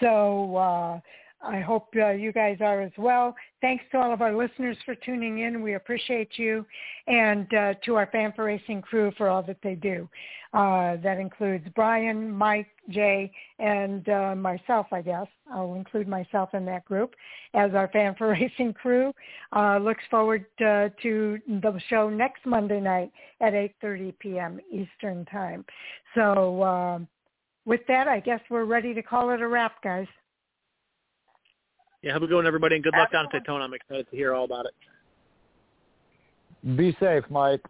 So 0.00 0.56
uh, 0.56 1.00
I 1.44 1.60
hope 1.60 1.88
uh, 1.96 2.10
you 2.10 2.32
guys 2.32 2.58
are 2.60 2.80
as 2.80 2.92
well. 2.96 3.34
Thanks 3.60 3.84
to 3.92 3.98
all 3.98 4.12
of 4.12 4.22
our 4.22 4.34
listeners 4.34 4.76
for 4.84 4.94
tuning 4.94 5.40
in. 5.40 5.62
We 5.62 5.74
appreciate 5.74 6.30
you, 6.36 6.64
and 7.06 7.52
uh, 7.54 7.74
to 7.84 7.96
our 7.96 8.06
Fan4Racing 8.10 8.82
crew 8.82 9.12
for 9.16 9.28
all 9.28 9.42
that 9.42 9.58
they 9.62 9.74
do. 9.74 10.08
Uh, 10.52 10.96
that 11.02 11.18
includes 11.18 11.66
Brian, 11.74 12.30
Mike, 12.30 12.68
Jay, 12.88 13.30
and 13.58 14.08
uh, 14.08 14.34
myself, 14.36 14.86
I 14.92 15.02
guess. 15.02 15.26
I'll 15.52 15.74
include 15.74 16.08
myself 16.08 16.54
in 16.54 16.64
that 16.66 16.84
group 16.84 17.14
as 17.54 17.72
our 17.74 17.88
Fan 17.88 18.14
for 18.16 18.28
Racing 18.32 18.72
crew. 18.72 19.12
Uh, 19.54 19.78
looks 19.78 20.04
forward 20.10 20.46
uh, 20.60 20.88
to 21.02 21.38
the 21.46 21.80
show 21.88 22.08
next 22.08 22.46
Monday 22.46 22.80
night 22.80 23.10
at 23.40 23.52
8.30 23.52 24.18
p.m. 24.18 24.60
Eastern 24.72 25.24
Time. 25.26 25.64
So 26.14 27.06
with 27.66 27.80
that, 27.88 28.08
I 28.08 28.20
guess 28.20 28.40
we're 28.50 28.64
ready 28.64 28.94
to 28.94 29.02
call 29.02 29.30
it 29.30 29.40
a 29.40 29.48
wrap, 29.48 29.82
guys. 29.82 30.06
Yeah, 32.04 32.12
have 32.12 32.22
a 32.22 32.26
good 32.26 32.36
one, 32.36 32.46
everybody, 32.46 32.74
and 32.74 32.84
good 32.84 32.92
luck 32.94 33.10
down 33.10 33.24
at 33.24 33.32
Daytona. 33.32 33.64
I'm 33.64 33.72
excited 33.72 34.06
to 34.10 34.14
hear 34.14 34.34
all 34.34 34.44
about 34.44 34.66
it. 34.66 34.74
Be 36.76 36.94
safe, 37.00 37.24
Mike. 37.30 37.62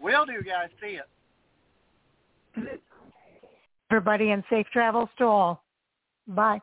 Will 0.00 0.24
do, 0.24 0.42
guys. 0.42 0.70
See 0.80 0.98
you. 2.56 2.64
Everybody, 3.90 4.30
and 4.30 4.42
safe 4.48 4.66
travels 4.72 5.10
to 5.18 5.24
all. 5.24 5.62
Bye. 6.28 6.62